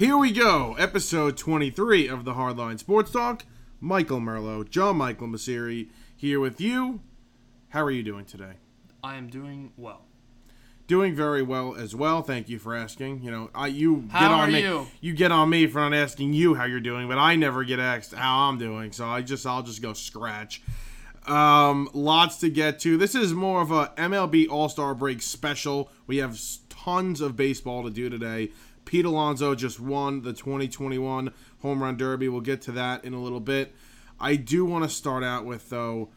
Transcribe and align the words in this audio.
Here 0.00 0.16
we 0.16 0.32
go, 0.32 0.76
episode 0.78 1.36
23 1.36 2.08
of 2.08 2.24
the 2.24 2.32
Hardline 2.32 2.78
Sports 2.78 3.10
Talk. 3.10 3.44
Michael 3.80 4.18
Merlo, 4.18 4.66
John 4.66 4.96
Michael 4.96 5.28
Masiri 5.28 5.90
here 6.16 6.40
with 6.40 6.58
you. 6.58 7.00
How 7.68 7.84
are 7.84 7.90
you 7.90 8.02
doing 8.02 8.24
today? 8.24 8.54
I 9.04 9.16
am 9.16 9.28
doing 9.28 9.72
well. 9.76 10.06
Doing 10.86 11.14
very 11.14 11.42
well 11.42 11.74
as 11.74 11.94
well. 11.94 12.22
Thank 12.22 12.48
you 12.48 12.58
for 12.58 12.74
asking. 12.74 13.22
You 13.22 13.30
know, 13.30 13.50
I 13.54 13.66
you 13.66 14.08
How 14.10 14.20
get 14.20 14.30
on 14.30 14.48
are 14.48 14.52
me. 14.52 14.86
you? 15.02 15.12
get 15.12 15.32
on 15.32 15.50
me 15.50 15.66
for 15.66 15.80
not 15.80 15.92
asking 15.92 16.32
you 16.32 16.54
how 16.54 16.64
you're 16.64 16.80
doing, 16.80 17.06
but 17.06 17.18
I 17.18 17.36
never 17.36 17.62
get 17.62 17.78
asked 17.78 18.14
how 18.14 18.48
I'm 18.48 18.56
doing, 18.56 18.92
so 18.92 19.04
I 19.04 19.20
just 19.20 19.46
I'll 19.46 19.62
just 19.62 19.82
go 19.82 19.92
scratch. 19.92 20.62
Um, 21.26 21.90
lots 21.92 22.38
to 22.38 22.48
get 22.48 22.80
to. 22.80 22.96
This 22.96 23.14
is 23.14 23.34
more 23.34 23.60
of 23.60 23.70
a 23.70 23.92
MLB 23.98 24.48
All 24.48 24.70
Star 24.70 24.94
Break 24.94 25.20
special. 25.20 25.90
We 26.06 26.16
have 26.16 26.40
tons 26.70 27.20
of 27.20 27.36
baseball 27.36 27.84
to 27.84 27.90
do 27.90 28.08
today. 28.08 28.50
Pete 28.90 29.04
Alonso 29.04 29.54
just 29.54 29.78
won 29.78 30.22
the 30.22 30.32
2021 30.32 31.32
Home 31.62 31.80
Run 31.80 31.96
Derby. 31.96 32.28
We'll 32.28 32.40
get 32.40 32.60
to 32.62 32.72
that 32.72 33.04
in 33.04 33.14
a 33.14 33.22
little 33.22 33.38
bit. 33.38 33.72
I 34.18 34.34
do 34.34 34.64
want 34.64 34.82
to 34.82 34.90
start 34.90 35.22
out 35.22 35.44
with 35.44 35.70
though, 35.70 36.08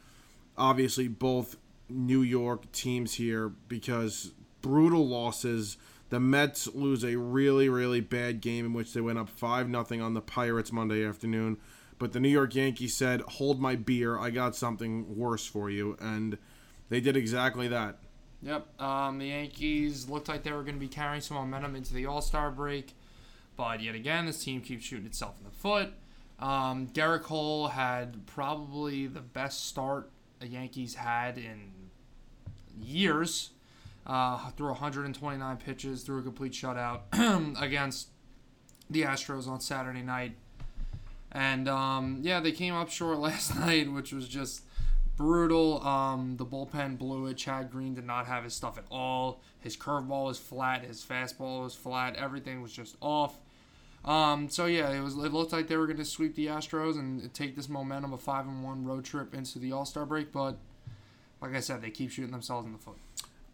obviously 0.58 1.08
both 1.08 1.56
New 1.88 2.24
York 2.24 2.72
teams 2.72 3.14
here 3.14 3.50
because 3.68 4.32
brutal 4.64 5.08
losses. 5.08 5.78
The 6.10 6.20
Mets 6.20 6.66
lose 6.74 7.06
a 7.06 7.16
really, 7.16 7.70
really 7.70 8.02
bad 8.02 8.42
game 8.42 8.66
in 8.66 8.74
which 8.74 8.94
they 8.94 9.02
went 9.02 9.20
up 9.20 9.30
5 9.30 9.68
0 9.68 10.04
on 10.04 10.16
the 10.16 10.22
Pirates 10.22 10.72
Monday 10.72 11.06
afternoon. 11.06 11.58
But 12.00 12.12
the 12.12 12.20
New 12.20 12.30
York 12.30 12.56
Yankees 12.56 12.98
said, 12.98 13.22
Hold 13.22 13.62
my 13.62 13.76
beer. 13.76 14.18
I 14.18 14.32
got 14.32 14.56
something 14.56 15.16
worse 15.16 15.46
for 15.46 15.70
you. 15.70 15.96
And 16.02 16.40
they 16.90 17.02
did 17.02 17.18
exactly 17.18 17.68
that. 17.68 18.00
Yep. 18.44 18.82
Um, 18.82 19.20
the 19.20 19.28
Yankees 19.28 20.10
looked 20.10 20.28
like 20.28 20.44
they 20.44 20.52
were 20.52 20.64
going 20.64 20.76
to 20.76 20.80
be 20.80 20.88
carrying 20.88 21.22
some 21.22 21.38
momentum 21.38 21.76
into 21.76 21.94
the 21.94 22.06
All 22.06 22.22
Star 22.22 22.52
break, 22.52 22.94
but 23.56 23.82
yet 23.82 23.96
again, 23.96 24.26
this 24.26 24.44
team 24.44 24.62
keeps 24.62 24.84
shooting 24.84 25.06
itself 25.06 25.36
in 25.40 25.46
the 25.46 25.52
foot. 25.52 25.94
Um, 26.40 26.88
Gerrit 26.88 27.24
Cole 27.24 27.68
had 27.70 28.26
probably 28.26 29.08
the 29.08 29.22
best 29.22 29.68
start 29.68 30.10
the 30.40 30.48
Yankees 30.48 30.96
had 30.96 31.38
in 31.38 31.72
years. 32.82 33.52
Uh, 34.06 34.50
threw 34.58 34.68
129 34.68 35.58
pitches, 35.58 36.04
threw 36.04 36.20
a 36.20 36.22
complete 36.22 36.52
shutout 36.52 37.02
against 37.62 38.10
the 38.90 39.04
Astros 39.04 39.48
on 39.48 39.62
Saturday 39.62 40.02
night. 40.02 40.36
And 41.32 41.70
um, 41.70 42.20
yeah, 42.22 42.42
they 42.42 42.52
came 42.52 42.74
up 42.74 42.90
short 42.90 43.18
last 43.20 43.56
night, 43.56 43.92
which 43.92 44.12
was 44.12 44.28
just 44.28 44.64
brutal. 45.16 45.86
Um, 45.86 46.38
the 46.38 46.46
bullpen 46.46 46.98
blew 46.98 47.28
it. 47.28 47.38
Chad 47.38 47.72
Green 47.72 47.94
did 47.94 48.06
not 48.06 48.26
have 48.26 48.44
his 48.44 48.54
stuff 48.54 48.78
at 48.78 48.86
all. 48.92 49.42
His 49.60 49.78
curveball 49.78 50.26
was 50.26 50.40
flat. 50.40 50.84
His 50.84 51.04
fastball 51.04 51.64
was 51.64 51.76
flat. 51.76 52.16
Everything 52.16 52.62
was 52.62 52.72
just 52.72 52.98
off. 53.02 53.38
Um, 54.06 54.50
so 54.50 54.66
yeah, 54.66 54.90
it 54.92 55.02
was. 55.02 55.16
It 55.16 55.32
looked 55.32 55.54
like 55.54 55.68
they 55.68 55.78
were 55.78 55.88
going 55.88 55.98
to 55.98 56.06
sweep 56.06 56.36
the 56.36 56.48
Astros 56.48 57.00
and 57.00 57.34
take 57.34 57.56
this 57.56 57.70
momentum 57.70 58.14
of 58.14 58.22
five 58.22 58.48
and 58.48 58.64
one 58.64 58.86
road 58.86 59.06
trip 59.06 59.34
into 59.34 59.60
the 59.60 59.72
All 59.72 59.86
Star 59.86 60.06
break. 60.06 60.32
But 60.32 60.58
like 61.42 61.56
I 61.56 61.62
said, 61.62 61.82
they 61.82 61.90
keep 61.90 62.12
shooting 62.12 62.32
themselves 62.32 62.66
in 62.66 62.74
the 62.74 62.80
foot. 62.80 62.98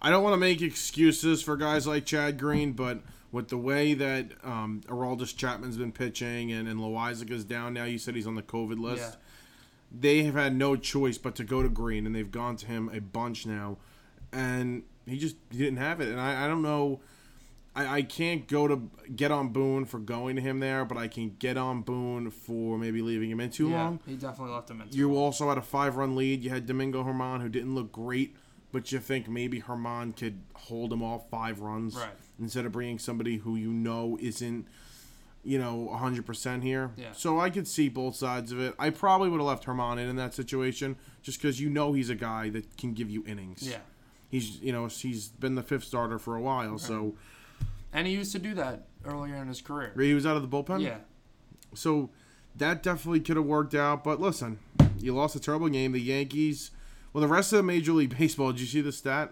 I 0.02 0.10
don't 0.10 0.24
want 0.24 0.34
to 0.34 0.38
make 0.38 0.62
excuses 0.62 1.42
for 1.42 1.58
guys 1.58 1.86
like 1.86 2.06
Chad 2.06 2.40
Green, 2.40 2.72
but 2.72 3.02
with 3.32 3.50
the 3.50 3.58
way 3.58 3.94
that 3.94 4.32
um, 4.44 4.82
Aroldis 4.88 5.36
Chapman's 5.36 5.78
been 5.78 5.92
pitching 5.92 6.52
and, 6.52 6.68
and 6.68 6.80
Loaisiga's 6.80 7.44
down 7.44 7.74
now, 7.74 7.84
you 7.84 7.98
said 7.98 8.16
he's 8.16 8.26
on 8.26 8.36
the 8.36 8.42
COVID 8.42 8.80
list. 8.80 9.04
Yeah. 9.04 9.16
They 9.92 10.24
have 10.24 10.36
had 10.36 10.56
no 10.56 10.76
choice 10.76 11.18
but 11.18 11.36
to 11.36 11.44
go 11.44 11.64
to 11.64 11.70
Green, 11.70 12.06
and 12.06 12.14
they've 12.16 12.30
gone 12.32 12.56
to 12.58 12.66
him 12.68 12.90
a 12.94 13.00
bunch 13.02 13.46
now, 13.46 13.78
and 14.32 14.84
he 15.08 15.18
just 15.18 15.36
he 15.52 15.58
didn't 15.58 15.78
have 15.78 16.00
it. 16.02 16.10
And 16.10 16.20
I, 16.22 16.46
I 16.46 16.48
don't 16.48 16.62
know. 16.62 17.00
I, 17.76 17.98
I 17.98 18.02
can't 18.02 18.48
go 18.48 18.68
to 18.68 18.90
get 19.16 19.32
on 19.32 19.50
Boone 19.50 19.86
for 19.86 20.00
going 20.00 20.36
to 20.36 20.42
him 20.42 20.60
there, 20.60 20.86
but 20.86 20.98
I 20.98 21.08
can 21.08 21.36
get 21.40 21.56
on 21.58 21.82
Boone 21.82 22.30
for 22.32 22.78
maybe 22.78 23.02
leaving 23.02 23.30
him 23.32 23.40
in 23.40 23.50
too 23.52 23.70
yeah, 23.70 23.84
long. 23.84 24.00
he 24.06 24.16
definitely 24.16 24.54
left 24.54 24.70
him 24.70 24.82
in. 24.82 24.88
You 24.92 25.16
also 25.18 25.50
had 25.50 25.58
a 25.58 25.62
five 25.62 25.96
run 25.96 26.16
lead. 26.16 26.44
You 26.44 26.50
had 26.50 26.66
Domingo 26.66 27.04
Germán, 27.04 27.42
who 27.42 27.50
didn't 27.50 27.74
look 27.76 27.92
great, 27.92 28.36
but 28.72 28.92
you 28.92 29.00
think 29.00 29.28
maybe 29.28 29.62
Germán 29.62 30.16
could 30.16 30.40
hold 30.54 30.92
him 30.94 31.02
off 31.04 31.30
five 31.30 31.62
runs 31.62 31.96
Right. 31.96 32.10
instead 32.40 32.66
of 32.66 32.72
bringing 32.72 33.00
somebody 33.00 33.38
who 33.38 33.56
you 33.56 33.72
know 33.72 34.18
isn't, 34.22 34.68
you 35.44 35.58
know, 35.58 35.90
100% 35.94 36.62
here. 36.64 36.92
Yeah. 36.98 37.12
So 37.14 37.40
I 37.40 37.50
could 37.50 37.68
see 37.68 37.88
both 37.90 38.16
sides 38.16 38.52
of 38.52 38.60
it. 38.60 38.74
I 38.78 38.90
probably 38.90 39.30
would 39.30 39.40
have 39.40 39.48
left 39.48 39.66
Germán 39.66 39.94
in 39.94 40.10
in 40.10 40.16
that 40.18 40.34
situation 40.34 40.98
just 41.22 41.42
because 41.42 41.60
you 41.62 41.70
know 41.70 41.94
he's 41.94 42.10
a 42.10 42.16
guy 42.16 42.50
that 42.50 42.78
can 42.78 42.94
give 42.94 43.10
you 43.10 43.24
innings. 43.26 43.68
yeah, 43.68 43.78
He's, 44.30 44.60
you 44.62 44.72
know, 44.72 44.88
he's 44.88 45.30
been 45.30 45.56
the 45.56 45.64
fifth 45.64 45.86
starter 45.86 46.20
for 46.20 46.36
a 46.36 46.42
while, 46.42 46.78
so 46.78 47.16
and 47.94 48.06
he 48.06 48.14
used 48.14 48.32
to 48.34 48.40
do 48.40 48.54
that 48.56 48.86
earlier 49.06 49.36
in 49.36 49.48
his 49.48 49.62
career. 49.62 49.92
he 49.98 50.14
was 50.14 50.26
out 50.26 50.36
of 50.38 50.42
the 50.44 50.48
bullpen. 50.48 50.82
Yeah, 50.82 50.98
So 51.74 52.10
that 52.56 52.84
definitely 52.84 53.22
could 53.22 53.38
have 53.38 53.46
worked 53.46 53.74
out. 53.74 54.04
But 54.04 54.20
listen, 54.20 54.60
you 55.00 55.16
lost 55.16 55.36
a 55.36 55.40
terrible 55.40 55.70
game. 55.70 55.94
The 55.94 56.02
Yankees, 56.02 56.72
well, 57.14 57.22
the 57.22 57.28
rest 57.28 57.52
of 57.54 57.58
the 57.58 57.64
Major 57.64 57.94
League 57.94 58.16
Baseball, 58.18 58.52
did 58.52 58.62
you 58.62 58.68
see 58.68 58.82
the 58.82 58.92
stat? 58.92 59.32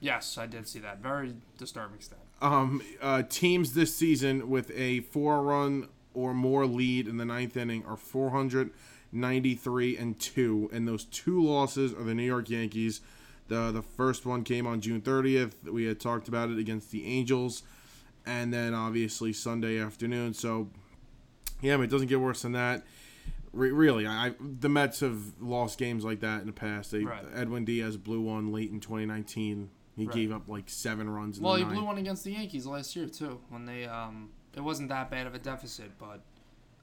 yes, 0.00 0.36
I 0.36 0.46
did 0.46 0.68
see 0.68 0.78
that. 0.80 0.98
Very 0.98 1.36
disturbing 1.56 2.00
stat. 2.00 2.18
Um, 2.40 2.82
uh, 3.00 3.22
teams 3.22 3.72
this 3.72 3.96
season 3.96 4.50
with 4.50 4.70
a 4.74 5.00
four 5.00 5.42
run 5.42 5.88
or 6.16 6.34
more 6.34 6.66
lead 6.66 7.06
in 7.06 7.18
the 7.18 7.24
ninth 7.24 7.56
inning 7.56 7.84
are 7.86 7.96
493 7.96 9.96
and 9.96 10.18
2. 10.18 10.70
And 10.72 10.88
those 10.88 11.04
two 11.04 11.42
losses 11.42 11.92
are 11.92 12.02
the 12.02 12.14
New 12.14 12.24
York 12.24 12.50
Yankees. 12.50 13.00
The, 13.48 13.70
the 13.70 13.82
first 13.82 14.26
one 14.26 14.42
came 14.42 14.66
on 14.66 14.80
June 14.80 15.00
30th. 15.00 15.70
We 15.70 15.84
had 15.84 16.00
talked 16.00 16.28
about 16.28 16.50
it 16.50 16.58
against 16.58 16.90
the 16.90 17.06
Angels. 17.06 17.62
And 18.24 18.52
then 18.52 18.74
obviously 18.74 19.32
Sunday 19.32 19.78
afternoon. 19.78 20.34
So, 20.34 20.70
yeah, 21.60 21.74
I 21.74 21.76
mean, 21.76 21.84
it 21.84 21.90
doesn't 21.90 22.08
get 22.08 22.20
worse 22.20 22.42
than 22.42 22.52
that. 22.52 22.82
Re- 23.52 23.70
really, 23.70 24.06
I, 24.06 24.28
I 24.28 24.34
the 24.40 24.68
Mets 24.68 25.00
have 25.00 25.40
lost 25.40 25.78
games 25.78 26.04
like 26.04 26.20
that 26.20 26.40
in 26.40 26.46
the 26.46 26.52
past. 26.52 26.90
They, 26.90 27.04
Right. 27.04 27.24
Edwin 27.34 27.64
Diaz 27.64 27.96
blew 27.96 28.20
one 28.20 28.52
late 28.52 28.70
in 28.70 28.80
2019. 28.80 29.70
He 29.96 30.04
Right. 30.06 30.14
gave 30.14 30.32
up 30.32 30.48
like 30.48 30.64
seven 30.68 31.08
runs. 31.08 31.38
In 31.38 31.44
Well, 31.44 31.54
the 31.54 31.60
he 31.60 31.64
blew 31.64 31.84
one 31.84 31.96
against 31.98 32.22
the 32.24 32.32
Yankees 32.32 32.66
last 32.66 32.94
year 32.94 33.06
too. 33.06 33.40
When 33.48 33.64
they 33.66 33.86
um, 33.86 34.30
it 34.54 34.60
wasn't 34.60 34.88
that 34.90 35.10
bad 35.10 35.26
of 35.26 35.34
a 35.34 35.38
deficit, 35.38 35.92
but 35.98 36.20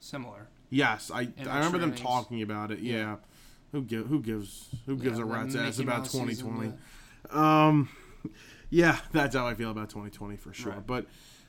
similar. 0.00 0.48
Yes, 0.70 1.10
I, 1.12 1.28
I 1.46 1.56
remember 1.56 1.78
them 1.78 1.90
innings. 1.90 2.00
talking 2.00 2.42
about 2.42 2.70
it. 2.72 2.80
Yeah, 2.80 2.94
Yeah. 2.96 3.16
who 3.72 3.82
give, 3.82 4.06
who 4.08 4.20
gives 4.20 4.68
who 4.86 4.96
gives 4.96 5.18
Yeah, 5.18 5.24
a 5.24 5.26
rat's 5.26 5.54
ass 5.54 5.78
about 5.78 6.06
2020? 6.06 6.72
yeah. 7.32 7.66
Um, 7.66 7.88
yeah, 8.70 8.98
that's 9.12 9.36
how 9.36 9.46
I 9.46 9.54
feel 9.54 9.70
about 9.70 9.90
2020 9.90 10.36
for 10.36 10.52
sure. 10.52 10.72
Right. 10.72 10.86
But 10.86 11.06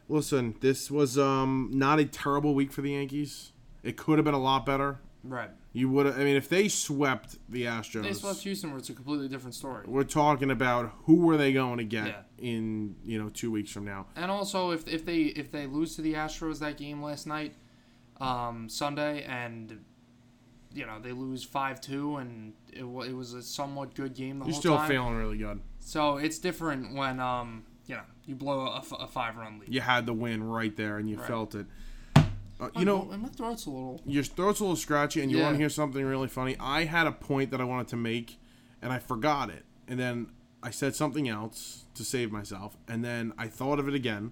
listen, 0.08 0.56
this 0.62 0.92
was 0.92 1.18
um 1.18 1.72
not 1.74 2.00
a 2.00 2.06
terrible 2.06 2.54
week 2.54 2.72
for 2.72 2.82
the 2.84 2.92
Yankees. 2.92 3.52
It 3.82 3.98
could 3.98 4.18
have 4.20 4.26
been 4.26 4.34
a 4.36 4.40
lot 4.42 4.66
better. 4.66 5.00
Right. 5.28 5.50
You 5.74 5.90
would 5.90 6.06
have. 6.06 6.20
I 6.20 6.24
mean, 6.24 6.36
if 6.36 6.48
they 6.50 6.68
swept 6.68 7.38
the 7.50 7.64
Astros, 7.64 8.04
They 8.04 8.14
swept 8.14 8.40
Houston, 8.42 8.70
where 8.70 8.80
it's 8.80 8.90
a 8.90 8.94
completely 8.94 9.28
different 9.28 9.56
story. 9.56 9.84
we're 9.88 10.04
talking 10.04 10.52
about 10.52 10.94
who 11.06 11.16
were 11.16 11.36
they 11.38 11.52
going 11.52 11.78
to 11.80 11.84
get 11.84 12.08
Yeah. 12.08 12.22
in 12.38 12.96
you 13.04 13.18
know 13.22 13.30
two 13.30 13.52
weeks 13.52 13.72
from 13.72 13.86
now. 13.86 14.06
And 14.16 14.30
also, 14.32 14.72
if, 14.72 14.88
if 14.88 15.04
they 15.06 15.18
if 15.24 15.52
they 15.52 15.66
lose 15.68 15.96
to 15.96 16.02
the 16.02 16.14
Astros 16.14 16.60
that 16.60 16.78
game 16.78 17.02
last 17.02 17.26
night, 17.28 17.56
um, 18.22 18.70
Sunday, 18.70 19.24
and 19.24 19.84
you 20.74 20.86
know 20.86 21.00
they 21.02 21.12
lose 21.12 21.44
five 21.44 21.82
two, 21.82 22.18
and 22.18 22.54
it, 22.72 22.84
wa- 22.84 23.04
it 23.04 23.14
was 23.16 23.34
a 23.34 23.42
somewhat 23.42 23.96
good 23.96 24.14
game 24.14 24.40
the 24.40 24.46
whole 24.46 24.52
time. 24.52 24.54
You're 24.54 24.62
still 24.62 24.78
time. 24.78 24.90
feeling 24.90 25.16
really 25.16 25.38
good. 25.38 25.60
So 25.80 26.18
it's 26.18 26.40
different 26.40 26.94
when 26.96 27.20
um 27.20 27.64
you 27.88 27.96
know 27.96 28.02
you 28.26 28.36
blow 28.36 28.68
a, 28.68 28.78
f- 28.78 28.94
a 29.00 29.08
five 29.08 29.36
run 29.38 29.60
lead. 29.60 29.74
You 29.74 29.82
had 29.82 30.06
the 30.06 30.14
win 30.14 30.44
right 30.44 30.76
there, 30.76 30.98
and 30.98 31.10
you 31.10 31.18
Right. 31.18 31.28
felt 31.28 31.56
it. 31.56 31.66
Uh, 32.60 32.70
you 32.78 32.86
know, 32.86 33.10
and 33.12 33.22
my 33.22 33.28
throat's 33.30 33.66
a 33.66 33.70
little. 33.70 34.02
your 34.06 34.24
throat's 34.24 34.60
a 34.62 34.64
little 34.64 34.78
scratchy 34.78 35.22
and 35.22 35.30
you 35.30 35.38
Yeah. 35.38 35.44
want 35.44 35.56
to 35.56 35.60
hear 35.60 35.70
something 35.70 36.04
really 36.06 36.28
funny. 36.30 36.56
I 36.60 36.86
had 36.86 37.06
a 37.06 37.12
point 37.12 37.52
that 37.52 37.60
I 37.60 37.66
wanted 37.66 37.90
to 37.90 37.98
make 37.98 38.38
and 38.82 38.94
I 38.94 39.00
forgot 39.00 39.50
it. 39.50 39.66
And 39.88 40.00
then 40.00 40.28
I 40.64 40.70
said 40.72 40.96
something 40.96 41.28
else 41.28 41.84
to 41.96 42.04
save 42.06 42.32
myself. 42.32 42.78
And 42.88 43.04
then 43.04 43.34
I 43.38 43.48
thought 43.48 43.78
of 43.80 43.88
it 43.90 43.94
again. 43.94 44.32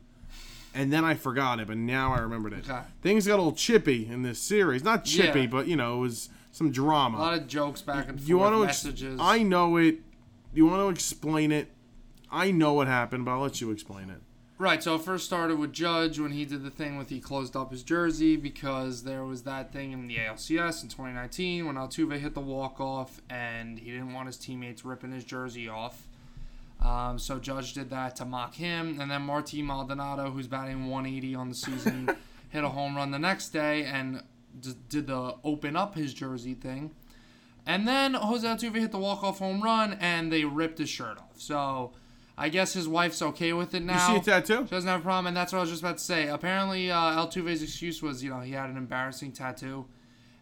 And 0.73 0.91
then 0.91 1.03
I 1.05 1.13
forgot 1.13 1.59
it, 1.59 1.67
but 1.67 1.77
now 1.77 2.13
I 2.13 2.19
remembered 2.19 2.53
it. 2.53 2.67
Okay. 2.69 2.81
Things 3.01 3.27
got 3.27 3.35
a 3.35 3.37
little 3.43 3.51
chippy 3.53 4.07
in 4.07 4.23
this 4.23 4.39
series. 4.39 4.83
Not 4.83 5.03
chippy, 5.05 5.41
Yeah. 5.41 5.47
but 5.47 5.67
you 5.67 5.75
know, 5.75 5.97
it 5.97 6.01
was 6.01 6.29
some 6.51 6.71
drama. 6.71 7.17
A 7.17 7.19
lot 7.19 7.33
of 7.37 7.47
jokes 7.47 7.81
back 7.81 8.07
and 8.07 8.17
forth, 8.17 8.27
you 8.29 8.37
want 8.37 8.55
to 8.55 8.63
ex- 8.63 8.83
messages. 8.85 9.19
I 9.21 9.43
know 9.43 9.75
it. 9.77 9.99
You 10.53 10.65
want 10.65 10.81
to 10.81 10.89
explain 10.89 11.51
it? 11.51 11.71
I 12.31 12.51
know 12.51 12.73
what 12.73 12.87
happened, 12.87 13.25
but 13.25 13.31
I'll 13.31 13.41
let 13.41 13.59
you 13.61 13.69
explain 13.69 14.09
it. 14.09 14.21
Right, 14.63 14.81
so 14.81 14.95
it 14.95 15.01
first 15.01 15.25
started 15.25 15.59
with 15.59 15.73
Judge 15.73 16.21
when 16.21 16.31
he 16.31 16.45
did 16.45 16.63
the 16.63 16.69
thing 16.69 16.97
with 16.97 17.09
he 17.09 17.19
closed 17.19 17.53
up 17.53 17.69
his 17.69 17.83
jersey 17.83 18.37
because 18.37 19.03
there 19.03 19.25
was 19.25 19.43
that 19.43 19.73
thing 19.73 19.91
in 19.91 20.07
the 20.07 20.15
ALCS 20.15 20.83
in 20.83 20.87
2019 20.87 21.65
when 21.65 21.75
Altuve 21.75 22.17
hit 22.17 22.33
the 22.33 22.39
walk 22.39 22.79
off 22.79 23.19
and 23.29 23.77
he 23.77 23.91
didn't 23.91 24.13
want 24.13 24.27
his 24.27 24.37
teammates 24.37 24.85
ripping 24.85 25.11
his 25.11 25.25
jersey 25.25 25.67
off. 25.67 26.07
Um, 26.81 27.19
so 27.19 27.39
Judge 27.39 27.73
did 27.73 27.89
that 27.89 28.15
to 28.15 28.25
mock 28.25 28.53
him, 28.55 29.01
and 29.01 29.11
then 29.11 29.23
Marty 29.23 29.61
Maldonado, 29.61 30.31
who's 30.31 30.47
batting 30.47 30.87
180 30.87 31.35
on 31.35 31.49
the 31.49 31.55
season, 31.55 32.15
hit 32.49 32.63
a 32.63 32.69
home 32.69 32.95
run 32.95 33.11
the 33.11 33.19
next 33.19 33.49
day 33.49 33.83
and 33.83 34.23
d- 34.61 34.75
did 34.87 35.07
the 35.07 35.35
open 35.43 35.75
up 35.75 35.95
his 35.95 36.13
jersey 36.13 36.53
thing. 36.53 36.91
And 37.65 37.85
then 37.85 38.13
Jose 38.13 38.47
Altuve 38.47 38.75
hit 38.75 38.93
the 38.93 38.97
walk 38.97 39.25
off 39.25 39.39
home 39.39 39.61
run 39.61 39.97
and 39.99 40.31
they 40.31 40.45
ripped 40.45 40.77
his 40.77 40.87
shirt 40.87 41.17
off. 41.17 41.41
So 41.41 41.91
I 42.37 42.49
guess 42.49 42.73
his 42.73 42.87
wife's 42.87 43.21
okay 43.21 43.53
with 43.53 43.73
it 43.75 43.83
now. 43.83 44.07
You 44.13 44.15
see 44.23 44.31
a 44.31 44.41
tattoo? 44.41 44.63
She 44.65 44.71
doesn't 44.71 44.89
have 44.89 45.01
a 45.01 45.03
problem, 45.03 45.27
and 45.27 45.37
that's 45.37 45.53
what 45.53 45.59
I 45.59 45.61
was 45.61 45.69
just 45.69 45.81
about 45.83 45.99
to 45.99 46.03
say. 46.03 46.27
Apparently, 46.27 46.89
uh, 46.89 46.97
Altuve's 46.97 47.61
excuse 47.61 48.01
was, 48.01 48.23
you 48.23 48.29
know, 48.31 48.39
he 48.39 48.53
had 48.53 48.69
an 48.69 48.77
embarrassing 48.77 49.33
tattoo. 49.33 49.85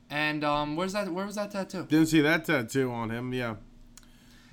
And 0.09 0.43
um, 0.43 0.75
where's 0.75 0.93
that? 0.93 1.09
Where 1.11 1.25
was 1.25 1.35
that 1.35 1.51
tattoo? 1.51 1.85
Didn't 1.89 2.07
see 2.07 2.21
that 2.21 2.45
tattoo 2.45 2.91
on 2.91 3.09
him. 3.11 3.33
Yeah. 3.33 3.55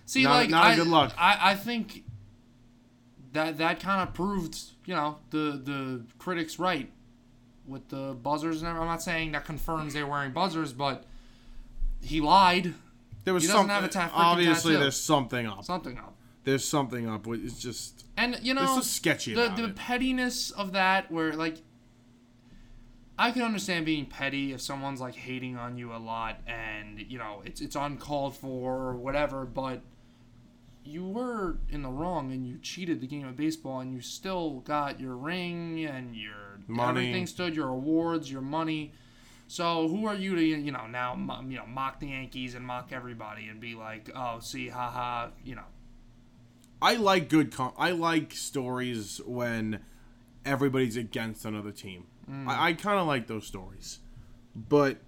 See, 0.07 0.23
Not- 0.25 0.31
like, 0.35 0.51
not 0.51 0.65
a 0.65 0.69
I, 0.69 0.77
good 0.77 0.87
look. 0.89 1.13
I, 1.19 1.39
I 1.51 1.55
think 1.55 2.05
that 3.33 3.59
that 3.59 3.79
kind 3.81 4.07
of 4.09 4.15
proved, 4.15 4.59
you 4.87 4.95
know, 4.95 5.19
the 5.31 5.61
the 5.63 6.05
critics 6.19 6.59
right 6.59 6.91
with 7.67 7.89
the 7.89 8.15
buzzers. 8.21 8.63
And 8.63 8.69
everything. 8.69 8.83
I'm 8.83 8.89
not 8.89 9.03
saying 9.03 9.33
that 9.33 9.45
confirms 9.45 9.95
they're 9.95 10.07
wearing 10.07 10.33
buzzers, 10.33 10.73
but 10.73 11.05
he 12.01 12.21
lied. 12.21 12.75
There 13.25 13.35
was 13.35 13.43
He 13.43 13.49
doesn't 13.49 13.69
something. 13.69 13.75
have 13.75 13.85
a 13.85 13.89
ta- 13.89 14.11
obviously, 14.15 14.73
tattoo. 14.73 14.83
there's 14.83 14.97
something 15.01 15.47
up. 15.47 15.65
Something 15.65 15.99
up. 15.99 16.15
There's 16.49 16.67
something 16.67 17.07
up. 17.07 17.27
With 17.27 17.45
it's 17.45 17.59
just 17.59 18.07
And 18.17 18.39
you 18.43 18.55
know, 18.55 18.79
it's 18.79 18.87
sketchy 18.87 19.35
the 19.35 19.53
the 19.55 19.65
it. 19.65 19.77
pettiness 19.77 20.51
of 20.51 20.73
that, 20.73 21.13
where 21.13 21.35
like, 21.35 21.59
I 23.19 23.33
can 23.33 23.43
understand 23.43 23.85
being 23.85 24.07
petty 24.07 24.55
if 24.55 24.63
someone's 24.63 24.99
like 24.99 25.15
hating 25.15 25.59
on 25.59 25.77
you 25.77 25.93
a 25.93 25.99
lot, 25.99 26.41
and 26.47 27.05
you 27.07 27.19
know 27.19 27.43
it's 27.45 27.61
it's 27.61 27.77
uncalled 27.77 28.35
for 28.35 28.77
or 28.77 28.97
whatever. 28.97 29.45
But 29.45 29.83
you 30.85 31.07
were 31.07 31.59
in 31.69 31.83
the 31.83 31.91
wrong, 31.91 32.33
and 32.33 32.47
you 32.47 32.57
cheated 32.63 33.03
the 33.03 33.07
game 33.07 33.29
of 33.29 33.37
baseball, 33.37 33.81
and 33.81 33.93
you 33.93 34.01
still 34.01 34.61
got 34.61 34.99
your 34.99 35.17
ring 35.17 35.85
and 35.85 36.17
your 36.17 36.61
Money. 36.67 37.01
everything 37.01 37.27
stood, 37.27 37.55
your 37.55 37.69
awards, 37.69 38.33
your 38.33 38.41
money. 38.41 38.95
So 39.49 39.87
who 39.87 40.07
are 40.07 40.15
you 40.15 40.35
to 40.35 40.43
you 40.43 40.73
know 40.73 40.87
now 40.87 41.15
you 41.47 41.59
know 41.59 41.67
mock 41.67 42.01
the 42.01 42.07
Yankees 42.09 42.55
and 42.55 42.65
mock 42.65 42.91
everybody 42.91 43.49
and 43.49 43.61
be 43.61 43.75
like 43.75 44.11
oh 44.15 44.39
see 44.41 44.69
haha 44.69 45.29
you 45.45 45.55
know 45.55 45.65
I 46.81 46.95
like 46.97 47.29
good. 47.29 47.53
Com- 47.53 47.73
I 47.77 47.91
like 47.91 48.33
stories 48.33 49.21
when 49.27 49.81
everybody's 50.45 50.97
against 50.97 51.45
another 51.45 51.73
team. 51.73 52.07
Mm. 52.31 52.49
I, 52.49 52.69
I 52.69 52.73
kind 52.75 52.99
of 52.99 53.07
like 53.07 53.27
those 53.27 53.47
stories, 53.47 53.99
but 54.55 54.99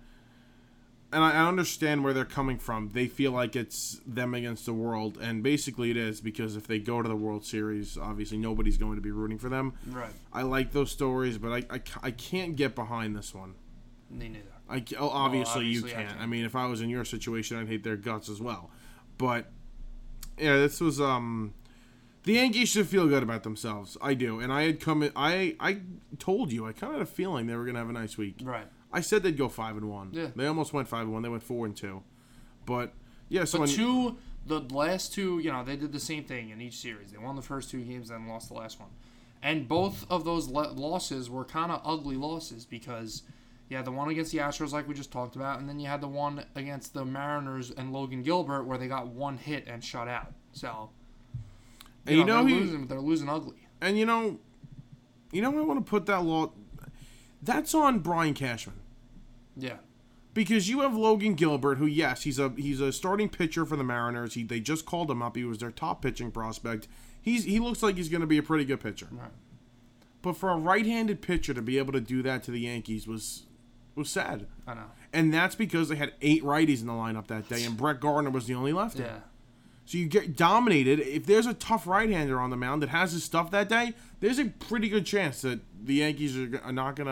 and 1.13 1.25
I, 1.25 1.33
I 1.33 1.49
understand 1.49 2.05
where 2.05 2.13
they're 2.13 2.25
coming 2.25 2.59
from. 2.59 2.91
They 2.93 3.07
feel 3.07 3.33
like 3.33 3.57
it's 3.57 4.01
them 4.07 4.35
against 4.35 4.67
the 4.67 4.73
world, 4.73 5.19
and 5.21 5.43
basically 5.43 5.91
it 5.91 5.97
is 5.97 6.21
because 6.21 6.57
if 6.57 6.67
they 6.67 6.79
go 6.79 7.03
to 7.03 7.09
the 7.09 7.17
World 7.17 7.45
Series, 7.45 7.99
obviously 7.99 8.39
nobody's 8.39 8.77
going 8.77 8.97
to 8.97 9.03
be 9.03 9.11
rooting 9.11 9.39
for 9.39 9.49
them. 9.49 9.75
right 9.89 10.13
I 10.33 10.43
like 10.43 10.73
those 10.73 10.91
stories, 10.91 11.39
but 11.39 11.53
I, 11.53 11.75
I, 11.75 11.81
I 12.03 12.11
can't 12.11 12.57
get 12.57 12.75
behind 12.75 13.17
this 13.17 13.35
one. 13.35 13.55
me 14.11 14.29
neither. 14.29 14.45
I 14.69 14.85
oh, 14.99 15.09
obviously, 15.09 15.67
you 15.67 15.81
obviously 15.81 15.97
I 15.97 16.03
can't. 16.03 16.17
I, 16.17 16.19
can't. 16.19 16.31
mean, 16.31 16.45
if 16.45 16.55
I 16.55 16.67
was 16.67 16.81
in 16.81 16.89
your 16.89 17.05
situation, 17.05 17.57
I'd 17.57 17.67
hate 17.67 17.83
their 17.83 17.97
guts 17.97 18.29
as 18.29 18.41
well. 18.41 18.71
But 19.19 19.47
yeah, 20.39 20.57
this 20.57 20.81
was 20.81 21.01
um, 21.01 21.55
the 22.25 22.35
Yankees 22.35 22.69
should 22.69 22.87
feel 22.87 23.09
good 23.09 23.23
about 23.23 23.43
themselves. 23.43 23.97
I 24.03 24.15
do, 24.15 24.41
and 24.41 24.53
I 24.53 24.63
had 24.63 24.81
come. 24.81 25.03
In, 25.03 25.13
I 25.17 25.57
I 25.61 25.81
told 26.19 26.53
you 26.53 26.67
I 26.67 26.73
kind 26.73 26.93
of 26.93 26.99
had 27.01 27.09
a 27.09 27.11
feeling 27.11 27.47
they 27.47 27.57
were 27.57 27.65
gonna 27.65 27.79
have 27.79 27.89
a 27.89 27.93
nice 27.95 28.17
week. 28.19 28.37
Right. 28.43 28.67
I 28.93 29.01
said 29.01 29.23
they'd 29.23 29.37
go 29.39 29.49
five 29.49 29.77
and 29.77 29.89
one. 29.89 30.11
Yeah. 30.13 30.29
They 30.35 30.47
almost 30.47 30.73
went 30.73 30.89
five 30.89 31.03
and 31.03 31.13
one. 31.13 31.23
They 31.23 31.29
went 31.29 31.43
four 31.43 31.65
and 31.67 31.77
two. 31.77 32.03
But 32.67 32.93
yeah, 33.29 33.45
so 33.45 33.59
But 33.59 33.69
when, 33.69 33.77
two, 33.77 34.17
the 34.47 34.61
last 34.61 35.15
two, 35.15 35.39
you 35.39 35.53
know, 35.53 35.63
they 35.65 35.77
did 35.77 35.93
the 35.93 36.01
same 36.01 36.25
thing 36.25 36.51
in 36.51 36.61
each 36.61 36.77
series. 36.79 37.13
They 37.13 37.19
won 37.19 37.37
the 37.37 37.43
first 37.43 37.71
two 37.71 37.81
games, 37.83 38.09
then 38.09 38.27
lost 38.27 38.49
the 38.49 38.55
last 38.55 38.81
one. 38.81 38.91
And 39.43 39.69
both 39.69 40.05
of 40.11 40.25
those 40.25 40.49
le- 40.49 40.73
losses 40.73 41.31
were 41.31 41.45
kind 41.45 41.71
of 41.73 41.81
ugly 41.85 42.17
losses 42.17 42.65
because 42.67 43.23
Yeah, 43.69 43.83
the 43.83 43.93
one 43.93 44.09
against 44.09 44.33
the 44.33 44.39
Astros, 44.39 44.73
like 44.73 44.89
we 44.89 44.95
just 44.95 45.13
talked 45.13 45.37
about, 45.37 45.61
and 45.61 45.69
then 45.69 45.79
you 45.79 45.87
had 45.87 46.01
the 46.01 46.09
one 46.09 46.45
against 46.57 46.93
the 46.93 47.05
Mariners 47.05 47.71
and 47.71 47.93
Logan 47.93 48.23
Gilbert, 48.25 48.65
where 48.65 48.77
they 48.77 48.89
got 48.89 49.07
one 49.07 49.37
hit 49.39 49.69
and 49.69 49.83
shut 49.85 50.09
out. 50.09 50.33
So, 50.53 50.91
And 52.07 52.17
you 52.19 52.25
know 52.25 52.45
they're 52.45 52.55
who- 52.55 52.61
losing, 52.61 52.81
but 52.81 52.89
they're 52.89 53.01
losing 53.01 53.29
ugly. 53.29 53.57
and 53.81 53.99
you 53.99 54.07
know, 54.07 54.39
you 55.33 55.43
know, 55.43 55.57
I 55.57 55.63
want 55.63 55.85
to 55.85 55.89
put 55.89 56.07
that 56.07 56.25
law. 56.25 56.53
That's 57.43 57.75
on 57.75 58.01
Brian 58.01 58.35
Cashman. 58.35 58.77
Yeah. 59.57 59.77
Because 60.33 60.69
you 60.69 60.81
have 60.81 60.95
Logan 60.95 61.35
Gilbert, 61.35 61.79
who 61.79 61.87
yes, 61.87 62.23
he's 62.23 62.39
a 62.39 62.53
he's 62.57 62.81
a 62.81 62.93
starting 62.93 63.29
pitcher 63.29 63.65
for 63.67 63.77
the 63.77 63.85
Mariners. 63.85 64.35
He 64.35 64.43
they 64.45 64.61
just 64.61 64.87
called 64.87 65.11
him 65.11 65.23
up. 65.23 65.37
He 65.37 65.45
was 65.45 65.59
their 65.59 65.71
top 65.73 66.03
pitching 66.03 66.31
prospect. 66.31 66.87
He's 67.21 67.45
he 67.45 67.59
looks 67.59 67.83
like 67.83 67.97
he's 67.97 68.09
going 68.09 68.21
to 68.21 68.27
be 68.27 68.39
a 68.39 68.43
pretty 68.43 68.65
good 68.65 68.81
pitcher. 68.81 69.09
Right. 69.11 69.31
But 70.23 70.37
for 70.37 70.51
a 70.51 70.57
right-handed 70.57 71.23
pitcher 71.23 71.55
to 71.55 71.63
be 71.63 71.79
able 71.79 71.93
to 71.95 72.01
do 72.01 72.23
that 72.23 72.43
to 72.45 72.51
the 72.51 72.61
Yankees 72.61 73.07
was 73.09 73.47
was 73.97 74.09
sad. 74.09 74.47
I 74.67 74.75
know. 74.75 74.85
And 75.13 75.35
that's 75.35 75.57
because 75.57 75.89
they 75.89 75.97
had 75.97 76.13
eight 76.23 76.45
righties 76.45 76.81
in 76.81 76.87
the 76.87 76.93
lineup 76.93 77.27
that 77.27 77.49
day, 77.49 77.65
and 77.65 77.77
Brett 77.77 77.99
Gardner 78.01 78.31
was 78.31 78.47
the 78.47 78.55
only 78.55 78.73
lefty. 78.73 79.03
Yeah. 79.03 79.19
So 79.87 79.99
you 79.99 80.07
get 80.07 80.37
dominated. 80.37 81.01
If 81.01 81.27
there's 81.27 81.47
a 81.47 81.55
tough 81.55 81.87
right-hander 81.87 82.41
on 82.41 82.51
the 82.51 82.57
mound 82.57 82.83
that 82.83 82.91
has 82.91 83.13
his 83.13 83.25
stuff 83.25 83.51
that 83.51 83.69
day, 83.69 83.95
there's 84.21 84.39
a 84.39 84.45
pretty 84.45 84.89
good 84.89 85.05
chance 85.05 85.43
that 85.43 85.61
the 85.85 85.95
Yankees 85.95 86.37
are, 86.39 86.61
are 86.65 86.73
not 86.73 86.95
going 86.95 87.07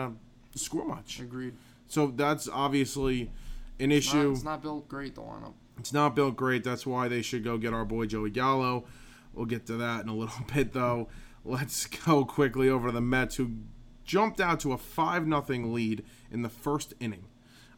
to 0.53 0.57
score 0.59 0.85
much. 0.85 1.19
Agreed. 1.19 1.55
So 1.87 2.07
that's 2.07 2.47
obviously 2.47 3.31
an 3.79 3.91
It's 3.91 4.13
not, 4.13 4.19
issue. 4.19 4.31
it's 4.31 4.43
not 4.43 4.61
built 4.61 4.87
great, 4.87 5.15
the 5.15 5.21
lineup. 5.21 5.53
It's 5.77 5.91
not 5.91 6.15
built 6.15 6.35
great. 6.37 6.63
That's 6.63 6.85
why 6.85 7.07
they 7.07 7.21
should 7.21 7.43
go 7.43 7.57
get 7.57 7.73
our 7.73 7.85
boy 7.85 8.05
Joey 8.05 8.29
Gallo. 8.29 8.85
We'll 9.33 9.45
get 9.45 9.65
to 9.67 9.73
that 9.77 10.03
in 10.03 10.09
a 10.09 10.15
little 10.15 10.45
bit, 10.53 10.71
though. 10.73 11.09
Let's 11.43 11.85
go 11.87 12.23
quickly 12.25 12.69
over 12.69 12.87
to 12.89 12.93
the 12.93 13.01
Mets, 13.01 13.35
who 13.35 13.51
jumped 14.05 14.39
out 14.39 14.59
to 14.61 14.71
a 14.73 14.77
5 14.77 15.25
0 15.25 15.43
lead 15.67 16.03
in 16.31 16.41
the 16.43 16.49
first 16.49 16.93
inning. 16.99 17.25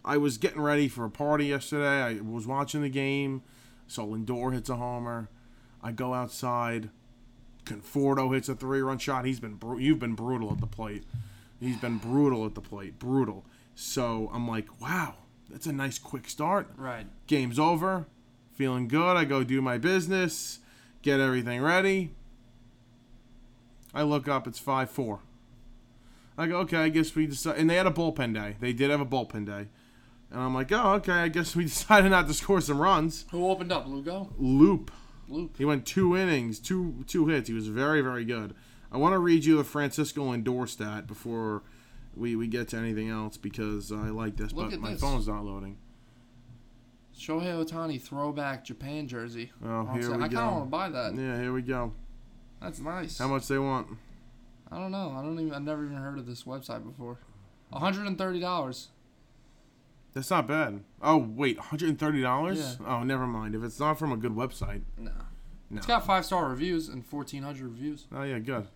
I 0.04 0.18
was 0.18 0.38
getting 0.38 0.62
ready 0.62 0.88
for 0.88 1.06
a 1.06 1.10
party 1.12 1.46
yesterday. 1.48 2.02
I 2.02 2.22
was 2.22 2.48
watching 2.48 2.82
the 2.82 2.90
game. 2.90 3.44
So 3.92 4.08
Lindor 4.08 4.54
hits 4.54 4.70
a 4.70 4.78
homer. 4.78 5.30
I 5.84 5.92
go 5.92 6.14
outside. 6.14 6.90
Conforto 7.66 8.34
hits 8.34 8.48
a 8.48 8.56
three 8.56 8.82
run 8.82 8.98
shot. 8.98 9.26
He's 9.26 9.42
been 9.42 9.56
bru- 9.56 9.80
you've 9.80 10.00
been 10.00 10.16
brutal 10.16 10.50
at 10.52 10.62
the 10.62 10.66
plate. 10.68 11.04
He's 11.60 11.76
been 11.76 11.98
brutal 11.98 12.46
at 12.46 12.56
the 12.56 12.62
plate. 12.62 13.00
Brutal. 13.00 13.46
So 13.76 14.30
I'm 14.34 14.48
like, 14.48 14.82
wow, 14.82 15.16
that's 15.50 15.66
a 15.66 15.74
nice 15.74 16.00
quick 16.00 16.30
start 16.30 16.70
Right. 16.78 17.06
game's 17.28 17.60
over 17.60 18.06
feeling 18.54 18.88
good 18.88 19.18
i 19.18 19.26
go 19.26 19.44
do 19.44 19.62
my 19.62 19.78
business 19.78 20.60
get 21.02 21.20
everything 21.20 21.62
ready 21.62 22.12
i 23.94 24.02
look 24.02 24.28
up 24.30 24.48
it's 24.48 24.60
5-4 24.62 25.20
i 26.38 26.48
go 26.48 26.58
okay 26.60 26.78
i 26.78 26.90
guess 26.90 27.16
we 27.16 27.26
decide 27.28 27.58
and 27.58 27.70
they 27.70 27.76
had 27.76 27.88
a 27.88 27.92
bullpen 27.92 28.34
day 28.34 28.56
they 28.62 28.72
did 28.72 28.90
have 28.92 29.02
a 29.02 29.06
bullpen 29.06 29.46
day 29.46 29.68
and 30.32 30.40
i'm 30.42 30.54
like 30.54 30.72
oh 30.72 30.94
okay 30.94 31.12
i 31.14 31.28
guess 31.28 31.56
we 31.56 31.64
decided 31.66 32.10
not 32.12 32.28
to 32.28 32.34
score 32.34 32.62
some 32.62 32.80
runs 32.80 33.26
Who 33.32 33.48
opened 33.50 33.72
up? 33.72 33.88
Lugo? 33.88 34.34
loop 34.38 34.92
Luke. 35.28 35.52
he 35.58 35.66
went 35.66 35.86
two 35.86 36.16
innings 36.18 36.60
two 36.60 37.04
two 37.08 37.28
hits 37.28 37.48
he 37.48 37.54
was 37.54 37.68
very 37.68 38.02
very 38.02 38.26
good 38.26 38.54
i 38.92 38.98
want 38.98 39.14
to 39.14 39.20
read 39.20 39.46
you 39.46 39.58
the 39.58 39.64
francisco 39.64 40.32
lindor 40.32 40.68
stat 40.68 41.08
before 41.08 41.64
we, 42.16 42.36
we 42.36 42.48
get 42.48 42.68
to 42.70 42.78
anything 42.78 43.10
else 43.10 43.38
because 43.38 43.92
i 43.92 44.10
like 44.10 44.36
this 44.38 44.52
Look 44.52 44.72
but 44.72 44.80
my 44.80 44.92
this. 44.92 45.02
phone's 45.02 45.28
not 45.28 45.44
loading 45.46 45.78
Shohei 47.18 47.64
Ohtani 47.64 48.02
throwback 48.02 48.64
Japan 48.64 49.08
jersey. 49.08 49.52
Oh, 49.64 49.86
here 49.94 50.10
we 50.18 50.24
I 50.24 50.28
kind 50.28 50.38
of 50.38 50.52
want 50.54 50.66
to 50.66 50.70
buy 50.70 50.90
that. 50.90 51.14
yeah 51.16 51.40
here 51.40 51.54
we 51.54 51.62
go 51.62 51.94
That's 52.62 52.80
nice. 52.80 53.20
how 53.20 53.28
much 53.28 53.48
they 53.48 53.60
want 53.60 53.88
I 54.72 54.78
don't 54.78 54.92
know. 54.94 55.14
I 55.18 55.22
don't 55.22 55.38
even. 55.38 55.54
I've 55.54 55.64
never 55.64 55.84
even 55.84 55.98
heard 55.98 56.18
of 56.18 56.26
this 56.26 56.44
website 56.46 56.86
before. 56.86 57.18
One 57.72 57.82
hundred 57.82 58.08
and 58.08 58.18
thirty 58.18 58.40
dollars. 58.40 58.88
That's 60.14 60.30
not 60.30 60.48
bad. 60.48 60.84
Oh 61.02 61.18
wait, 61.18 61.58
hundred 61.58 61.90
and 61.90 62.00
thirty 62.00 62.22
dollars? 62.22 62.78
Yeah. 62.82 62.88
Oh, 62.88 63.04
never 63.04 63.26
mind. 63.26 63.56
If 63.56 63.64
it's 63.64 63.80
not 63.80 63.98
from 63.98 64.12
a 64.12 64.18
good 64.18 64.34
website, 64.36 64.82
No. 64.98 65.12
no. 65.70 65.78
It's 65.78 65.86
got 65.86 66.06
five 66.06 66.26
star 66.26 66.50
reviews 66.50 66.90
and 66.90 67.06
fourteen 67.06 67.44
hundred 67.44 67.64
reviews. 67.66 68.06
oh 68.14 68.24
yeah, 68.24 68.40
good. 68.40 68.68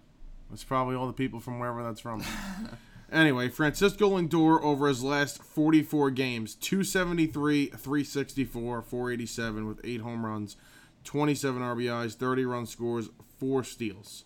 That's 0.49 0.63
probably 0.63 0.95
all 0.95 1.07
the 1.07 1.13
people 1.13 1.39
from 1.39 1.59
wherever 1.59 1.83
that's 1.83 1.99
from. 1.99 2.23
anyway, 3.11 3.49
Francisco 3.49 4.11
Lindor 4.17 4.61
over 4.63 4.87
his 4.87 5.03
last 5.03 5.43
forty-four 5.43 6.11
games: 6.11 6.55
273, 6.55 7.67
364, 7.67 8.81
487 8.81 9.67
with 9.67 9.81
eight 9.83 10.01
home 10.01 10.25
runs, 10.25 10.55
twenty-seven 11.03 11.61
RBIs, 11.61 12.13
thirty 12.15 12.45
run 12.45 12.65
scores, 12.65 13.09
four 13.39 13.63
steals. 13.63 14.23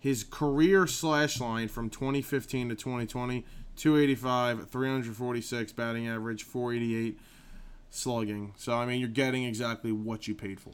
His 0.00 0.22
career 0.22 0.86
slash 0.86 1.40
line 1.40 1.66
from 1.66 1.90
2015 1.90 2.68
to 2.68 2.74
2020 2.76 3.44
285, 3.78 4.68
346 4.68 5.72
batting 5.72 6.08
average, 6.08 6.42
488 6.42 7.18
slugging. 7.90 8.52
So, 8.56 8.74
I 8.74 8.84
mean, 8.86 9.00
you're 9.00 9.08
getting 9.08 9.44
exactly 9.44 9.92
what 9.92 10.28
you 10.28 10.34
paid 10.34 10.60
for. 10.60 10.72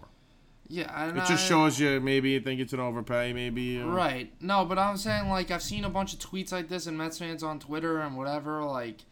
Yeah, 0.67 1.09
It 1.11 1.15
just 1.27 1.31
I- 1.33 1.37
shows 1.49 1.79
you 1.79 2.01
maybe 2.01 2.31
you 2.31 2.41
think 2.41 2.61
it's 2.61 2.73
an 2.73 2.81
overpay, 2.81 3.33
maybe. 3.35 3.81
Uh, 3.81 3.87
Right. 3.87 4.33
No, 4.41 4.65
but 4.65 4.79
I'm 4.79 4.97
saying 4.97 5.29
like 5.29 5.51
I've 5.51 5.63
seen 5.63 5.85
a 5.85 5.91
bunch 5.91 6.15
of 6.15 6.21
tweets 6.21 6.53
like 6.53 6.69
this 6.69 6.87
and 6.87 6.97
Mets 6.97 7.19
fans 7.19 7.43
on 7.43 7.59
Twitter 7.61 8.01
and 8.01 8.17
whatever 8.17 8.65
like 8.65 9.05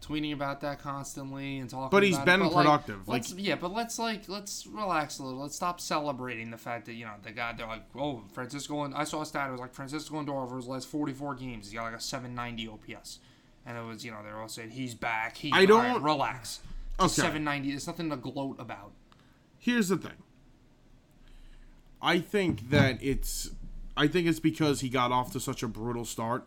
tweeting 0.00 0.32
about 0.32 0.60
that 0.62 0.80
constantly 0.80 1.58
and 1.58 1.68
talking. 1.68 1.90
But 1.90 2.04
he's 2.04 2.14
about 2.14 2.26
been 2.26 2.40
it. 2.42 2.44
But, 2.44 2.52
like, 2.54 2.64
productive. 2.64 3.08
Like- 3.08 3.22
let's, 3.22 3.34
yeah, 3.34 3.56
but 3.56 3.74
let's 3.74 3.98
like 3.98 4.28
let's 4.28 4.68
relax 4.68 5.18
a 5.18 5.24
little. 5.24 5.40
Let's 5.40 5.56
stop 5.56 5.80
celebrating 5.80 6.52
the 6.52 6.56
fact 6.56 6.86
that 6.86 6.94
you 6.94 7.04
know 7.04 7.14
the 7.24 7.32
guy 7.32 7.54
they're 7.54 7.66
like 7.66 7.84
oh 7.96 8.22
Francisco 8.32 8.84
and 8.84 8.94
I 8.94 9.02
saw 9.02 9.22
a 9.22 9.26
stat 9.26 9.48
it 9.48 9.52
was 9.52 9.60
like 9.60 9.74
Francisco 9.74 10.14
Lindor 10.14 10.40
over 10.42 10.56
his 10.56 10.68
last 10.68 10.86
44 10.86 11.34
games 11.34 11.66
he's 11.66 11.74
got 11.74 11.84
like 11.84 11.96
a 11.96 12.00
790 12.00 12.68
OPS 12.68 13.18
and 13.70 13.78
it 13.78 13.84
was 13.88 14.04
you 14.04 14.10
know 14.10 14.18
they're 14.22 14.40
all 14.40 14.48
saying 14.48 14.70
he's 14.70 14.94
back. 14.94 15.36
He's 15.38 15.52
I 15.54 15.64
don't- 15.66 16.02
relax. 16.02 16.60
Okay. 16.98 17.08
790. 17.08 17.70
There's 17.70 17.86
nothing 17.86 18.10
to 18.10 18.16
gloat 18.16 18.56
about. 18.60 18.92
Here's 19.58 19.88
the 19.88 19.96
thing 19.96 20.12
I 22.02 22.18
think 22.18 22.70
that 22.70 22.98
it's 23.02 23.50
I 23.96 24.06
think 24.06 24.26
it's 24.26 24.40
because 24.40 24.80
he 24.80 24.88
got 24.88 25.12
off 25.12 25.32
to 25.32 25.40
such 25.40 25.62
a 25.62 25.68
brutal 25.68 26.04
start. 26.04 26.46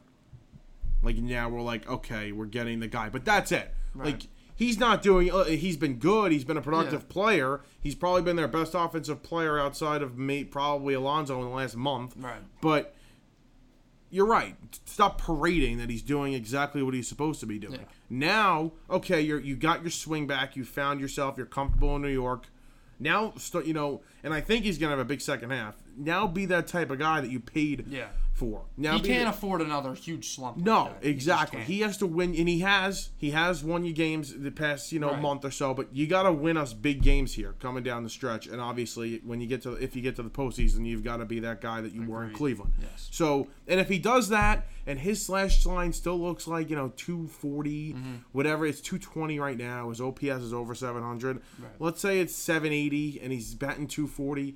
Like 1.02 1.18
now 1.18 1.50
we're 1.50 1.62
like, 1.62 1.88
okay, 1.90 2.32
we're 2.32 2.46
getting 2.46 2.80
the 2.80 2.88
guy, 2.88 3.10
but 3.10 3.26
that's 3.26 3.52
it. 3.52 3.74
Right. 3.94 4.06
Like 4.14 4.22
he's 4.56 4.80
not 4.80 5.02
doing. 5.02 5.32
Uh, 5.32 5.44
he's 5.46 5.78
been 5.78 5.96
good. 5.96 6.32
He's 6.32 6.44
been 6.46 6.58
a 6.58 6.62
productive 6.62 7.02
Yeah. 7.08 7.14
player. 7.14 7.62
He's 7.82 7.96
probably 7.96 8.22
been 8.22 8.36
their 8.36 8.48
best 8.48 8.74
offensive 8.74 9.22
player 9.22 9.60
outside 9.60 10.02
of 10.02 10.18
me, 10.18 10.44
probably 10.44 10.94
Alonso 10.94 11.40
in 11.42 11.50
the 11.50 11.56
last 11.56 11.76
month. 11.76 12.16
Right. 12.18 12.42
But 12.62 12.96
you're 14.14 14.28
right. 14.28 14.56
Stop 14.86 15.20
parading 15.20 15.80
that 15.80 15.90
he's 15.90 16.04
doing 16.04 16.34
exactly 16.34 16.84
what 16.84 16.94
he's 16.94 17.08
supposed 17.08 17.40
to 17.40 17.48
be 17.48 17.58
doing. 17.58 17.74
Yeah. 17.74 17.86
Now, 18.10 18.72
okay, 18.90 19.20
you're 19.20 19.40
you 19.40 19.56
got 19.56 19.82
your 19.82 19.90
swing 19.90 20.28
back. 20.28 20.56
You 20.56 20.64
found 20.64 21.02
yourself. 21.02 21.36
You're 21.36 21.48
comfortable 21.48 21.96
in 21.96 22.04
New 22.04 22.10
York. 22.10 22.46
Now, 23.00 23.34
start 23.38 23.66
you 23.66 23.74
know, 23.74 24.02
and 24.24 24.34
I 24.34 24.40
think 24.40 24.66
he's 24.66 24.78
gonna 24.78 24.92
have 24.92 25.00
a 25.00 25.06
big 25.06 25.20
second 25.20 25.50
half. 25.50 25.83
Now, 25.98 26.28
be 26.28 26.46
that 26.48 26.68
type 26.68 26.90
of 26.92 27.00
guy 27.00 27.22
that 27.22 27.30
you 27.32 27.40
paid 27.40 27.86
Yeah. 27.88 28.08
for. 28.34 28.64
Now, 28.78 28.98
He 28.98 29.02
can't 29.08 29.26
the- 29.26 29.30
afford 29.30 29.62
another 29.62 29.94
huge 29.94 30.30
slump. 30.30 30.58
like 30.58 30.66
no, 30.66 30.86
that. 30.86 31.08
Exactly. 31.08 31.58
can't. 31.58 31.68
He 31.70 31.82
has 31.82 31.98
to 31.98 32.08
win, 32.08 32.36
and 32.36 32.50
he 32.50 32.60
has. 32.60 33.12
He 33.18 33.30
has 33.32 33.64
won 33.64 33.86
you 33.86 33.94
games 33.94 34.34
the 34.36 34.50
past, 34.52 34.92
you 34.92 35.00
know, 35.00 35.12
Right. 35.12 35.22
month 35.22 35.46
or 35.46 35.52
so. 35.52 35.74
But 35.74 35.96
you 35.96 36.08
got 36.08 36.24
to 36.24 36.32
win 36.32 36.58
us 36.58 36.74
big 36.74 37.02
games 37.04 37.34
here, 37.34 37.54
coming 37.60 37.84
down 37.84 38.04
the 38.04 38.10
stretch. 38.10 38.48
And 38.48 38.60
obviously, 38.60 39.22
when 39.24 39.40
you 39.40 39.48
get 39.48 39.62
to, 39.64 39.74
if 39.74 39.96
you 39.96 40.02
get 40.02 40.16
to 40.16 40.24
the 40.24 40.30
postseason, 40.32 40.86
you've 40.86 41.04
got 41.04 41.18
to 41.18 41.26
be 41.26 41.40
that 41.42 41.62
guy 41.62 41.80
that 41.82 41.94
you 41.94 42.04
were 42.04 42.24
in 42.24 42.34
Cleveland. 42.34 42.74
Yes. 42.82 43.08
So, 43.12 43.48
and 43.68 43.80
if 43.80 43.88
he 43.90 44.00
does 44.00 44.30
that, 44.30 44.68
and 44.88 45.00
his 45.00 45.24
slash 45.26 45.66
line 45.66 45.94
still 45.94 46.20
looks 46.20 46.48
like 46.48 46.70
you 46.70 46.76
know 46.76 46.92
240, 46.98 47.94
Mm-hmm. 47.94 48.14
whatever, 48.32 48.66
it's 48.66 48.82
220 48.82 49.40
right 49.40 49.58
now. 49.58 49.90
His 49.90 50.02
OPS 50.02 50.42
is 50.44 50.54
over 50.54 50.74
700. 50.76 51.38
Right. 51.60 51.72
Let's 51.80 52.02
say 52.02 52.20
it's 52.20 52.36
780, 52.36 53.20
and 53.22 53.32
he's 53.32 53.54
batting 53.56 53.88
240. 53.88 54.56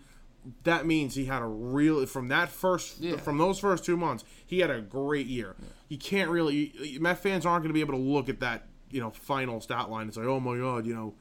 That 0.63 0.86
means 0.86 1.16
he 1.16 1.25
had 1.25 1.42
a 1.42 1.46
real 1.48 2.06
from 2.06 2.27
that 2.30 2.50
first 2.50 3.00
Yeah. 3.00 3.18
from 3.18 3.38
those 3.38 3.60
first 3.60 3.84
two 3.86 3.98
months. 3.98 4.24
He 4.46 4.60
had 4.60 4.70
a 4.70 4.82
great 4.82 5.27
year. 5.27 5.56
You 5.89 5.98
can't 5.98 6.30
really 6.30 6.72
you- 6.82 7.00
Met 7.00 7.20
fans 7.22 7.46
aren't 7.46 7.63
going 7.63 7.70
to 7.70 7.74
be 7.74 7.82
able 7.82 7.94
to 7.96 8.00
look 8.00 8.30
at 8.30 8.39
that 8.39 8.68
you 8.89 9.01
know 9.01 9.10
final 9.12 9.60
stat 9.62 9.89
line 9.89 10.04
and 10.04 10.13
say, 10.13 10.22
oh 10.22 10.39
my 10.39 10.58
god, 10.58 10.86
you 10.86 10.94
know, 10.96 11.13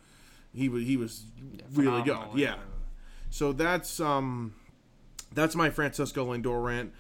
he 0.55 0.69
was 0.69 0.85
he 0.85 0.97
was 0.97 1.25
really 1.75 2.03
good. 2.03 2.19
Yeah. 2.35 2.57
So 3.31 3.53
that's 3.53 3.99
um 4.01 4.55
that's 5.35 5.55
my 5.57 5.71
Francisco 5.71 6.33
Lindor 6.33 6.63
rant. 6.65 6.93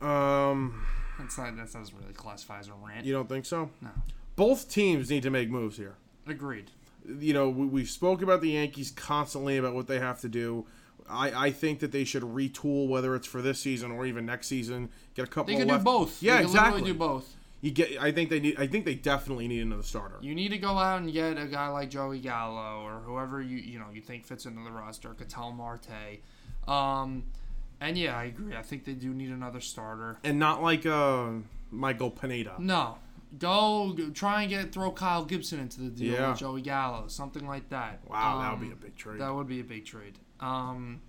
Um, 0.00 0.84
That's 1.18 1.38
not, 1.38 1.56
that 1.56 1.72
doesn't 1.72 1.94
really 1.98 2.12
classify 2.12 2.58
as 2.58 2.68
a 2.68 2.72
rant. 2.74 3.06
you 3.06 3.12
don't 3.12 3.28
think 3.28 3.46
so? 3.46 3.70
No. 3.80 3.90
Both 4.36 4.68
teams 4.70 5.10
need 5.10 5.22
to 5.22 5.30
make 5.30 5.48
moves 5.48 5.76
here. 5.76 5.94
Agreed. 6.26 6.70
you 7.18 7.32
know, 7.32 7.48
we, 7.48 7.66
we 7.66 7.84
spoke 7.84 8.20
about 8.22 8.40
the 8.40 8.50
Yankees 8.50 8.90
constantly 8.90 9.56
about 9.56 9.74
what 9.74 9.86
they 9.86 9.98
have 10.00 10.20
to 10.22 10.28
do. 10.28 10.66
I, 11.08 11.46
I 11.46 11.50
think 11.50 11.80
that 11.80 11.92
they 11.92 12.04
should 12.04 12.22
retool, 12.22 12.88
whether 12.88 13.14
it's 13.14 13.26
for 13.26 13.42
this 13.42 13.60
season 13.60 13.90
or 13.90 14.06
even 14.06 14.24
next 14.26 14.46
season. 14.46 14.88
Get 15.14 15.24
a 15.26 15.28
couple. 15.28 15.52
They 15.52 15.58
can 15.64 15.68
do 15.68 15.78
both. 15.84 16.22
Yeah, 16.22 16.38
they 16.38 16.44
exactly. 16.44 16.82
do 16.82 16.94
both. 16.94 17.34
You 17.60 17.70
get. 17.70 18.00
I 18.02 18.10
think 18.12 18.30
they 18.30 18.40
need. 18.40 18.56
I 18.58 18.66
think 18.66 18.84
they 18.84 18.94
definitely 18.94 19.48
need 19.48 19.60
another 19.62 19.82
starter. 19.82 20.16
You 20.20 20.34
need 20.34 20.48
to 20.50 20.58
go 20.58 20.76
out 20.78 21.00
and 21.00 21.12
get 21.12 21.38
a 21.38 21.46
guy 21.46 21.68
like 21.68 21.90
Joey 21.90 22.18
Gallo 22.20 22.82
or 22.84 23.00
whoever 23.00 23.40
you 23.42 23.56
you 23.58 23.78
know 23.78 23.86
you 23.92 24.00
think 24.02 24.24
fits 24.24 24.44
into 24.46 24.62
the 24.64 24.70
roster, 24.70 25.10
Ketel 25.14 25.52
Marte. 25.52 26.20
Um, 26.68 27.24
and 27.80 27.96
yeah, 27.98 28.16
I 28.16 28.24
agree. 28.24 28.54
I 28.56 28.62
think 28.62 28.84
they 28.84 28.92
do 28.92 29.12
need 29.12 29.30
another 29.30 29.60
starter. 29.60 30.18
and 30.24 30.38
not 30.38 30.62
like 30.62 30.86
uh, 30.86 31.28
Michael 31.70 32.10
Pineda. 32.10 32.54
No, 32.58 32.98
go, 33.38 33.94
try 34.14 34.42
and 34.42 34.50
get 34.50 34.72
throw 34.72 34.90
Kyle 34.92 35.24
Gibson 35.24 35.60
into 35.60 35.80
the 35.80 35.88
deal 35.90 36.12
Yeah. 36.14 36.30
with 36.30 36.38
Joey 36.38 36.62
Gallo, 36.62 37.08
something 37.08 37.46
like 37.46 37.68
that. 37.70 38.00
Wow, 38.08 38.40
that 38.40 38.52
Um, 38.52 38.60
would 38.60 38.66
be 38.68 38.72
a 38.72 38.76
big 38.76 38.96
trade. 38.96 39.20
That 39.20 39.34
would 39.34 39.48
be 39.48 39.60
a 39.60 39.64
big 39.64 39.84
trade. 39.84 40.18
Um, 40.40 41.00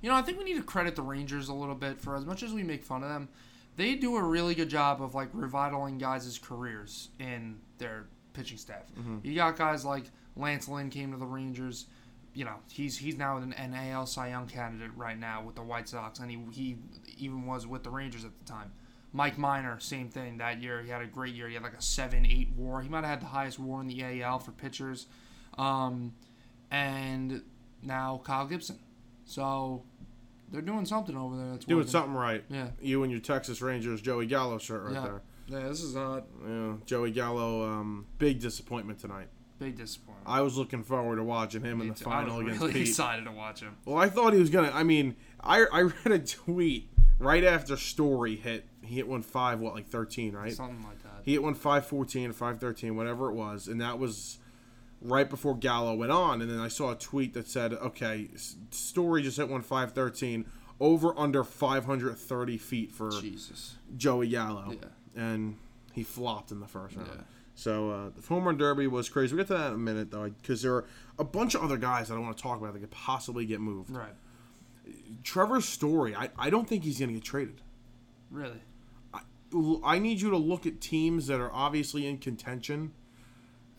you 0.00 0.10
know, 0.10 0.16
I 0.16 0.22
think 0.22 0.38
we 0.38 0.44
need 0.44 0.56
to 0.56 0.62
credit 0.62 0.96
the 0.96 1.02
Rangers 1.02 1.48
a 1.48 1.54
little 1.54 1.74
bit 1.74 1.98
for 2.00 2.14
as 2.16 2.24
much 2.26 2.42
as 2.42 2.52
we 2.52 2.62
make 2.62 2.84
fun 2.84 3.02
of 3.02 3.08
them. 3.08 3.28
They 3.76 3.94
do 3.94 4.16
a 4.16 4.22
really 4.22 4.54
good 4.54 4.68
job 4.68 5.02
of 5.02 5.14
like 5.14 5.28
revitalizing 5.32 5.98
guys' 5.98 6.38
careers 6.42 7.08
in 7.18 7.58
their 7.78 8.06
pitching 8.34 8.58
staff. 8.58 8.84
You 9.22 9.34
got 9.34 9.56
guys 9.56 9.84
like 9.84 10.04
Lance 10.36 10.68
Lynn 10.68 10.90
came 10.90 11.10
to 11.12 11.16
the 11.18 11.26
Rangers. 11.26 11.86
You 12.34 12.44
know, 12.44 12.56
he's 12.70 12.98
he's 12.98 13.16
now 13.16 13.36
an, 13.38 13.52
an 13.54 13.74
AL 13.74 14.06
Cy 14.06 14.28
Young 14.28 14.46
candidate 14.46 14.90
right 14.96 15.18
now 15.18 15.42
with 15.42 15.54
the 15.54 15.62
White 15.62 15.88
Sox, 15.88 16.18
and 16.18 16.30
he, 16.30 16.38
he 16.52 16.76
even 17.18 17.46
was 17.46 17.66
with 17.66 17.82
the 17.82 17.90
Rangers 17.90 18.24
at 18.24 18.30
the 18.38 18.44
time. 18.44 18.72
Mike 19.12 19.38
Minor, 19.38 19.78
same 19.78 20.08
thing 20.08 20.38
that 20.38 20.60
year. 20.60 20.82
He 20.82 20.90
had 20.90 21.00
a 21.00 21.06
great 21.06 21.34
year. 21.34 21.46
He 21.48 21.54
had 21.54 21.62
like 21.62 21.78
a 21.78 21.82
seven 21.82 22.26
eight 22.26 22.50
WAR. 22.56 22.82
He 22.82 22.88
might 22.88 23.04
have 23.04 23.10
had 23.10 23.20
the 23.22 23.26
highest 23.26 23.58
WAR 23.60 23.80
in 23.80 23.86
the 23.86 24.22
AL 24.22 24.40
for 24.40 24.50
pitchers. 24.50 25.06
Um, 25.56 26.12
and 26.72 27.42
now 27.84 28.20
Kyle 28.24 28.46
Gibson. 28.46 28.78
So 29.24 29.82
they're 30.50 30.60
doing 30.62 30.84
something 30.84 31.16
over 31.16 31.36
there. 31.36 31.50
That's 31.52 31.64
Doing 31.64 31.78
working. 31.78 31.90
something 31.90 32.14
right. 32.14 32.44
Yeah. 32.48 32.68
You 32.80 33.02
and 33.02 33.10
your 33.12 33.20
Texas 33.20 33.60
Rangers 33.62 34.00
Joey 34.00 34.26
Gallo 34.26 34.58
shirt 34.58 34.84
right 34.84 34.94
Yeah. 34.94 35.00
there. 35.02 35.22
Yeah, 35.46 35.68
this 35.68 35.82
is 35.82 35.94
a 35.96 36.24
Yeah, 36.46 36.74
Joey 36.86 37.10
Gallo. 37.10 37.68
Um, 37.68 38.06
big 38.18 38.40
disappointment 38.40 38.98
tonight. 38.98 39.28
big 39.58 39.76
disappointment. 39.76 40.26
I 40.28 40.40
was 40.40 40.56
looking 40.58 40.82
forward 40.82 41.16
to 41.16 41.22
watching 41.24 41.62
him 41.62 41.80
in 41.80 41.86
Me 41.88 41.92
the 41.92 42.04
too. 42.04 42.10
I 42.10 42.12
final 42.24 42.36
was 42.38 42.42
against 42.46 42.60
really 42.60 42.72
Pete. 42.80 42.88
excited 42.88 43.24
to 43.24 43.30
watch 43.32 43.60
him. 43.60 43.76
Well, 43.84 43.96
I 43.98 44.08
thought 44.08 44.32
he 44.32 44.40
was 44.40 44.50
gonna. 44.50 44.70
I 44.74 44.82
mean, 44.82 45.16
I 45.40 45.64
I 45.72 45.82
read 45.82 46.06
a 46.06 46.18
tweet 46.18 46.90
right 47.18 47.44
after 47.44 47.76
Story 47.76 48.36
hit. 48.36 48.66
He 48.82 48.96
hit 48.96 49.06
one 49.08 49.22
five, 49.22 49.60
what 49.60 49.74
like 49.74 49.86
thirteen, 49.86 50.34
right? 50.34 50.52
Something 50.52 50.82
like 50.84 51.02
that. 51.04 51.22
He 51.22 51.32
hit 51.32 51.42
one 51.42 51.54
five 51.54 51.86
fourteen, 51.86 52.32
five 52.32 52.58
thirteen, 52.58 52.96
whatever 52.96 53.30
it 53.30 53.34
was, 53.34 53.68
and 53.68 53.80
that 53.80 53.98
was 53.98 54.38
right 55.04 55.28
before 55.30 55.54
Gallo 55.54 55.94
went 55.94 56.10
on. 56.10 56.42
And 56.42 56.50
then 56.50 56.58
I 56.58 56.66
saw 56.68 56.90
a 56.90 56.96
tweet 56.96 57.34
that 57.34 57.46
said, 57.46 57.72
"Okay, 57.74 58.28
Story 58.70 59.22
just 59.22 59.36
hit 59.36 59.48
one 59.48 59.62
five 59.62 59.92
thirteen, 59.92 60.46
over 60.80 61.16
under 61.16 61.44
five 61.44 61.84
hundred 61.84 62.16
thirty 62.18 62.58
feet 62.58 62.90
for 62.90 63.10
Jesus. 63.20 63.76
Joey 63.96 64.28
Gallo, 64.28 64.72
Yeah. 64.72 65.22
and 65.22 65.56
he 65.92 66.02
flopped 66.02 66.50
in 66.50 66.58
the 66.60 66.66
first 66.66 66.96
round." 66.96 67.08
Yeah. 67.14 67.20
So 67.56 67.90
uh, 67.90 68.10
the 68.16 68.26
home 68.26 68.46
run 68.46 68.56
derby 68.56 68.88
was 68.88 69.08
crazy. 69.08 69.32
We'll 69.36 69.44
get 69.44 69.54
to 69.54 69.58
that 69.58 69.68
in 69.68 69.74
a 69.74 69.78
minute 69.78 70.10
though, 70.10 70.28
because 70.28 70.62
there 70.62 70.74
are 70.74 70.84
a 71.20 71.24
bunch 71.24 71.54
of 71.54 71.62
other 71.62 71.76
guys 71.76 72.08
that 72.08 72.16
I 72.16 72.18
want 72.18 72.36
to 72.36 72.42
talk 72.42 72.58
about 72.58 72.72
that 72.72 72.80
could 72.80 72.90
possibly 72.90 73.46
get 73.46 73.60
moved. 73.60 73.90
Right. 73.90 74.14
Trevor's 75.22 75.64
story, 75.66 76.14
I, 76.14 76.30
I 76.38 76.50
don't 76.50 76.68
think 76.68 76.84
he's 76.84 76.98
going 76.98 77.08
to 77.10 77.14
get 77.14 77.22
traded. 77.24 77.60
Really. 78.30 78.60
I 79.14 79.20
I 79.84 79.98
need 80.00 80.20
you 80.20 80.30
to 80.30 80.36
look 80.36 80.66
at 80.66 80.80
teams 80.80 81.28
that 81.28 81.38
are 81.40 81.52
obviously 81.52 82.06
in 82.08 82.18
contention 82.18 82.92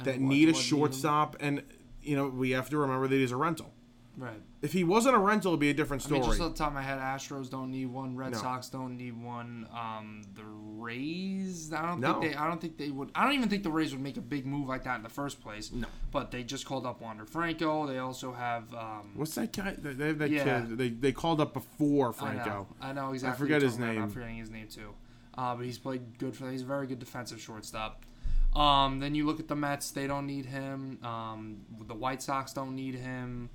that 0.03 0.19
need 0.19 0.49
a 0.49 0.53
shortstop, 0.53 1.35
and 1.39 1.63
you 2.03 2.15
know 2.15 2.27
we 2.27 2.51
have 2.51 2.69
to 2.69 2.77
remember 2.77 3.07
that 3.07 3.15
he's 3.15 3.31
a 3.31 3.37
rental. 3.37 3.71
Right. 4.17 4.41
If 4.61 4.71
he 4.71 4.83
wasn't 4.85 5.15
a 5.15 5.19
rental, 5.19 5.51
it'd 5.51 5.59
be 5.59 5.69
a 5.69 5.73
different 5.73 6.05
I 6.07 6.09
mean, 6.09 6.23
story. 6.23 6.37
just 6.37 6.41
off 6.47 6.53
the 6.53 6.57
top 6.57 6.69
of 6.69 6.73
my 6.75 6.81
head, 6.81 6.99
Astros 6.99 7.49
don't 7.49 7.69
need 7.69 7.87
one. 7.87 8.15
Red 8.15 8.31
No. 8.31 8.37
Sox 8.37 8.69
don't 8.69 8.95
need 8.97 9.21
one. 9.21 9.67
Um, 9.73 10.21
the 10.35 10.43
Rays, 10.45 11.73
I 11.73 11.85
don't 11.85 11.99
No. 11.99 12.21
think 12.21 12.31
they. 12.33 12.37
I 12.37 12.47
don't 12.47 12.61
think 12.61 12.77
they 12.77 12.89
would. 12.91 13.11
I 13.13 13.23
don't 13.25 13.33
even 13.33 13.49
think 13.49 13.63
the 13.63 13.71
Rays 13.71 13.91
would 13.91 14.01
make 14.01 14.15
a 14.17 14.21
big 14.21 14.45
move 14.45 14.67
like 14.69 14.83
that 14.85 14.95
in 14.95 15.03
the 15.03 15.09
first 15.09 15.41
place. 15.41 15.71
No. 15.71 15.87
But 16.11 16.31
they 16.31 16.43
just 16.43 16.65
called 16.65 16.85
up 16.85 17.01
Wander 17.01 17.25
Franco. 17.25 17.85
They 17.87 17.97
also 17.99 18.31
have. 18.33 18.73
Um, 18.73 19.11
What's 19.15 19.35
that 19.35 19.51
guy? 19.51 19.75
They 19.77 19.93
they 19.93 20.07
have 20.07 20.19
that 20.19 20.29
Yeah. 20.29 20.61
kid. 20.61 20.77
They, 20.77 20.89
they 20.89 21.11
called 21.11 21.41
up 21.41 21.53
before 21.53 22.09
I 22.09 22.13
Franco. 22.13 22.49
know. 22.49 22.67
I 22.81 22.93
know 22.93 23.11
exactly. 23.11 23.35
I 23.35 23.37
forget 23.37 23.61
his 23.61 23.73
talking 23.73 23.83
about. 23.85 23.93
name. 23.95 24.03
I'm 24.03 24.09
forgetting 24.11 24.37
his 24.37 24.49
name 24.49 24.67
too. 24.67 24.93
Uh, 25.37 25.55
but 25.55 25.65
he's 25.65 25.77
played 25.77 26.17
good 26.17 26.35
for. 26.35 26.45
That. 26.45 26.51
He's 26.53 26.61
a 26.61 26.65
very 26.65 26.87
good 26.87 26.99
defensive 26.99 27.41
shortstop. 27.41 28.03
Um, 28.55 28.99
then 28.99 29.15
you 29.15 29.25
look 29.25 29.39
at 29.39 29.47
the 29.47 29.55
Mets. 29.55 29.91
They 29.91 30.07
don't 30.07 30.25
need 30.27 30.45
him. 30.45 30.99
Um, 31.03 31.57
the 31.87 31.93
White 31.95 32.21
Sox 32.21 32.53
don't 32.53 32.75
need 32.75 32.95
him. 32.95 33.49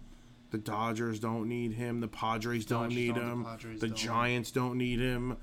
The 0.51 0.59
Dodgers 0.59 1.21
don't 1.21 1.49
need 1.49 1.73
him. 1.73 2.01
The 2.01 2.09
Padres 2.09 2.67
don't 2.67 2.83
Dodgers 2.85 2.97
need 2.97 3.15
don't, 3.15 3.25
him. 3.33 3.45
Padres 3.45 3.81
The 3.81 3.87
don't. 3.89 3.97
Giants 3.97 4.51
don't 4.51 4.77
need 4.79 4.99
him. 5.01 5.37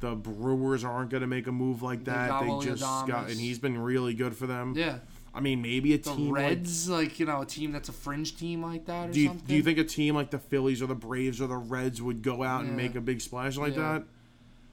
The 0.00 0.14
Brewers 0.14 0.82
aren't 0.84 1.10
going 1.10 1.20
to 1.20 1.26
make 1.26 1.46
a 1.46 1.52
move 1.52 1.82
like 1.82 2.04
They 2.04 2.12
that. 2.12 2.40
They 2.40 2.46
William 2.48 2.76
just 2.76 3.06
got, 3.06 3.28
and 3.28 3.38
he's 3.38 3.58
been 3.58 3.78
really 3.78 4.14
good 4.14 4.34
for 4.36 4.46
them. 4.46 4.74
Yeah. 4.76 4.98
I 5.34 5.40
mean, 5.40 5.62
maybe 5.62 5.94
a 5.94 5.98
The 5.98 6.14
team 6.14 6.30
like 6.32 6.42
Reds, 6.42 6.88
like, 6.90 7.18
you 7.18 7.24
know, 7.26 7.40
a 7.40 7.46
team 7.46 7.72
that's 7.72 7.88
a 7.88 7.92
fringe 7.92 8.36
team 8.36 8.62
like 8.62 8.84
that 8.86 9.08
or 9.08 9.12
Do 9.12 9.20
you, 9.20 9.28
something. 9.28 9.46
do 9.46 9.54
you 9.54 9.62
think 9.62 9.78
a 9.78 9.84
team 9.84 10.14
like 10.14 10.30
the 10.30 10.38
Phillies 10.38 10.82
or 10.82 10.86
the 10.86 10.94
Braves 10.94 11.40
or 11.40 11.46
the 11.46 11.56
Reds 11.56 12.02
would 12.02 12.22
go 12.22 12.42
out 12.42 12.64
and 12.64 12.76
make 12.76 12.94
a 12.96 13.00
big 13.00 13.20
splash 13.20 13.56
like 13.56 13.74
Yeah. 13.74 13.92
that? 13.98 14.04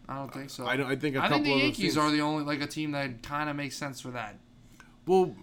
I 0.10 0.16
don't 0.16 0.34
think 0.34 0.50
so. 0.50 0.66
I 0.66 0.75
don't. 0.75 0.88
I 0.88 0.96
think 0.96 1.16
a 1.16 1.20
I 1.20 1.28
couple 1.28 1.44
think 1.44 1.46
the 1.46 1.63
Yankees 1.63 1.96
are 1.96 2.10
the 2.10 2.22
only 2.22 2.44
like 2.44 2.62
a 2.62 2.68
team 2.68 2.92
that 2.92 3.22
kind 3.22 3.48
of 3.50 3.56
makes 3.56 3.78
sense 3.78 4.01
for 4.01 4.10
that. 4.10 4.38
well. 5.06 5.36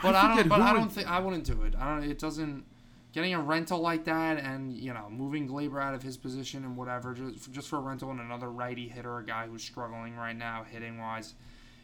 But 0.00 0.14
I, 0.14 0.30
forget 0.30 0.48
don't. 0.48 0.48
But 0.48 0.60
I 0.60 0.72
don't 0.72 0.90
think 0.90 1.10
I 1.10 1.18
wouldn't 1.18 1.44
do 1.44 1.62
it. 1.62 1.74
I 1.76 1.94
don't. 1.96 2.08
It 2.08 2.18
doesn't. 2.18 2.64
Getting 3.12 3.34
a 3.34 3.40
rental 3.40 3.80
like 3.80 4.04
that 4.04 4.38
and 4.38 4.72
you 4.72 4.92
know 4.92 5.08
moving 5.08 5.48
Gleyber 5.48 5.80
out 5.82 5.94
of 5.94 6.02
his 6.02 6.16
position 6.16 6.64
and 6.64 6.76
whatever 6.76 7.14
just 7.14 7.52
just 7.52 7.68
for 7.68 7.76
a 7.76 7.80
rental 7.80 8.10
and 8.10 8.20
another 8.20 8.50
righty 8.50 8.88
hitter, 8.88 9.18
a 9.18 9.24
guy 9.24 9.46
who's 9.46 9.62
struggling 9.62 10.16
right 10.16 10.36
now 10.36 10.64
hitting 10.68 10.98
wise, 10.98 11.34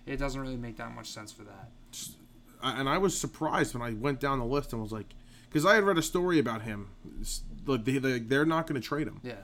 it 0.06 0.16
doesn't 0.16 0.40
really 0.40 0.56
make 0.56 0.76
that 0.78 0.92
much 0.92 1.08
sense 1.08 1.32
for 1.32 1.42
that. 1.44 1.70
And 2.62 2.88
I 2.88 2.98
was 2.98 3.18
surprised 3.18 3.74
when 3.74 3.82
I 3.82 3.94
went 3.94 4.20
down 4.20 4.38
the 4.38 4.44
list 4.44 4.72
and 4.72 4.82
was 4.82 4.92
like, 4.92 5.14
because 5.48 5.64
I 5.64 5.76
had 5.76 5.84
read 5.84 5.98
a 5.98 6.02
story 6.02 6.38
about 6.38 6.62
him. 6.62 6.88
Like 7.66 7.84
they, 7.84 7.98
they 7.98 8.18
they're 8.18 8.44
not 8.44 8.66
going 8.66 8.80
to 8.80 8.86
trade 8.86 9.06
him, 9.06 9.20
Yeah. 9.22 9.34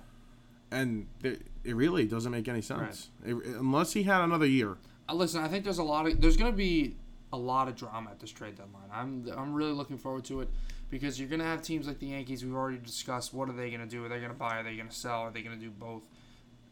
And 0.70 1.06
it, 1.22 1.42
it 1.64 1.74
really 1.76 2.06
doesn't 2.06 2.32
make 2.32 2.48
any 2.48 2.62
sense 2.62 3.10
It- 3.24 3.34
unless 3.34 3.92
he 3.92 4.02
had 4.04 4.20
another 4.22 4.46
year. 4.46 4.76
Uh, 5.08 5.14
listen, 5.14 5.42
I 5.42 5.48
think 5.48 5.64
there's 5.64 5.78
a 5.78 5.82
lot 5.84 6.06
of 6.06 6.20
there's 6.20 6.36
going 6.36 6.50
to 6.50 6.56
be 6.56 6.96
a 7.32 7.36
lot 7.38 7.68
of 7.68 7.76
drama 7.76 8.10
at 8.10 8.20
this 8.20 8.30
trade 8.30 8.56
deadline. 8.56 8.88
I'm 8.92 9.26
I'm 9.36 9.52
really 9.54 9.72
looking 9.72 9.98
forward 9.98 10.24
to 10.26 10.40
it 10.40 10.48
because 10.90 11.18
you're 11.18 11.28
gonna 11.28 11.44
have 11.44 11.60
teams 11.62 11.86
like 11.88 11.98
the 11.98 12.06
Yankees. 12.06 12.44
We've 12.44 12.54
already 12.54 12.78
discussed 12.78 13.34
what 13.34 13.48
are 13.48 13.52
they 13.52 13.70
gonna 13.70 13.86
do? 13.86 14.04
Are 14.04 14.08
they 14.08 14.20
gonna 14.20 14.34
buy? 14.34 14.58
Are 14.58 14.62
they 14.62 14.76
gonna 14.76 14.90
sell? 14.92 15.20
Are 15.22 15.30
they 15.30 15.42
gonna 15.42 15.56
do 15.56 15.70
both? 15.70 16.02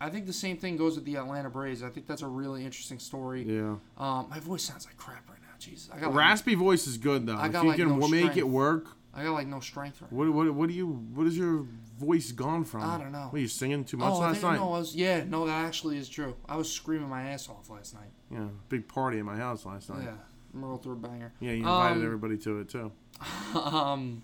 I 0.00 0.10
think 0.10 0.26
the 0.26 0.32
same 0.32 0.56
thing 0.56 0.76
goes 0.76 0.96
with 0.96 1.04
the 1.04 1.16
Atlanta 1.16 1.48
Braves. 1.50 1.82
I 1.82 1.88
think 1.88 2.06
that's 2.06 2.22
a 2.22 2.26
really 2.26 2.64
interesting 2.64 2.98
story. 2.98 3.42
Yeah. 3.42 3.76
Um, 3.98 4.26
my 4.30 4.38
voice 4.40 4.62
sounds 4.64 4.86
like 4.86 4.96
crap 4.96 5.28
right 5.28 5.38
now. 5.40 5.54
Jesus, 5.58 5.88
I 5.92 5.98
got 5.98 6.08
like, 6.08 6.16
Raspy 6.16 6.54
voice 6.54 6.86
is 6.86 6.98
good 6.98 7.26
though. 7.26 7.36
I 7.36 7.46
If 7.46 7.52
got, 7.52 7.62
you 7.62 7.68
like, 7.70 7.78
can 7.78 7.88
no 7.88 7.96
make 8.08 8.20
strength. 8.20 8.36
it 8.36 8.48
work, 8.48 8.86
I 9.16 9.22
got 9.24 9.32
like 9.32 9.46
no 9.46 9.60
strength 9.60 10.02
right. 10.02 10.12
what 10.12 10.28
what 10.32 10.52
what 10.54 10.68
do 10.68 10.74
you 10.74 10.88
what 10.88 11.26
is 11.26 11.36
your 11.38 11.64
voice 11.98 12.32
gone 12.32 12.64
from? 12.64 12.82
I 12.82 12.98
don't 12.98 13.12
know. 13.12 13.28
Were 13.32 13.38
you 13.38 13.48
singing 13.48 13.84
too 13.84 13.96
much 13.96 14.12
Oh, 14.12 14.16
I 14.20 14.26
last 14.28 14.40
think, 14.40 14.52
night? 14.54 14.56
no, 14.60 14.72
I 14.72 14.78
was 14.78 14.94
yeah, 14.96 15.22
no, 15.24 15.46
that 15.46 15.64
actually 15.64 15.98
is 15.98 16.08
true. 16.08 16.34
I 16.48 16.56
was 16.56 16.70
screaming 16.70 17.08
my 17.08 17.22
ass 17.30 17.48
off 17.48 17.70
last 17.70 17.94
night. 17.94 18.10
Yeah, 18.30 18.48
big 18.68 18.88
party 18.88 19.18
in 19.18 19.26
my 19.26 19.36
house 19.36 19.64
last 19.64 19.88
night. 19.90 20.02
Yeah, 20.04 20.14
Merle 20.52 20.78
threw 20.78 20.94
a 20.94 20.96
banger. 20.96 21.32
Yeah, 21.40 21.52
you 21.52 21.58
invited 21.58 21.98
Um, 21.98 22.04
everybody 22.04 22.36
to 22.38 22.58
it 22.60 22.68
too. 22.68 22.90
um, 23.58 24.22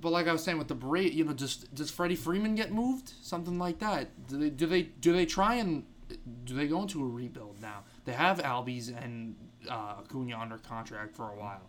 but 0.00 0.10
like 0.10 0.28
I 0.28 0.32
was 0.32 0.44
saying 0.44 0.58
with 0.58 0.68
the 0.68 0.74
Bra 0.74 1.00
you 1.00 1.24
know, 1.24 1.32
just 1.32 1.74
does 1.74 1.90
Freddie 1.90 2.16
Freeman 2.16 2.54
get 2.54 2.72
moved? 2.72 3.12
Something 3.22 3.58
like 3.58 3.78
that. 3.78 4.08
Do 4.28 4.36
they 4.38 4.50
do 4.50 4.66
they 4.66 4.82
do 4.82 5.12
they 5.14 5.24
try 5.24 5.54
and 5.54 5.84
do 6.44 6.54
they 6.54 6.66
go 6.66 6.82
into 6.82 7.02
a 7.02 7.08
rebuild 7.08 7.60
now? 7.62 7.84
They 8.04 8.12
have 8.12 8.38
Albies 8.42 8.94
and 9.02 9.34
uh, 9.68 9.94
Acuna 10.00 10.38
under 10.38 10.58
contract 10.58 11.16
for 11.16 11.30
a 11.30 11.34
while. 11.36 11.62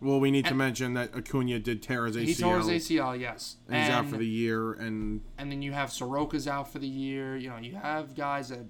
Well, 0.00 0.20
we 0.20 0.30
need 0.30 0.44
to 0.46 0.54
mention 0.54 0.94
that 0.94 1.14
Acuna 1.14 1.58
did 1.58 1.82
tear 1.82 2.06
his 2.06 2.16
ACL. 2.16 2.24
He 2.26 2.34
tore 2.34 2.58
his 2.58 2.68
ACL, 2.68 3.18
yes. 3.18 3.56
and 3.68 3.76
he's 3.76 3.90
out 3.90 4.06
for 4.06 4.16
the 4.16 4.26
year, 4.26 4.72
and 4.74 5.22
and 5.38 5.50
then 5.50 5.62
you 5.62 5.72
have 5.72 5.88
Soroka's 5.88 6.46
out 6.46 6.70
for 6.70 6.78
the 6.78 6.86
year. 6.86 7.36
You 7.36 7.48
know, 7.50 7.56
you 7.56 7.76
have 7.76 8.14
guys 8.14 8.50
that 8.50 8.66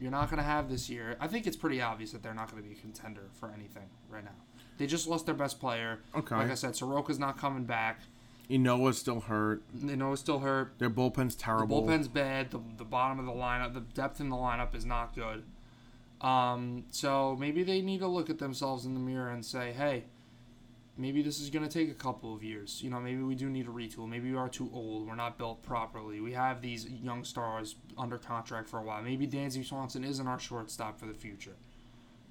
you're 0.00 0.10
not 0.10 0.30
going 0.30 0.38
to 0.38 0.48
have 0.48 0.68
this 0.68 0.88
year. 0.88 1.16
I 1.20 1.26
think 1.26 1.46
it's 1.46 1.56
pretty 1.56 1.80
obvious 1.80 2.12
that 2.12 2.22
they're 2.22 2.34
not 2.34 2.50
going 2.50 2.62
to 2.62 2.68
be 2.68 2.74
a 2.74 2.78
contender 2.78 3.28
for 3.38 3.50
anything 3.50 3.88
right 4.08 4.24
now. 4.24 4.30
They 4.78 4.86
just 4.86 5.06
lost 5.06 5.26
their 5.26 5.34
best 5.34 5.58
player. 5.58 6.00
Okay. 6.14 6.34
Like 6.36 6.50
I 6.50 6.54
said, 6.54 6.72
Soroka's 6.72 7.18
not 7.18 7.38
coming 7.38 7.64
back. 7.64 8.00
Ynoa's 8.50 8.98
still 8.98 9.20
hurt. 9.20 9.62
Know 9.74 10.14
still 10.14 10.40
hurt. 10.40 10.78
Their 10.78 10.90
bullpen's 10.90 11.34
The 11.34 11.42
terrible. 11.42 11.82
bullpen's 11.82 12.08
bad. 12.08 12.50
The, 12.50 12.60
the 12.76 12.84
bottom 12.84 13.18
of 13.18 13.26
the 13.26 13.32
lineup, 13.32 13.74
the 13.74 13.80
depth 13.80 14.20
in 14.20 14.28
the 14.28 14.36
lineup 14.36 14.74
is 14.74 14.84
not 14.84 15.14
good. 15.14 15.42
Um, 16.20 16.84
so 16.90 17.36
maybe 17.38 17.62
they 17.62 17.80
need 17.82 18.00
to 18.00 18.06
look 18.06 18.30
at 18.30 18.38
themselves 18.38 18.86
in 18.86 18.94
the 18.94 19.00
mirror 19.00 19.30
and 19.30 19.44
say, 19.44 19.72
hey, 19.72 20.04
maybe 20.96 21.22
this 21.22 21.40
is 21.40 21.50
going 21.50 21.66
to 21.66 21.70
take 21.70 21.90
a 21.90 21.94
couple 21.94 22.34
of 22.34 22.42
years. 22.42 22.82
You 22.82 22.90
know, 22.90 23.00
maybe 23.00 23.22
we 23.22 23.34
do 23.34 23.48
need 23.48 23.66
a 23.66 23.70
retool. 23.70 24.08
Maybe 24.08 24.30
we 24.30 24.36
are 24.36 24.48
too 24.48 24.70
old. 24.72 25.06
We're 25.06 25.14
not 25.14 25.38
built 25.38 25.62
properly. 25.62 26.20
We 26.20 26.32
have 26.32 26.62
these 26.62 26.88
young 26.88 27.24
stars 27.24 27.76
under 27.98 28.18
contract 28.18 28.68
for 28.68 28.78
a 28.78 28.82
while. 28.82 29.02
Maybe 29.02 29.26
Dansby 29.26 29.64
Swanson 29.64 30.04
isn't 30.04 30.26
our 30.26 30.38
shortstop 30.38 30.98
for 30.98 31.06
the 31.06 31.14
future. 31.14 31.56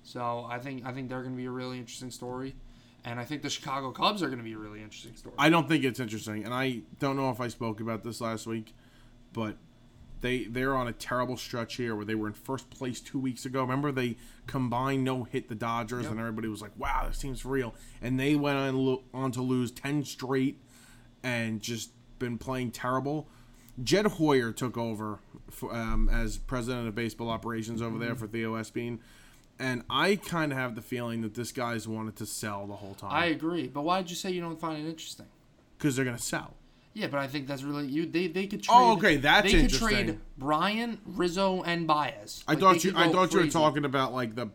So 0.03 0.47
I 0.49 0.59
think 0.59 0.85
I 0.85 0.91
think 0.91 1.09
they're 1.09 1.23
going 1.23 1.33
to 1.33 1.37
be 1.37 1.45
a 1.45 1.51
really 1.51 1.79
interesting 1.79 2.11
story, 2.11 2.55
and 3.03 3.19
I 3.19 3.25
think 3.25 3.41
the 3.41 3.49
Chicago 3.49 3.91
Cubs 3.91 4.21
are 4.21 4.27
going 4.27 4.37
to 4.37 4.43
be 4.43 4.53
a 4.53 4.57
really 4.57 4.83
interesting 4.83 5.15
story. 5.15 5.35
I 5.39 5.49
don't 5.49 5.67
think 5.67 5.83
it's 5.83 5.99
interesting, 5.99 6.45
and 6.45 6.53
I 6.53 6.81
don't 6.99 7.17
know 7.17 7.31
if 7.31 7.41
I 7.41 7.47
spoke 7.47 7.79
about 7.79 8.03
this 8.03 8.21
last 8.21 8.45
week, 8.45 8.75
but 9.33 9.57
they 10.21 10.45
they're 10.45 10.75
on 10.75 10.87
a 10.87 10.93
terrible 10.93 11.37
stretch 11.37 11.75
here 11.75 11.95
where 11.95 12.05
they 12.05 12.15
were 12.15 12.27
in 12.27 12.33
first 12.33 12.69
place 12.69 12.99
two 13.01 13.19
weeks 13.19 13.45
ago. 13.45 13.61
Remember 13.61 13.91
they 13.91 14.17
combined 14.47 15.03
no 15.03 15.23
hit 15.23 15.49
the 15.49 15.55
Dodgers, 15.55 16.03
Yep. 16.03 16.11
and 16.11 16.19
everybody 16.19 16.47
was 16.47 16.61
like, 16.61 16.77
"Wow, 16.77 17.05
this 17.07 17.17
seems 17.17 17.45
real," 17.45 17.73
and 18.01 18.19
they 18.19 18.35
went 18.35 18.57
on 18.57 18.75
lo- 18.75 19.03
on 19.13 19.31
to 19.33 19.41
lose 19.41 19.71
ten 19.71 20.03
straight 20.03 20.59
and 21.23 21.61
just 21.61 21.91
been 22.19 22.37
playing 22.37 22.71
terrible. 22.71 23.27
Jed 23.83 24.05
Hoyer 24.05 24.51
took 24.53 24.77
over 24.77 25.19
for, 25.49 25.73
um, 25.75 26.07
as 26.09 26.37
president 26.37 26.87
of 26.87 26.95
baseball 26.95 27.29
operations 27.29 27.81
over 27.81 27.97
there 27.97 28.15
for 28.15 28.25
Theo 28.27 28.55
Epstein. 28.55 28.99
And 29.59 29.83
I 29.89 30.15
kind 30.17 30.51
of 30.51 30.57
have 30.57 30.75
the 30.75 30.81
feeling 30.81 31.21
that 31.21 31.33
this 31.33 31.51
guy's 31.51 31.87
wanted 31.87 32.15
to 32.17 32.25
sell 32.25 32.67
the 32.67 32.75
whole 32.75 32.93
time. 32.93 33.11
I 33.13 33.25
agree, 33.27 33.67
but 33.67 33.83
why 33.83 34.01
did 34.01 34.09
you 34.09 34.15
say 34.15 34.31
you 34.31 34.41
don't 34.41 34.59
find 34.59 34.77
it 34.85 34.89
interesting? 34.89 35.27
because 35.77 35.95
they're 35.97 36.05
going 36.05 36.15
to 36.17 36.23
sell. 36.23 36.53
Yeah, 36.95 37.07
but 37.07 37.19
I 37.19 37.27
think 37.27 37.45
that's 37.45 37.61
really 37.61 37.87
you. 37.87 38.05
They 38.05 38.27
they 38.27 38.47
could 38.47 38.65
oh, 38.69 38.73
trade. 38.73 38.75
Oh, 38.77 38.93
okay, 38.93 39.17
that's 39.17 39.53
interesting. 39.53 39.87
they 39.87 39.95
could 39.95 40.05
trade 40.05 40.19
Bryant, 40.37 41.01
Rizzo, 41.05 41.61
and 41.63 41.85
Baez. 41.85 42.45
I 42.47 42.55
thought 42.55 42.85
you. 42.85 42.93
I 42.95 43.11
thought 43.11 43.33
you 43.33 43.41
were 43.41 43.47
talking 43.47 43.83
about 43.83 44.13
like 44.13 44.33
the, 44.33 44.49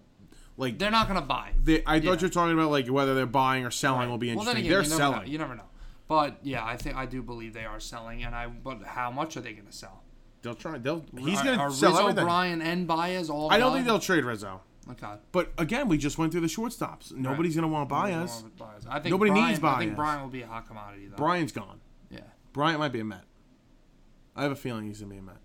like 0.57 0.79
They're 0.79 0.91
not 0.91 1.07
gonna 1.07 1.21
buy. 1.21 1.53
they, 1.63 1.83
I 1.87 2.01
thought 2.01 2.05
Yeah. 2.05 2.13
you 2.13 2.23
were 2.23 2.29
talking 2.31 2.55
about 2.55 2.71
like 2.71 2.89
whether 2.89 3.15
they're 3.15 3.27
buying 3.27 3.67
or 3.67 3.71
selling 3.71 4.09
will 4.09 4.17
be 4.17 4.29
Well, 4.29 4.49
interesting. 4.49 4.55
then 4.55 4.61
again, 4.65 4.71
they're 4.71 4.91
you 4.91 4.97
selling. 4.99 5.21
Know. 5.21 5.27
You 5.27 5.39
never 5.39 5.55
know. 5.55 5.65
But 6.09 6.39
yeah, 6.43 6.65
I 6.65 6.79
think 6.79 6.97
I 6.97 7.05
do 7.05 7.23
believe 7.23 7.53
they 7.53 7.67
are 7.67 7.79
selling, 7.79 8.25
and 8.25 8.35
I. 8.35 8.47
But 8.47 8.85
how 8.85 9.11
much 9.11 9.37
are 9.37 9.41
they 9.43 9.53
gonna 9.53 9.71
sell? 9.71 10.03
They'll 10.41 10.55
try. 10.55 10.79
They'll. 10.79 11.05
He's 11.19 11.43
gonna 11.43 11.59
are 11.59 11.71
sell 11.71 11.91
Rizzo, 11.91 12.03
everything. 12.05 12.25
Bryant, 12.25 12.63
and 12.63 12.87
Baez 12.87 13.29
all. 13.29 13.53
I 13.53 13.59
don't 13.59 13.75
think 13.75 13.85
they'll 13.85 13.99
trade 14.01 14.25
Rizzo. 14.25 14.63
Okay. 14.91 15.13
But 15.31 15.53
again, 15.59 15.89
we 15.89 15.99
just 15.99 16.17
went 16.17 16.33
through 16.33 16.41
the 16.41 16.47
shortstops. 16.47 17.13
Nobody's 17.13 17.55
gonna 17.55 17.69
want 17.69 17.87
to 17.87 17.95
buy 17.95 18.13
us. 18.13 18.41
gonna 18.41 18.55
want 18.59 18.59
Baez. 18.59 18.87
I 18.89 18.99
think 19.01 19.11
Nobody 19.13 19.31
Bryant, 19.31 19.49
needs 19.51 19.63
I 19.63 19.79
think 19.79 19.95
Bryant 19.95 20.23
will 20.23 20.31
be 20.31 20.41
a 20.43 20.47
hot 20.47 20.67
commodity 20.67 21.09
though. 21.09 21.17
Bryant's 21.17 21.53
gone. 21.53 21.81
Bryant 22.53 22.79
might 22.79 22.93
be 22.93 23.01
a 23.01 23.05
Met. 23.05 23.25
I 24.37 24.43
have 24.43 24.53
a 24.53 24.57
feeling 24.57 24.87
he's 24.87 25.01
gonna 25.01 25.13
be 25.13 25.19
a 25.19 25.23
Met. 25.23 25.37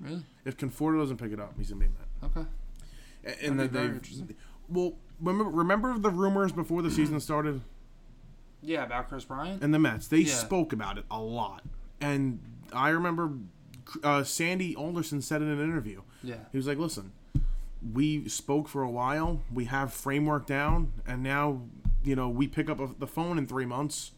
Really? 0.00 0.24
If 0.44 0.56
Conforto 0.56 0.98
doesn't 1.00 1.16
pick 1.16 1.32
it 1.32 1.40
up, 1.40 1.54
he's 1.56 1.70
gonna 1.70 1.80
be 1.80 1.86
a 1.86 1.88
Met. 1.90 2.36
Okay. 2.36 2.48
A- 3.24 3.46
And 3.46 3.58
then 3.60 3.72
they. 3.72 4.34
Well, 4.68 4.94
remember 5.20 5.50
remember 5.50 5.98
the 5.98 6.10
rumors 6.10 6.52
before 6.52 6.82
the 6.82 6.90
season 6.90 7.18
started 7.20 7.62
Yeah, 8.60 8.84
about 8.84 9.08
Kris 9.08 9.24
Bryant. 9.24 9.62
and 9.62 9.72
the 9.72 9.78
Mets. 9.78 10.08
They 10.08 10.18
Yeah. 10.20 10.34
spoke 10.34 10.72
about 10.72 10.98
it 10.98 11.04
a 11.10 11.20
lot, 11.20 11.62
and 12.00 12.40
I 12.72 12.90
remember 12.90 13.32
uh, 14.02 14.24
Sandy 14.24 14.74
Alderson 14.74 15.22
said 15.22 15.42
in 15.42 15.48
an 15.48 15.60
interview. 15.60 16.02
Yeah. 16.22 16.36
He 16.52 16.56
was 16.58 16.66
like, 16.66 16.78
"Listen, 16.78 17.12
we 17.92 18.28
spoke 18.28 18.68
for 18.68 18.82
a 18.82 18.90
while. 18.90 19.40
We 19.52 19.66
have 19.66 19.92
framework 19.92 20.46
down, 20.46 20.92
and 21.06 21.22
now, 21.22 21.62
you 22.02 22.16
know, 22.16 22.28
we 22.28 22.48
pick 22.48 22.68
up 22.68 22.80
a, 22.80 22.88
the 22.98 23.06
phone 23.06 23.38
in 23.38 23.46
three 23.46 23.66
months. 23.66 24.10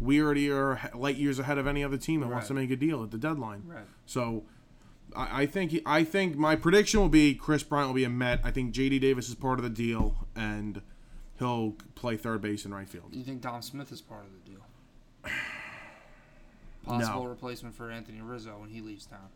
We 0.00 0.20
already 0.22 0.50
are 0.50 0.90
light 0.94 1.16
years 1.16 1.38
ahead 1.38 1.58
of 1.58 1.66
any 1.66 1.82
other 1.82 1.96
team 1.96 2.20
that 2.20 2.28
wants 2.28 2.46
to 2.48 2.54
make 2.54 2.70
a 2.70 2.76
deal 2.76 3.02
at 3.02 3.10
the 3.10 3.18
deadline. 3.18 3.64
Right. 3.66 3.84
So, 4.06 4.44
I, 5.16 5.42
I 5.42 5.46
think 5.46 5.72
he- 5.72 5.82
I 5.84 6.04
think 6.04 6.36
my 6.36 6.54
prediction 6.56 7.00
will 7.00 7.08
be 7.08 7.34
Kris 7.34 7.62
Bryant 7.62 7.88
will 7.88 7.94
be 7.94 8.04
a 8.04 8.08
Met. 8.10 8.40
I 8.44 8.50
think 8.52 8.70
J.D. 8.72 8.98
Davis 9.00 9.28
is 9.28 9.34
part 9.34 9.58
of 9.58 9.64
the 9.64 9.70
deal, 9.70 10.14
and 10.36 10.82
he'll 11.38 11.74
play 11.96 12.16
third 12.16 12.40
base 12.42 12.64
and 12.64 12.72
right 12.74 12.88
field. 12.88 13.10
Do 13.12 13.18
you 13.18 13.24
think 13.24 13.40
Dom 13.40 13.60
Smith 13.62 13.90
is 13.90 14.00
part 14.00 14.24
of 14.24 14.30
the 14.32 14.50
deal? 14.50 14.60
Possible 16.84 17.24
No. 17.24 17.28
replacement 17.28 17.74
for 17.74 17.90
Anthony 17.90 18.20
Rizzo 18.20 18.56
when 18.60 18.70
he 18.70 18.80
leaves 18.80 19.04
town. 19.06 19.28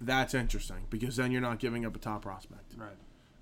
That's 0.00 0.34
interesting 0.34 0.86
because 0.90 1.16
then 1.16 1.30
you're 1.32 1.40
not 1.40 1.58
giving 1.60 1.84
up 1.84 1.94
a 1.94 1.98
top 1.98 2.22
prospect. 2.22 2.72
Right. 2.76 2.96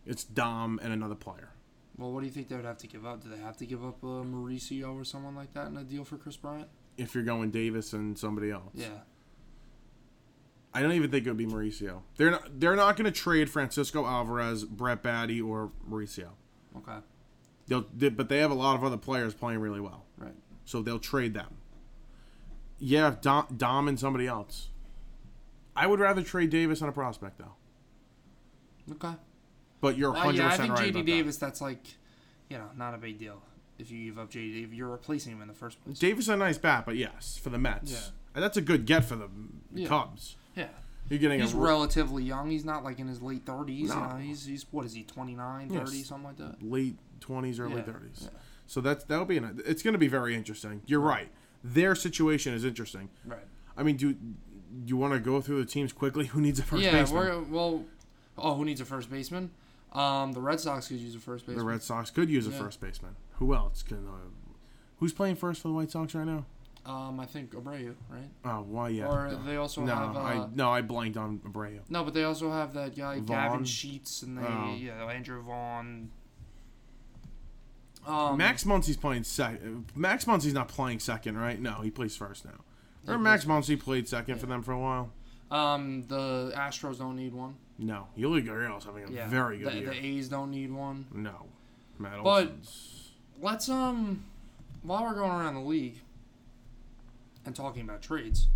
It's 0.06 0.24
Dom 0.24 0.78
and 0.82 0.92
another 0.92 1.14
player. 1.14 1.50
Well, 1.98 2.12
what 2.12 2.20
do 2.20 2.26
you 2.26 2.32
think 2.32 2.48
they 2.48 2.56
would 2.56 2.64
have 2.64 2.78
to 2.78 2.86
give 2.86 3.04
up? 3.04 3.22
Do 3.22 3.28
they 3.28 3.36
have 3.38 3.56
to 3.58 3.66
give 3.66 3.84
up 3.84 4.02
uh, 4.02 4.06
Mauricio 4.24 4.94
or 4.98 5.04
someone 5.04 5.34
like 5.34 5.52
that 5.54 5.66
in 5.68 5.76
a 5.76 5.84
deal 5.84 6.04
for 6.04 6.16
Kris 6.16 6.36
Bryant? 6.36 6.68
If 6.96 7.14
you're 7.14 7.24
going 7.24 7.50
Davis 7.50 7.92
and 7.92 8.18
somebody 8.18 8.50
else. 8.50 8.70
Yeah. 8.74 8.88
I 10.74 10.80
don't 10.80 10.92
even 10.92 11.10
think 11.10 11.26
it 11.26 11.30
would 11.30 11.36
be 11.36 11.46
Mauricio. 11.46 12.00
They're 12.16 12.30
not. 12.30 12.58
They're 12.58 12.76
not 12.76 12.96
going 12.96 13.04
to 13.04 13.10
trade 13.18 13.50
Francisco 13.50 14.06
Alvarez, 14.06 14.64
Brett 14.64 15.02
Baty, 15.02 15.40
or 15.40 15.70
Mauricio. 15.88 16.28
Okay. 16.78 16.96
They'll, 17.66 17.84
they, 17.94 18.08
but 18.08 18.28
they 18.30 18.38
have 18.38 18.50
a 18.50 18.54
lot 18.54 18.74
of 18.76 18.82
other 18.84 18.96
players 18.96 19.34
playing 19.34 19.60
really 19.60 19.80
well, 19.80 20.04
Right. 20.16 20.34
so 20.64 20.80
they'll 20.82 20.98
trade 20.98 21.34
them. 21.34 21.58
Yeah, 22.78 23.14
Dom, 23.20 23.46
Dom 23.56 23.86
and 23.86 24.00
somebody 24.00 24.26
else. 24.26 24.70
I 25.76 25.86
would 25.86 26.00
rather 26.00 26.22
trade 26.22 26.50
Davis 26.50 26.82
on 26.82 26.88
a 26.88 26.92
prospect 26.92 27.38
though. 27.38 27.54
Okay. 28.92 29.14
But 29.82 29.98
you're 29.98 30.10
Uh, 30.16 30.24
100 30.24 30.36
yeah, 30.38 30.48
I 30.48 30.56
think 30.56 30.72
right 30.72 30.94
JD 30.94 31.04
Davis. 31.04 31.36
That's 31.36 31.60
like, 31.60 31.84
you 32.48 32.56
know, 32.56 32.70
not 32.76 32.94
a 32.94 32.98
big 32.98 33.18
deal 33.18 33.42
if 33.78 33.90
you 33.90 34.06
give 34.06 34.18
up 34.18 34.30
JD. 34.30 34.54
Davis. 34.54 34.74
You're 34.74 34.88
replacing 34.88 35.32
him 35.32 35.42
in 35.42 35.48
the 35.48 35.54
first 35.54 35.82
place. 35.84 35.98
Davis 35.98 36.24
is 36.24 36.28
a 36.30 36.36
nice 36.36 36.56
bat, 36.56 36.86
but 36.86 36.96
yes, 36.96 37.36
for 37.36 37.50
the 37.50 37.58
Mets, 37.58 37.92
Yeah. 37.92 37.98
And 38.34 38.42
that's 38.42 38.56
a 38.56 38.62
good 38.62 38.86
get 38.86 39.04
for 39.04 39.16
the 39.16 39.28
Yeah. 39.74 39.88
Cubs. 39.88 40.36
Yeah. 40.56 40.68
You're 41.10 41.18
getting 41.18 41.40
He's 41.40 41.52
a 41.52 41.56
relatively 41.58 42.22
young. 42.22 42.50
He's 42.50 42.64
not 42.64 42.84
like 42.84 42.98
in 42.98 43.08
his 43.08 43.20
late 43.20 43.44
30s. 43.44 43.88
No. 43.88 43.94
You 43.94 44.00
know, 44.00 44.16
he's 44.16 44.46
he's 44.46 44.64
what 44.70 44.86
is 44.86 44.94
he 44.94 45.02
29, 45.02 45.68
30, 45.68 45.96
Yes. 45.98 46.06
something 46.06 46.24
like 46.24 46.38
that. 46.38 46.62
late 46.62 46.96
20s, 47.20 47.60
early 47.60 47.74
Yeah, 47.76 47.82
30s. 47.82 48.22
yeah. 48.22 48.28
So 48.66 48.80
that's 48.80 49.04
that'll 49.04 49.26
be 49.26 49.36
an, 49.36 49.60
it's 49.66 49.82
going 49.82 49.92
to 49.92 49.98
be 49.98 50.08
very 50.08 50.34
interesting. 50.34 50.80
You're 50.86 51.00
right. 51.00 51.28
Their 51.64 51.94
situation 51.94 52.54
is 52.54 52.64
interesting. 52.64 53.10
Right. 53.26 53.44
I 53.76 53.82
mean, 53.82 53.96
do 53.96 54.16
you 54.86 54.96
want 54.96 55.12
to 55.12 55.18
go 55.20 55.40
through 55.40 55.58
the 55.62 55.70
teams 55.70 55.92
quickly? 55.92 56.26
Who 56.32 56.40
needs 56.40 56.58
a 56.60 56.62
first 56.62 56.82
yeah. 56.84 56.92
baseman? 56.92 57.24
We're, 57.26 57.40
well, 57.42 57.84
oh, 58.38 58.54
who 58.54 58.64
needs 58.64 58.80
a 58.80 58.84
first 58.86 59.10
baseman? 59.10 59.50
Um, 59.92 60.32
the 60.32 60.40
Red 60.40 60.58
Sox 60.60 60.88
could 60.88 60.98
use 60.98 61.14
a 61.14 61.18
first 61.18 61.46
baseman. 61.46 61.64
The. 61.64 61.70
Red 61.70 61.82
Sox 61.82 62.10
could 62.10 62.30
use 62.30 62.46
a 62.46 62.50
first 62.50 62.80
baseman. 62.80 63.16
Who 63.32 63.54
else 63.54 63.82
can? 63.82 64.06
Uh, 64.06 64.28
who's 64.98 65.12
playing 65.12 65.36
first 65.36 65.60
for 65.60 65.68
the 65.68 65.74
White 65.74 65.90
Sox 65.90 66.14
right 66.14 66.26
now? 66.26 66.46
Um, 66.84 67.20
I 67.20 67.26
think 67.26 67.52
Abreu, 67.52 67.94
right? 68.08 68.28
Oh, 68.44 68.64
why? 68.68 68.88
Yeah. 68.88 69.06
Or 69.06 69.30
no. 69.30 69.42
they 69.44 69.56
also 69.56 69.82
no, 69.82 69.94
have. 69.94 70.16
Uh, 70.16 70.20
I 70.20 70.48
no, 70.54 70.70
I 70.70 70.82
blanked 70.82 71.16
on 71.16 71.38
Abreu. 71.40 71.80
No, 71.88 72.02
but 72.02 72.12
they 72.14 72.24
also 72.24 72.50
have 72.50 72.74
that 72.74 72.96
guy 72.96 73.16
Vaughn? 73.16 73.26
Gavin 73.26 73.64
Sheets 73.64 74.22
and 74.22 74.38
they 74.38 74.42
Oh. 74.42 74.74
yeah 74.76 75.04
Andrew 75.04 75.42
Vaughn. 75.42 76.10
Um, 78.04 78.36
Max 78.36 78.64
Muncy's 78.64 78.96
playing 78.96 79.22
second. 79.22 79.92
Max 79.94 80.24
Muncy's 80.24 80.54
not 80.54 80.66
playing 80.66 80.98
second, 80.98 81.38
right? 81.38 81.60
No, 81.60 81.82
he 81.82 81.90
plays 81.90 82.16
first 82.16 82.44
now. 82.44 82.64
Or 83.06 83.18
Max 83.18 83.44
Muncy 83.44 83.78
played 83.78 84.08
second 84.08 84.40
for 84.40 84.46
them 84.46 84.62
for 84.62 84.72
a 84.72 84.78
while. 84.78 85.12
Um, 85.52 86.04
the 86.08 86.52
Astros 86.56 86.98
don't 86.98 87.16
need 87.16 87.34
one. 87.34 87.56
No, 87.78 88.06
Yuli 88.18 88.44
Gurriel's 88.46 88.84
having 88.84 89.04
a 89.04 89.10
Yeah. 89.10 89.28
very 89.28 89.58
good 89.58 89.72
the, 89.72 89.78
year. 89.78 89.90
the 89.90 90.06
A's 90.06 90.28
don't 90.28 90.50
need 90.50 90.72
one. 90.72 91.06
no, 91.12 91.46
Matt 91.98 92.22
But-. 92.22 92.52
Let's 93.40 93.68
um, 93.68 94.24
while 94.82 95.02
we're 95.02 95.14
going 95.14 95.30
around 95.32 95.54
the 95.54 95.60
league 95.60 95.98
and 97.44 97.54
talking 97.56 97.82
about 97.82 98.00
trades, 98.02 98.46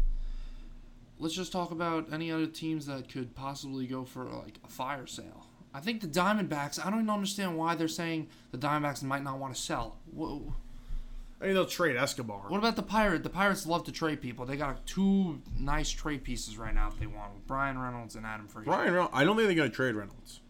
let's 1.18 1.34
just 1.34 1.50
talk 1.52 1.70
about 1.72 2.12
any 2.12 2.30
other 2.30 2.46
teams 2.46 2.86
that 2.86 3.08
could 3.08 3.34
possibly 3.34 3.86
go 3.86 4.04
for 4.04 4.24
like 4.24 4.58
a 4.64 4.68
fire 4.68 5.06
sale. 5.06 5.46
I 5.74 5.80
think 5.80 6.00
the 6.00 6.06
Diamondbacks. 6.06 6.78
I 6.80 6.88
don't 6.88 7.00
even 7.00 7.10
understand 7.10 7.58
why 7.58 7.74
they're 7.74 7.88
saying 7.88 8.28
the 8.52 8.58
Diamondbacks 8.58 9.02
might 9.02 9.22
not 9.24 9.38
want 9.38 9.54
to 9.54 9.60
sell. 9.60 9.96
Whoa. 10.14 10.54
I 11.40 11.46
mean, 11.46 11.54
they'll 11.54 11.66
trade 11.66 11.96
Escobar. 11.96 12.44
What 12.48 12.58
about 12.58 12.76
the 12.76 12.82
Pirate? 12.82 13.22
The 13.22 13.28
Pirates 13.28 13.66
love 13.66 13.84
to 13.84 13.92
trade 13.92 14.22
people. 14.22 14.46
They 14.46 14.56
got 14.56 14.86
two 14.86 15.42
nice 15.58 15.90
trade 15.90 16.24
pieces 16.24 16.56
right 16.56 16.74
now 16.74 16.88
if 16.88 16.98
they 16.98 17.06
want. 17.06 17.46
Bryan 17.46 17.78
Reynolds 17.78 18.16
and 18.16 18.24
Adam 18.24 18.48
Frazier. 18.48 18.70
Bryan 18.70 18.94
Reynolds, 18.94 19.12
I 19.14 19.24
don't 19.24 19.36
think 19.36 19.48
they're 19.48 19.56
going 19.56 19.70
to 19.70 19.76
trade 19.76 19.94
Reynolds. 19.94 20.40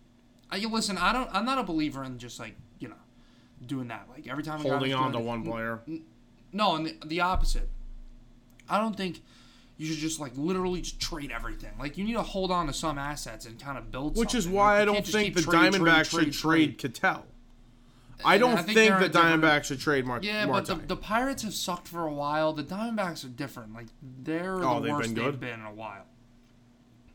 You 0.56 0.68
listen, 0.68 0.96
I 0.96 1.12
don't. 1.12 1.28
I'm 1.32 1.44
not 1.44 1.58
a 1.58 1.64
believer 1.64 2.04
in 2.04 2.18
just 2.18 2.38
like 2.38 2.54
you 2.78 2.88
know, 2.88 2.94
doing 3.66 3.88
that. 3.88 4.06
Like 4.08 4.28
every 4.28 4.44
time 4.44 4.60
Holding 4.60 4.94
on 4.94 5.12
to 5.12 5.18
it- 5.18 5.24
one 5.24 5.44
player. 5.44 5.80
No, 6.52 6.76
and 6.76 6.86
the, 6.86 6.96
the 7.04 7.20
opposite. 7.20 7.68
I 8.68 8.78
don't 8.78 8.96
think 8.96 9.20
you 9.76 9.86
should 9.86 9.98
just 9.98 10.20
like 10.20 10.32
literally 10.36 10.82
just 10.82 11.00
trade 11.00 11.32
everything. 11.32 11.72
Like 11.78 11.98
you 11.98 12.04
need 12.04 12.14
to 12.14 12.22
hold 12.22 12.50
on 12.50 12.68
to 12.68 12.72
some 12.72 12.96
assets 12.96 13.44
and 13.44 13.58
kind 13.60 13.76
of 13.76 13.90
build. 13.90 14.16
Which 14.16 14.34
is 14.34 14.48
why 14.48 14.74
Like, 14.74 14.82
I 14.82 14.84
don't 14.86 15.06
think 15.06 15.34
the 15.34 15.42
trade, 15.42 15.72
Diamondbacks 15.72 16.10
trade, 16.10 16.24
should 16.26 16.32
trade 16.32 16.78
Ketel. 16.78 17.26
I 18.24 18.38
don't 18.38 18.52
I 18.52 18.62
think 18.62 18.66
think, 18.78 18.90
they're 18.90 18.98
the 19.00 19.04
a 19.04 19.08
different- 19.08 19.42
Diamondbacks 19.42 19.64
should 19.64 19.80
trade 19.80 20.06
Mar- 20.06 20.20
Yeah, 20.22 20.46
but 20.46 20.66
the, 20.66 20.74
the 20.76 20.96
Pirates 20.96 21.42
have 21.42 21.54
sucked 21.54 21.88
for 21.88 22.06
a 22.06 22.12
while. 22.12 22.52
The 22.52 22.64
Diamondbacks 22.64 23.24
are 23.24 23.28
different. 23.28 23.74
Like 23.74 23.86
they're 24.22 24.54
Oh, 24.64 24.76
the 24.76 24.86
they've 24.86 24.92
worst 24.94 25.14
been 25.14 25.24
they've 25.24 25.40
been 25.40 25.60
in 25.60 25.66
a 25.66 25.72
while. 25.74 26.04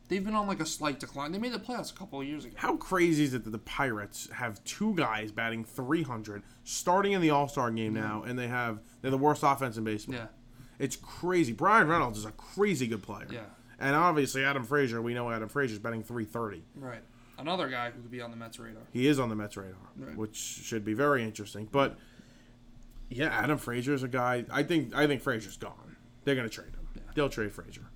They've 0.07 0.23
been 0.23 0.35
on 0.35 0.45
like 0.45 0.59
a 0.59 0.65
slight 0.65 0.99
decline. 0.99 1.31
They 1.31 1.39
made 1.39 1.53
the 1.53 1.59
playoffs 1.59 1.91
a 1.91 1.95
couple 1.95 2.19
of 2.19 2.27
years 2.27 2.43
ago. 2.43 2.53
How 2.57 2.75
crazy 2.75 3.23
is 3.23 3.33
it 3.33 3.45
that 3.45 3.51
the 3.51 3.59
Pirates 3.59 4.29
have 4.33 4.61
two 4.65 4.93
guys 4.93 5.31
batting 5.31 5.63
300, 5.63 6.43
starting 6.65 7.13
in 7.13 7.21
the 7.21 7.29
All 7.29 7.47
Star 7.47 7.71
game 7.71 7.93
now, 7.93 8.19
mm-hmm. 8.19 8.29
and 8.29 8.37
they 8.37 8.47
have 8.49 8.79
they're 9.01 9.09
the 9.11 9.17
worst 9.17 9.41
offense 9.45 9.77
in 9.77 9.85
baseball. 9.85 10.15
Yeah, 10.15 10.25
It's 10.79 10.97
crazy. 10.97 11.53
Bryan 11.53 11.87
Reynolds 11.87 12.17
is 12.17 12.25
a 12.25 12.31
crazy 12.31 12.87
good 12.87 13.01
player. 13.03 13.27
yeah, 13.31 13.39
And 13.79 13.95
obviously 13.95 14.43
Adam 14.43 14.65
Frazier, 14.65 15.01
we 15.01 15.13
know 15.13 15.31
Adam 15.31 15.47
Frazier's 15.47 15.79
batting 15.79 16.03
330. 16.03 16.63
right. 16.75 17.01
Another 17.37 17.69
guy 17.69 17.89
who 17.91 18.01
could 18.01 18.11
be 18.11 18.21
on 18.21 18.29
the 18.31 18.37
Mets 18.37 18.59
radar. 18.59 18.83
He 18.93 19.07
is 19.07 19.19
on 19.19 19.29
the 19.29 19.35
Mets 19.35 19.57
radar, 19.57 19.75
Right. 19.97 20.15
which 20.15 20.35
should 20.35 20.85
be 20.85 20.93
very 20.93 21.23
interesting. 21.23 21.67
But 21.71 21.97
yeah, 23.09 23.27
Adam 23.27 23.57
Frazier 23.57 23.93
is 23.93 24.03
a 24.03 24.07
guy. 24.07 24.45
I 24.51 24.63
think 24.63 24.93
I 24.95 25.07
think 25.07 25.21
Frazier's 25.21 25.57
gone. 25.57 25.95
They're 26.23 26.35
gonna 26.35 26.49
trade 26.49 26.67
him. 26.75 26.87
Yeah. 26.95 27.01
They'll 27.15 27.29
trade 27.29 27.51
Frazier. 27.51 27.89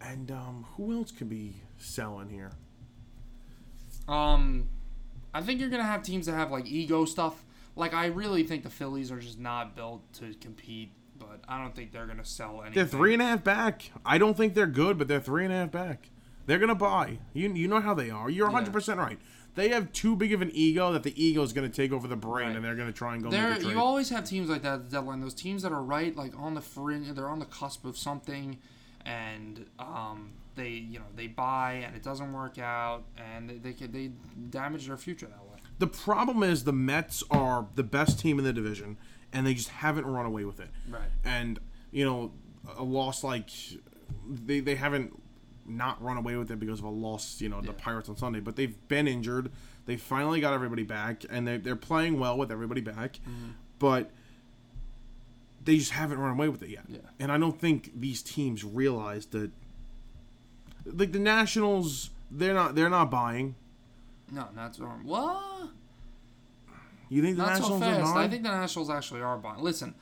And 0.00 0.30
um, 0.30 0.66
who 0.76 0.92
else 0.92 1.10
could 1.10 1.28
be 1.28 1.56
selling 1.78 2.28
here? 2.28 2.52
Um, 4.08 4.68
I 5.34 5.42
think 5.42 5.60
you're 5.60 5.68
gonna 5.70 5.82
have 5.82 6.02
teams 6.02 6.26
that 6.26 6.32
have 6.32 6.50
like 6.50 6.66
ego 6.66 7.04
stuff. 7.04 7.44
Like 7.74 7.92
I 7.92 8.06
really 8.06 8.44
think 8.44 8.62
the 8.62 8.70
Phillies 8.70 9.10
are 9.10 9.18
just 9.20 9.38
not 9.38 9.74
built 9.74 10.00
to 10.14 10.32
compete, 10.40 10.92
but 11.18 11.40
I 11.48 11.60
don't 11.60 11.74
think 11.74 11.92
they're 11.92 12.06
gonna 12.06 12.24
sell 12.24 12.60
anything. 12.62 12.74
They're 12.74 12.86
three 12.86 13.12
and 13.14 13.22
a 13.22 13.26
half 13.26 13.42
back. 13.44 13.90
I 14.04 14.18
don't 14.18 14.36
think 14.36 14.54
they're 14.54 14.66
good, 14.66 14.96
but 14.96 15.08
they're 15.08 15.20
three 15.20 15.44
and 15.44 15.52
a 15.52 15.56
half 15.56 15.72
back. 15.72 16.08
They're 16.46 16.58
gonna 16.58 16.74
buy. 16.74 17.18
You 17.34 17.52
you 17.52 17.68
know 17.68 17.80
how 17.80 17.94
they 17.94 18.10
are. 18.10 18.30
You're 18.30 18.46
100 18.46 18.72
percent 18.72 18.98
right. 18.98 19.18
They 19.56 19.68
have 19.70 19.90
too 19.92 20.16
big 20.16 20.32
of 20.34 20.42
an 20.42 20.50
ego 20.52 20.92
that 20.92 21.02
the 21.02 21.14
ego 21.22 21.42
is 21.42 21.52
gonna 21.52 21.68
take 21.70 21.90
over 21.92 22.06
the 22.06 22.16
brain, 22.16 22.48
Right. 22.48 22.56
and 22.56 22.64
they're 22.64 22.74
gonna 22.76 22.92
try 22.92 23.14
and 23.14 23.22
go 23.22 23.30
There, 23.30 23.48
make 23.50 23.58
a 23.58 23.62
trade. 23.62 23.72
you 23.72 23.80
always 23.80 24.10
have 24.10 24.24
teams 24.24 24.48
like 24.48 24.62
that 24.62 24.72
at 24.74 24.84
the 24.84 24.90
deadline. 24.96 25.20
Those 25.20 25.34
teams 25.34 25.62
that 25.62 25.72
are 25.72 25.82
right, 25.82 26.14
like 26.14 26.32
on 26.38 26.54
the 26.54 26.60
fringe, 26.60 27.08
they're 27.14 27.28
on 27.28 27.38
the 27.38 27.46
cusp 27.46 27.84
of 27.84 27.96
something, 27.96 28.58
and 29.04 29.66
um, 29.78 30.32
they, 30.56 30.68
you 30.70 30.98
know, 30.98 31.04
they 31.14 31.26
buy 31.26 31.82
and 31.86 31.96
it 31.96 32.02
doesn't 32.02 32.32
work 32.32 32.58
out, 32.58 33.04
and 33.16 33.48
they 33.48 33.54
they, 33.58 33.72
could- 33.72 33.92
they 33.92 34.12
damage 34.50 34.86
their 34.86 34.96
future 34.96 35.26
that 35.26 35.42
way. 35.44 35.58
The 35.78 35.86
problem 35.86 36.42
is 36.42 36.64
the 36.64 36.72
Mets 36.72 37.22
are 37.30 37.66
the 37.74 37.82
best 37.82 38.18
team 38.20 38.38
in 38.38 38.44
the 38.44 38.52
division, 38.52 38.96
and 39.32 39.46
they 39.46 39.54
just 39.54 39.68
haven't 39.68 40.06
run 40.06 40.26
away 40.26 40.44
with 40.44 40.60
it. 40.60 40.68
Right. 40.88 41.02
And 41.24 41.58
you 41.90 42.04
know, 42.04 42.32
a 42.76 42.82
loss 42.84 43.24
like 43.24 43.50
they 44.28 44.60
they 44.60 44.74
haven't 44.74 45.18
not 45.68 46.02
run 46.02 46.16
away 46.16 46.36
with 46.36 46.50
it 46.50 46.58
because 46.58 46.78
of 46.78 46.84
a 46.84 46.90
loss, 46.90 47.40
you 47.40 47.48
know, 47.48 47.60
the 47.60 47.72
Pirates 47.72 48.08
on 48.08 48.16
Sunday. 48.16 48.40
But 48.40 48.56
they've 48.56 48.76
been 48.88 49.08
injured. 49.08 49.50
They 49.86 49.96
finally 49.96 50.40
got 50.40 50.54
everybody 50.54 50.82
back, 50.82 51.24
and 51.30 51.46
they 51.46 51.56
they're 51.58 51.76
playing 51.76 52.18
well 52.18 52.36
with 52.36 52.50
everybody 52.50 52.80
back. 52.80 53.14
Mm-hmm. 53.14 53.50
But 53.78 54.10
they 55.64 55.78
just 55.78 55.92
haven't 55.92 56.18
run 56.18 56.32
away 56.32 56.48
with 56.48 56.62
it 56.62 56.70
yet. 56.70 56.84
Yeah. 56.88 56.98
And 57.18 57.30
I 57.30 57.38
don't 57.38 57.60
think 57.60 57.92
these 57.98 58.22
teams 58.22 58.64
realize 58.64 59.26
that. 59.26 59.50
Like 60.84 61.10
the 61.10 61.18
Nationals, 61.18 62.10
they're 62.30 62.54
not 62.54 62.76
they're 62.76 62.88
not 62.88 63.10
buying. 63.10 63.56
No, 64.30 64.46
that's 64.54 64.78
wrong. 64.78 65.00
What? 65.04 65.70
You 67.08 67.22
think 67.22 67.36
the 67.36 67.44
Not 67.44 67.58
so 67.58 67.78
Nationals 67.78 67.82
are 67.82 68.04
fast. 68.04 68.16
I 68.16 68.28
think 68.28 68.42
the 68.42 68.50
Nationals 68.50 68.90
actually 68.90 69.20
are 69.20 69.36
buying. 69.36 69.62
Listen, 69.62 69.94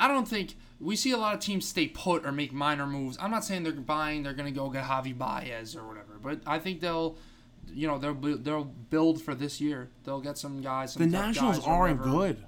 I 0.00 0.08
don't 0.08 0.26
think 0.26 0.56
we 0.80 0.96
see 0.96 1.10
a 1.12 1.16
lot 1.18 1.34
of 1.34 1.40
teams 1.40 1.68
stay 1.68 1.86
put 1.86 2.24
or 2.26 2.32
make 2.32 2.52
minor 2.52 2.86
moves. 2.86 3.16
I'm 3.20 3.30
not 3.30 3.44
saying 3.44 3.62
they're 3.64 3.72
buying. 3.72 4.22
They're 4.22 4.32
going 4.32 4.52
to 4.52 4.58
go 4.58 4.68
get 4.70 4.84
Javi 4.84 5.16
Baez 5.16 5.76
or 5.76 5.86
whatever, 5.86 6.18
but 6.22 6.40
I 6.46 6.58
think 6.58 6.80
they'll, 6.80 7.16
you 7.72 7.86
know, 7.86 7.98
they'll 7.98 8.14
they'll 8.38 8.64
build 8.64 9.22
for 9.22 9.34
this 9.34 9.60
year. 9.60 9.90
They'll 10.04 10.20
get 10.22 10.38
some 10.38 10.60
guys. 10.62 10.94
Some 10.94 11.02
the 11.02 11.08
Nationals 11.08 11.64
aren't 11.66 12.02
good. 12.02 12.44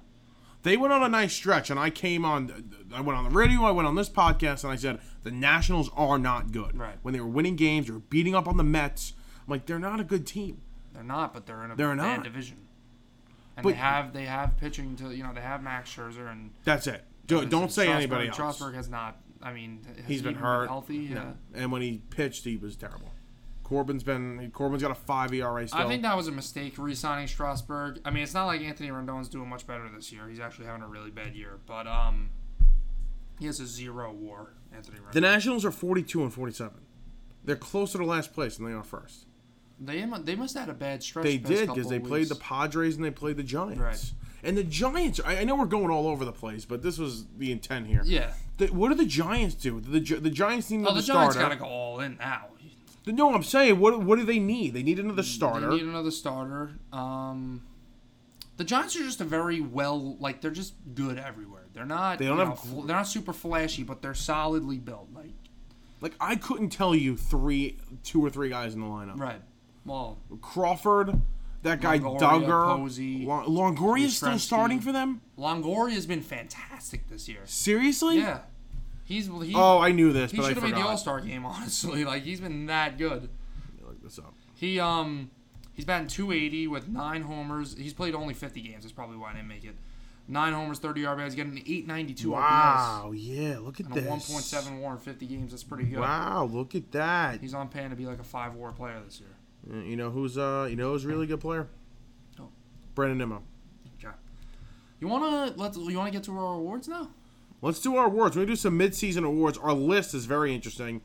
They 0.63 0.77
went 0.77 0.93
on 0.93 1.03
a 1.03 1.09
nice 1.09 1.33
stretch, 1.33 1.69
and 1.69 1.79
I 1.79 1.89
came 1.89 2.23
on. 2.25 2.73
I 2.93 3.01
went 3.01 3.17
on 3.17 3.25
the 3.25 3.29
radio. 3.29 3.63
I 3.65 3.71
went 3.71 3.87
on 3.87 3.95
this 3.95 4.09
podcast, 4.09 4.63
and 4.63 4.71
I 4.71 4.77
said 4.77 4.99
the 5.23 5.31
Nationals 5.31 5.89
are 5.95 6.17
not 6.17 6.51
good. 6.51 6.77
Right. 6.77 6.95
When 7.01 7.13
they 7.13 7.19
were 7.19 7.27
winning 7.27 7.55
games, 7.57 7.87
they 7.87 7.93
were 7.93 7.99
beating 7.99 8.33
up 8.33 8.47
on 8.47 8.57
the 8.57 8.63
Mets. 8.63 9.13
I'm 9.45 9.51
like, 9.51 9.65
they're 9.65 9.77
not 9.77 9.99
a 9.99 10.03
good 10.05 10.25
team. 10.25 10.61
They're 10.93 11.03
not, 11.03 11.33
but 11.33 11.45
they're 11.45 11.63
in 11.65 11.71
a 11.71 11.75
They're 11.75 11.89
bad 11.95 12.17
not. 12.17 12.23
division. 12.23 12.57
And 13.57 13.63
But- 13.63 13.71
they 13.71 13.75
have 13.75 14.13
they 14.13 14.25
have 14.25 14.57
pitching 14.57 14.95
to 14.95 15.13
you 15.15 15.21
know 15.23 15.33
they 15.33 15.41
have 15.41 15.61
Max 15.61 15.93
Scherzer 15.93 16.31
and 16.31 16.51
That's 16.63 16.87
it. 16.87 17.03
Do, 17.25 17.45
don't 17.45 17.71
say 17.71 17.83
Strasburg- 17.83 17.97
anybody 17.97 18.27
else. 18.27 18.35
Strasburg 18.35 18.75
has 18.75 18.89
not. 18.89 19.17
I 19.41 19.53
mean, 19.53 19.81
has 19.97 20.05
He's 20.05 20.19
he 20.21 20.25
been 20.25 20.35
hurt. 20.35 20.67
healthy. 20.67 20.97
Yeah. 20.97 21.13
No. 21.15 21.33
And 21.53 21.71
when 21.71 21.81
he 21.81 22.01
pitched, 22.09 22.43
he 22.45 22.55
was 22.57 22.75
terrible. 22.75 23.09
Corbin's 23.63 24.03
been 24.03 24.51
Corbin's 24.53 24.81
got 24.81 24.91
a 24.91 24.95
five 24.95 25.33
ERA 25.33 25.67
still. 25.67 25.79
I 25.79 25.87
think 25.87 26.01
that 26.03 26.15
was 26.15 26.27
a 26.27 26.31
mistake 26.31 26.77
re-signing 26.77 27.27
Strasburg. 27.27 27.99
I 28.05 28.11
mean, 28.11 28.23
it's 28.23 28.33
not 28.33 28.45
like 28.45 28.61
Anthony 28.61 28.89
Rendon's 28.89 29.29
doing 29.29 29.49
much 29.49 29.65
better 29.65 29.89
this 29.95 30.11
year. 30.11 30.27
He's 30.29 30.39
actually 30.39 30.65
having 30.65 30.81
a 30.81 30.87
really 30.87 31.11
bad 31.11 31.33
year, 31.33 31.59
but 31.65 31.87
um, 31.87 32.29
he 33.39 33.45
has 33.47 33.59
a 33.59 33.65
zero 33.65 34.11
WAR. 34.13 34.53
Anthony 34.75 34.97
Rendon. 34.99 35.11
the 35.13 35.21
Nationals 35.21 35.65
are 35.65 35.71
42 35.71 36.23
and 36.23 36.33
47. 36.33 36.81
They're 37.45 37.55
closer 37.55 37.97
to 37.97 38.05
last 38.05 38.33
place 38.33 38.57
than 38.57 38.65
they 38.65 38.73
are 38.73 38.83
first. 38.83 39.25
they 39.79 40.05
they 40.23 40.35
must 40.35 40.55
have 40.55 40.67
had 40.67 40.69
a 40.69 40.77
bad 40.77 41.01
stretch. 41.01 41.23
They 41.23 41.37
did 41.37 41.67
because 41.67 41.89
they 41.89 41.97
of 41.97 42.03
played 42.03 42.27
the. 42.29 42.35
Padres 42.35 42.95
and 42.95 43.03
they 43.03 43.11
played 43.11 43.37
the 43.37 43.43
Giants. 43.43 43.79
Right. 43.79 44.13
And 44.43 44.57
the 44.57 44.63
Giants, 44.63 45.19
I, 45.25 45.37
I 45.37 45.43
know 45.45 45.55
we're 45.55 45.65
going 45.65 45.89
all 45.89 46.07
over 46.07 46.25
the 46.25 46.33
place, 46.33 46.65
but 46.65 46.81
this 46.83 46.97
was 46.97 47.25
the 47.37 47.51
intent 47.51 47.87
here. 47.87 48.01
Yeah. 48.03 48.33
The, 48.57 48.67
what 48.67 48.89
do 48.89 48.95
the 48.95 49.05
Giants 49.05 49.55
do? 49.55 49.79
The 49.79 49.99
the 50.19 50.29
Giants 50.29 50.69
need 50.69 50.77
another 50.81 50.89
Oh, 50.89 50.93
another 50.95 51.01
the 51.01 51.07
Giants 51.13 51.35
starter. 51.35 51.55
gotta 51.55 51.59
go 51.61 51.67
all 51.67 51.99
in 52.01 52.17
now. 52.17 52.47
No, 53.05 53.33
I'm 53.33 53.43
saying 53.43 53.79
what 53.79 54.01
what 54.03 54.17
do 54.19 54.25
they 54.25 54.39
need? 54.39 54.73
They 54.73 54.83
need 54.83 54.99
another 54.99 55.23
starter. 55.23 55.69
They 55.69 55.77
need 55.77 55.85
another 55.85 56.11
starter. 56.11 56.71
Um, 56.93 57.63
the 58.57 58.63
Giants 58.63 58.95
are 58.95 58.99
just 59.03 59.19
a 59.19 59.25
very 59.25 59.59
well, 59.59 60.15
like 60.19 60.39
they're 60.41 60.51
just 60.51 60.73
good 60.93 61.17
everywhere. 61.17 61.63
They're 61.73 61.85
not. 61.85 62.19
They 62.19 62.25
don't 62.27 62.37
have 62.37 62.49
know, 62.49 62.55
fl- 62.55 62.81
they're 62.81 62.95
not 62.95 63.07
super 63.07 63.33
flashy, 63.33 63.83
but 63.83 64.01
they're 64.01 64.13
solidly 64.13 64.77
built. 64.77 65.09
Like 65.13 65.33
like 66.01 66.13
I 66.19 66.35
couldn't 66.35 66.69
tell 66.69 66.93
you 66.95 67.17
three, 67.17 67.77
two 68.03 68.23
or 68.23 68.29
three 68.29 68.49
guys 68.49 68.73
in 68.75 68.81
the 68.81 68.87
lineup. 68.87 69.19
right. 69.19 69.41
Well, 69.85 70.19
Crawford, 70.41 71.19
that 71.63 71.81
guy 71.81 71.99
Longoria, 71.99 72.19
Duggar, 72.19 72.75
Posey, 72.77 73.25
Lon- 73.25 73.45
Longoria's 73.47 74.15
still 74.17 74.29
Yastrzemski. 74.29 74.39
starting 74.39 74.79
for 74.79 74.91
them. 74.91 75.21
Longoria 75.37 75.93
has 75.93 76.05
been 76.05 76.21
fantastic 76.21 77.07
this 77.09 77.27
year. 77.27 77.39
Seriously? 77.45 78.17
Yeah, 78.19 78.39
he's 79.05 79.27
he. 79.27 79.53
Oh, 79.55 79.79
I 79.79 79.91
knew 79.91 80.13
this, 80.13 80.31
he 80.31 80.37
but 80.37 80.43
I 80.43 80.47
should 80.49 80.57
have 80.57 80.63
forgot. 80.65 80.75
made 80.77 80.83
the 80.83 80.87
All 80.89 80.97
Star 80.97 81.21
game. 81.21 81.45
Honestly, 81.45 82.05
like 82.05 82.23
he's 82.23 82.39
been 82.41 82.65
that 82.67 82.97
good. 82.97 83.21
Let 83.23 83.81
me 83.81 83.87
Look 83.87 84.03
this 84.03 84.19
up. 84.19 84.33
He 84.55 84.79
um 84.79 85.31
he's 85.73 85.85
batting 85.85 86.07
280 86.07 86.67
with 86.67 86.87
nine 86.87 87.23
homers. 87.23 87.75
He's 87.77 87.93
played 87.93 88.13
only 88.15 88.33
50 88.33 88.61
games. 88.61 88.83
That's 88.83 88.93
probably 88.93 89.17
why 89.17 89.31
I 89.31 89.33
didn't 89.33 89.47
make 89.47 89.63
it. 89.63 89.75
Nine 90.25 90.53
homers, 90.53 90.79
30 90.79 91.01
RBIs, 91.03 91.35
getting 91.35 91.51
an 91.51 91.57
892 91.67 92.31
Wow, 92.31 93.11
yeah, 93.13 93.57
look 93.59 93.81
at 93.81 93.87
RBIs. 93.87 93.97
And 93.97 94.07
a 94.07 94.15
this. 94.15 94.29
1.7 94.31 94.79
WAR 94.79 94.93
in 94.93 94.97
50 94.99 95.25
games. 95.25 95.51
That's 95.51 95.63
pretty 95.63 95.83
good. 95.83 95.99
Wow, 95.99 96.45
look 96.49 96.75
at 96.75 96.93
that. 96.93 97.41
He's 97.41 97.53
on 97.53 97.67
pan 97.67 97.89
to 97.89 97.97
be 97.97 98.05
like 98.05 98.19
a 98.19 98.23
five 98.23 98.53
WAR 98.55 98.71
player 98.71 99.01
this 99.05 99.19
year. 99.19 99.27
Uh, 99.71 99.77
You 99.77 99.95
know 99.95 100.09
who's 100.09 100.37
uh 100.37 100.67
you 100.69 100.75
know 100.75 100.91
who's 100.91 101.05
a 101.05 101.07
really 101.07 101.27
good 101.27 101.39
player? 101.39 101.67
Who? 102.37 102.47
Brandon 102.95 103.17
Nimmo. 103.17 103.43
Okay. 103.97 104.13
You 104.99 105.07
wanna 105.07 105.53
let's 105.55 105.77
you 105.77 105.97
wanna 105.97 106.11
get 106.11 106.23
to 106.23 106.37
our 106.37 106.55
awards 106.55 106.87
now? 106.87 107.09
Let's 107.61 107.79
do 107.79 107.95
our 107.95 108.07
awards. 108.07 108.35
We're 108.35 108.41
gonna 108.41 108.51
do 108.51 108.55
some 108.57 108.75
mid-season 108.77 109.23
awards. 109.23 109.57
Our 109.57 109.73
list 109.73 110.13
is 110.13 110.25
very 110.25 110.53
interesting. 110.53 111.01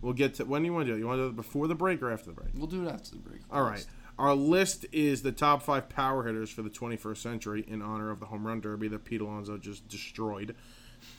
We'll 0.00 0.12
get 0.12 0.34
to 0.34 0.44
when 0.44 0.62
do 0.62 0.66
you 0.66 0.72
want 0.72 0.86
to 0.86 0.92
do 0.92 0.96
it? 0.96 1.00
You 1.00 1.06
want 1.06 1.18
to 1.18 1.24
do 1.24 1.28
it 1.28 1.36
before 1.36 1.68
the 1.68 1.74
break 1.74 2.02
or 2.02 2.10
after 2.10 2.26
the 2.26 2.32
break? 2.32 2.48
We'll 2.54 2.66
do 2.66 2.86
it 2.86 2.90
after 2.90 3.10
the 3.12 3.18
break. 3.18 3.40
All 3.50 3.62
right. 3.62 3.84
Our 4.18 4.34
list 4.34 4.84
is 4.92 5.22
the 5.22 5.32
top 5.32 5.62
five 5.62 5.88
power 5.88 6.24
hitters 6.24 6.50
for 6.50 6.62
the 6.62 6.68
21st 6.70 7.16
century 7.16 7.64
in 7.66 7.80
honor 7.80 8.10
of 8.10 8.20
the 8.20 8.26
home 8.26 8.46
run 8.46 8.60
derby 8.60 8.88
that 8.88 9.04
Pete 9.04 9.20
Alonso 9.22 9.56
just 9.56 9.88
destroyed. 9.88 10.54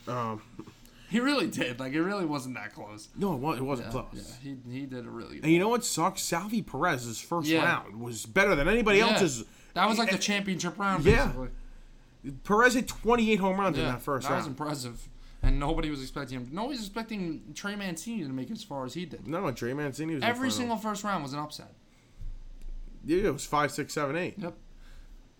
Um, 0.08 0.41
He 1.13 1.19
really 1.19 1.45
did. 1.45 1.80
Like 1.80 1.93
it 1.93 2.02
really 2.02 2.26
wasn't 2.26 2.56
that 2.56 2.73
close. 2.73 3.08
No, 3.15 3.34
it 3.36 3.38
wa- 3.39 3.54
it 3.54 3.62
wasn't 3.62 3.89
Yeah, 3.93 4.02
close. 4.02 4.38
yeah, 4.43 4.56
he, 4.65 4.80
he 4.80 4.86
did 4.88 5.06
a 5.06 5.10
really. 5.12 5.36
Good 5.36 5.43
And 5.43 5.54
you 5.54 5.60
know 5.60 5.69
what 5.69 5.86
sucks? 5.86 6.23
Salvy 6.23 6.63
Perez's 6.63 7.21
first 7.21 7.47
Yeah. 7.47 7.63
round 7.63 8.02
was 8.02 8.26
better 8.26 8.56
than 8.56 8.67
anybody 8.67 8.97
Yeah. 8.97 9.10
else's. 9.12 9.43
That 9.76 9.88
was 9.88 9.99
like 9.99 10.10
the 10.10 10.17
championship 10.17 10.80
round. 10.80 11.06
Yeah. 11.06 11.28
Basically. 11.28 11.49
Perez 12.43 12.73
hit 12.73 12.88
28 12.88 13.36
home 13.39 13.60
runs 13.60 13.78
in 13.78 13.84
that 13.86 14.02
first 14.02 14.28
that 14.28 14.36
was 14.38 14.45
round. 14.47 14.60
impressive. 14.60 15.08
And 15.43 15.60
nobody 15.60 15.91
was 15.91 16.02
expecting 16.02 16.39
him. 16.39 16.49
Nobody 16.52 16.78
was 16.78 16.88
expecting 16.88 17.43
Trey 17.54 17.76
Mancini 17.76 18.23
to 18.23 18.30
make 18.30 18.49
it 18.49 18.54
as 18.54 18.63
far 18.63 18.84
as 18.86 18.95
he 18.95 19.06
did. 19.06 19.28
no, 19.28 19.52
Trey 19.52 19.73
Mancini 19.73 20.15
was 20.15 20.23
in 20.23 20.28
Every 20.30 20.49
front 20.49 20.52
of 20.54 20.58
single 20.58 20.78
first 20.78 21.04
round 21.04 21.21
was 21.21 21.34
an 21.34 21.39
upset. 21.39 21.73
Yeah, 23.06 23.28
it 23.28 23.34
was 23.34 23.45
five, 23.45 23.71
six, 23.71 23.93
seven, 23.93 24.15
eight. 24.15 24.36
Yep. 24.39 24.56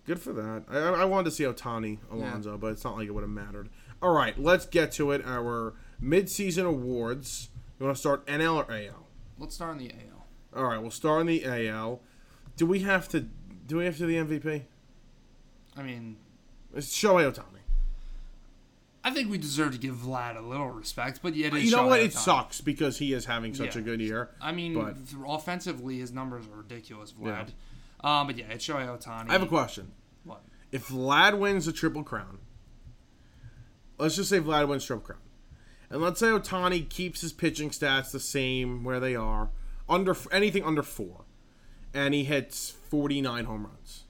Good 0.06 0.20
for 0.20 0.32
that. 0.34 0.64
I, 0.70 0.76
I 1.02 1.04
wanted 1.06 1.24
to 1.24 1.30
see 1.30 1.44
Ohtani 1.44 1.98
Alonso, 2.12 2.58
but 2.58 2.68
it's 2.72 2.84
not 2.84 2.96
like 2.96 3.08
it 3.08 3.12
would 3.14 3.22
have 3.22 3.30
mattered. 3.30 3.70
All 4.04 4.12
right, 4.12 4.38
let's 4.38 4.66
get 4.66 4.92
to 4.92 5.12
it. 5.12 5.24
Our 5.24 5.72
mid-season 5.98 6.66
awards. 6.66 7.48
You 7.80 7.86
want 7.86 7.96
to 7.96 8.00
start 8.00 8.26
NL 8.26 8.56
or 8.68 8.70
AL? 8.70 9.06
Let's 9.38 9.54
start 9.54 9.72
in 9.72 9.78
the 9.78 9.90
AL. 9.92 10.26
All 10.54 10.68
right, 10.68 10.76
we'll 10.78 10.90
start 10.90 11.22
in 11.22 11.26
the 11.26 11.42
AL. 11.46 12.02
Do 12.58 12.66
we 12.66 12.80
have 12.80 13.08
to? 13.08 13.20
Do 13.66 13.78
we 13.78 13.86
have 13.86 13.96
to 13.96 14.06
do 14.06 14.06
the 14.26 14.38
MVP? 14.38 14.64
I 15.74 15.82
mean, 15.82 16.18
It's 16.74 16.94
Shohei 16.94 17.32
Ohtani. 17.32 17.60
I 19.02 19.10
think 19.10 19.30
we 19.30 19.38
deserve 19.38 19.72
to 19.72 19.78
give 19.78 19.94
Vlad 19.96 20.36
a 20.36 20.42
little 20.42 20.68
respect, 20.68 21.20
but 21.22 21.34
yet 21.34 21.54
You 21.54 21.70
know 21.70 21.86
what? 21.86 22.00
It 22.00 22.12
sucks 22.12 22.60
because 22.60 22.98
he 22.98 23.14
is 23.14 23.24
having 23.24 23.54
such 23.54 23.74
Yeah. 23.74 23.80
a 23.80 23.84
good 23.84 24.00
year. 24.02 24.30
I 24.38 24.52
mean, 24.52 24.74
But- 24.74 24.96
offensively, 25.26 25.98
his 26.00 26.12
numbers 26.12 26.46
are 26.46 26.58
ridiculous, 26.58 27.12
Vlad. 27.12 27.52
Um, 28.00 28.26
but 28.26 28.36
yeah, 28.36 28.48
it's 28.50 28.66
Shohei 28.66 28.86
Ohtani. 28.86 29.30
I 29.30 29.32
have 29.32 29.42
a 29.42 29.46
question. 29.46 29.92
What? 30.24 30.42
If 30.72 30.88
Vlad 30.88 31.38
wins 31.38 31.64
the 31.64 31.72
Triple 31.72 32.02
Crown, 32.04 32.38
let's 33.98 34.16
just 34.16 34.30
say 34.30 34.40
Vlad 34.40 34.68
wins 34.68 34.84
Triple 34.84 35.04
Crown, 35.04 35.20
and 35.90 36.02
let's 36.02 36.20
say 36.20 36.26
Ohtani 36.26 36.88
keeps 36.88 37.20
his 37.20 37.32
pitching 37.32 37.70
stats 37.70 38.10
the 38.10 38.20
same 38.20 38.84
where 38.84 39.00
they 39.00 39.14
are, 39.16 39.50
under 39.88 40.16
anything 40.32 40.64
under 40.64 40.82
four, 40.82 41.24
and 41.92 42.14
he 42.14 42.24
hits 42.24 42.70
forty 42.70 43.20
nine 43.20 43.44
home 43.44 43.66
runs. 43.66 44.04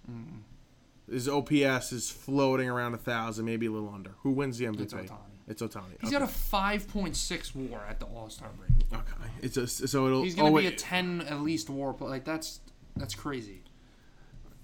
His 1.10 1.28
OPS 1.28 1.92
is 1.92 2.10
floating 2.10 2.68
around 2.68 2.94
a 2.94 2.98
thousand, 2.98 3.44
maybe 3.44 3.66
a 3.66 3.70
little 3.70 3.92
under. 3.92 4.12
Who 4.22 4.30
wins 4.30 4.58
the 4.58 4.64
MVP? 4.64 4.80
It's 4.80 4.94
Ohtani. 4.94 5.18
It's 5.46 5.62
Ohtani. 5.62 6.00
He's 6.00 6.08
okay. 6.08 6.18
got 6.18 6.22
a 6.22 6.32
5.6 6.32 7.54
WAR 7.54 7.84
at 7.86 8.00
the 8.00 8.06
All 8.06 8.30
Star 8.30 8.48
break. 8.58 8.70
okay. 8.92 9.30
It's 9.42 9.56
a, 9.58 9.66
so 9.66 10.06
it'll. 10.06 10.22
He's 10.22 10.34
gonna 10.34 10.48
oh, 10.50 10.58
be 10.58 10.66
a 10.66 10.72
10 10.72 11.22
at 11.22 11.40
least 11.40 11.68
WAR. 11.68 11.92
But 11.92 12.08
like 12.08 12.24
that's 12.24 12.60
that's 12.96 13.14
crazy. 13.14 13.62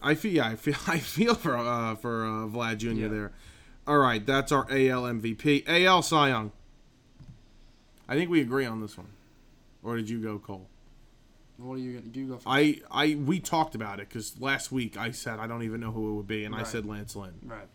I 0.03 0.15
feel 0.15 0.33
yeah, 0.33 0.47
I 0.47 0.57
feel 0.57 0.77
I 0.87 0.99
feel 0.99 1.35
for 1.35 1.57
uh, 1.57 1.95
for 1.97 2.25
uh, 2.25 2.47
Vlad 2.47 2.79
Jr. 2.79 2.89
Yeah. 2.89 3.09
there. 3.09 3.33
All 3.87 3.99
right, 3.99 4.25
that's 4.25 4.53
our 4.53 4.67
AL 4.71 5.03
MVP. 5.03 5.65
AL 5.67 6.03
Cy 6.03 6.29
Young. 6.29 6.53
I 8.09 8.15
think 8.15 8.31
we 8.31 8.41
agree 8.41 8.67
on 8.67 8.81
this 8.81 8.97
one. 8.97 9.09
Or 9.83 9.97
did 9.97 10.09
you 10.09 10.21
go 10.21 10.39
Cole? 10.39 10.67
What 11.57 11.75
are 11.75 11.79
you 11.79 11.99
gonna 12.01 12.11
you 12.13 12.27
go 12.27 12.39
for? 12.39 12.49
I 12.49 12.81
I 12.91 13.15
we 13.15 13.39
talked 13.39 13.75
about 13.75 14.01
it 14.01 14.09
because 14.09 14.41
last 14.41 14.73
week 14.73 14.97
I 14.97 15.11
said 15.11 15.39
I 15.39 15.47
don't 15.47 15.63
even 15.63 15.81
know 15.81 15.93
who 15.93 16.11
it 16.11 16.15
would 16.15 16.27
be, 16.27 16.45
and 16.45 16.55
I 16.55 16.63
said 16.63 16.87
Lance 16.87 17.15
Lynn. 17.15 17.35
Right. 17.43 17.69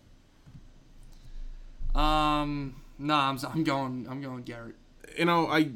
Um. 1.96 2.76
Nah, 2.98 3.30
I'm, 3.30 3.40
I'm 3.54 3.64
going. 3.64 4.08
I'm 4.10 4.22
going 4.22 4.44
Gerrit. 4.44 4.74
You 5.18 5.26
know, 5.26 5.48
I 5.48 5.70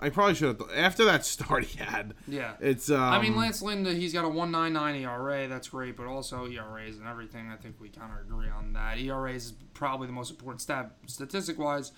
I 0.00 0.10
probably 0.10 0.34
should 0.34 0.60
have 0.60 0.70
after 0.74 1.04
that 1.04 1.24
start 1.34 1.64
he 1.64 1.78
had. 1.78 2.14
Yeah. 2.26 2.54
It's 2.60 2.90
um, 2.90 3.00
I 3.00 3.20
mean, 3.20 3.36
Lance 3.36 3.62
Lynn, 3.62 3.84
he's 3.84 4.12
got 4.12 4.24
a 4.24 4.28
1.99 4.28 5.00
ERA. 5.02 5.48
That's 5.48 5.68
great, 5.68 5.96
but 5.96 6.06
also 6.06 6.46
ERAs 6.46 6.98
and 6.98 7.06
everything. 7.06 7.50
I 7.50 7.56
think 7.56 7.80
we 7.80 7.88
kind 7.88 8.12
of 8.12 8.20
agree 8.20 8.48
on 8.48 8.72
that. 8.74 8.98
ERAs 8.98 9.46
is 9.46 9.52
probably 9.74 10.06
the 10.06 10.12
most 10.12 10.30
important 10.30 10.60
stat 10.60 10.92
statistic 11.06 11.58
wise. 11.58 11.92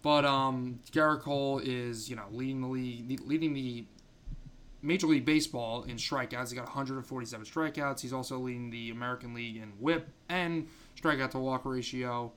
But 0.00 0.24
um, 0.24 0.80
Gerrit 0.92 1.20
Cole 1.22 1.58
is 1.58 2.08
you 2.08 2.16
know 2.16 2.26
leading 2.30 2.60
the 2.60 2.68
league, 2.68 3.20
leading 3.26 3.52
the 3.54 3.86
Major 4.82 5.08
League 5.08 5.24
Baseball 5.24 5.82
in 5.82 5.96
strikeouts. 5.96 6.50
He 6.50 6.56
got 6.56 6.66
147 6.66 7.46
strikeouts. 7.46 8.00
He's 8.00 8.12
also 8.12 8.38
leading 8.38 8.70
the 8.70 8.90
American 8.90 9.34
League 9.34 9.56
in 9.56 9.72
WHIP 9.80 10.08
and 10.28 10.68
strikeout 11.00 11.30
to 11.32 11.38
walk 11.38 11.64
ratio. 11.64 12.32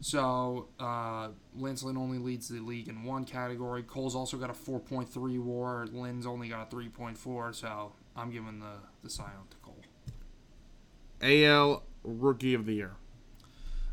So 0.00 0.68
uh, 0.78 1.28
Lynn 1.56 1.96
only 1.96 2.18
leads 2.18 2.48
the 2.48 2.60
league 2.60 2.88
in 2.88 3.02
one 3.02 3.24
category. 3.24 3.82
Cole's 3.82 4.14
also 4.14 4.36
got 4.36 4.50
a 4.50 4.52
4.3 4.52 5.42
WAR. 5.42 5.86
Lynn's 5.86 6.26
only 6.26 6.48
got 6.48 6.72
a 6.72 6.76
3.4. 6.76 7.54
So 7.54 7.92
I'm 8.14 8.30
giving 8.30 8.60
the 8.60 8.76
the 9.02 9.14
Young 9.16 9.46
to 9.50 9.56
Cole. 9.58 9.84
AL 11.22 11.82
Rookie 12.04 12.54
of 12.54 12.66
the 12.66 12.74
Year. 12.74 12.92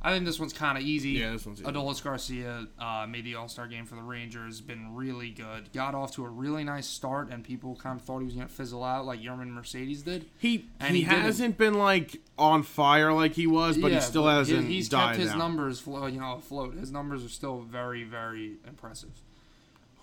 I 0.05 0.11
think 0.11 0.25
this 0.25 0.37
one's 0.39 0.51
kind 0.51 0.77
of 0.77 0.83
easy. 0.83 1.11
Yeah, 1.11 1.31
this 1.31 1.45
one's 1.45 1.61
easy. 1.61 1.71
Adolis 1.71 2.03
Garcia 2.03 2.67
uh, 2.77 3.05
made 3.07 3.23
the 3.23 3.35
All 3.35 3.47
Star 3.47 3.67
game 3.67 3.85
for 3.85 3.95
the 3.95 4.01
Rangers. 4.01 4.59
Been 4.59 4.93
really 4.93 5.29
good. 5.29 5.71
Got 5.71 5.95
off 5.95 6.13
to 6.15 6.25
a 6.25 6.29
really 6.29 6.65
nice 6.65 6.87
start, 6.87 7.29
and 7.29 7.43
people 7.43 7.77
kind 7.77 7.97
of 7.97 8.05
thought 8.05 8.19
he 8.19 8.25
was 8.25 8.33
going 8.33 8.47
to 8.47 8.53
fizzle 8.53 8.83
out 8.83 9.05
like 9.05 9.21
Yermín 9.21 9.51
Mercedes 9.51 10.01
did. 10.01 10.25
He 10.37 10.69
And 10.81 10.95
he, 10.95 11.03
he 11.03 11.07
hasn't 11.07 11.57
been 11.57 11.75
like 11.75 12.17
on 12.37 12.63
fire 12.63 13.13
like 13.13 13.33
he 13.33 13.47
was, 13.47 13.77
but 13.77 13.91
he 13.91 13.99
still 14.01 14.23
but 14.23 14.39
hasn't 14.39 14.67
He's 14.67 14.89
kept 14.89 15.15
his 15.15 15.33
numbers, 15.35 15.79
flo- 15.79 16.07
you 16.07 16.19
know, 16.19 16.33
afloat. 16.33 16.75
His 16.75 16.91
numbers 16.91 17.23
are 17.23 17.29
still 17.29 17.61
very, 17.61 18.03
very 18.03 18.57
impressive. 18.67 19.11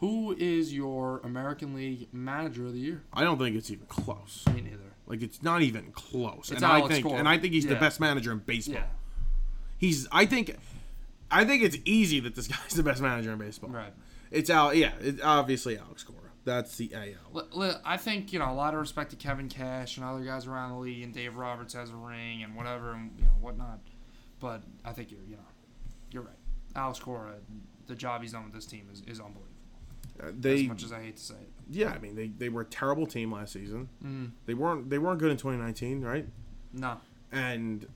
Who 0.01 0.35
is 0.39 0.73
your 0.73 1.21
American 1.25 1.75
League 1.75 2.09
Manager 2.11 2.67
of 2.67 2.73
the 2.73 2.79
Year? 2.79 3.03
I 3.13 3.23
don't 3.23 3.39
think 3.39 3.55
it's 3.55 3.71
even 3.71 3.85
close. 3.85 4.45
Me 4.55 4.63
neither. 4.63 4.79
Like 5.07 5.23
it's 5.23 5.43
not 5.43 5.61
even 5.61 5.93
close. 5.93 6.51
It's 6.51 6.63
and 6.63 6.65
I 6.65 6.87
think 6.89 7.05
Cora. 7.05 7.19
and 7.19 7.29
I 7.29 7.37
think 7.37 7.53
he's 7.53 7.67
the 7.67 7.75
best 7.75 8.01
manager 8.01 8.33
in 8.33 8.39
baseball. 8.39 8.77
Yeah, 8.77 8.87
He's 9.81 10.07
I 10.13 10.27
think 10.27 10.57
I 11.31 11.45
think 11.45 11.63
it's 11.63 11.79
easy 11.85 12.21
that 12.21 12.35
this 12.35 12.47
guy's 12.55 12.75
the 12.75 12.83
best 12.83 13.01
manager 13.01 13.33
in 13.33 13.39
baseball. 13.39 13.71
right. 13.71 13.93
It's 14.31 14.51
Al 14.51 14.73
yeah, 14.75 14.93
it's 15.01 15.21
obviously 15.23 15.77
Alex 15.79 16.05
Cora. 16.05 16.19
That's 16.45 16.77
the 16.77 16.93
AL. 16.95 17.79
I 17.85 17.97
think 17.97 18.33
you 18.33 18.39
know 18.39 18.51
a 18.51 18.55
lot 18.55 18.75
of 18.75 18.81
respect 18.81 19.11
to 19.11 19.17
Kevin 19.17 19.49
Cash 19.49 19.97
and 19.97 20.07
other 20.07 20.23
guys 20.25 20.47
around 20.47 20.71
the 20.73 20.79
league, 20.79 21.03
and 21.03 21.13
Dave 21.13 21.35
Roberts 21.37 21.75
has 21.75 21.91
a 21.91 21.97
ring 21.97 22.43
and 22.43 22.55
whatever 22.55 22.93
and 22.93 23.11
you 23.19 23.25
know 23.25 23.31
whatnot. 23.41 23.81
But 24.39 24.63
I 24.85 24.93
think 24.93 25.11
you're 25.11 25.21
you 25.29 25.37
know 25.37 25.43
you're 26.11 26.23
right. 26.23 26.37
Alex 26.77 26.99
Cora, 27.01 27.35
the 27.89 27.95
job 27.97 28.23
he's 28.23 28.33
done 28.33 28.45
with 28.45 28.53
this 28.53 28.67
team 28.67 28.87
is, 28.93 29.01
is 29.01 29.19
unbelievable. 29.19 29.47
Uh, 30.23 30.27
as 30.29 30.35
they 30.39 30.67
much 30.67 30.83
as 30.85 30.93
I 30.93 31.01
hate 31.03 31.17
to 31.17 31.23
say 31.23 31.35
it. 31.35 31.51
yeah, 31.71 31.89
I 31.91 31.99
mean 31.99 32.15
they, 32.15 32.29
they 32.29 32.49
were 32.49 32.61
a 32.63 32.67
terrible 32.67 33.07
team 33.07 33.33
last 33.33 33.53
season. 33.55 33.89
Mm, 34.05 34.31
They 34.47 34.55
weren't 34.55 34.89
they 34.91 34.99
weren't 34.99 35.19
good 35.19 35.31
in 35.31 35.37
2019, 35.39 36.03
right? 36.03 36.27
no, 36.73 36.99
And 37.33 37.87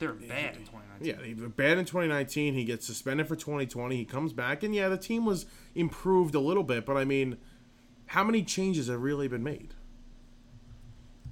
they 0.00 0.06
were 0.08 0.14
bad 0.14 0.56
in 0.56 0.64
2019. 0.64 1.06
yeah, 1.06 1.14
they 1.22 1.40
were 1.40 1.48
bad 1.48 1.78
in 1.78 1.84
2019. 1.84 2.54
He 2.54 2.64
gets 2.64 2.84
suspended 2.86 3.28
for 3.28 3.36
2020. 3.36 3.96
He 3.96 4.04
comes 4.04 4.32
back 4.32 4.62
and 4.64 4.74
yeah, 4.74 4.88
the 4.88 4.98
team 4.98 5.24
was 5.24 5.46
improved 5.76 6.34
a 6.34 6.40
little 6.40 6.64
bit, 6.64 6.84
but 6.84 6.96
I 6.96 7.04
mean, 7.04 7.36
how 8.06 8.24
many 8.24 8.42
changes 8.42 8.88
have 8.88 9.00
really 9.00 9.28
been 9.28 9.44
made? 9.44 9.74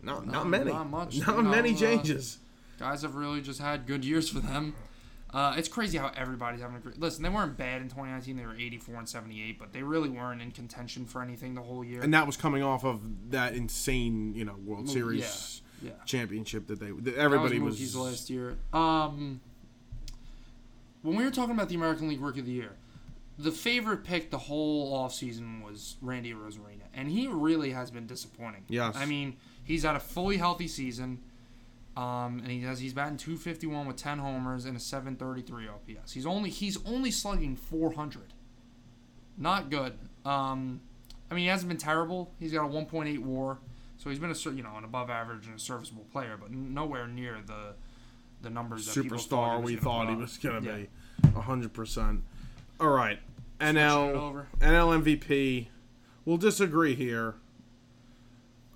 Not 0.02 0.26
not, 0.26 0.32
Not- 0.32 0.48
many. 0.48 0.70
not 0.72 0.88
much, 0.88 1.26
Not 1.26 1.44
many 1.44 1.74
uh, 1.74 1.76
changes. 1.76 2.38
guys 2.78 3.02
have 3.02 3.14
really 3.16 3.40
just 3.40 3.60
had 3.60 3.86
good 3.86 4.04
years 4.04 4.28
for 4.28 4.38
them. 4.40 4.74
Uh, 5.30 5.54
it's 5.58 5.68
crazy 5.68 5.98
how 5.98 6.10
everybody's 6.16 6.60
having 6.62 6.76
a 6.76 6.80
great. 6.80 6.98
Listen, 6.98 7.22
they 7.22 7.28
weren't 7.28 7.58
bad 7.58 7.82
in 7.82 7.88
2019. 7.88 8.36
They 8.36 8.46
were 8.46 8.54
84 8.54 8.94
and 8.94 9.08
78, 9.08 9.58
but 9.58 9.72
they 9.74 9.82
really 9.82 10.08
weren't 10.08 10.40
in 10.40 10.52
contention 10.52 11.04
for 11.04 11.20
anything 11.20 11.54
the 11.54 11.60
whole 11.60 11.84
year. 11.84 12.00
and 12.00 12.14
that 12.14 12.26
was 12.26 12.36
coming 12.38 12.62
off 12.62 12.82
of 12.84 13.30
that 13.30 13.52
insane, 13.54 14.32
you 14.34 14.44
know, 14.46 14.54
World 14.64 14.88
Series 14.88 15.60
yeah. 15.82 15.92
championship 16.04 16.66
that 16.68 16.80
they 16.80 16.90
that 16.90 17.04
That 17.04 17.16
everybody 17.16 17.58
was, 17.58 17.72
was. 17.72 17.80
Mookie's 17.80 17.96
last 17.96 18.30
year. 18.30 18.56
Um, 18.72 19.40
when 21.02 21.16
we 21.16 21.24
were 21.24 21.30
talking 21.30 21.54
about 21.54 21.68
the 21.68 21.74
American 21.74 22.08
League 22.08 22.20
Rookie 22.20 22.40
of 22.40 22.46
the 22.46 22.52
Year, 22.52 22.72
the 23.38 23.52
favorite 23.52 24.04
pick 24.04 24.30
the 24.30 24.38
whole 24.38 24.96
offseason 24.98 25.62
was 25.62 25.96
Randy 26.02 26.32
Arozarena, 26.32 26.86
and 26.92 27.08
he 27.08 27.28
really 27.28 27.70
has 27.70 27.90
been 27.90 28.06
disappointing. 28.06 28.64
Yes. 28.68 28.96
I 28.96 29.06
mean, 29.06 29.36
he's 29.62 29.84
had 29.84 29.94
a 29.94 30.00
fully 30.00 30.38
healthy 30.38 30.66
season, 30.66 31.20
um, 31.96 32.40
and 32.42 32.48
he 32.48 32.60
has 32.62 32.80
he's 32.80 32.92
batting 32.92 33.16
251 33.16 33.86
with 33.86 33.96
10 33.96 34.18
homers 34.18 34.64
and 34.64 34.76
a 34.76 34.80
733 34.80 35.68
OPS. 35.68 36.12
He's 36.12 36.26
only 36.26 36.50
he's 36.50 36.78
only 36.84 37.10
slugging 37.12 37.54
400. 37.54 38.34
Not 39.36 39.70
good. 39.70 39.96
Um, 40.24 40.80
I 41.30 41.34
mean, 41.34 41.42
he 41.44 41.48
hasn't 41.48 41.68
been 41.68 41.78
terrible. 41.78 42.32
He's 42.40 42.52
got 42.52 42.64
a 42.64 42.68
1.8 42.68 43.18
WAR, 43.20 43.58
so 43.98 44.08
he's 44.10 44.18
been 44.18 44.30
a 44.30 44.50
you 44.54 44.62
know 44.62 44.76
an 44.76 44.84
above 44.84 45.10
average 45.10 45.46
and 45.46 45.56
a 45.56 45.58
serviceable 45.58 46.04
player, 46.10 46.36
but 46.40 46.50
nowhere 46.50 47.06
near 47.06 47.38
the 47.46 47.74
the 48.40 48.48
numbers 48.50 48.86
that 48.86 49.04
superstar 49.04 49.62
we 49.62 49.76
thought 49.76 50.08
he 50.08 50.14
was 50.16 50.38
gonna 50.38 50.60
Yeah. 50.60 50.76
be, 51.24 51.28
hundred 51.40 51.72
percent. 51.74 52.22
All 52.80 52.88
right, 52.88 53.18
Switching 53.58 53.76
NL. 53.76 54.46
NL 54.60 55.02
MVP. 55.02 55.68
We'll 56.24 56.36
disagree 56.36 56.94
here. 56.94 57.34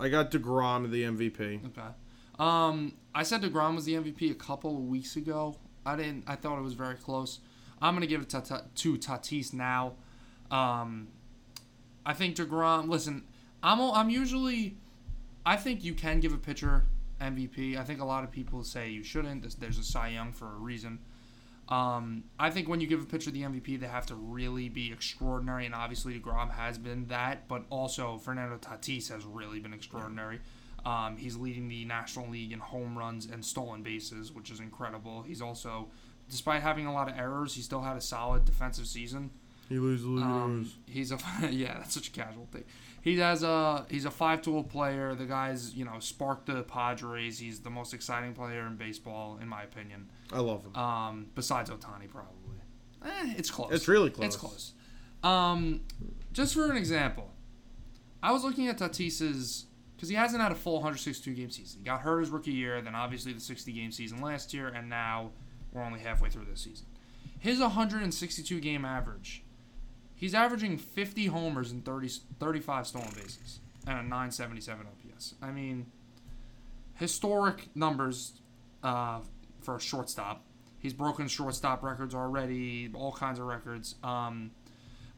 I 0.00 0.08
got 0.08 0.30
Degrom 0.30 0.90
the 0.90 1.02
MVP. 1.04 1.64
Okay. 1.66 1.88
Um, 2.38 2.94
I 3.14 3.22
said 3.22 3.42
Degrom 3.42 3.76
was 3.76 3.84
the 3.84 3.94
MVP 3.94 4.30
a 4.30 4.34
couple 4.34 4.76
of 4.76 4.82
weeks 4.84 5.14
ago. 5.16 5.56
I 5.86 5.96
didn't. 5.96 6.24
I 6.26 6.34
thought 6.34 6.58
it 6.58 6.62
was 6.62 6.74
very 6.74 6.96
close. 6.96 7.38
I'm 7.80 7.94
gonna 7.94 8.06
give 8.06 8.22
it 8.22 8.28
to, 8.30 8.64
to 8.74 8.94
Tatis 8.96 9.52
now. 9.52 9.94
Um, 10.50 11.08
I 12.04 12.14
think 12.14 12.36
Degrom. 12.36 12.88
Listen, 12.88 13.24
I'm 13.62 13.80
I'm 13.80 14.10
usually. 14.10 14.76
I 15.44 15.56
think 15.56 15.82
you 15.82 15.94
can 15.94 16.20
give 16.20 16.32
a 16.32 16.38
pitcher 16.38 16.84
MVP. 17.20 17.76
I 17.76 17.84
think 17.84 18.00
a 18.00 18.04
lot 18.04 18.24
of 18.24 18.30
people 18.30 18.62
say 18.64 18.90
you 18.90 19.02
shouldn't. 19.02 19.58
There's, 19.58 19.78
a 19.78 19.82
Cy 19.82 20.08
Young 20.08 20.32
for 20.32 20.46
a 20.46 20.58
reason. 20.58 20.98
Um, 21.68 22.24
I 22.38 22.50
think 22.50 22.68
when 22.68 22.80
you 22.80 22.86
give 22.86 23.02
a 23.02 23.06
pitcher 23.06 23.30
the 23.30 23.42
MVP, 23.42 23.80
they 23.80 23.86
have 23.86 24.06
to 24.06 24.14
really 24.14 24.68
be 24.68 24.92
extraordinary, 24.92 25.64
and 25.64 25.74
obviously 25.74 26.18
Degrom 26.18 26.50
has 26.52 26.76
been 26.76 27.06
that, 27.06 27.48
but 27.48 27.64
also 27.70 28.18
Fernando 28.18 28.58
Tatis 28.58 29.08
has 29.10 29.24
really 29.24 29.58
been 29.58 29.72
extraordinary. 29.72 30.40
Um, 30.84 31.16
he's 31.16 31.36
leading 31.36 31.68
the 31.68 31.84
National 31.84 32.28
League 32.28 32.52
in 32.52 32.58
home 32.58 32.98
runs 32.98 33.26
and 33.26 33.44
stolen 33.44 33.82
bases, 33.82 34.32
which 34.32 34.50
is 34.50 34.58
incredible. 34.58 35.22
He's 35.22 35.40
also, 35.40 35.88
despite 36.28 36.62
having 36.62 36.86
a 36.86 36.92
lot 36.92 37.08
of 37.08 37.16
errors, 37.16 37.54
he 37.54 37.62
still 37.62 37.82
had 37.82 37.96
a 37.96 38.00
solid 38.00 38.44
defensive 38.44 38.86
season. 38.86 39.30
He 39.68 39.78
loses, 39.78 40.04
loses, 40.06 40.26
Um, 40.26 40.70
he's 40.86 41.12
a 41.12 41.18
yeah, 41.50 41.78
that's 41.78 41.94
such 41.94 42.08
a 42.08 42.10
casual 42.10 42.46
thing. 42.52 42.64
He 43.00 43.18
has 43.18 43.42
a 43.42 43.86
he's 43.90 44.04
a 44.04 44.10
five 44.10 44.42
tool 44.42 44.62
player. 44.62 45.14
The 45.14 45.24
guy's 45.26 45.74
you 45.74 45.84
know 45.84 45.98
sparked 45.98 46.46
the 46.46 46.62
Padres. 46.62 47.38
He's 47.38 47.60
the 47.60 47.70
most 47.70 47.94
exciting 47.94 48.34
player 48.34 48.66
in 48.66 48.76
baseball, 48.76 49.38
in 49.40 49.48
my 49.48 49.62
opinion. 49.62 50.08
I 50.32 50.40
love 50.40 50.64
him. 50.64 50.76
Um, 50.76 51.26
besides 51.34 51.70
Ohtani, 51.70 52.08
probably. 52.08 52.36
Eh, 53.04 53.34
it's 53.36 53.50
close. 53.50 53.72
It's 53.72 53.88
really 53.88 54.10
close. 54.10 54.26
It's 54.26 54.36
close. 54.36 54.72
Um, 55.22 55.80
just 56.32 56.54
for 56.54 56.70
an 56.70 56.76
example, 56.76 57.30
I 58.22 58.32
was 58.32 58.44
looking 58.44 58.68
at 58.68 58.78
Tatis's 58.78 59.66
because 59.96 60.08
he 60.08 60.16
hasn't 60.16 60.42
had 60.42 60.50
a 60.50 60.56
full 60.56 60.74
162 60.74 61.32
game 61.34 61.50
season. 61.50 61.80
He 61.80 61.84
got 61.84 62.00
hurt 62.00 62.20
his 62.20 62.30
rookie 62.30 62.52
year, 62.52 62.80
then 62.82 62.94
obviously 62.94 63.32
the 63.32 63.40
60 63.40 63.72
game 63.72 63.92
season 63.92 64.20
last 64.20 64.52
year, 64.52 64.68
and 64.68 64.88
now 64.88 65.30
we're 65.72 65.82
only 65.82 66.00
halfway 66.00 66.28
through 66.28 66.46
this 66.50 66.60
season. 66.60 66.86
His 67.38 67.60
162 67.60 68.60
game 68.60 68.84
average, 68.84 69.44
he's 70.22 70.34
averaging 70.34 70.78
50 70.78 71.26
homers 71.26 71.72
and 71.72 71.84
30, 71.84 72.08
35 72.38 72.86
stolen 72.86 73.08
bases 73.16 73.58
and 73.88 73.98
a 73.98 74.02
977 74.02 74.86
OPS. 74.86 75.34
I 75.42 75.50
mean, 75.50 75.86
historic 76.94 77.74
numbers 77.74 78.40
uh, 78.84 79.18
for 79.62 79.74
a 79.74 79.80
shortstop. 79.80 80.44
He's 80.78 80.92
broken 80.92 81.26
shortstop 81.26 81.82
records 81.82 82.14
already, 82.14 82.88
all 82.94 83.10
kinds 83.10 83.40
of 83.40 83.46
records. 83.46 83.96
Um, 84.04 84.52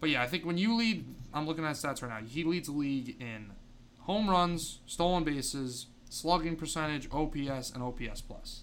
but 0.01 0.09
yeah, 0.09 0.23
I 0.23 0.27
think 0.27 0.47
when 0.47 0.57
you 0.57 0.75
lead, 0.75 1.05
I'm 1.35 1.47
looking 1.47 1.67
at 1.67 1.77
stats 1.77 2.01
right 2.03 2.09
now. 2.09 2.27
He 2.27 2.43
leads 2.43 2.69
the 2.69 2.75
league 2.75 3.21
in 3.21 3.53
home 4.01 4.31
runs, 4.31 4.81
stolen 4.87 5.23
bases, 5.23 5.89
slugging 6.09 6.57
percentage, 6.57 7.11
OPS, 7.13 7.73
and 7.73 7.83
OPS 7.83 8.23
plus. 8.23 8.63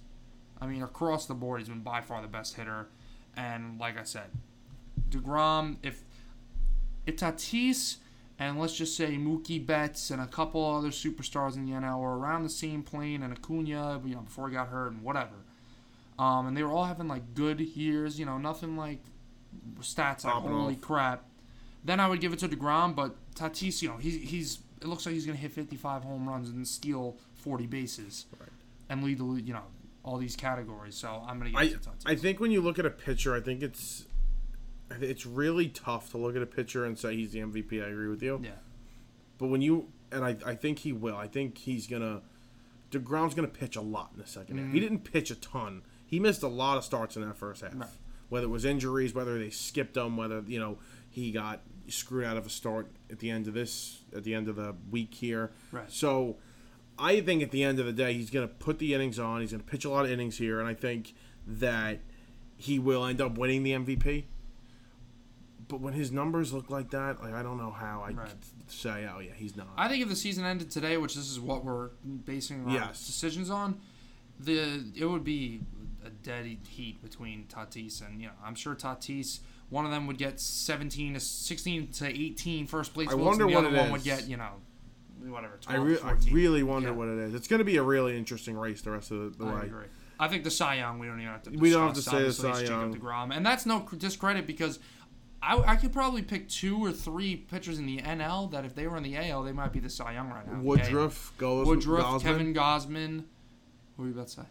I 0.59 0.65
mean, 0.65 0.81
across 0.81 1.27
the 1.27 1.35
board, 1.35 1.59
he's 1.61 1.69
been 1.69 1.81
by 1.81 2.01
far 2.01 2.19
the 2.23 2.27
best 2.27 2.55
hitter. 2.55 2.87
And 3.37 3.79
like 3.79 3.99
I 3.99 4.03
said, 4.03 4.31
Degrom, 5.11 5.77
if 5.83 6.03
if 7.05 7.17
Tatis 7.17 7.97
and 8.39 8.59
let's 8.59 8.75
just 8.75 8.95
say 8.95 9.17
Mookie 9.17 9.63
Betts 9.63 10.09
and 10.09 10.19
a 10.21 10.25
couple 10.27 10.65
other 10.65 10.89
superstars 10.89 11.55
in 11.55 11.65
the 11.65 11.73
NL 11.73 11.99
were 11.99 12.17
around 12.17 12.43
the 12.43 12.49
same 12.49 12.81
plane, 12.81 13.21
and 13.23 13.31
Acuna, 13.33 14.01
you 14.03 14.15
know, 14.15 14.21
before 14.21 14.47
he 14.49 14.55
got 14.55 14.69
hurt 14.69 14.91
and 14.91 15.03
whatever, 15.03 15.35
um, 16.17 16.47
and 16.47 16.57
they 16.57 16.63
were 16.63 16.71
all 16.71 16.85
having 16.85 17.07
like 17.07 17.35
good 17.35 17.59
years, 17.59 18.19
you 18.19 18.25
know, 18.25 18.37
nothing 18.37 18.75
like 18.77 18.99
stats 19.81 20.23
like 20.23 20.33
Popping 20.33 20.51
holy 20.51 20.73
off. 20.75 20.81
crap. 20.81 21.25
Then 21.83 21.99
I 21.99 22.07
would 22.07 22.21
give 22.21 22.31
it 22.33 22.39
to 22.39 22.47
Degrom, 22.47 22.95
but 22.95 23.15
Tatis, 23.35 23.81
you 23.81 23.89
know, 23.89 23.97
he's 23.97 24.15
he's 24.29 24.59
it 24.81 24.87
looks 24.87 25.05
like 25.05 25.13
he's 25.13 25.25
gonna 25.25 25.37
hit 25.37 25.51
55 25.51 26.03
home 26.03 26.27
runs 26.27 26.49
and 26.49 26.67
steal 26.67 27.17
40 27.35 27.67
bases, 27.67 28.25
Right. 28.39 28.49
and 28.89 29.03
lead 29.03 29.17
the 29.19 29.25
you 29.25 29.53
know 29.53 29.63
all 30.03 30.17
these 30.17 30.35
categories. 30.35 30.95
So 30.95 31.23
I'm 31.27 31.37
gonna 31.37 31.51
give 31.51 31.59
I, 31.59 31.63
it 31.63 31.81
to 31.83 31.89
Tatis. 31.89 32.01
I 32.05 32.15
think 32.15 32.39
when 32.39 32.51
you 32.51 32.61
look 32.61 32.79
at 32.79 32.85
a 32.85 32.89
pitcher, 32.91 33.35
I 33.35 33.39
think 33.41 33.61
it's 33.61 34.05
it's 34.99 35.25
really 35.25 35.69
tough 35.69 36.11
to 36.11 36.17
look 36.17 36.35
at 36.35 36.41
a 36.41 36.47
pitcher 36.47 36.85
and 36.85 36.97
say 36.97 37.15
he's 37.15 37.31
the 37.31 37.39
MVP. 37.39 37.83
I 37.83 37.89
agree 37.89 38.07
with 38.07 38.21
you. 38.21 38.39
yeah, 38.43 38.51
But 39.37 39.47
when 39.47 39.61
you 39.61 39.87
and 40.11 40.25
I, 40.25 40.35
I 40.45 40.55
think 40.55 40.79
he 40.79 40.91
will. 40.91 41.15
I 41.15 41.27
think 41.27 41.57
he's 41.57 41.87
gonna. 41.87 42.21
Degrom's 42.89 43.33
gonna 43.33 43.47
pitch 43.47 43.75
a 43.75 43.81
lot 43.81 44.11
in 44.13 44.19
the 44.19 44.25
2nd 44.25 44.59
half. 44.59 44.73
He 44.73 44.79
mm. 44.79 44.81
didn't 44.81 44.99
pitch 44.99 45.31
a 45.31 45.35
ton. 45.35 45.83
He 46.05 46.19
missed 46.19 46.43
a 46.43 46.47
lot 46.47 46.77
of 46.77 46.83
starts 46.83 47.15
in 47.15 47.25
that 47.25 47.37
first 47.37 47.61
half. 47.61 47.73
Right. 47.75 47.89
Whether 48.29 48.45
it 48.45 48.49
was 48.49 48.65
injuries, 48.65 49.13
whether 49.13 49.39
they 49.39 49.49
skipped 49.49 49.95
him, 49.95 50.17
whether 50.17 50.43
you 50.45 50.59
know 50.59 50.77
he 51.09 51.31
got 51.31 51.61
screwed 51.87 52.25
out 52.25 52.37
of 52.37 52.45
a 52.45 52.49
start 52.49 52.87
at 53.09 53.19
the 53.19 53.29
end 53.29 53.47
of 53.47 53.53
this, 53.53 54.01
at 54.15 54.23
the 54.23 54.33
end 54.33 54.47
of 54.47 54.55
the 54.55 54.75
week 54.89 55.13
here. 55.13 55.51
Right. 55.71 55.89
So, 55.91 56.37
I 56.99 57.21
think 57.21 57.41
at 57.41 57.51
the 57.51 57.63
end 57.63 57.79
of 57.79 57.85
the 57.85 57.93
day, 57.93 58.13
he's 58.13 58.29
gonna 58.29 58.47
put 58.47 58.79
the 58.79 58.93
innings 58.93 59.19
on. 59.19 59.41
He's 59.41 59.51
gonna 59.51 59.63
pitch 59.63 59.85
a 59.85 59.89
lot 59.89 60.05
of 60.05 60.11
innings 60.11 60.37
here, 60.37 60.59
and 60.59 60.67
I 60.67 60.73
think 60.73 61.13
that 61.47 61.99
he 62.57 62.77
will 62.77 63.05
end 63.05 63.21
up 63.21 63.37
winning 63.37 63.63
the 63.63 63.71
MVP. 63.71 64.25
But 65.71 65.79
when 65.79 65.93
his 65.93 66.11
numbers 66.11 66.51
look 66.51 66.69
like 66.69 66.89
that, 66.91 67.23
like 67.23 67.33
I 67.33 67.41
don't 67.41 67.57
know 67.57 67.71
how 67.71 68.03
I 68.05 68.11
Right. 68.11 68.29
say, 68.67 69.07
oh 69.11 69.19
yeah, 69.19 69.31
he's 69.33 69.55
not. 69.55 69.67
I 69.77 69.87
think 69.87 70.03
if 70.03 70.09
the 70.09 70.17
season 70.17 70.43
ended 70.43 70.69
today, 70.69 70.97
which 70.97 71.15
this 71.15 71.31
is 71.31 71.39
what 71.39 71.63
we're 71.63 71.91
basing 72.25 72.65
our 72.67 72.73
Yes. 72.73 73.07
decisions 73.07 73.49
on, 73.49 73.79
the 74.39 74.83
it 74.95 75.05
would 75.05 75.23
be 75.23 75.61
a 76.05 76.09
dead 76.09 76.45
heat 76.67 77.01
between 77.01 77.45
Tatis 77.45 78.05
and 78.05 78.19
you 78.21 78.27
know 78.27 78.33
I'm 78.43 78.55
sure 78.55 78.75
Tatis 78.75 79.39
one 79.69 79.85
of 79.85 79.91
them 79.91 80.07
would 80.07 80.17
get 80.17 80.41
17 80.41 81.13
to 81.13 81.19
16 81.21 81.87
to 81.93 82.05
18 82.07 82.67
first 82.67 82.93
place 82.93 83.07
I 83.07 83.11
votes, 83.11 83.23
wonder 83.23 83.43
and 83.45 83.51
the 83.53 83.55
what 83.55 83.65
other 83.65 83.75
it 83.75 83.77
one 83.79 83.85
is. 83.87 83.91
would 83.93 84.03
get 84.03 84.27
you 84.27 84.35
know 84.35 84.49
whatever 85.25 85.57
12, 85.61 85.79
I, 85.79 85.83
re- 85.85 85.99
I 86.03 86.11
really 86.33 86.63
wonder 86.63 86.89
Yeah. 86.89 86.95
what 86.95 87.07
it 87.07 87.17
is. 87.19 87.33
It's 87.35 87.47
going 87.47 87.59
to 87.59 87.63
be 87.63 87.77
a 87.77 87.83
really 87.83 88.17
interesting 88.17 88.57
race 88.57 88.81
the 88.81 88.91
rest 88.91 89.11
of 89.11 89.37
the, 89.37 89.45
the 89.45 89.49
I 89.51 89.59
way. 89.59 89.65
agree. 89.67 89.85
I 90.19 90.27
think 90.27 90.43
the 90.43 90.51
Cy 90.51 90.75
Young 90.75 90.99
we 90.99 91.07
don't 91.07 91.19
even 91.19 91.31
have 91.31 91.43
to. 91.43 91.51
We 91.51 91.69
don't 91.71 91.85
have 91.87 91.93
discuss, 91.95 92.13
to 92.13 92.31
say 92.33 92.41
the 92.41 92.47
obviously, 92.49 92.65
Cy 92.67 92.71
Young. 92.81 92.93
Degrom, 92.95 93.35
and 93.35 93.45
that's 93.45 93.65
no 93.65 93.87
discredit 93.97 94.45
because 94.47 94.79
I, 95.43 95.57
I 95.71 95.75
could 95.75 95.91
probably 95.91 96.21
pick 96.21 96.47
two 96.49 96.77
or 96.83 96.91
three 96.91 97.35
pitchers 97.35 97.79
in 97.79 97.85
the 97.87 97.97
NL 97.97 98.51
that 98.51 98.63
if 98.65 98.75
they 98.75 98.85
were 98.87 98.97
in 98.97 99.03
the 99.03 99.17
AL 99.17 99.43
they 99.43 99.51
might 99.51 99.73
be 99.73 99.79
the 99.79 99.89
Cy 99.89 100.13
Young 100.13 100.29
right 100.29 100.45
now. 100.45 100.53
in 100.53 100.59
the 100.59 100.63
AL. 100.65 100.67
Woodruff 100.77 101.33
goes. 101.37 101.65
Woodruff, 101.67 102.05
Gausman, 102.05 102.21
Kevin 102.21 102.53
Gausman. 102.53 103.15
What 103.95 104.03
were 104.03 104.05
you 104.07 104.11
about 104.13 104.27
to 104.27 104.33
say? 104.33 104.41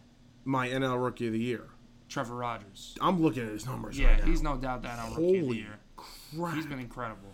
my 0.43 0.67
NL 0.67 1.01
Rookie 1.03 1.27
of 1.27 1.33
the 1.33 1.39
Year. 1.39 1.67
Trevor 2.09 2.35
Rogers. 2.35 2.97
I'm 2.99 3.21
looking 3.21 3.43
at 3.43 3.51
his 3.53 3.65
numbers 3.65 3.97
Yeah, 3.97 4.07
right 4.09 4.19
now. 4.19 4.25
he's 4.25 4.41
no 4.43 4.57
doubt 4.57 4.81
that 4.83 4.99
on 4.99 5.11
rookie 5.11 5.23
of 5.23 5.31
the 5.33 5.39
Holy 5.45 5.57
year. 5.59 5.79
crap! 5.95 6.55
He's 6.55 6.65
been 6.65 6.79
incredible. 6.79 7.29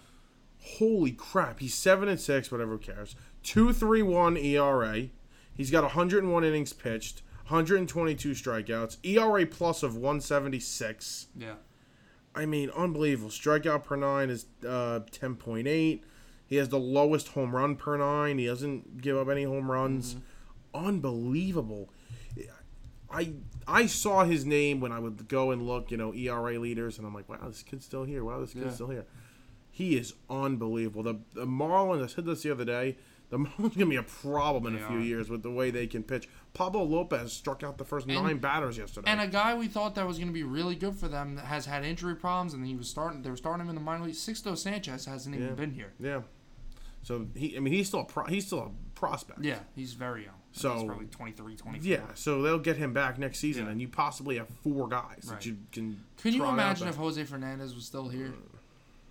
Holy 0.59 1.11
crap! 1.11 1.59
He's 1.59 1.73
seven 1.73 2.07
and 2.09 2.19
six. 2.19 2.51
Whatever 2.51 2.77
cares. 2.77 3.15
Two 3.43 3.73
three 3.73 4.01
one 4.03 4.37
ERA. 4.37 5.07
He's 5.55 5.71
got 5.71 5.81
101 5.81 6.43
innings 6.43 6.73
pitched, 6.73 7.23
122 7.47 8.31
strikeouts, 8.33 8.97
ERA 9.03 9.43
plus 9.47 9.81
of 9.81 9.95
176. 9.95 11.27
Yeah. 11.35 11.53
I 12.37 12.45
mean, 12.45 12.69
unbelievable. 12.69 13.29
Strikeout 13.31 13.83
per 13.83 13.95
nine 13.95 14.29
is 14.29 14.45
uh, 14.63 15.01
10.8. 15.11 16.01
He 16.45 16.55
has 16.55 16.69
the 16.69 16.79
lowest 16.79 17.29
home 17.29 17.55
run 17.55 17.75
per 17.75 17.97
nine. 17.97 18.37
He 18.37 18.45
doesn't 18.45 19.01
give 19.01 19.17
up 19.17 19.27
any 19.29 19.43
home 19.43 19.69
runs. 19.71 20.15
Unbelievable. 20.73 21.89
I 23.09 23.33
I 23.67 23.85
saw 23.85 24.23
his 24.25 24.45
name 24.45 24.79
when 24.81 24.91
I 24.91 24.99
would 24.99 25.27
go 25.29 25.51
and 25.51 25.65
look, 25.65 25.91
you 25.91 25.97
know, 25.97 26.13
ERA 26.13 26.59
leaders, 26.59 26.97
and 26.97 27.07
I'm 27.07 27.13
like, 27.13 27.27
wow, 27.29 27.37
this 27.47 27.63
kid's 27.63 27.85
still 27.85 28.03
here. 28.03 28.23
Wow, 28.23 28.41
this 28.41 28.53
kid's 28.53 28.65
Yeah. 28.65 28.71
still 28.71 28.89
here. 28.89 29.05
He 29.71 29.95
is 29.97 30.13
unbelievable. 30.29 31.03
The 31.03 31.19
the 31.33 31.45
Marlins. 31.45 32.03
I 32.03 32.07
said 32.07 32.25
this 32.25 32.43
the 32.43 32.51
other 32.51 32.65
day. 32.65 32.97
The 33.29 33.37
Marlins 33.45 33.75
gonna 33.77 33.85
be 33.89 33.95
a 33.95 34.03
problem 34.03 34.67
in 34.67 34.75
They 34.75 34.81
a 34.83 34.87
few 34.87 34.97
are. 34.97 35.01
years 35.01 35.29
with 35.29 35.41
the 35.43 35.51
way 35.51 35.71
they 35.71 35.87
can 35.87 36.03
pitch. 36.03 36.27
Pablo 36.57 36.83
Lopez 36.83 37.31
struck 37.31 37.61
out 37.61 37.77
the 37.77 37.85
first 37.85 38.07
nine 38.07 38.37
batters 38.39 38.79
yesterday. 38.79 39.11
And 39.11 39.21
a 39.21 39.27
guy 39.27 39.53
we 39.55 39.67
thought 39.67 39.93
that 39.95 40.07
was 40.07 40.17
going 40.17 40.27
to 40.29 40.33
be 40.33 40.41
really 40.43 40.75
good 40.75 40.95
for 40.95 41.07
them 41.07 41.35
that 41.35 41.45
has 41.45 41.67
had 41.67 41.85
injury 41.85 42.15
problems, 42.15 42.53
and 42.55 42.65
he 42.65 42.75
was 42.75 42.89
starting. 42.89 43.21
They 43.21 43.29
were 43.29 43.35
starting 43.37 43.61
him 43.61 43.69
in 43.69 43.75
the 43.75 43.81
minor 43.81 44.05
league. 44.05 44.15
Sixto 44.15 44.57
Sanchez 44.57 45.05
hasn't 45.05 45.35
even 45.35 45.49
Yeah. 45.49 45.53
been 45.53 45.71
here. 45.71 45.93
yeah. 45.99 46.21
So 47.03 47.27
he, 47.35 47.55
I 47.55 47.59
mean, 47.61 47.73
he's 47.73 47.87
still 47.87 48.01
a 48.01 48.05
pro, 48.05 48.25
he's 48.25 48.47
still 48.47 48.59
a 48.59 48.71
prospect. 48.99 49.41
Yeah, 49.45 49.59
he's 49.75 49.93
very 49.93 50.25
young. 50.25 50.33
So- 50.51 50.73
he's 50.73 50.83
probably 50.83 51.05
23, 51.05 51.55
24. 51.55 51.87
Yeah, 51.89 52.01
so 52.15 52.41
they'll 52.41 52.57
get 52.59 52.75
him 52.77 52.91
back 52.91 53.17
next 53.19 53.37
season, 53.39 53.65
Yeah. 53.65 53.71
and 53.71 53.79
you 53.79 53.87
possibly 53.87 54.37
have 54.37 54.49
four 54.49 54.87
guys 54.89 55.25
Right. 55.27 55.35
that 55.39 55.45
you 55.45 55.57
can. 55.71 56.03
Can 56.17 56.33
you 56.33 56.43
imagine 56.45 56.87
if 56.87 56.95
Jose 56.95 57.23
Fernandez 57.23 57.75
was 57.75 57.85
still 57.85 58.09
here? 58.09 58.33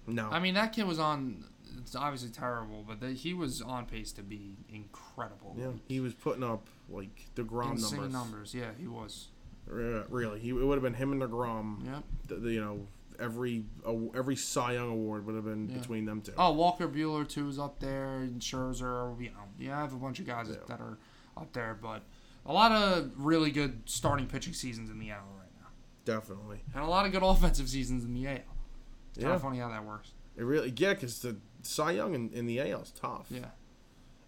No, 0.09 0.29
I 0.31 0.41
mean, 0.41 0.55
that 0.55 0.73
kid 0.73 0.87
was 0.87 0.99
on. 0.99 1.45
It's 1.87 1.95
obviously 1.95 2.31
terrible, 2.31 2.85
but 2.87 2.99
the, 3.01 3.11
he 3.13 3.33
was 3.33 3.63
on 3.63 3.87
pace 3.87 4.11
to 4.13 4.23
be 4.23 4.57
incredible. 4.69 5.55
yeah, 5.57 5.69
he 5.87 6.01
was 6.01 6.15
putting 6.15 6.43
up 6.43 6.67
like 6.89 7.29
Degrom 7.37 7.81
numbers. 7.81 8.13
numbers. 8.13 8.55
Yeah, 8.55 8.71
he 8.79 8.87
was. 8.89 9.29
Re- 9.67 10.03
Really, 10.09 10.41
he 10.41 10.49
it 10.51 10.55
would 10.55 10.75
have 10.75 10.83
been 10.83 10.95
him 10.95 11.13
and 11.13 11.23
Degrom. 11.23 11.85
Yep. 11.87 12.03
th- 12.29 12.41
the- 12.43 12.53
you 12.53 12.61
know, 12.61 12.87
every 13.21 13.65
uh, 13.87 13.95
every 14.17 14.35
Cy 14.37 14.73
Young 14.75 14.91
award 14.91 15.27
would 15.27 15.37
have 15.37 15.45
been 15.45 15.69
Yeah. 15.69 15.79
between 15.79 16.05
them 16.07 16.23
two. 16.23 16.33
Oh, 16.37 16.53
Walker 16.53 16.89
Buehler 16.89 17.27
too 17.29 17.49
is 17.49 17.59
up 17.59 17.79
there, 17.79 18.17
and 18.19 18.41
Scherzer. 18.41 19.21
You 19.21 19.31
know, 19.31 19.45
you 19.59 19.71
have 19.71 19.93
a 19.93 19.97
bunch 19.97 20.19
of 20.19 20.27
guys 20.27 20.49
Yeah. 20.51 20.57
that 20.67 20.81
are 20.81 20.99
up 21.37 21.53
there, 21.53 21.79
but 21.81 22.03
a 22.45 22.53
lot 22.53 22.73
of 22.73 23.13
really 23.17 23.51
good 23.53 23.83
starting 23.87 24.27
pitching 24.27 24.55
seasons 24.55 24.91
in 24.91 24.99
the 24.99 25.11
AL 25.11 25.19
right 25.39 25.51
now, 25.61 25.69
Definitely, 26.05 26.63
and 26.75 26.83
a 26.83 26.87
lot 26.89 27.07
of 27.07 27.13
good 27.13 27.23
offensive 27.23 27.69
seasons 27.69 28.05
in 28.05 28.13
the 28.13 28.27
AL. 28.27 28.35
It's 28.35 29.19
kind 29.19 29.29
yeah, 29.29 29.35
of 29.35 29.43
funny 29.43 29.59
how 29.59 29.69
that 29.69 29.85
works. 29.85 30.13
it 30.37 30.43
really 30.45 30.73
yeah, 30.77 30.95
because 30.95 31.21
the 31.21 31.37
Cy 31.63 31.93
Young 31.93 32.15
in, 32.15 32.31
in 32.33 32.47
the 32.47 32.61
AL 32.61 32.83
is 32.83 32.91
tough. 32.93 33.27
Yeah. 33.31 33.47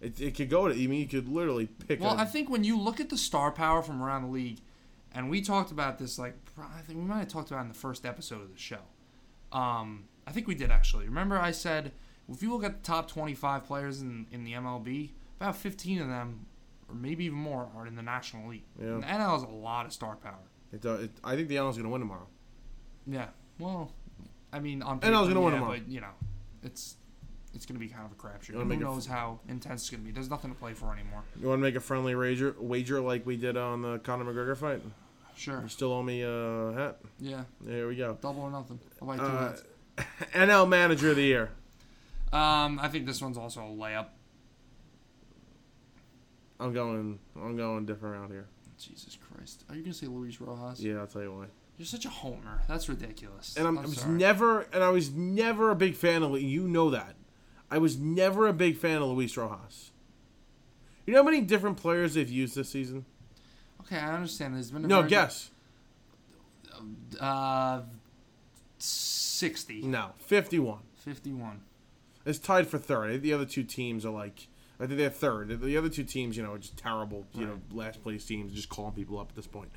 it, 0.01 0.19
it 0.19 0.35
could 0.35 0.49
go 0.49 0.67
to. 0.67 0.73
I 0.73 0.87
mean, 0.87 0.99
you 1.01 1.07
could 1.07 1.27
literally 1.29 1.67
pick. 1.67 1.99
Well, 2.01 2.13
a, 2.15 2.21
I 2.21 2.25
think 2.25 2.49
when 2.49 2.63
you 2.63 2.79
look 2.79 2.99
at 2.99 3.09
the 3.09 3.17
star 3.17 3.51
power 3.51 3.81
from 3.81 4.01
around 4.01 4.23
the 4.23 4.29
league, 4.29 4.59
and 5.13 5.29
we 5.29 5.41
talked 5.41 5.71
about 5.71 5.97
this, 5.97 6.19
like 6.19 6.35
I 6.57 6.81
think 6.81 6.99
we 6.99 7.05
might 7.05 7.19
have 7.19 7.27
talked 7.27 7.49
about 7.51 7.59
it 7.59 7.63
in 7.63 7.67
the 7.69 7.73
first 7.73 8.05
episode 8.05 8.41
of 8.41 8.51
the 8.51 8.59
show. 8.59 8.81
Um, 9.51 10.05
I 10.27 10.31
think 10.31 10.47
we 10.47 10.55
did 10.55 10.71
actually. 10.71 11.05
Remember, 11.05 11.37
I 11.39 11.51
said 11.51 11.91
if 12.31 12.43
you 12.43 12.51
look 12.51 12.63
at 12.63 12.83
the 12.83 12.87
top 12.87 13.09
twenty-five 13.09 13.65
players 13.65 14.01
in 14.01 14.27
in 14.31 14.43
the 14.43 14.53
MLB, 14.53 15.11
about 15.39 15.55
fifteen 15.55 15.99
of 16.01 16.07
them, 16.07 16.45
or 16.87 16.95
maybe 16.95 17.25
even 17.25 17.37
more, 17.39 17.69
are 17.75 17.87
in 17.87 17.95
the 17.95 18.03
National 18.03 18.49
League. 18.49 18.65
Yeah. 18.79 18.89
And 18.95 19.03
the 19.03 19.07
NL 19.07 19.31
has 19.33 19.43
a 19.43 19.47
lot 19.47 19.85
of 19.85 19.93
star 19.93 20.15
power. 20.15 20.37
it, 20.71 20.85
uh, 20.85 20.93
it, 20.93 21.11
I 21.23 21.35
think 21.35 21.47
the 21.47 21.57
AL 21.57 21.69
is 21.69 21.77
going 21.77 21.85
to 21.85 21.89
win 21.89 22.01
tomorrow. 22.01 22.27
Yeah. 23.07 23.27
Well, 23.57 23.91
I 24.53 24.59
mean, 24.59 24.81
on 24.83 24.99
And 25.01 25.15
I 25.15 25.19
was 25.19 25.27
gonna 25.29 25.41
win 25.41 25.53
yeah, 25.53 25.59
tomorrow. 25.59 25.79
but 25.79 25.87
you 25.87 26.01
know, 26.01 26.13
it's 26.63 26.95
it's 27.53 27.65
gonna 27.65 27.79
be 27.79 27.87
kind 27.87 28.05
of 28.05 28.11
a 28.11 28.15
crapshoot. 28.15 28.53
Who 28.53 28.65
make 28.65 28.79
knows 28.79 29.05
how 29.05 29.39
intense 29.47 29.81
it's 29.81 29.89
gonna 29.89 30.03
be? 30.03 30.11
There's 30.11 30.29
nothing 30.29 30.51
to 30.51 30.57
play 30.57 30.73
for 30.73 30.93
anymore. 30.93 31.23
You 31.39 31.47
want 31.47 31.59
to 31.59 31.63
make 31.63 31.75
a 31.75 31.79
friendly 31.79 32.15
wager, 32.15 32.55
wager 32.59 32.99
like 33.01 33.25
we 33.25 33.37
did 33.37 33.57
on 33.57 33.81
the 33.81 33.97
Conor 33.99 34.25
McGregor 34.25 34.55
fight? 34.57 34.81
Sure. 35.35 35.61
You 35.61 35.69
still 35.69 35.93
owe 35.93 36.03
me 36.03 36.21
a 36.21 36.73
hat. 36.75 36.97
Yeah. 37.19 37.43
There 37.61 37.87
we 37.87 37.95
go. 37.95 38.17
Double 38.21 38.41
or 38.41 38.51
nothing. 38.51 38.79
Buy 39.01 39.15
two 39.17 39.23
Uh, 39.23 39.39
hats. 39.49 39.63
NL 40.33 40.67
Manager 40.67 41.11
of 41.11 41.15
the 41.15 41.23
Year. 41.23 41.49
Um, 42.33 42.77
I 42.81 42.89
think 42.89 43.05
this 43.05 43.21
one's 43.21 43.37
also 43.37 43.61
a 43.61 43.63
layup. 43.69 44.07
I'm 46.59 46.73
going. 46.73 47.19
I'm 47.35 47.55
going 47.55 47.85
different 47.85 48.23
out 48.23 48.29
here. 48.31 48.47
Jesus 48.77 49.17
Christ. 49.17 49.63
Are 49.69 49.75
you 49.75 49.81
gonna 49.81 49.93
say 49.93 50.07
Luis 50.07 50.39
Rojas? 50.41 50.81
Yeah, 50.81 50.99
I'll 50.99 51.07
tell 51.07 51.21
you 51.21 51.33
why. 51.33 51.45
You're 51.77 51.85
such 51.85 52.05
a 52.05 52.09
homer. 52.09 52.61
That's 52.67 52.89
ridiculous. 52.89 53.55
And 53.57 53.65
I'm, 53.67 53.77
I'm 53.77 53.85
I 53.85 53.87
was 53.87 53.97
sorry. 53.99 54.13
never, 54.17 54.61
and 54.73 54.83
I 54.83 54.89
was 54.89 55.11
never 55.11 55.71
a 55.71 55.75
big 55.75 55.95
fan 55.95 56.23
of. 56.23 56.39
You 56.41 56.67
know 56.67 56.89
that. 56.89 57.15
I 57.71 57.77
was 57.77 57.97
never 57.97 58.47
a 58.47 58.53
big 58.53 58.77
fan 58.77 59.01
of 59.01 59.09
Luis 59.09 59.35
Rojas. 59.37 59.91
You 61.05 61.13
know 61.13 61.19
how 61.19 61.25
many 61.25 61.41
different 61.41 61.77
players 61.77 62.13
they've 62.15 62.29
used 62.29 62.55
this 62.55 62.69
season? 62.69 63.05
Okay, 63.81 63.97
I 63.97 64.13
understand. 64.15 64.55
There's 64.55 64.71
been 64.71 64.85
a 64.85 64.87
No, 64.87 65.03
guess. 65.03 65.49
Uh, 67.19 67.81
60. 68.77 69.81
No, 69.83 70.11
51. 70.19 70.79
51. 70.97 71.61
It's 72.25 72.39
tied 72.39 72.67
for 72.67 72.77
third. 72.77 73.21
The 73.21 73.33
other 73.33 73.45
two 73.45 73.63
teams 73.63 74.05
are 74.05 74.11
like, 74.11 74.47
I 74.79 74.85
think 74.85 74.97
they're 74.97 75.09
third. 75.09 75.61
The 75.61 75.77
other 75.77 75.89
two 75.89 76.03
teams, 76.03 76.37
you 76.37 76.43
know, 76.43 76.53
are 76.53 76.57
just 76.57 76.77
terrible. 76.77 77.25
You 77.33 77.45
know, 77.45 77.59
last 77.71 78.01
place 78.03 78.25
teams 78.25 78.53
just 78.53 78.69
calling 78.69 78.93
people 78.93 79.19
up 79.19 79.29
at 79.29 79.35
this 79.35 79.47
point. 79.47 79.69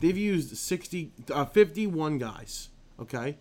They've 0.00 0.16
used 0.16 0.56
60, 0.56 1.12
uh, 1.32 1.44
51 1.46 2.18
guys. 2.18 2.68
Okay, 3.00 3.36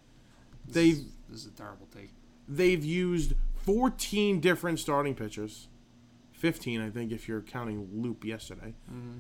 is- 0.74 1.06
This 1.30 1.42
is 1.42 1.46
a 1.48 1.52
terrible 1.52 1.88
take. 1.96 2.10
they've 2.48 2.84
used 2.84 3.34
14 3.66 4.40
different 4.40 4.80
starting 4.80 5.16
pitchers. 5.16 5.68
15, 6.34 6.82
I 6.82 6.90
think, 6.90 7.12
if 7.12 7.28
you're 7.28 7.42
counting 7.42 7.88
Loup 7.94 8.26
yesterday. 8.26 8.74
Mm-hmm. 8.92 9.20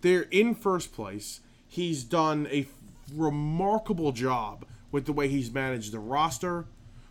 They're 0.00 0.26
in 0.30 0.54
first 0.54 0.92
place. 0.92 1.40
He's 1.66 2.04
done 2.04 2.46
a 2.50 2.60
f- 2.60 2.68
remarkable 3.12 4.12
job 4.12 4.64
with 4.92 5.06
the 5.06 5.12
way 5.12 5.28
he's 5.28 5.52
managed 5.52 5.92
the 5.92 5.98
roster, 5.98 6.66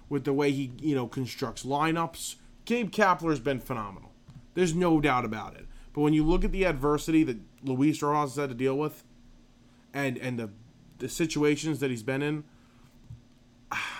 with 0.09 0.23
the 0.23 0.33
way 0.33 0.51
he, 0.51 0.71
you 0.79 0.95
know, 0.95 1.07
constructs 1.07 1.63
lineups. 1.63 2.35
Gabe 2.65 2.91
Kapler's 2.91 3.39
been 3.39 3.59
phenomenal. 3.59 4.11
There's 4.53 4.73
no 4.73 5.01
doubt 5.01 5.25
about 5.25 5.55
it. 5.55 5.67
But 5.93 6.01
when 6.01 6.13
you 6.13 6.23
look 6.23 6.45
at 6.45 6.51
the 6.51 6.65
adversity 6.65 7.23
that 7.23 7.37
Luis 7.63 8.01
Rojas 8.01 8.35
has 8.35 8.41
had 8.41 8.49
to 8.49 8.55
deal 8.55 8.77
with, 8.77 9.03
and 9.93 10.17
and 10.17 10.39
the 10.39 10.49
the 10.99 11.09
situations 11.09 11.79
that 11.79 11.89
he's 11.89 12.03
been 12.03 12.21
in, 12.21 12.43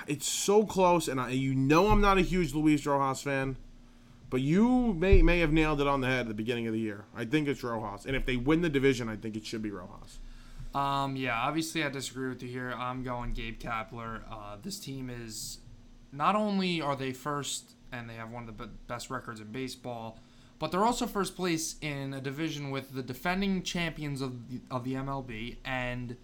it's 0.07 0.27
so 0.27 0.65
close. 0.65 1.07
And 1.07 1.19
I, 1.19 1.29
you 1.29 1.53
know, 1.53 1.89
I'm 1.89 2.01
not 2.01 2.17
a 2.17 2.21
huge 2.21 2.53
Luis 2.53 2.85
Rojas 2.85 3.21
fan, 3.21 3.57
but 4.29 4.41
you 4.41 4.93
may 4.93 5.21
may 5.21 5.39
have 5.39 5.51
nailed 5.51 5.81
it 5.81 5.87
on 5.87 6.01
the 6.01 6.07
head 6.07 6.21
at 6.21 6.27
the 6.27 6.33
beginning 6.33 6.67
of 6.67 6.73
the 6.73 6.79
year. 6.79 7.05
I 7.15 7.25
think 7.25 7.47
it's 7.47 7.63
Rojas, 7.63 8.05
and 8.05 8.15
if 8.15 8.25
they 8.25 8.37
win 8.37 8.61
the 8.61 8.69
division, 8.69 9.09
I 9.09 9.15
think 9.15 9.35
it 9.35 9.45
should 9.45 9.61
be 9.61 9.71
Rojas. 9.71 10.19
Um, 10.75 11.15
yeah, 11.15 11.39
obviously 11.39 11.83
I 11.83 11.89
disagree 11.89 12.29
with 12.29 12.43
you 12.43 12.49
here. 12.49 12.73
I'm 12.77 13.03
going 13.03 13.33
Gabe 13.33 13.59
Kapler. 13.59 14.21
Uh, 14.29 14.57
this 14.61 14.79
team 14.79 15.09
is 15.09 15.59
not 16.11 16.35
only 16.35 16.81
are 16.81 16.95
they 16.95 17.13
first 17.13 17.71
and 17.91 18.09
they 18.09 18.15
have 18.15 18.31
one 18.31 18.47
of 18.47 18.57
the 18.57 18.67
best 18.87 19.09
records 19.09 19.39
in 19.39 19.51
baseball, 19.51 20.19
but 20.59 20.71
they're 20.71 20.83
also 20.83 21.07
first 21.07 21.35
place 21.35 21.75
in 21.81 22.13
a 22.13 22.21
division 22.21 22.69
with 22.69 22.93
the 22.93 23.03
defending 23.03 23.63
champions 23.63 24.21
of 24.21 24.49
the, 24.49 24.61
of 24.69 24.83
the 24.83 24.93
MLB 24.95 25.57
and 25.63 26.17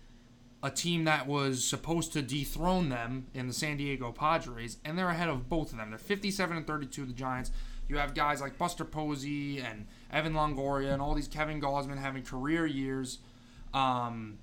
a 0.64 0.72
team 0.72 1.04
that 1.04 1.28
was 1.28 1.64
supposed 1.64 2.14
to 2.14 2.22
dethrone 2.22 2.88
them 2.88 3.28
in 3.34 3.48
the 3.48 3.54
San 3.54 3.76
Diego 3.76 4.14
Padres, 4.14 4.78
and 4.86 4.98
they're 4.98 5.10
ahead 5.10 5.28
of 5.28 5.50
both 5.50 5.74
of 5.74 5.78
them. 5.78 5.90
They're 5.90 6.00
57 6.00 6.56
and 6.56 6.66
32, 6.66 7.06
the 7.06 7.14
Giants. 7.14 7.52
You 7.90 7.98
have 7.98 8.16
guys 8.16 8.40
like 8.40 8.58
Buster 8.58 8.86
Posey 8.86 9.60
and 9.60 9.86
Evan 10.10 10.34
Longoria 10.34 10.94
and 10.94 11.02
all 11.02 11.14
these 11.14 11.28
Kevin 11.28 11.60
Gausman 11.60 11.98
having 11.98 12.24
career 12.24 12.66
years. 12.66 13.20
Um, 13.74 14.38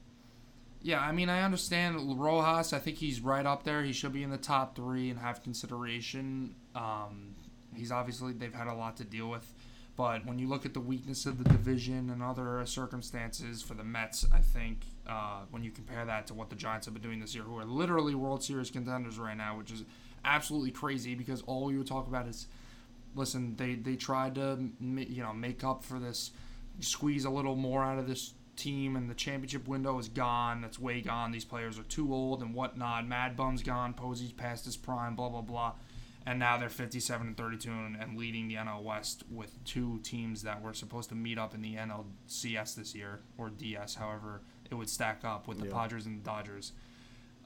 yeah, 0.83 1.01
I 1.01 1.13
mean, 1.13 1.31
I 1.31 1.43
understand 1.43 2.21
Rojas. 2.21 2.75
I 2.75 2.79
think 2.79 2.99
he's 2.99 3.23
right 3.23 3.47
up 3.47 3.65
there. 3.65 3.83
He 3.83 3.95
should 3.95 4.13
be 4.13 4.23
in 4.23 4.31
the 4.31 4.39
top 4.39 4.77
three 4.77 5.09
and 5.09 5.19
have 5.19 5.43
consideration. 5.43 6.55
Um, 6.75 7.35
he's 7.75 7.91
obviously 7.91 8.35
they've 8.35 8.55
had 8.55 8.67
a 8.67 8.75
lot 8.75 8.99
to 8.99 9.05
deal 9.05 9.31
with, 9.31 9.55
but 9.97 10.27
when 10.27 10.39
you 10.39 10.49
look 10.49 10.67
at 10.67 10.75
the 10.75 10.81
weakness 10.81 11.25
of 11.25 11.43
the 11.43 11.45
division 11.45 12.11
and 12.11 12.23
other 12.23 12.65
circumstances 12.67 13.63
for 13.63 13.73
the 13.73 13.85
Mets, 13.85 14.27
I 14.33 14.39
think 14.39 14.85
uh, 15.11 15.41
when 15.51 15.65
you 15.65 15.71
compare 15.71 16.05
that 16.05 16.27
to 16.29 16.35
what 16.35 16.51
the 16.51 16.57
Giants 16.57 16.87
have 16.87 16.95
been 16.95 17.03
doing 17.03 17.21
this 17.21 17.35
year, 17.35 17.45
who 17.45 17.59
are 17.59 17.65
literally 17.65 18.15
World 18.15 18.43
Series 18.43 18.71
contenders 18.71 19.19
right 19.19 19.37
now, 19.37 19.59
which 19.59 19.73
is 19.73 19.85
absolutely 20.25 20.71
crazy 20.71 21.15
because 21.15 21.43
all 21.43 21.73
you 21.73 21.83
talk 21.83 22.07
about 22.07 22.27
is 22.27 22.47
listen, 23.15 23.57
they 23.57 23.75
they 23.75 23.97
tried 23.97 24.37
to 24.37 24.71
you 24.81 25.23
know 25.23 25.33
make 25.33 25.65
up 25.65 25.85
for 25.85 25.99
this, 25.99 26.31
squeeze 26.81 27.25
a 27.25 27.31
little 27.31 27.57
more 27.57 27.83
out 27.83 27.99
of 27.99 28.07
this 28.07 28.35
team, 28.57 28.97
and 28.97 29.11
the 29.11 29.15
championship 29.15 29.67
window 29.67 29.99
is 29.99 30.09
gone. 30.09 30.61
That's 30.61 30.79
way 30.79 31.01
gone. 31.01 31.33
These 31.33 31.45
players 31.45 31.79
are 31.79 31.85
too 31.85 32.13
old 32.15 32.43
and 32.43 32.55
whatnot. 32.55 33.07
Mad 33.07 33.37
Bum's 33.37 33.63
gone. 33.63 33.95
Posey's 33.95 34.33
past 34.33 34.65
his 34.65 34.77
prime. 34.77 35.17
Blah 35.17 35.31
blah 35.31 35.43
blah. 35.43 35.73
And 36.27 36.39
now 36.39 36.59
they're 36.59 36.69
57 36.69 37.27
and 37.27 37.37
32 37.37 37.71
and, 37.71 37.97
and 37.97 38.19
leading 38.19 38.47
the 38.47 38.57
NL 38.57 38.83
West 38.83 39.25
with 39.31 39.65
two 39.65 40.01
teams 40.03 40.43
that 40.43 40.63
were 40.63 40.75
supposed 40.75 41.09
to 41.09 41.15
meet 41.15 41.39
up 41.39 41.55
in 41.55 41.63
the 41.63 41.77
NLCS 41.77 42.75
this 42.75 42.95
year 42.95 43.21
or 43.39 43.49
DS, 43.49 43.95
however 43.95 44.43
it 44.71 44.75
would 44.75 44.89
stack 44.89 45.25
up 45.25 45.47
with 45.49 45.59
the 45.61 45.67
Yeah. 45.67 45.73
Padres 45.75 46.07
and 46.07 46.21
the 46.21 46.25
Dodgers. 46.25 46.73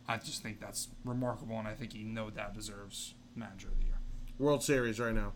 I 0.07 0.19
just 0.19 0.43
think 0.43 0.61
that's 0.61 0.89
remarkable, 1.05 1.59
and 1.59 1.67
I 1.67 1.75
think 1.75 1.93
he 1.95 2.03
no 2.05 2.29
doubt 2.31 2.55
deserves 2.55 3.15
manager 3.35 3.69
of 3.69 3.79
the 3.79 3.87
year. 3.87 3.99
World 4.39 4.63
Series 4.63 5.01
right 5.01 5.15
now. 5.15 5.33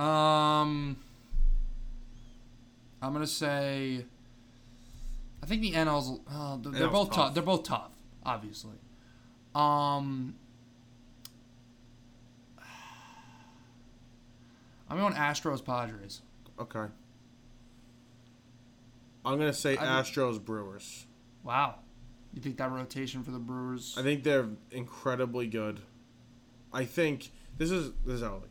Um, 0.00 0.96
I'm 3.02 3.12
gonna 3.12 3.26
say. 3.26 4.04
I 5.42 5.46
think 5.46 5.62
the 5.62 5.72
NL's. 5.72 6.20
Uh, 6.30 6.56
they're, 6.62 6.72
NL's 6.82 6.92
both 6.92 7.08
tough. 7.08 7.16
tough. 7.16 7.34
They're 7.34 7.42
both 7.42 7.62
tough, 7.64 7.90
obviously. 8.24 8.76
Um, 9.54 10.34
I'm 14.88 14.96
going 14.98 15.14
Astros 15.14 15.64
Padres. 15.64 16.22
Okay. 16.58 16.86
I'm 19.24 19.38
gonna 19.38 19.52
say 19.52 19.76
I 19.76 19.84
Astros 19.84 20.42
Brewers. 20.44 21.06
Wow, 21.44 21.76
you 22.34 22.40
think 22.40 22.56
that 22.58 22.70
rotation 22.70 23.22
for 23.22 23.30
the 23.30 23.38
Brewers? 23.38 23.94
I 23.98 24.02
think 24.02 24.24
they're 24.24 24.48
incredibly 24.70 25.46
good. 25.46 25.80
I 26.72 26.84
think 26.84 27.30
this 27.58 27.70
is 27.70 27.92
this 28.04 28.16
is 28.16 28.22
how. 28.22 28.36
I- 28.36 28.46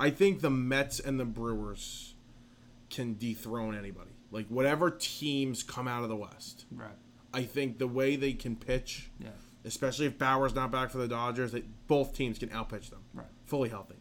I 0.00 0.10
think 0.10 0.42
the 0.42 0.50
Mets 0.50 1.00
and 1.00 1.18
the 1.18 1.24
Brewers 1.24 2.14
can 2.88 3.18
dethrone 3.18 3.74
anybody. 3.76 4.12
Like 4.30 4.46
whatever 4.46 4.90
teams 4.92 5.64
come 5.64 5.88
out 5.88 6.04
of 6.04 6.08
the 6.08 6.14
West. 6.16 6.66
right. 6.70 6.94
I 7.34 7.42
think 7.42 7.78
the 7.78 7.88
way 7.88 8.14
they 8.14 8.32
can 8.32 8.54
pitch, 8.54 9.10
Yeah. 9.18 9.30
especially 9.64 10.06
if 10.06 10.16
Bauer's 10.16 10.54
not 10.54 10.70
back 10.70 10.90
for 10.90 10.98
the 10.98 11.08
Dodgers, 11.08 11.50
that 11.52 11.64
both 11.88 12.14
teams 12.14 12.38
can 12.38 12.48
outpitch 12.50 12.90
them. 12.90 13.00
Right. 13.12 13.26
Fully 13.44 13.68
healthy. 13.70 13.96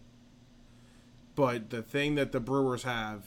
But 1.35 1.71
the 1.71 1.81
thing 1.81 2.13
that 2.15 2.31
the 2.31 2.39
Brewers 2.39 2.83
have 2.83 3.25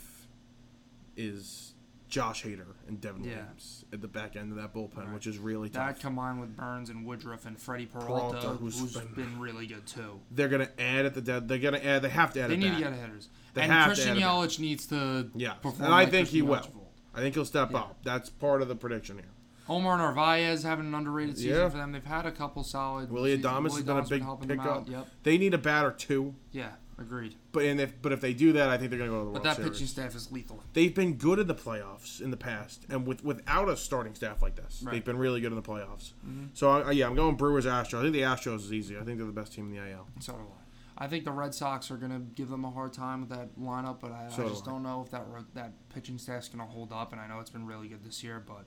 is 1.16 1.69
Josh 2.10 2.42
Hader 2.42 2.66
and 2.88 3.00
Devin 3.00 3.24
Yeah. 3.24 3.36
Williams 3.36 3.84
at 3.92 4.00
the 4.02 4.08
back 4.08 4.36
end 4.36 4.50
of 4.50 4.56
that 4.58 4.74
bullpen, 4.74 4.96
Right. 4.98 5.14
which 5.14 5.26
is 5.26 5.38
really 5.38 5.68
tough. 5.70 5.94
That 5.94 6.00
combined 6.00 6.40
with 6.40 6.56
Burnes 6.56 6.90
and 6.90 7.06
Woodruff 7.06 7.46
and 7.46 7.58
Freddie 7.58 7.86
Peralta, 7.86 8.38
Peralta, 8.40 8.48
who's 8.58 8.78
who's 8.78 8.96
been- 8.96 9.14
been 9.14 9.40
really 9.40 9.66
good 9.66 9.86
too. 9.86 10.20
They're 10.30 10.48
gonna 10.48 10.70
add 10.78 11.06
at 11.06 11.14
the 11.14 11.22
dead. 11.22 11.48
They're 11.48 11.58
gonna 11.58 11.78
add. 11.78 12.02
They 12.02 12.08
have 12.10 12.32
to 12.34 12.40
add. 12.42 12.50
They 12.50 12.56
need 12.56 12.70
bat. 12.70 12.78
to 12.78 12.84
get 12.84 12.92
hitters. 12.94 13.28
They 13.54 13.62
and 13.62 13.84
Christian 13.86 14.16
add. 14.16 14.22
Yelich 14.22 14.58
needs 14.58 14.86
to 14.88 15.30
Yeah, 15.34 15.54
perform 15.54 15.84
and 15.86 15.94
I 15.94 16.00
like 16.02 16.10
think 16.10 16.28
he 16.28 16.40
Christian 16.42 16.48
will. 16.48 16.56
Yelich 16.58 16.74
will. 16.74 16.90
I 17.14 17.20
think 17.20 17.34
he'll 17.34 17.44
step 17.44 17.70
Yeah. 17.72 17.78
up. 17.78 18.02
That's 18.02 18.28
part 18.28 18.60
of 18.62 18.68
the 18.68 18.76
prediction 18.76 19.16
here. 19.16 19.26
Omar 19.68 19.98
Narvaez 19.98 20.64
having 20.64 20.86
an 20.86 20.94
underrated 20.96 21.36
season 21.38 21.50
Yeah. 21.56 21.68
for 21.68 21.76
them. 21.76 21.92
They've 21.92 22.04
had 22.04 22.26
a 22.26 22.32
couple 22.32 22.64
solid. 22.64 23.10
Willy. 23.12 23.38
Adames 23.38 23.72
has 23.74 23.82
been 23.84 23.96
a 23.98 24.02
big 24.02 24.48
pickup. 24.48 24.88
Yep. 24.88 25.08
They 25.22 25.38
need 25.38 25.54
a 25.54 25.58
batter 25.58 25.92
too. 25.92 26.34
Yeah. 26.50 26.72
Agreed. 26.98 27.36
But 27.52 27.64
and 27.64 27.80
if 27.80 28.00
but 28.00 28.12
if 28.12 28.20
they 28.20 28.32
do 28.32 28.52
that, 28.52 28.68
I 28.70 28.78
think 28.78 28.90
they're 28.90 28.98
gonna 28.98 29.10
go 29.10 29.18
to 29.20 29.24
the 29.26 29.30
But 29.32 29.42
World 29.42 29.44
that 29.46 29.56
Series. 29.56 29.70
pitching 29.72 29.86
staff 29.88 30.14
is 30.14 30.30
lethal. 30.30 30.62
They've 30.72 30.94
been 30.94 31.14
good 31.14 31.38
in 31.40 31.46
the 31.48 31.54
playoffs 31.54 32.20
in 32.20 32.30
the 32.30 32.36
past, 32.36 32.86
and 32.88 33.06
with 33.06 33.24
without 33.24 33.68
a 33.68 33.76
starting 33.76 34.14
staff 34.14 34.40
like 34.42 34.54
this, 34.56 34.82
Right. 34.84 34.92
they've 34.92 35.04
been 35.04 35.18
really 35.18 35.40
good 35.40 35.50
in 35.52 35.56
the 35.56 35.62
playoffs. 35.62 36.12
Mm-hmm. 36.26 36.46
So 36.54 36.70
I, 36.70 36.92
yeah, 36.92 37.06
I'm 37.06 37.14
going 37.16 37.34
Brewers 37.36 37.66
Astros. 37.66 37.98
I 37.98 38.02
think 38.02 38.12
the 38.14 38.20
Astros 38.22 38.56
is 38.64 38.72
easy. 38.72 38.96
I 38.96 39.02
think 39.02 39.18
they're 39.18 39.26
the 39.26 39.32
best 39.32 39.52
team 39.52 39.66
in 39.66 39.72
the 39.84 39.90
AL. 39.92 40.06
So 40.20 40.32
do 40.34 40.38
I. 40.38 41.04
I 41.04 41.08
think 41.08 41.24
the 41.24 41.32
Red 41.32 41.54
Sox 41.54 41.90
are 41.90 41.96
going 41.96 42.12
to 42.12 42.18
give 42.18 42.50
them 42.50 42.62
a 42.66 42.70
hard 42.70 42.92
time 42.92 43.20
with 43.20 43.30
that 43.30 43.58
lineup, 43.58 44.00
but 44.00 44.12
I, 44.12 44.28
So 44.28 44.42
I 44.42 44.44
do 44.44 44.50
just 44.50 44.68
I. 44.68 44.70
don't 44.72 44.82
know 44.82 45.00
if 45.02 45.10
that 45.12 45.26
ro- 45.28 45.46
that 45.54 45.72
pitching 45.88 46.18
staff's 46.18 46.48
going 46.48 46.58
to 46.64 46.70
hold 46.70 46.92
up. 46.92 47.12
And 47.12 47.20
I 47.22 47.26
know 47.26 47.40
it's 47.40 47.48
been 47.48 47.64
really 47.64 47.88
good 47.88 48.04
this 48.04 48.22
year, 48.22 48.38
but 48.46 48.66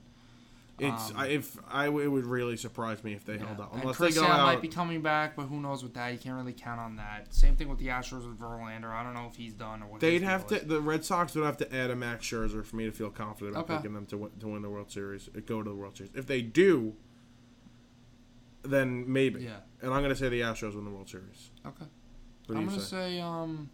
It's 0.76 1.10
Um, 1.12 1.16
I, 1.16 1.26
if 1.28 1.56
I 1.68 1.86
it 1.86 1.90
would 2.10 2.26
really 2.26 2.56
surprise 2.56 3.04
me 3.04 3.12
if 3.12 3.24
they 3.24 3.38
held 3.38 3.58
yeah. 3.58 3.64
up 3.64 3.72
And 3.74 3.82
unless 3.82 3.96
Chris 3.96 4.14
they 4.14 4.20
go 4.20 4.26
Sale 4.26 4.34
out. 4.36 4.46
might 4.46 4.60
be 4.60 4.66
coming 4.68 5.02
back, 5.02 5.36
but 5.36 5.44
who 5.44 5.60
knows 5.60 5.84
with 5.84 5.94
that? 5.94 6.08
You 6.12 6.18
can't 6.18 6.34
really 6.36 6.52
count 6.52 6.80
on 6.80 6.96
that. 6.96 7.32
Same 7.32 7.54
thing 7.54 7.68
with 7.68 7.78
the 7.78 7.86
Astros 7.88 8.26
with 8.26 8.40
Verlander. 8.40 8.90
I 8.90 9.04
don't 9.04 9.14
know 9.14 9.28
if 9.30 9.36
he's 9.36 9.54
done 9.54 9.84
or 9.84 9.86
what. 9.86 10.00
They'd 10.00 10.22
have 10.22 10.46
to. 10.48 10.56
is. 10.60 10.66
The 10.66 10.80
Red 10.80 11.04
Sox 11.04 11.34
would 11.36 11.44
have 11.44 11.56
to 11.58 11.72
add 11.74 11.90
a 11.90 11.96
Max 11.96 12.26
Scherzer 12.26 12.64
for 12.64 12.74
me 12.74 12.86
to 12.86 12.92
feel 12.92 13.10
confident 13.10 13.56
about 13.56 13.66
Okay. 13.66 13.76
picking 13.76 13.94
them 13.94 14.06
to 14.06 14.18
win, 14.18 14.30
to 14.40 14.48
win 14.48 14.62
the 14.62 14.70
World 14.70 14.90
Series, 14.90 15.28
uh, 15.36 15.40
go 15.46 15.62
to 15.62 15.70
the 15.70 15.76
World 15.76 15.96
Series. 15.96 16.10
If 16.16 16.26
they 16.26 16.42
do, 16.42 16.94
then 18.62 19.04
maybe. 19.12 19.42
Yeah. 19.44 19.58
And 19.80 19.94
I'm 19.94 20.02
gonna 20.02 20.16
say 20.16 20.28
the 20.28 20.40
Astros 20.40 20.74
win 20.74 20.84
the 20.84 20.90
World 20.90 21.08
Series. 21.08 21.50
Okay. 21.64 21.84
What 22.46 22.54
do 22.56 22.60
I'm 22.60 22.66
gonna 22.66 22.80
say? 22.80 22.88
say 23.16 23.20
um. 23.20 23.70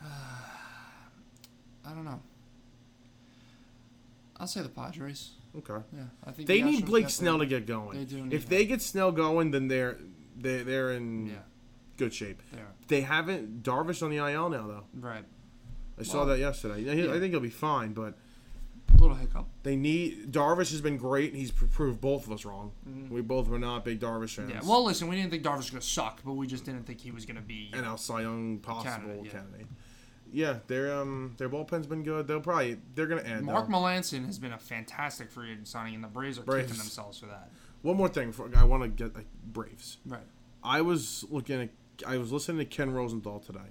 I 0.02 1.90
don't 1.90 2.04
know. 2.04 2.20
I'll 4.38 4.46
say 4.46 4.62
the 4.62 4.68
Padres. 4.68 5.32
Okay. 5.56 5.82
Yeah, 5.94 6.02
I 6.24 6.30
think 6.32 6.48
They 6.48 6.60
the 6.60 6.70
need 6.70 6.86
Blake 6.86 7.08
Snell 7.08 7.38
to 7.38 7.46
get 7.46 7.66
going. 7.66 7.98
They 7.98 8.04
do 8.04 8.22
need 8.22 8.32
if 8.34 8.48
they 8.48 8.66
get 8.66 8.82
Snell 8.82 9.12
going, 9.12 9.50
then 9.52 9.68
they're 9.68 9.96
they 10.36 10.62
they're 10.62 10.92
in 10.92 11.26
Yeah, 11.28 11.34
good 11.96 12.12
shape. 12.12 12.42
they 12.52 12.58
are. 12.60 12.66
They 12.88 13.00
haven't 13.02 13.62
Darvish 13.62 14.02
on 14.02 14.10
the 14.10 14.16
IL 14.18 14.50
now 14.50 14.66
though. 14.66 14.84
Right. 14.94 15.24
I 15.98 16.02
saw 16.02 16.18
Well, 16.18 16.26
that 16.26 16.38
yesterday. 16.38 16.80
Yeah. 16.82 17.12
I 17.14 17.18
think 17.18 17.30
he'll 17.32 17.40
be 17.40 17.48
fine, 17.48 17.94
but 17.94 18.18
A 18.94 18.98
little 18.98 19.16
hiccup. 19.16 19.46
they 19.62 19.76
need 19.76 20.30
Darvish 20.30 20.70
has 20.72 20.82
been 20.82 20.98
great. 20.98 21.34
He's 21.34 21.50
proved 21.50 22.02
both 22.02 22.26
of 22.26 22.32
us 22.32 22.44
wrong. 22.44 22.72
We 23.10 23.22
both 23.22 23.48
were 23.48 23.58
not 23.58 23.82
big 23.86 23.98
Darvish 23.98 24.34
fans. 24.36 24.50
Mm-hmm. 24.50 24.62
Yeah. 24.62 24.68
Well, 24.70 24.84
listen, 24.84 25.08
we 25.08 25.16
didn't 25.16 25.30
think 25.30 25.42
Darvish 25.42 25.56
was 25.56 25.70
gonna 25.70 25.80
suck, 25.80 26.20
but 26.22 26.34
we 26.34 26.46
just 26.46 26.66
didn't 26.66 26.84
think 26.84 27.00
he 27.00 27.10
was 27.12 27.24
gonna 27.24 27.40
be. 27.40 27.70
and 27.72 27.86
our 27.86 27.96
Cy 27.96 28.20
Young 28.20 28.58
possible 28.58 28.90
Candidate, 29.08 29.24
yeah. 29.24 29.30
candidate. 29.32 29.66
Yeah, 30.32 30.58
their 30.66 30.92
um 30.98 31.34
their 31.38 31.48
bullpen's 31.48 31.86
been 31.86 32.02
good. 32.02 32.26
They'll 32.26 32.40
probably 32.40 32.78
they're 32.94 33.06
gonna 33.06 33.22
add. 33.22 33.42
Mark 33.42 33.68
though. 33.68 33.74
Melancon 33.74 34.26
has 34.26 34.38
been 34.38 34.52
a 34.52 34.58
fantastic 34.58 35.30
free 35.30 35.52
agent 35.52 35.68
signing, 35.68 35.94
and 35.94 36.04
the 36.04 36.08
Braves 36.08 36.38
are 36.38 36.42
Braves. 36.42 36.66
kicking 36.66 36.78
themselves 36.78 37.18
for 37.18 37.26
that. 37.26 37.50
One 37.82 37.96
more 37.96 38.08
thing, 38.08 38.32
for, 38.32 38.50
I 38.56 38.64
want 38.64 38.82
to 38.82 38.88
get 38.88 39.14
like 39.14 39.26
Braves. 39.44 39.98
Right. 40.04 40.20
I 40.64 40.80
was 40.80 41.24
looking 41.30 41.60
at, 41.62 41.70
I 42.06 42.16
was 42.16 42.32
listening 42.32 42.58
to 42.58 42.64
Ken 42.64 42.90
Rosenthal 42.90 43.38
today, 43.38 43.70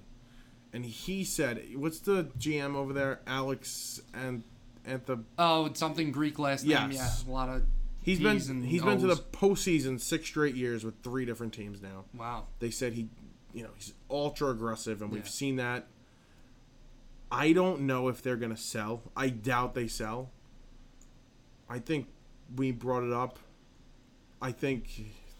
and 0.72 0.84
he 0.84 1.24
said, 1.24 1.62
"What's 1.74 1.98
the 1.98 2.24
GM 2.38 2.74
over 2.74 2.92
there, 2.92 3.20
Alex 3.26 4.00
and 4.14 4.42
Antha? 4.88 5.22
Oh, 5.38 5.70
something 5.74 6.12
Greek 6.12 6.38
last 6.38 6.64
name. 6.64 6.92
Yeah, 6.92 7.10
a 7.26 7.30
lot 7.30 7.48
of. 7.48 7.62
He's 8.02 8.20
been 8.20 8.62
he's 8.62 8.82
been 8.82 9.00
to 9.00 9.06
the 9.08 9.14
O's. 9.14 9.20
postseason 9.32 10.00
six 10.00 10.26
straight 10.28 10.54
years 10.54 10.84
with 10.84 10.94
three 11.02 11.26
different 11.26 11.52
teams 11.52 11.82
now. 11.82 12.04
Wow. 12.14 12.46
They 12.60 12.70
said 12.70 12.92
he, 12.92 13.08
you 13.52 13.64
know, 13.64 13.70
he's 13.76 13.92
ultra 14.08 14.50
aggressive, 14.50 15.02
and 15.02 15.10
we've 15.10 15.28
seen 15.28 15.56
that. 15.56 15.88
I 17.30 17.52
don't 17.52 17.82
know 17.82 18.08
if 18.08 18.22
they're 18.22 18.36
gonna 18.36 18.56
sell. 18.56 19.02
I 19.16 19.28
doubt 19.28 19.74
they 19.74 19.88
sell. 19.88 20.30
I 21.68 21.78
think 21.78 22.06
we 22.56 22.70
brought 22.70 23.02
it 23.02 23.12
up. 23.12 23.38
I 24.40 24.52
think 24.52 24.88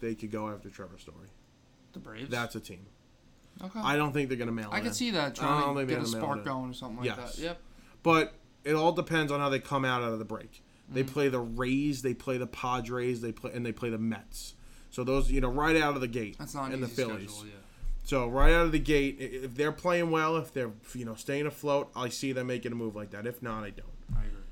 they 0.01 0.15
could 0.15 0.31
go 0.31 0.49
after 0.49 0.69
Trevor 0.69 0.97
Story. 0.97 1.27
The 1.93 1.99
Braves. 1.99 2.29
That's 2.29 2.55
a 2.55 2.59
team. 2.59 2.85
okay. 3.63 3.79
I 3.79 3.95
don't 3.95 4.11
think 4.11 4.29
they're 4.29 4.37
gonna 4.37 4.51
mail. 4.51 4.69
I 4.71 4.77
it 4.77 4.79
can 4.81 4.87
in. 4.89 4.93
see 4.93 5.11
that 5.11 5.35
trying 5.35 5.75
to 5.75 5.85
get 5.85 6.01
a 6.01 6.05
spark 6.05 6.43
going 6.43 6.71
or 6.71 6.73
something 6.73 6.97
like 6.97 7.05
Yes. 7.17 7.35
that. 7.35 7.41
Yep. 7.41 7.61
But 8.03 8.33
it 8.63 8.73
all 8.73 8.91
depends 8.91 9.31
on 9.31 9.39
how 9.39 9.49
they 9.49 9.59
come 9.59 9.85
out 9.85 10.03
out 10.03 10.11
of 10.11 10.19
the 10.19 10.25
break. 10.25 10.61
They 10.89 11.03
Mm-hmm. 11.03 11.13
play 11.13 11.29
the 11.29 11.39
Rays, 11.39 12.01
they 12.01 12.13
play 12.13 12.37
the 12.37 12.47
Padres, 12.47 13.21
they 13.21 13.31
play 13.31 13.51
and 13.53 13.65
they 13.65 13.71
play 13.71 13.89
the 13.89 13.97
Mets. 13.97 14.55
So 14.89 15.03
those, 15.03 15.31
you 15.31 15.41
know, 15.41 15.49
right 15.49 15.75
out 15.75 15.95
of 15.95 16.01
the 16.01 16.07
gate, 16.07 16.37
That's 16.39 16.53
not 16.55 16.71
and 16.71 16.81
the 16.83 16.87
Phillies. 16.87 17.31
schedule. 17.31 17.47
Yeah. 17.47 17.59
So 18.07 18.25
right 18.25 18.53
out 18.53 18.67
of 18.67 18.71
the 18.71 18.79
gate, 18.79 19.17
if 19.19 19.53
they're 19.55 19.73
playing 19.73 20.11
well, 20.11 20.37
if 20.37 20.53
they're 20.53 20.71
you 20.95 21.03
know 21.03 21.15
staying 21.15 21.45
afloat, 21.45 21.91
I 21.93 22.07
see 22.07 22.31
them 22.31 22.47
making 22.47 22.71
a 22.71 22.75
move 22.75 22.95
like 22.95 23.11
that. 23.11 23.27
If 23.27 23.41
not, 23.43 23.65
I 23.65 23.71
don't. 23.71 23.89
I 24.15 24.21
agree. 24.21 24.43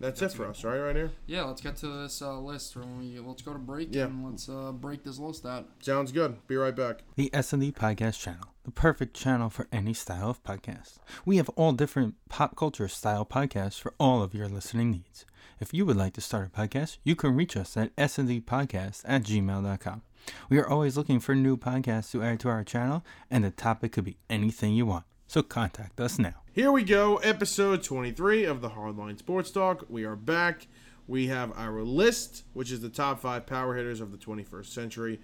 That's, 0.00 0.18
That's 0.18 0.34
it 0.34 0.36
for 0.36 0.42
good 0.46 0.50
us, 0.50 0.64
right? 0.64 0.80
Right 0.80 0.96
here. 0.96 1.12
Yeah, 1.26 1.44
let's 1.44 1.60
get 1.60 1.76
to 1.76 2.02
this 2.02 2.20
uh, 2.20 2.36
list. 2.40 2.74
When 2.74 2.98
we, 2.98 3.20
let's 3.20 3.40
go 3.40 3.52
to 3.52 3.58
break 3.60 3.94
Yeah. 3.94 4.06
and 4.06 4.28
let's 4.28 4.48
uh, 4.48 4.72
break 4.72 5.04
this 5.04 5.20
list 5.20 5.46
out. 5.46 5.68
Sounds 5.78 6.10
good. 6.10 6.44
Be 6.48 6.56
right 6.56 6.74
back. 6.74 7.02
The 7.14 7.30
S&D 7.32 7.70
Podcast 7.70 8.20
Channel, 8.20 8.48
the 8.64 8.72
perfect 8.72 9.14
channel 9.14 9.48
for 9.48 9.68
any 9.70 9.94
style 9.94 10.30
of 10.30 10.42
podcast. 10.42 10.94
We 11.24 11.36
have 11.36 11.48
all 11.50 11.70
different 11.70 12.16
pop 12.28 12.56
culture 12.56 12.88
style 12.88 13.24
podcasts 13.24 13.80
for 13.80 13.94
all 14.00 14.24
of 14.24 14.34
your 14.34 14.48
listening 14.48 14.90
needs. 14.90 15.24
If 15.60 15.72
you 15.72 15.86
would 15.86 15.96
like 15.96 16.14
to 16.14 16.20
start 16.20 16.48
a 16.52 16.60
podcast, 16.60 16.98
you 17.04 17.14
can 17.14 17.36
reach 17.36 17.56
us 17.56 17.76
at 17.76 17.94
sndpodcast 17.94 19.02
at 19.04 19.22
gmail.com. 19.22 20.02
We 20.48 20.58
are 20.58 20.68
always 20.68 20.96
looking 20.96 21.20
for 21.20 21.34
new 21.34 21.56
podcasts 21.56 22.10
to 22.12 22.22
add 22.22 22.40
to 22.40 22.48
our 22.48 22.64
channel, 22.64 23.04
and 23.30 23.44
the 23.44 23.50
topic 23.50 23.92
could 23.92 24.04
be 24.04 24.16
anything 24.28 24.74
you 24.74 24.86
want. 24.86 25.04
So 25.26 25.42
contact 25.42 25.98
us 26.00 26.18
now. 26.18 26.34
Here 26.52 26.70
we 26.70 26.84
go, 26.84 27.16
episode 27.16 27.82
23 27.82 28.44
of 28.44 28.60
the 28.60 28.70
Hardline 28.70 29.18
Sports 29.18 29.50
Talk. 29.50 29.86
We 29.88 30.04
are 30.04 30.16
back. 30.16 30.66
We 31.08 31.28
have 31.28 31.56
our 31.56 31.82
list, 31.82 32.44
which 32.52 32.70
is 32.70 32.80
the 32.80 32.88
top 32.88 33.20
five 33.20 33.46
power 33.46 33.74
hitters 33.74 34.00
of 34.00 34.12
the 34.12 34.18
21st 34.18 34.66
century. 34.66 35.20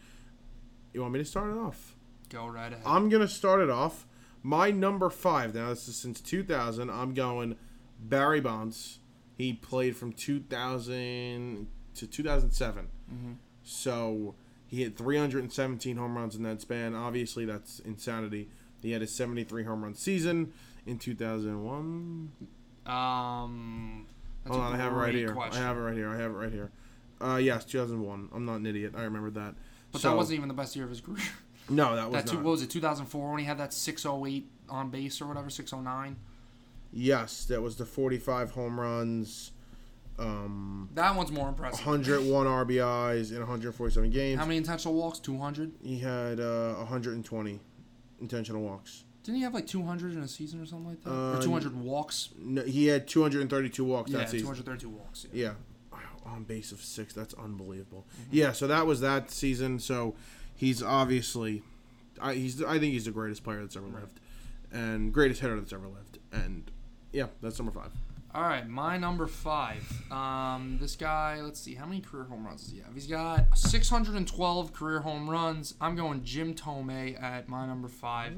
You 0.93 1.03
want 1.03 1.13
me 1.13 1.19
to 1.19 1.25
start 1.25 1.51
it 1.51 1.59
off? 1.59 1.95
Go 2.31 2.47
right 2.47 2.73
ahead. 2.73 2.85
I'm 2.87 3.09
going 3.09 3.23
to 3.23 3.29
start 3.29 3.61
it 3.61 3.71
off. 3.71 4.07
My 4.43 4.71
number 4.71 5.11
five, 5.11 5.55
now 5.55 5.69
this 5.69 5.89
is 5.89 5.97
since 5.97 6.21
2000, 6.21 6.91
I'm 6.91 7.13
going 7.13 7.57
Barry 8.01 8.41
Bonds. 8.41 9.01
He 9.37 9.53
played 9.53 9.97
from 9.97 10.13
2000 10.13 11.67
to 11.95 12.07
2007. 12.07 12.89
Mm-hmm. 13.13 13.33
So 13.63 14.35
he 14.69 14.83
hit 14.83 14.97
317 14.97 15.97
home 15.97 16.17
runs 16.17 16.37
in 16.37 16.43
that 16.45 16.61
span. 16.61 16.95
Obviously, 16.95 17.45
that's 17.47 17.81
insanity. 17.81 18.49
He 18.83 18.93
had 18.93 19.03
a 19.03 19.07
73 19.07 19.65
home 19.65 19.83
run 19.83 19.95
season 19.95 20.53
in 20.87 20.99
2001. 20.99 22.31
um, 22.87 24.07
Hold 24.47 24.61
on, 24.61 24.73
I 24.73 24.77
have 24.77 24.93
it 24.93 24.97
right 24.97 25.15
here. 25.15 25.33
question. 25.33 25.63
I 25.63 25.67
have 25.67 25.77
it 25.77 25.81
right 25.81 25.95
here. 25.97 26.09
I 26.11 26.17
have 26.19 26.31
it 26.31 26.35
right 26.35 26.53
here. 26.53 26.71
Uh, 27.21 27.37
yes, 27.37 27.65
2001. 27.65 28.29
I'm 28.35 28.45
not 28.45 28.57
an 28.57 28.67
idiot. 28.67 28.93
I 28.97 29.03
remember 29.03 29.31
that. 29.31 29.55
But 29.91 30.01
So- 30.03 30.11
that 30.11 30.17
wasn't 30.17 30.37
even 30.39 30.49
the 30.49 30.55
best 30.55 30.77
year 30.77 30.85
of 30.85 30.91
his 30.91 31.01
career. 31.01 31.19
No, 31.71 31.95
that 31.97 32.07
was 32.11 32.15
that 32.25 32.27
two, 32.31 32.37
not. 32.37 32.45
what 32.47 32.51
was 32.53 32.63
it, 32.63 32.71
2004 32.71 33.29
when 33.31 33.41
he 33.41 33.45
had 33.45 33.59
that 33.59 33.75
608 33.75 34.49
on 34.71 34.89
base 34.89 35.21
or 35.21 35.27
whatever, 35.27 35.51
609? 35.51 36.17
Yes, 36.95 37.45
that 37.45 37.61
was 37.61 37.77
the 37.77 37.85
45 37.85 38.53
home 38.53 38.81
runs, 38.81 39.53
um, 40.19 40.89
That 40.95 41.15
one's 41.15 41.31
more 41.31 41.49
impressive. 41.49 41.87
101 41.87 42.47
RBIs 42.47 43.31
in 43.31 43.39
147 43.39 44.11
games. 44.11 44.39
How 44.39 44.45
many 44.47 44.57
intentional 44.57 44.95
walks? 44.95 45.19
200? 45.21 45.73
He 45.83 45.99
had 45.99 46.41
uh, 46.41 46.75
120 46.75 47.61
intentional 48.21 48.63
walks. 48.63 49.05
Didn't 49.23 49.37
he 49.37 49.43
have 49.43 49.55
like 49.55 49.67
200 49.67 50.15
in 50.15 50.21
a 50.21 50.29
season 50.29 50.61
or 50.61 50.67
something 50.67 50.89
like 50.89 51.03
that? 51.05 51.11
Uh, 51.11 51.39
or 51.39 51.43
200 51.43 51.77
walks? 51.77 52.31
No, 52.39 52.63
he 52.63 52.87
had 52.87 53.07
232 53.07 53.85
walks 53.85 54.11
Yeah, 54.11 54.19
that 54.19 54.31
season. 54.31 54.47
232 54.47 54.89
walks. 54.89 55.27
Yeah. 55.33 55.45
Yeah. 55.45 55.53
Wow, 55.93 55.99
On 56.33 56.45
base 56.45 56.73
of 56.73 56.81
six. 56.81 57.13
That's 57.13 57.35
unbelievable. 57.35 58.07
Yeah, 58.31 58.53
so 58.53 58.67
that 58.67 58.87
was 58.87 59.01
that 59.01 59.31
season. 59.31 59.79
So 59.79 60.15
he's 60.57 60.83
obviously, 60.83 61.63
I, 62.21 62.35
he's 62.35 62.63
I 62.65 62.79
think 62.79 62.93
he's 62.95 63.05
the 63.05 63.11
greatest 63.11 63.45
player 63.45 63.61
that's 63.61 63.77
ever 63.77 63.87
lived, 63.87 64.19
and 64.73 65.13
greatest 65.13 65.41
hitter 65.41 65.59
that's 65.61 65.73
ever 65.73 65.87
lived. 65.87 66.19
And 66.33 66.71
yeah, 67.13 67.27
that's 67.43 67.59
number 67.59 67.73
five. 67.73 67.93
All 68.35 68.43
right, 68.43 68.69
my 68.69 68.99
number 68.99 69.27
five. 69.27 69.83
Um, 70.13 70.77
this 70.79 70.97
guy, 70.97 71.41
let's 71.41 71.59
see, 71.59 71.75
how 71.75 71.87
many 71.87 72.03
career 72.03 72.25
home 72.25 72.47
runs 72.47 72.61
does 72.63 72.73
he 72.73 72.81
have? 72.81 72.93
He's 72.93 73.07
got 73.07 73.57
612 73.57 74.75
career 74.75 75.01
home 75.01 75.31
runs. 75.31 75.73
I'm 75.81 75.97
going 75.97 76.23
Jim 76.25 76.53
Thome 76.55 77.17
at 77.21 77.49
my 77.49 77.65
number 77.67 77.89
five. 77.89 78.35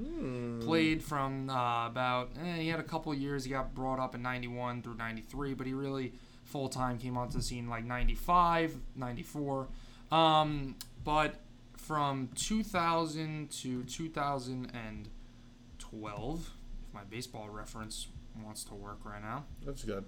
Played 0.60 1.02
from 1.02 1.50
uh, 1.50 1.88
about, 1.88 2.30
eh, 2.40 2.58
he 2.58 2.68
had 2.68 2.78
a 2.78 2.84
couple 2.84 3.12
years. 3.12 3.42
He 3.44 3.50
got 3.50 3.74
brought 3.74 3.98
up 3.98 4.14
in 4.14 4.22
91 4.22 4.82
through 4.82 4.94
93, 4.94 5.54
but 5.54 5.66
he 5.66 5.74
really 5.74 6.12
full 6.44 6.68
time 6.68 6.96
came 6.96 7.16
onto 7.16 7.38
the 7.38 7.42
scene 7.42 7.68
like 7.68 7.84
95, 7.84 8.76
94. 8.94 9.66
Um, 10.12 10.76
but 11.04 11.34
from 11.76 12.28
2000 12.36 13.50
to 13.50 13.82
2012, 13.82 16.50
if 16.86 16.94
my 16.94 17.02
baseball 17.10 17.48
reference 17.50 18.06
wants 18.44 18.64
to 18.64 18.74
work 18.74 19.00
right 19.04 19.22
now. 19.22 19.44
That's 19.64 19.84
good. 19.84 20.04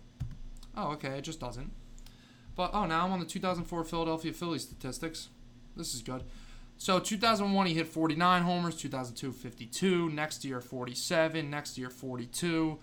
Oh, 0.77 0.93
okay, 0.93 1.18
it 1.18 1.23
just 1.23 1.41
doesn't. 1.41 1.70
But 2.55 2.70
oh, 2.75 2.87
now 2.87 3.05
I'm 3.05 3.12
on 3.12 3.20
the 3.20 3.27
2004 3.27 3.85
Philadelphia 3.85 4.33
Phillies 4.33 4.62
statistics. 4.62 5.29
This 5.77 5.95
is 5.95 6.03
good. 6.03 6.25
So 6.77 6.99
2001 6.99 7.66
he 7.66 7.75
hit 7.75 7.87
49 7.87 8.43
homers, 8.43 8.77
2002 8.77 9.33
52, 9.33 10.11
next 10.11 10.45
year 10.45 10.61
47, 10.61 11.49
next 11.49 11.79
year 11.79 11.91
42. 11.91 12.79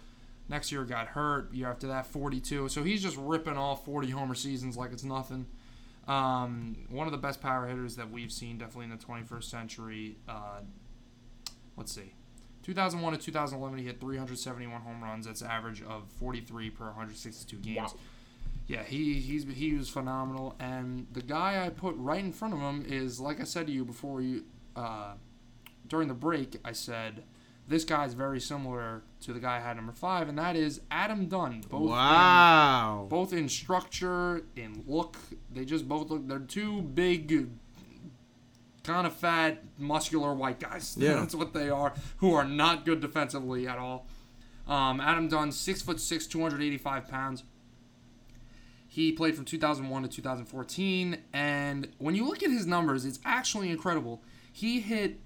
Next 0.48 0.72
year 0.72 0.84
got 0.84 1.08
hurt, 1.08 1.54
year 1.54 1.70
after 1.70 1.88
that 1.88 2.08
42. 2.08 2.70
So 2.70 2.82
he's 2.82 3.04
just 3.04 3.18
ripping 3.18 3.58
off 3.58 3.86
40 3.86 4.10
homer 4.10 4.34
seasons 4.34 4.76
like 4.76 4.92
it's 4.92 5.04
nothing. 5.04 5.46
Um, 6.08 6.76
one 6.90 7.06
of 7.06 7.12
the 7.12 7.20
best 7.20 7.40
power 7.40 7.68
hitters 7.68 7.98
that 7.98 8.10
we've 8.10 8.32
seen 8.32 8.58
definitely 8.58 8.86
in 8.86 8.90
the 8.90 8.98
21st 8.98 9.44
century. 9.44 10.18
Uh, 10.28 10.62
let's 11.78 11.94
see. 11.94 12.14
2001 12.70 13.14
to 13.14 13.20
2011, 13.20 13.80
he 13.80 13.86
hit 13.86 14.00
371 14.00 14.82
home 14.82 15.04
runs. 15.04 15.26
That's 15.26 15.42
an 15.42 15.48
average 15.48 15.82
of 15.82 16.04
43 16.20 16.70
per 16.70 16.86
162 16.86 17.58
games. 17.58 17.96
Yeah, 18.68 18.84
he 18.84 19.16
he's 19.16 19.46
he 19.46 19.74
was 19.74 19.90
phenomenal. 19.90 20.56
And 20.60 21.08
the 21.12 21.24
guy 21.24 21.66
I 21.66 21.70
put 21.70 21.96
right 21.98 22.24
in 22.24 22.32
front 22.32 22.54
of 22.54 22.60
him 22.60 22.86
is, 22.88 23.20
like 23.20 23.42
I 23.42 23.44
said 23.44 23.66
to 23.66 23.74
you 23.74 23.84
before 23.84 24.22
you, 24.22 24.44
uh, 24.76 25.14
during 25.88 26.08
the 26.08 26.14
break, 26.14 26.58
I 26.64 26.74
said 26.74 27.24
this 27.68 27.84
guy's 27.84 28.14
very 28.14 28.40
similar 28.40 29.02
to 29.22 29.34
the 29.34 29.40
guy 29.40 29.58
I 29.58 29.60
had 29.60 29.76
number 29.76 29.92
five, 29.92 30.30
and 30.30 30.38
that 30.38 30.56
is 30.56 30.82
Adam 30.92 31.26
Dunn. 31.28 31.64
Both 31.68 31.82
in- 31.82 31.88
wow. 31.90 33.08
both 33.10 33.34
in 33.34 33.50
structure, 33.50 34.44
in 34.56 34.84
look, 34.86 35.18
they 35.52 35.66
just 35.66 35.88
both 35.88 36.12
look. 36.12 36.28
They're 36.28 36.38
two 36.38 36.84
big, 36.84 37.50
kind 38.94 39.06
of 39.08 39.14
fat, 39.14 39.64
muscular 39.78 40.34
white 40.34 40.60
guys. 40.60 40.96
Yeah. 41.00 41.16
that's 41.16 41.36
what 41.36 41.54
they 41.54 41.70
are. 41.70 41.94
Who 42.18 42.34
are 42.34 42.44
not 42.44 42.86
good 42.86 43.00
defensively 43.02 43.68
at 43.68 43.78
all. 43.78 44.08
Um, 44.68 45.00
Adam 45.00 45.28
Dunn, 45.28 45.52
six 45.52 45.82
foot 45.82 46.00
six, 46.00 46.26
two 46.28 46.42
hundred 46.42 46.62
eighty-five 46.62 47.08
pounds. 47.08 47.44
He 48.92 49.12
played 49.12 49.36
from 49.36 49.46
2001 49.46 50.02
to 50.04 50.10
2014, 50.10 51.18
and 51.32 51.88
when 52.00 52.16
you 52.16 52.26
look 52.28 52.42
at 52.42 52.50
his 52.50 52.66
numbers, 52.66 53.06
it's 53.06 53.20
actually 53.24 53.70
incredible. 53.70 54.22
He 54.52 54.80
hit, 54.80 55.20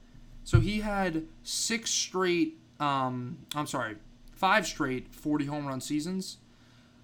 so 0.44 0.60
he 0.60 0.82
had 0.82 1.24
six 1.44 1.90
straight. 1.90 2.58
Um, 2.82 3.38
I'm 3.56 3.68
sorry, 3.68 3.96
five 4.34 4.68
straight 4.68 5.14
40 5.16 5.46
home 5.46 5.66
run 5.66 5.80
seasons, 5.80 6.38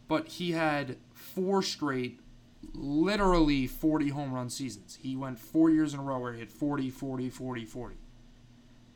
but 0.09 0.27
he 0.27 0.51
had 0.51 0.97
four 1.13 1.61
straight, 1.63 2.19
literally 2.79 3.67
40 3.67 4.09
home 4.09 4.33
run 4.33 4.49
seasons. 4.49 4.97
He 5.01 5.15
went 5.15 5.39
four 5.39 5.69
years 5.69 5.93
in 5.93 5.99
a 5.99 6.03
row 6.03 6.19
where 6.19 6.33
he 6.33 6.39
hit 6.39 6.51
40, 6.51 6.89
40, 6.89 7.29
40, 7.29 7.65
40. 7.65 7.95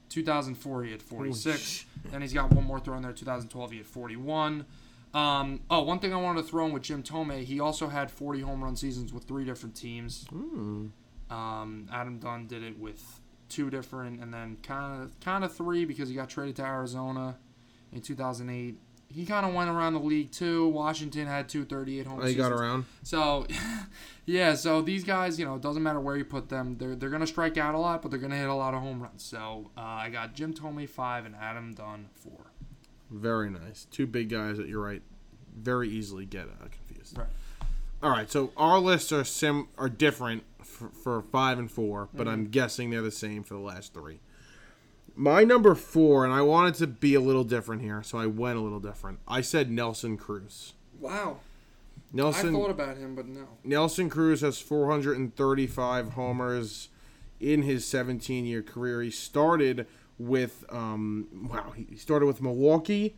2004 0.09 0.83
he 0.83 0.91
had 0.91 1.01
46. 1.01 1.85
Then 2.11 2.21
he's 2.21 2.33
got 2.33 2.51
one 2.51 2.63
more 2.65 2.79
throw 2.79 2.95
in 2.97 3.01
there. 3.03 3.11
2012 3.11 3.71
he 3.71 3.77
had 3.77 3.87
41. 3.87 4.65
Um, 5.13 5.61
oh, 5.69 5.83
one 5.83 5.99
thing 5.99 6.13
I 6.13 6.17
wanted 6.17 6.43
to 6.43 6.47
throw 6.47 6.65
in 6.65 6.71
with 6.71 6.83
Jim 6.83 7.03
Thome, 7.03 7.43
he 7.43 7.59
also 7.59 7.87
had 7.87 8.09
40 8.09 8.41
home 8.41 8.63
run 8.63 8.75
seasons 8.75 9.13
with 9.13 9.25
three 9.25 9.45
different 9.45 9.75
teams. 9.75 10.25
Um, 11.29 11.87
Adam 11.91 12.19
Dunn 12.19 12.47
did 12.47 12.63
it 12.63 12.79
with 12.79 13.19
two 13.49 13.69
different, 13.69 14.21
and 14.21 14.33
then 14.33 14.57
kind 14.63 15.03
of 15.03 15.19
kind 15.19 15.43
of 15.43 15.53
three 15.53 15.85
because 15.85 16.09
he 16.09 16.15
got 16.15 16.29
traded 16.29 16.55
to 16.57 16.63
Arizona 16.63 17.37
in 17.91 18.01
2008. 18.01 18.77
He 19.13 19.25
kind 19.25 19.45
of 19.45 19.53
went 19.53 19.69
around 19.69 19.93
the 19.93 19.99
league 19.99 20.31
too. 20.31 20.67
Washington 20.69 21.27
had 21.27 21.47
238 21.47 22.07
home 22.07 22.19
Oh, 22.21 22.25
you 22.25 22.35
got 22.35 22.51
around. 22.51 22.85
So, 23.03 23.45
yeah, 24.25 24.55
so 24.55 24.81
these 24.81 25.03
guys, 25.03 25.37
you 25.37 25.45
know, 25.45 25.55
it 25.55 25.61
doesn't 25.61 25.83
matter 25.83 25.99
where 25.99 26.17
you 26.17 26.25
put 26.25 26.49
them. 26.49 26.77
They're, 26.77 26.95
they're 26.95 27.09
going 27.09 27.21
to 27.21 27.27
strike 27.27 27.57
out 27.57 27.75
a 27.75 27.79
lot, 27.79 28.01
but 28.01 28.09
they're 28.09 28.19
going 28.19 28.31
to 28.31 28.37
hit 28.37 28.49
a 28.49 28.53
lot 28.55 28.73
of 28.73 28.81
home 28.81 29.01
runs. 29.01 29.23
So, 29.23 29.69
uh, 29.77 29.81
I 29.81 30.09
got 30.09 30.33
Jim 30.33 30.53
Thome 30.53 30.87
5 30.87 31.25
and 31.25 31.35
Adam 31.35 31.73
Dunn 31.73 32.09
4. 32.15 32.31
Very 33.11 33.49
nice. 33.51 33.85
Two 33.91 34.07
big 34.07 34.29
guys 34.29 34.57
that 34.57 34.67
you're 34.67 34.83
right. 34.83 35.03
Very 35.55 35.89
easily 35.89 36.25
get 36.25 36.47
uh, 36.47 36.67
confused. 36.71 37.17
Right. 37.17 37.27
All 38.01 38.09
right, 38.09 38.29
so 38.29 38.51
our 38.57 38.79
lists 38.79 39.13
are 39.13 39.23
sim 39.23 39.69
are 39.77 39.87
different 39.87 40.43
for, 40.61 40.89
for 40.89 41.21
five 41.21 41.57
and 41.57 41.71
four, 41.71 42.09
but 42.13 42.27
I'm 42.27 42.49
guessing 42.49 42.89
they're 42.89 43.01
the 43.01 43.11
same 43.11 43.43
for 43.43 43.53
the 43.53 43.61
last 43.61 43.93
three. 43.93 44.19
My 45.15 45.43
number 45.43 45.75
four, 45.75 46.25
and 46.25 46.33
I 46.33 46.41
wanted 46.41 46.75
to 46.75 46.87
be 46.87 47.13
a 47.13 47.19
little 47.19 47.43
different 47.43 47.81
here, 47.81 48.01
so 48.01 48.17
I 48.17 48.25
went 48.25 48.57
a 48.57 48.61
little 48.61 48.79
different. 48.79 49.19
I 49.27 49.41
said 49.41 49.69
Nelson 49.69 50.17
Cruz. 50.17 50.73
Wow. 50.99 51.37
Nelson 52.11 52.55
I 52.55 52.59
thought 52.59 52.69
about 52.69 52.97
him, 52.97 53.15
but 53.15 53.27
no. 53.27 53.47
Nelson 53.63 54.09
Cruz 54.09 54.41
has 54.41 54.59
435 54.59 56.09
homers 56.11 56.89
in 57.39 57.63
his 57.63 57.85
17 57.85 58.45
year 58.45 58.61
career. 58.61 59.01
He 59.01 59.09
started 59.09 59.87
with 60.19 60.63
um, 60.69 61.49
wow, 61.51 61.73
he 61.75 61.95
started 61.97 62.27
with 62.27 62.41
Milwaukee 62.41 63.15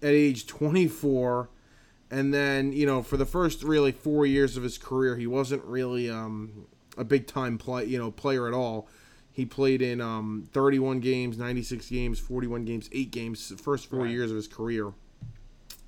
at 0.00 0.10
age 0.10 0.46
24 0.46 1.50
and 2.10 2.34
then, 2.34 2.72
you 2.72 2.86
know, 2.86 3.02
for 3.02 3.16
the 3.16 3.26
first 3.26 3.62
really 3.62 3.92
4 3.92 4.26
years 4.26 4.56
of 4.56 4.62
his 4.62 4.78
career, 4.78 5.16
he 5.16 5.26
wasn't 5.26 5.62
really 5.64 6.10
um, 6.10 6.66
a 6.96 7.04
big 7.04 7.26
time 7.26 7.56
play, 7.56 7.84
you 7.84 7.98
know, 7.98 8.10
player 8.10 8.48
at 8.48 8.54
all. 8.54 8.88
He 9.40 9.46
played 9.46 9.80
in 9.80 10.02
um, 10.02 10.46
31 10.52 11.00
games, 11.00 11.38
96 11.38 11.88
games, 11.88 12.18
41 12.20 12.66
games, 12.66 12.90
8 12.92 13.10
games 13.10 13.50
first 13.62 13.86
4 13.88 14.00
Right. 14.00 14.10
years 14.10 14.30
of 14.30 14.36
his 14.36 14.46
career. 14.46 14.92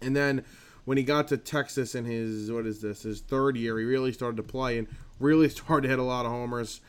And 0.00 0.16
then 0.16 0.46
when 0.86 0.96
he 0.96 1.02
got 1.04 1.28
to 1.28 1.36
Texas 1.36 1.94
in 1.94 2.06
his 2.06 2.50
what 2.50 2.64
is 2.64 2.80
this 2.80 3.02
his 3.02 3.20
third 3.20 3.58
year, 3.58 3.78
he 3.78 3.84
really 3.84 4.10
started 4.10 4.38
to 4.38 4.42
play 4.42 4.78
and 4.78 4.88
really 5.20 5.48
started 5.50 5.82
to 5.82 5.88
hit 5.90 5.98
a 5.98 6.02
lot 6.02 6.24
of 6.24 6.32
homers. 6.32 6.80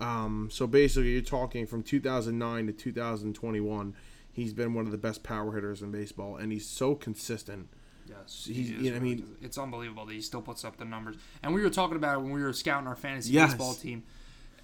Um, 0.00 0.50
so 0.52 0.66
basically, 0.66 1.12
you're 1.12 1.22
talking 1.22 1.64
from 1.66 1.82
2009 1.82 2.66
to 2.66 2.72
2021. 2.74 3.94
He's 4.34 4.52
been 4.52 4.74
one 4.74 4.84
of 4.84 4.92
the 4.92 4.98
best 4.98 5.22
power 5.22 5.54
hitters 5.54 5.80
in 5.80 5.90
baseball, 5.92 6.36
and 6.36 6.52
he's 6.52 6.66
so 6.68 6.94
consistent. 6.94 7.68
Yes. 8.06 8.44
He's- 8.46 8.68
he 8.68 8.84
you 8.84 8.90
know, 8.90 8.98
I 8.98 9.00
mean- 9.00 9.24
it's 9.40 9.56
unbelievable 9.56 10.04
that 10.04 10.12
he 10.12 10.20
still 10.20 10.42
puts 10.42 10.62
up 10.62 10.76
the 10.76 10.84
numbers. 10.84 11.16
And 11.42 11.54
we 11.54 11.62
were 11.62 11.70
talking 11.70 11.96
about 11.96 12.18
it 12.18 12.22
when 12.22 12.32
we 12.32 12.42
were 12.42 12.52
scouting 12.52 12.86
our 12.86 12.96
fantasy 12.96 13.32
Yes. 13.32 13.52
baseball 13.52 13.72
team. 13.72 14.02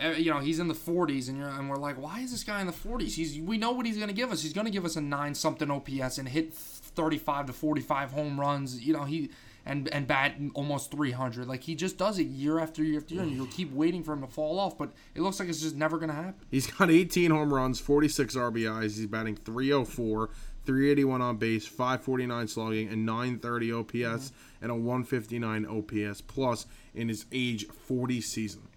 Uh, 0.02 0.10
you 0.10 0.32
know, 0.32 0.38
he's 0.38 0.60
in 0.60 0.68
the 0.68 0.74
40s, 0.74 1.28
and 1.28 1.42
and 1.42 1.68
we're 1.68 1.76
like, 1.76 2.00
why 2.00 2.20
is 2.20 2.30
this 2.30 2.44
guy 2.44 2.60
in 2.60 2.66
the 2.66 2.72
40s? 2.72 3.14
He's 3.14 3.40
we 3.40 3.58
know 3.58 3.72
what 3.72 3.84
he's 3.84 3.96
going 3.96 4.08
to 4.08 4.14
give 4.14 4.30
us. 4.30 4.42
He's 4.42 4.52
going 4.52 4.66
to 4.66 4.70
give 4.70 4.84
us 4.84 4.96
a 4.96 5.00
nine 5.00 5.34
something 5.34 5.70
OPS 5.70 6.18
and 6.18 6.28
hit 6.28 6.54
35 6.54 7.46
to 7.46 7.52
45 7.52 8.12
home 8.12 8.38
runs. 8.38 8.80
You 8.80 8.92
know, 8.92 9.04
he 9.04 9.30
and 9.68 9.88
and 9.88 10.06
bat 10.06 10.34
almost 10.54 10.90
300. 10.90 11.46
Like 11.46 11.62
he 11.62 11.74
just 11.74 11.98
does 11.98 12.18
it 12.18 12.26
year 12.26 12.58
after 12.58 12.82
year 12.82 12.98
after 12.98 13.14
year, 13.14 13.22
and 13.22 13.32
you'll 13.32 13.46
keep 13.46 13.72
waiting 13.72 14.02
for 14.02 14.12
him 14.12 14.22
to 14.22 14.26
fall 14.26 14.58
off. 14.58 14.78
But 14.78 14.92
it 15.14 15.20
looks 15.20 15.38
like 15.38 15.48
it's 15.48 15.60
just 15.60 15.76
never 15.76 15.98
going 15.98 16.08
to 16.08 16.14
happen. 16.14 16.46
He's 16.50 16.66
got 16.66 16.90
18 16.90 17.30
home 17.30 17.52
runs, 17.52 17.78
46 17.78 18.34
RBIs. 18.34 18.96
He's 18.96 19.06
batting 19.06 19.36
304, 19.36 20.30
381 20.64 21.22
on 21.22 21.36
base, 21.36 21.66
549 21.66 22.48
slugging, 22.48 22.88
and 22.88 23.04
930 23.04 23.72
OPS, 23.72 24.32
and 24.62 24.70
a 24.70 24.74
159 24.74 25.66
OPS 25.66 26.20
plus 26.22 26.66
in 26.94 27.08
his 27.08 27.26
age 27.30 27.66
40 27.66 28.20
season. 28.20 28.67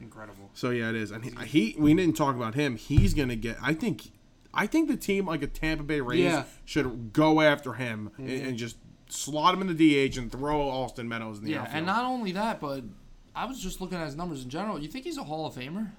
Incredible. 0.00 0.50
So 0.54 0.70
yeah, 0.70 0.90
it 0.90 0.96
is. 0.96 1.10
And 1.10 1.24
he, 1.24 1.72
he 1.72 1.76
we 1.78 1.94
didn't 1.94 2.16
talk 2.16 2.36
about 2.36 2.54
him. 2.54 2.76
He's 2.76 3.14
gonna 3.14 3.36
get. 3.36 3.56
I 3.62 3.74
think, 3.74 4.12
I 4.54 4.66
think 4.66 4.88
the 4.88 4.96
team 4.96 5.26
like 5.26 5.42
a 5.42 5.46
Tampa 5.46 5.82
Bay 5.82 6.00
Rays 6.00 6.20
Yeah. 6.20 6.44
should 6.64 7.12
go 7.12 7.40
after 7.40 7.74
him 7.74 8.10
and, 8.18 8.28
and 8.30 8.56
just 8.58 8.76
slot 9.08 9.54
him 9.54 9.62
in 9.68 9.74
the 9.76 10.08
DH 10.08 10.16
and 10.18 10.30
throw 10.30 10.60
Austin 10.60 11.08
Meadows 11.08 11.38
in 11.38 11.44
the 11.44 11.52
Yeah, 11.52 11.62
outfield. 11.62 11.76
and 11.76 11.86
not 11.86 12.04
only 12.04 12.32
that, 12.32 12.60
but 12.60 12.84
I 13.34 13.46
was 13.46 13.60
just 13.60 13.80
looking 13.80 13.98
at 13.98 14.06
his 14.06 14.16
numbers 14.16 14.42
in 14.44 14.50
general. 14.50 14.78
You 14.78 14.88
think 14.88 15.04
he's 15.04 15.18
a 15.18 15.24
Hall 15.24 15.46
of 15.46 15.54
Famer? 15.54 15.90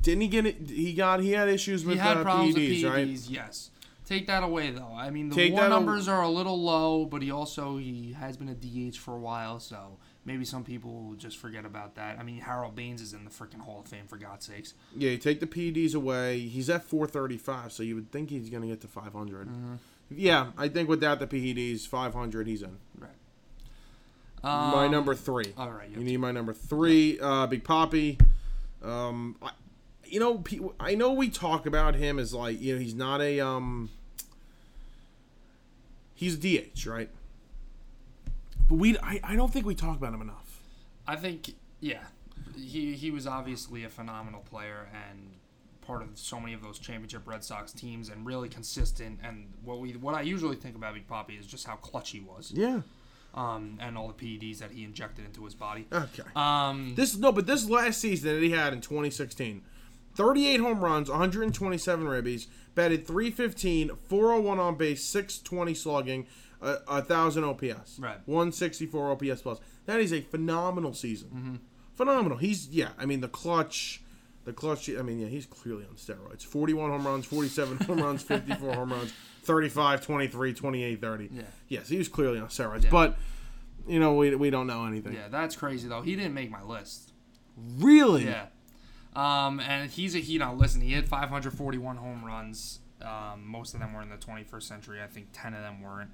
Didn't 0.00 0.20
he 0.22 0.28
get 0.28 0.46
it? 0.46 0.56
He 0.70 0.94
got. 0.94 1.20
He 1.20 1.32
had 1.32 1.48
issues 1.48 1.84
with 1.84 1.94
he 1.96 2.00
had 2.00 2.18
uh, 2.18 2.22
problems 2.22 2.54
PEDs, 2.54 2.82
with 2.84 2.92
right? 2.92 3.08
Yes. 3.28 3.70
Take 4.06 4.26
that 4.28 4.42
away 4.42 4.70
though. 4.70 4.94
I 4.96 5.10
mean, 5.10 5.28
the 5.28 5.34
Take 5.34 5.52
WAR 5.52 5.68
numbers 5.68 6.08
are 6.08 6.22
a 6.22 6.28
little 6.30 6.58
low, 6.62 7.04
but 7.04 7.20
he 7.20 7.30
also 7.30 7.76
he 7.76 8.14
has 8.18 8.36
been 8.38 8.48
a 8.48 8.54
DH 8.54 8.96
for 8.96 9.14
a 9.14 9.18
while, 9.18 9.60
so 9.60 9.98
maybe 10.28 10.44
some 10.44 10.62
people 10.62 10.92
will 10.92 11.14
just 11.16 11.38
forget 11.38 11.64
about 11.64 11.96
that. 11.96 12.18
I 12.18 12.22
mean, 12.22 12.40
Harold 12.40 12.76
Baines 12.76 13.00
is 13.00 13.12
in 13.14 13.24
the 13.24 13.30
freaking 13.30 13.60
Hall 13.60 13.80
of 13.80 13.88
Fame 13.88 14.06
for 14.06 14.16
God's 14.16 14.46
sakes. 14.46 14.74
Yeah, 14.96 15.10
you 15.10 15.16
take 15.16 15.40
the 15.40 15.46
PEDs 15.46 15.94
away. 15.94 16.38
He's 16.38 16.70
at 16.70 16.84
435, 16.84 17.72
so 17.72 17.82
you 17.82 17.96
would 17.96 18.12
think 18.12 18.30
he's 18.30 18.50
gonna 18.50 18.68
get 18.68 18.80
to 18.82 18.86
500. 18.86 19.48
Mm-hmm. 19.48 19.74
Yeah, 20.10 20.48
I 20.56 20.68
think 20.68 20.88
without 20.88 21.18
the 21.18 21.26
PEDs, 21.26 21.86
500, 21.88 22.46
he's 22.46 22.62
in. 22.62 22.76
Right. 22.98 23.10
my 24.44 24.84
Um, 24.84 24.90
number 24.92 25.14
three. 25.14 25.52
All 25.56 25.70
right. 25.70 25.88
You 25.90 26.04
need 26.04 26.18
my 26.18 26.30
number 26.30 26.52
three, 26.52 27.18
uh, 27.20 27.46
Big 27.46 27.64
Papi. 27.64 28.20
Um, 28.82 29.36
I, 29.42 29.50
you 30.04 30.20
know, 30.20 30.42
I 30.78 30.94
know 30.94 31.12
we 31.12 31.28
talk 31.28 31.66
about 31.66 31.94
him 31.94 32.18
as 32.18 32.32
like, 32.32 32.60
you 32.60 32.74
know, 32.74 32.80
he's 32.80 32.94
not 32.94 33.20
a 33.20 33.40
um, 33.40 33.90
he's 36.14 36.36
DH, 36.36 36.86
right? 36.86 37.10
But 38.68 38.76
we, 38.76 38.98
I, 38.98 39.20
I 39.24 39.36
don't 39.36 39.52
think 39.52 39.66
we 39.66 39.74
talk 39.74 39.96
about 39.96 40.12
him 40.14 40.20
enough. 40.22 40.60
I 41.06 41.16
think 41.16 41.54
yeah, 41.80 42.00
he 42.56 42.92
he 42.94 43.10
was 43.10 43.26
obviously 43.26 43.84
a 43.84 43.88
phenomenal 43.88 44.40
player 44.40 44.88
and 44.92 45.30
part 45.80 46.02
of 46.02 46.08
so 46.18 46.38
many 46.38 46.52
of 46.52 46.62
those 46.62 46.78
championship 46.78 47.22
Red 47.26 47.42
Sox 47.42 47.72
teams 47.72 48.10
and 48.10 48.26
really 48.26 48.48
consistent. 48.48 49.20
And 49.22 49.46
what 49.64 49.80
we 49.80 49.92
what 49.92 50.14
I 50.14 50.20
usually 50.20 50.56
think 50.56 50.76
about 50.76 50.94
Big 50.94 51.08
Papi 51.08 51.38
is 51.40 51.46
just 51.46 51.66
how 51.66 51.76
clutch 51.76 52.10
he 52.10 52.20
was, 52.20 52.52
Yeah. 52.54 52.82
um, 53.34 53.78
and 53.80 53.96
all 53.96 54.08
the 54.08 54.12
PEDs 54.12 54.58
that 54.58 54.70
he 54.72 54.84
injected 54.84 55.24
into 55.24 55.44
his 55.46 55.54
body. 55.54 55.86
Okay. 55.90 56.24
Um, 56.36 56.94
This 56.94 57.16
no, 57.16 57.32
but 57.32 57.46
this 57.46 57.68
last 57.70 58.00
season 58.02 58.34
that 58.34 58.42
he 58.42 58.50
had 58.50 58.74
in 58.74 58.82
2016, 58.82 59.62
38 60.14 60.60
home 60.60 60.80
runs, 60.84 61.08
127 61.08 62.04
ribbies, 62.06 62.48
batted 62.74 63.06
315, 63.06 63.92
401 64.04 64.58
on 64.58 64.74
base, 64.74 65.02
620 65.04 65.72
slugging, 65.74 66.26
a, 66.60 66.76
a 66.88 67.02
thousand 67.02 67.44
OPS, 67.44 67.98
Right. 67.98 68.18
164 68.26 69.10
OPS 69.12 69.42
plus. 69.42 69.58
That 69.86 70.00
is 70.00 70.12
a 70.12 70.20
phenomenal 70.20 70.92
season. 70.94 71.28
Mm-hmm. 71.28 71.54
Phenomenal. 71.94 72.38
He's 72.38 72.68
yeah. 72.68 72.90
I 72.98 73.06
mean 73.06 73.20
the 73.20 73.28
clutch, 73.28 74.02
the 74.44 74.52
clutch. 74.52 74.88
I 74.90 75.02
mean 75.02 75.18
yeah, 75.20 75.28
he's 75.28 75.46
clearly 75.46 75.84
on 75.84 75.96
steroids. 75.96 76.42
41 76.44 76.90
home 76.90 77.06
runs, 77.06 77.26
47 77.26 77.76
home 77.86 78.00
runs, 78.02 78.22
54 78.22 78.74
home 78.74 78.92
runs, 78.92 79.12
35, 79.42 80.00
23, 80.04 80.52
28, 80.54 81.00
30. 81.00 81.28
Yeah. 81.32 81.42
Yes, 81.68 81.88
he 81.88 81.98
was 81.98 82.08
clearly 82.08 82.38
on 82.38 82.48
steroids, 82.48 82.84
Yeah. 82.84 82.90
but. 82.90 83.16
You 83.86 83.98
know, 83.98 84.12
we, 84.16 84.34
we 84.34 84.50
don't 84.50 84.66
know 84.66 84.84
anything. 84.84 85.14
yeah, 85.14 85.28
that's 85.28 85.56
crazy 85.56 85.88
though. 85.88 86.02
He 86.02 86.14
didn't 86.14 86.34
make 86.34 86.50
my 86.50 86.62
list. 86.62 87.12
Really? 87.78 88.26
Yeah. 88.26 88.46
Um, 89.16 89.60
and 89.60 89.90
he's 89.90 90.14
a 90.14 90.18
he. 90.18 90.36
Now 90.36 90.52
listen, 90.52 90.82
he 90.82 90.92
had 90.92 91.08
541 91.08 91.96
home 91.96 92.22
runs. 92.22 92.80
Um, 93.00 93.46
most 93.46 93.72
of 93.72 93.80
them 93.80 93.94
were 93.94 94.02
in 94.02 94.10
the 94.10 94.16
21st 94.16 94.62
century. 94.62 95.00
I 95.02 95.06
think 95.06 95.28
10 95.32 95.54
of 95.54 95.62
them 95.62 95.80
weren't. 95.80 96.10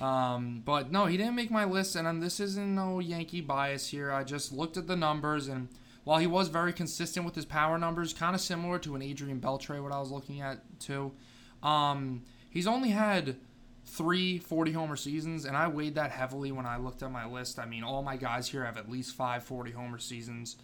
Um, 0.00 0.62
but 0.64 0.90
no, 0.90 1.06
he 1.06 1.16
didn't 1.16 1.34
make 1.34 1.50
my 1.50 1.64
list, 1.64 1.96
and 1.96 2.22
this 2.22 2.40
isn't 2.40 2.74
no 2.74 3.00
Yankee 3.00 3.40
bias 3.40 3.88
here. 3.88 4.10
I 4.12 4.24
just 4.24 4.52
looked 4.52 4.76
at 4.76 4.86
the 4.86 4.96
numbers, 4.96 5.48
and 5.48 5.68
while 6.04 6.18
he 6.18 6.26
was 6.26 6.48
very 6.48 6.72
consistent 6.72 7.26
with 7.26 7.34
his 7.34 7.44
power 7.44 7.78
numbers, 7.78 8.12
kind 8.12 8.34
of 8.34 8.40
similar 8.40 8.78
to 8.80 8.94
an 8.94 9.02
Adrian 9.02 9.40
Beltre, 9.40 9.82
what 9.82 9.92
I 9.92 9.98
was 10.00 10.10
looking 10.10 10.40
at 10.40 10.62
too, 10.80 11.12
um, 11.62 12.22
he's 12.48 12.66
only 12.66 12.90
had 12.90 13.36
three 13.84 14.38
40 14.38 14.72
homer 14.72 14.96
seasons, 14.96 15.44
and 15.44 15.56
I 15.56 15.68
weighed 15.68 15.96
that 15.96 16.10
heavily 16.10 16.52
when 16.52 16.66
I 16.66 16.78
looked 16.78 17.02
at 17.02 17.10
my 17.10 17.26
list. 17.26 17.58
I 17.58 17.66
mean, 17.66 17.82
all 17.82 18.02
my 18.02 18.16
guys 18.16 18.48
here 18.48 18.64
have 18.64 18.78
at 18.78 18.90
least 18.90 19.14
five 19.14 19.42
40 19.44 19.72
homer 19.72 19.98
seasons. 19.98 20.56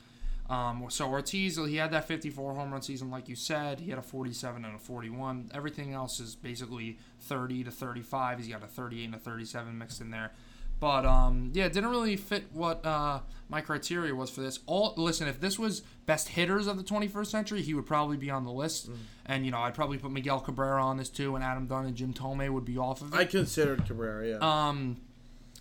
Um, 0.48 0.86
so 0.90 1.08
Ortiz, 1.08 1.56
he 1.56 1.76
had 1.76 1.90
that 1.90 2.06
54 2.06 2.54
home 2.54 2.72
run 2.72 2.82
season, 2.82 3.10
like 3.10 3.28
you 3.28 3.34
said. 3.34 3.80
He 3.80 3.90
had 3.90 3.98
a 3.98 4.02
47 4.02 4.64
and 4.64 4.76
a 4.76 4.78
41. 4.78 5.50
Everything 5.52 5.92
else 5.92 6.20
is 6.20 6.34
basically 6.36 6.98
30 7.20 7.64
to 7.64 7.70
35. 7.70 8.38
He's 8.38 8.48
got 8.48 8.62
a 8.62 8.66
38 8.66 9.04
and 9.04 9.14
a 9.14 9.18
37 9.18 9.76
mixed 9.76 10.00
in 10.00 10.10
there. 10.10 10.32
But 10.78 11.06
um, 11.06 11.52
yeah, 11.54 11.64
it 11.64 11.72
didn't 11.72 11.88
really 11.88 12.16
fit 12.16 12.44
what 12.52 12.84
uh, 12.84 13.20
my 13.48 13.62
criteria 13.62 14.14
was 14.14 14.28
for 14.28 14.42
this. 14.42 14.58
All 14.66 14.92
listen, 14.96 15.26
if 15.26 15.40
this 15.40 15.58
was 15.58 15.80
best 16.04 16.28
hitters 16.28 16.66
of 16.66 16.76
the 16.76 16.84
21st 16.84 17.26
century, 17.26 17.62
he 17.62 17.72
would 17.72 17.86
probably 17.86 18.18
be 18.18 18.30
on 18.30 18.44
the 18.44 18.52
list. 18.52 18.90
And 19.24 19.46
you 19.46 19.50
know, 19.50 19.58
I'd 19.58 19.74
probably 19.74 19.96
put 19.96 20.10
Miguel 20.10 20.38
Cabrera 20.40 20.84
on 20.84 20.98
this 20.98 21.08
too, 21.08 21.34
and 21.34 21.42
Adam 21.42 21.66
Dunn 21.66 21.86
and 21.86 21.96
Jim 21.96 22.12
Thome 22.12 22.52
would 22.52 22.66
be 22.66 22.76
off 22.76 23.00
of 23.00 23.14
it. 23.14 23.16
I 23.16 23.24
considered 23.24 23.86
Cabrera. 23.86 24.28
Yeah. 24.28 24.38
Um, 24.68 24.98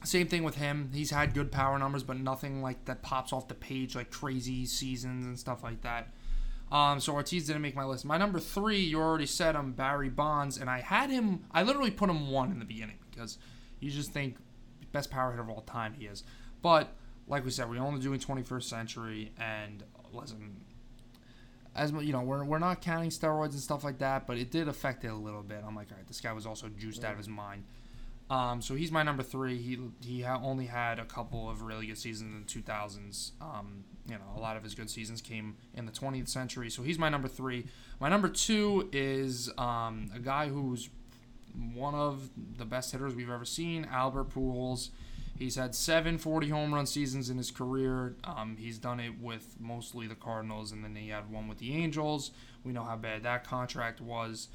same 0.08 0.28
thing 0.28 0.43
with 0.43 0.56
him. 0.56 0.91
He's 0.93 1.12
had 1.12 1.34
good 1.34 1.51
power 1.51 1.78
numbers, 1.78 2.03
but 2.03 2.18
nothing 2.18 2.62
like 2.62 2.86
that 2.86 3.01
pops 3.01 3.34
off 3.34 3.47
the 3.47 3.56
page 3.56 3.95
like 3.95 4.12
crazy 4.12 4.66
seasons 4.66 5.26
and 5.26 5.38
stuff 5.38 5.64
like 5.64 5.82
that. 5.82 6.10
Um, 6.72 6.99
so 6.99 7.14
Ortiz 7.14 7.47
didn't 7.47 7.62
make 7.62 7.76
my 7.76 7.86
list. 7.86 8.06
My 8.06 8.18
number 8.18 8.39
three, 8.39 8.80
you 8.80 8.99
already 8.99 9.28
said 9.28 9.56
I'm 9.56 9.74
Barry 9.74 10.10
Bonds, 10.10 10.58
and 10.58 10.70
I 10.70 10.82
had 10.82 11.10
him. 11.10 11.45
I 11.51 11.64
literally 11.64 11.91
put 11.91 12.10
him 12.10 12.30
one 12.32 12.51
in 12.51 12.60
the 12.60 12.66
beginning 12.66 12.97
because 13.12 13.38
you 13.80 13.91
just 13.91 14.12
think 14.12 14.38
best 14.91 15.12
power 15.12 15.32
hitter 15.32 15.43
of 15.43 15.49
all 15.49 15.62
time 15.62 15.93
he 15.93 16.06
is. 16.06 16.24
But 16.62 16.89
like 17.28 17.45
we 17.45 17.51
said, 17.51 17.70
we're 17.70 17.82
only 17.82 18.01
doing 18.01 18.20
21st 18.20 18.64
century, 18.64 19.32
and 19.39 19.84
listen, 20.12 20.62
as 21.76 21.91
you 21.91 22.14
know, 22.14 22.22
we're, 22.22 22.43
we're 22.43 22.60
not 22.60 22.82
counting 22.82 23.10
steroids 23.10 23.51
and 23.51 23.60
stuff 23.60 23.84
like 23.84 23.99
that, 23.99 24.26
but 24.26 24.38
it 24.38 24.51
did 24.51 24.68
affect 24.68 25.03
it 25.03 25.10
a 25.10 25.16
little 25.16 25.43
bit. 25.43 25.64
I'm 25.66 25.76
like, 25.76 25.91
all 25.91 25.97
right, 25.97 26.08
this 26.08 26.22
guy 26.22 26.34
was 26.34 26.45
also 26.45 26.70
juiced 26.70 27.03
out 27.03 27.12
of 27.12 27.18
his 27.18 27.28
mind. 27.28 27.64
Um, 28.30 28.61
so 28.61 28.73
he's 28.73 28.91
my 28.91 29.03
number 29.03 29.21
three. 29.21 29.57
He 29.57 29.78
he 30.03 30.23
only 30.23 30.65
had 30.65 30.97
a 30.97 31.05
couple 31.05 31.49
of 31.49 31.61
really 31.61 31.88
good 31.88 31.97
seasons 31.97 32.34
in 32.34 32.43
the 32.43 32.71
2000s. 32.71 33.32
Um, 33.39 33.84
you 34.07 34.15
know, 34.15 34.23
a 34.36 34.39
lot 34.39 34.57
of 34.57 34.63
his 34.63 34.73
good 34.73 34.89
seasons 34.89 35.21
came 35.21 35.57
in 35.73 35.86
the 35.86 35.91
20th 35.91 36.30
century. 36.30 36.69
So 36.69 36.84
he's 36.84 36.97
my 36.97 37.09
number 37.09 37.28
three. 37.28 37.67
My 37.99 38.09
number 38.09 38.28
two 38.28 38.89
is 38.91 39.51
um, 39.57 40.09
a 40.13 40.19
guy 40.19 40.47
who's 40.47 40.89
one 41.73 41.95
of 41.95 42.30
the 42.57 42.65
best 42.65 42.91
hitters 42.91 43.15
we've 43.15 43.30
ever 43.30 43.45
seen, 43.45 43.88
Albert 43.91 44.30
Pujols. 44.30 44.89
He's 45.38 45.55
had 45.55 45.76
seven 45.76 46.17
40 46.17 46.49
home 46.49 46.73
run 46.73 46.86
seasons 46.86 47.30
in 47.30 47.38
his 47.38 47.51
career. 47.51 48.15
Um, 48.23 48.55
he's 48.57 48.78
done 48.78 48.99
it 48.99 49.19
with 49.19 49.55
mostly 49.59 50.07
the 50.07 50.15
Cardinals, 50.15 50.71
and 50.71 50.84
then 50.84 50.95
he 50.95 51.09
had 51.09 51.30
one 51.30 51.47
with 51.47 51.57
the 51.57 51.73
Angels. 51.73 52.32
We 52.63 52.71
know 52.71 52.84
how 52.84 52.95
bad 52.95 53.23
that 53.23 53.43
contract 53.43 53.99
was, 53.99 54.47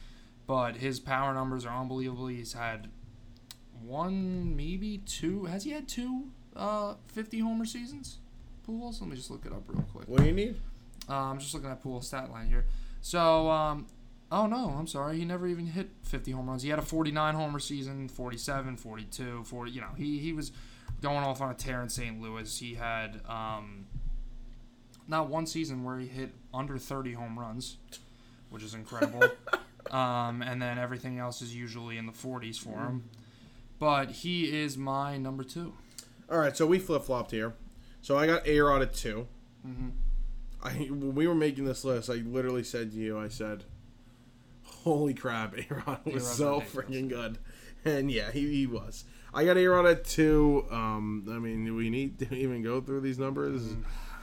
but 0.47 0.77
his 0.77 0.99
power 0.99 1.35
numbers 1.35 1.67
are 1.67 1.79
unbelievable. 1.79 2.29
He's 2.29 2.55
had 2.55 2.89
one, 3.83 4.57
maybe 4.57 4.99
two. 4.99 5.45
Has 5.47 5.65
he 5.65 5.71
had 5.71 5.89
two 5.89 6.29
uh, 6.57 6.95
50 7.09 7.41
homer 7.41 7.65
seasons? 7.65 8.19
Pujols? 8.67 9.01
Let 9.01 9.11
me 9.11 9.17
just 9.17 9.31
look 9.31 9.47
it 9.47 9.53
up 9.53 9.63
real 9.69 9.85
quick. 9.93 10.09
what 10.09 10.21
do 10.21 10.27
you 10.27 10.33
need? 10.33 10.57
Uh, 11.09 11.15
I'm 11.15 11.39
just 11.39 11.55
looking 11.55 11.71
at 11.71 11.83
Pujols' 11.83 12.05
stat 12.05 12.31
line 12.31 12.49
here. 12.49 12.67
So, 13.01 13.51
um, 13.51 13.87
oh 14.31 14.47
no, 14.47 14.75
I'm 14.79 14.87
sorry. 14.87 15.19
He 15.19 15.25
never 15.25 15.47
even 15.47 15.67
hit 15.67 15.91
50 16.05 16.31
home 16.33 16.49
runs. 16.49 16.63
He 16.63 16.69
had 16.69 16.79
a 16.79 16.83
49 16.83 17.35
homer 17.35 17.59
season, 17.59 18.09
47, 18.09 18.77
42, 18.77 19.45
40. 19.45 19.71
You 19.71 19.81
know, 19.81 19.95
he, 19.97 20.19
he 20.19 20.33
was 20.33 20.53
going 21.01 21.25
off 21.25 21.41
on 21.41 21.51
a 21.51 21.55
tear 21.55 21.83
in 21.83 21.89
St. 21.89 22.21
Louis. 22.21 22.59
He 22.59 22.75
had 22.75 23.21
um, 23.27 23.87
not 25.09 25.29
one 25.29 25.47
season 25.47 25.83
where 25.83 25.99
he 25.99 26.07
hit 26.07 26.33
under 26.53 26.79
30 26.79 27.15
home 27.15 27.39
runs, 27.39 27.79
which 28.51 28.63
is 28.63 28.75
incredible. 28.75 29.23
um, 29.91 30.43
and 30.43 30.61
then 30.61 30.79
everything 30.79 31.19
else 31.19 31.43
is 31.43 31.55
usually 31.55 31.97
in 31.99 32.07
the 32.07 32.13
40s 32.13 32.59
for 32.59 32.79
him. 32.79 33.05
But 33.81 34.11
he 34.11 34.45
is 34.45 34.77
my 34.79 35.17
number 35.17 35.43
two. 35.43 35.73
All 36.31 36.39
right, 36.39 36.57
so 36.57 36.67
we 36.67 36.79
flip 36.79 37.03
flopped 37.03 37.33
here. 37.33 37.55
So 38.03 38.17
I 38.17 38.27
got 38.27 38.47
A 38.47 38.61
Rod 38.61 38.83
at 38.83 38.93
2 38.95 39.27
Mhm. 39.67 39.91
I 40.63 40.71
when 40.91 41.15
we 41.15 41.27
were 41.27 41.35
making 41.35 41.65
this 41.65 41.83
list, 41.85 42.09
I 42.09 42.15
literally 42.17 42.63
said 42.63 42.93
to 42.93 42.99
you, 42.99 43.19
I 43.19 43.29
said, 43.29 43.65
"Holy 44.63 45.15
crap, 45.15 45.57
A 45.59 45.67
Rod 45.75 46.01
was 46.05 46.23
A-Rod's 46.23 46.37
so 46.37 46.61
freaking 46.61 47.09
good," 47.09 47.39
and 47.85 48.11
yeah, 48.11 48.31
he, 48.31 48.51
he 48.53 48.67
was. 48.67 49.05
I 49.33 49.45
got 49.45 49.57
A 49.57 49.67
Rod 49.67 49.87
at 49.87 50.05
two. 50.05 50.67
Um, 50.71 51.27
I 51.31 51.39
mean, 51.39 51.65
do 51.65 51.75
we 51.75 51.89
need 51.91 52.19
to 52.21 52.35
even 52.35 52.63
go 52.63 52.81
through 52.81 53.01
these 53.01 53.19
numbers? 53.19 53.63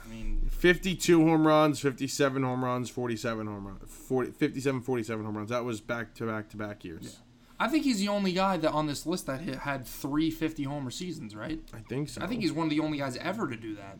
I 0.05 0.09
mean, 0.09 0.47
52 0.51 1.19
home 1.25 1.45
runs, 1.45 1.79
57 1.79 2.41
home 2.43 2.63
runs, 2.63 2.89
47 2.89 3.45
home 3.47 3.67
runs, 3.67 3.81
40, 3.89 4.31
57, 4.31 4.81
47 4.81 5.25
home 5.25 5.37
runs. 5.37 5.49
That 5.49 5.65
was 5.65 5.81
back 5.81 6.13
to 6.15 6.25
back 6.27 6.49
to 6.49 6.57
back 6.57 6.85
years. 6.85 7.17
I 7.59 7.67
think 7.67 7.83
he's 7.85 7.99
the 7.99 8.07
only 8.09 8.33
guy 8.33 8.57
that 8.57 8.71
on 8.71 8.85
this 8.87 9.05
list 9.05 9.25
that 9.25 9.41
hit, 9.41 9.55
had 9.55 9.85
three 9.85 10.29
50 10.29 10.63
homer 10.63 10.91
seasons, 10.91 11.35
right? 11.35 11.59
I 11.73 11.79
think 11.79 12.09
so. 12.09 12.21
I 12.21 12.27
think 12.27 12.41
he's 12.41 12.51
one 12.51 12.67
of 12.67 12.69
the 12.69 12.79
only 12.79 12.99
guys 12.99 13.17
ever 13.17 13.47
to 13.47 13.55
do 13.55 13.75
that. 13.75 13.99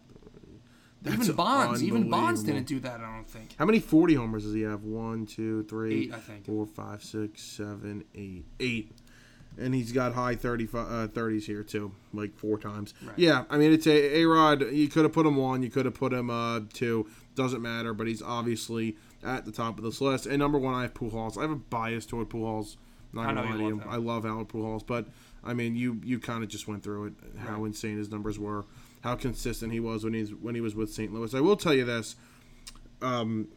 That's 1.01 1.23
even 1.23 1.35
Bonds, 1.35 1.83
even 1.83 2.09
Bonds 2.09 2.43
didn't 2.43 2.65
do 2.67 2.79
that. 2.81 2.99
I 2.99 3.15
don't 3.15 3.29
think. 3.29 3.55
How 3.57 3.65
many 3.65 3.79
40 3.79 4.15
homers 4.15 4.43
does 4.43 4.53
he 4.53 4.61
have? 4.61 4.83
One, 4.83 5.25
two, 5.25 5.63
three, 5.63 6.05
Eight, 6.05 6.13
I 6.13 6.17
think. 6.17 6.45
four, 6.45 6.65
five, 6.65 7.03
six, 7.03 7.41
seven, 7.41 8.03
eight, 8.15 8.45
eight. 8.59 8.91
And 9.59 9.73
he's 9.73 9.91
got 9.91 10.13
high 10.13 10.35
30, 10.35 10.65
uh, 10.65 11.07
30s 11.07 11.43
here 11.43 11.63
too, 11.63 11.91
like 12.13 12.35
four 12.35 12.57
times. 12.59 12.93
Right. 13.03 13.17
Yeah, 13.17 13.45
I 13.49 13.57
mean 13.57 13.73
it's 13.73 13.87
a 13.87 14.17
A 14.19 14.25
Rod. 14.25 14.61
You 14.71 14.87
could 14.87 15.03
have 15.03 15.13
put 15.13 15.25
him 15.25 15.35
one, 15.35 15.63
you 15.63 15.69
could 15.71 15.85
have 15.85 15.95
put 15.95 16.13
him 16.13 16.29
uh, 16.29 16.61
two. 16.73 17.07
Doesn't 17.35 17.61
matter, 17.61 17.93
but 17.93 18.07
he's 18.07 18.21
obviously 18.21 18.97
at 19.23 19.45
the 19.45 19.51
top 19.51 19.77
of 19.77 19.83
this 19.83 19.99
list. 20.01 20.25
And 20.25 20.39
number 20.39 20.57
one, 20.59 20.73
I 20.75 20.83
have 20.83 20.93
Pujols. 20.93 21.37
I 21.37 21.41
have 21.41 21.51
a 21.51 21.55
bias 21.55 22.05
toward 22.05 22.29
Pujols. 22.29 22.75
Not 23.17 23.27
I 23.29 23.33
know 23.33 23.41
gonna 23.43 23.51
lie 23.51 23.57
to 23.57 23.63
love 23.63 23.69
you. 23.73 23.79
him. 23.81 23.89
I 23.89 23.97
love 23.97 24.25
Albert 24.25 24.47
Pujols, 24.53 24.85
but 24.87 25.07
I 25.43 25.53
mean 25.53 25.75
you 25.75 25.99
you 26.03 26.19
kind 26.19 26.43
of 26.43 26.49
just 26.49 26.67
went 26.67 26.83
through 26.83 27.05
it. 27.07 27.13
How 27.39 27.57
Right. 27.59 27.67
insane 27.67 27.97
his 27.97 28.09
numbers 28.09 28.39
were, 28.39 28.65
how 29.01 29.15
consistent 29.15 29.71
he 29.73 29.79
was 29.79 30.03
when 30.03 30.13
he's 30.13 30.33
when 30.33 30.55
he 30.55 30.61
was 30.61 30.75
with 30.75 30.91
St. 30.93 31.13
Louis. 31.13 31.33
I 31.33 31.41
will 31.41 31.57
tell 31.57 31.73
you 31.73 31.83
this. 31.85 32.15
Um, 33.01 33.47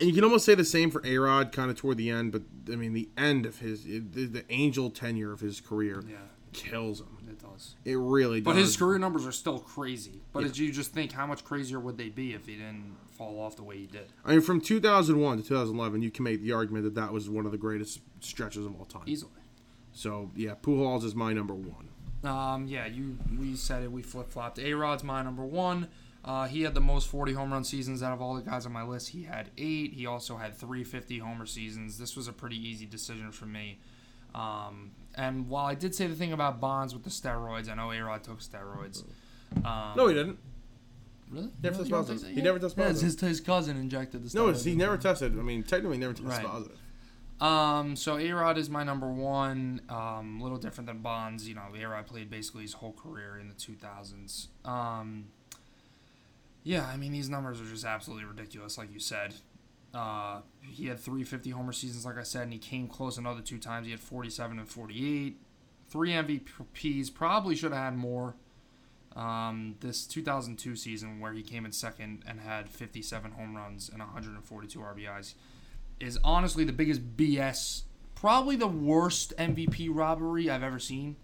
and 0.00 0.08
you 0.08 0.14
can 0.14 0.24
almost 0.24 0.44
say 0.46 0.54
the 0.54 0.64
same 0.64 0.90
for 0.90 1.00
Arod, 1.02 1.52
kind 1.52 1.70
of 1.70 1.76
toward 1.76 1.96
the 1.98 2.08
end. 2.10 2.32
But 2.32 2.42
I 2.72 2.76
mean, 2.76 2.92
the 2.94 3.08
end 3.16 3.46
of 3.46 3.58
his 3.58 3.84
the, 3.84 3.98
the 4.00 4.44
angel 4.50 4.90
tenure 4.90 5.32
of 5.32 5.40
his 5.40 5.60
career 5.60 6.02
Yeah, 6.08 6.16
kills 6.52 7.00
him. 7.00 7.18
it 7.28 7.38
does. 7.42 7.74
It 7.84 7.96
really 7.98 8.40
does. 8.40 8.44
But 8.54 8.56
his 8.56 8.76
career 8.76 8.98
numbers 8.98 9.26
are 9.26 9.32
still 9.32 9.58
crazy. 9.58 10.22
But 10.32 10.40
Yeah. 10.40 10.46
did 10.48 10.58
you 10.58 10.72
just 10.72 10.92
think 10.92 11.12
how 11.12 11.26
much 11.26 11.44
crazier 11.44 11.80
would 11.80 11.98
they 11.98 12.08
be 12.08 12.32
if 12.32 12.46
he 12.46 12.54
didn't 12.56 12.96
fall 13.20 13.38
off 13.38 13.54
the 13.56 13.62
way 13.62 13.76
he 13.76 13.86
did? 13.86 14.06
I 14.24 14.32
mean, 14.32 14.40
from 14.40 14.60
2001 14.62 15.36
to 15.36 15.42
2011, 15.42 16.00
you 16.02 16.10
can 16.10 16.24
make 16.24 16.42
the 16.42 16.52
argument 16.52 16.84
that 16.84 16.94
that 16.94 17.12
was 17.12 17.28
one 17.28 17.44
of 17.44 17.52
the 17.52 17.58
greatest 17.58 18.00
stretches 18.20 18.64
of 18.64 18.74
all 18.78 18.86
time. 18.86 19.02
Easily. 19.06 19.32
So 19.92 20.30
yeah, 20.34 20.54
Pujols 20.60 21.04
is 21.04 21.14
my 21.14 21.32
number 21.34 21.54
one. 21.54 21.88
Um, 22.24 22.66
yeah, 22.66 22.86
you 22.86 23.18
we 23.38 23.56
said 23.56 23.82
it. 23.82 23.92
We 23.92 24.02
flip 24.02 24.30
flopped. 24.30 24.58
A 24.58 24.72
Rod's 24.72 25.04
my 25.04 25.22
number 25.22 25.44
one. 25.44 25.88
Uh, 26.24 26.46
he 26.46 26.62
had 26.62 26.74
the 26.74 26.80
most 26.80 27.08
40 27.08 27.32
home 27.32 27.52
run 27.52 27.64
seasons 27.64 28.02
out 28.02 28.12
of 28.12 28.20
all 28.20 28.34
the 28.34 28.42
guys 28.42 28.66
on 28.66 28.72
my 28.72 28.82
list. 28.82 29.08
He 29.10 29.22
had 29.22 29.50
eight. 29.58 29.92
He 29.94 30.06
also 30.06 30.36
had 30.36 30.54
three 30.54 30.84
50 30.84 31.18
homer 31.18 31.46
seasons. 31.46 31.98
This 31.98 32.16
was 32.16 32.28
a 32.28 32.32
pretty 32.32 32.56
easy 32.56 32.86
decision 32.86 33.32
for 33.32 33.46
me. 33.46 33.80
Um, 34.34 34.92
and 35.14 35.48
while 35.48 35.66
I 35.66 35.74
did 35.74 35.94
say 35.94 36.06
the 36.06 36.14
thing 36.14 36.32
about 36.32 36.60
Bonds 36.60 36.94
with 36.94 37.04
the 37.04 37.10
steroids, 37.10 37.70
I 37.70 37.74
know 37.74 37.90
A 37.90 38.00
Rod 38.00 38.22
took 38.22 38.40
steroids. 38.40 39.02
Um, 39.64 39.92
No, 39.96 40.06
he 40.08 40.14
didn't. 40.14 40.38
Really. 41.30 41.50
Never 41.62 41.78
Really? 41.78 41.84
tested 41.84 41.86
You 41.86 41.90
don't 41.90 42.00
positive. 42.00 42.20
think 42.22 42.30
so? 42.32 42.34
He 42.36 42.42
never 42.42 42.58
tested 42.58 42.78
Yeah, 42.78 42.86
positive. 42.88 43.20
his, 43.20 43.20
his 43.20 43.40
cousin 43.40 43.76
injected 43.76 44.22
the 44.24 44.28
steroids. 44.28 44.34
No, 44.34 44.48
it's- 44.48 44.64
he 44.64 44.74
never 44.74 44.96
tested. 44.98 45.38
I 45.38 45.42
mean, 45.42 45.62
technically, 45.62 45.96
he 45.96 46.00
never 46.00 46.12
tested 46.12 46.28
Right. 46.28 46.46
positive. 46.46 46.78
Um, 47.40 47.96
so 47.96 48.18
A 48.18 48.30
Rod 48.32 48.58
is 48.58 48.68
my 48.68 48.84
number 48.84 49.10
one. 49.10 49.80
Um, 49.88 50.40
a 50.40 50.42
little 50.42 50.58
different 50.58 50.86
than 50.86 50.98
Bonds. 50.98 51.48
You 51.48 51.54
know, 51.54 51.68
A 51.74 51.84
Rod 51.86 52.06
played 52.06 52.28
basically 52.30 52.62
his 52.62 52.74
whole 52.74 52.92
career 52.92 53.38
in 53.38 53.48
the 53.48 53.54
2000s. 53.54 54.48
Um, 54.64 55.28
yeah, 56.62 56.86
I 56.86 56.96
mean, 56.96 57.12
these 57.12 57.30
numbers 57.30 57.60
are 57.60 57.64
just 57.64 57.84
absolutely 57.84 58.26
ridiculous, 58.26 58.76
like 58.76 58.92
you 58.92 59.00
said. 59.00 59.34
Uh, 59.94 60.42
he 60.60 60.86
had 60.86 61.00
350 61.00 61.50
homer 61.50 61.72
seasons, 61.72 62.04
like 62.04 62.18
I 62.18 62.22
said, 62.22 62.42
and 62.42 62.52
he 62.52 62.58
came 62.58 62.86
close 62.86 63.16
another 63.18 63.40
two 63.40 63.58
times. 63.58 63.86
He 63.86 63.90
had 63.92 64.00
47 64.00 64.58
and 64.58 64.68
48. 64.68 65.40
Three 65.88 66.10
MVPs, 66.12 67.12
probably 67.12 67.56
should 67.56 67.72
have 67.72 67.82
had 67.84 67.96
more. 67.96 68.36
Um, 69.20 69.74
this 69.80 70.06
2002 70.06 70.76
season, 70.76 71.20
where 71.20 71.34
he 71.34 71.42
came 71.42 71.66
in 71.66 71.72
second 71.72 72.22
and 72.26 72.40
had 72.40 72.70
57 72.70 73.32
home 73.32 73.54
runs 73.54 73.90
and 73.90 73.98
142 73.98 74.78
RBIs, 74.78 75.34
is 76.00 76.18
honestly 76.24 76.64
the 76.64 76.72
biggest 76.72 77.18
BS. 77.18 77.82
Probably 78.14 78.56
the 78.56 78.66
worst 78.66 79.34
MVP 79.36 79.88
robbery 79.92 80.48
I've 80.48 80.62
ever 80.62 80.78
seen. 80.78 81.16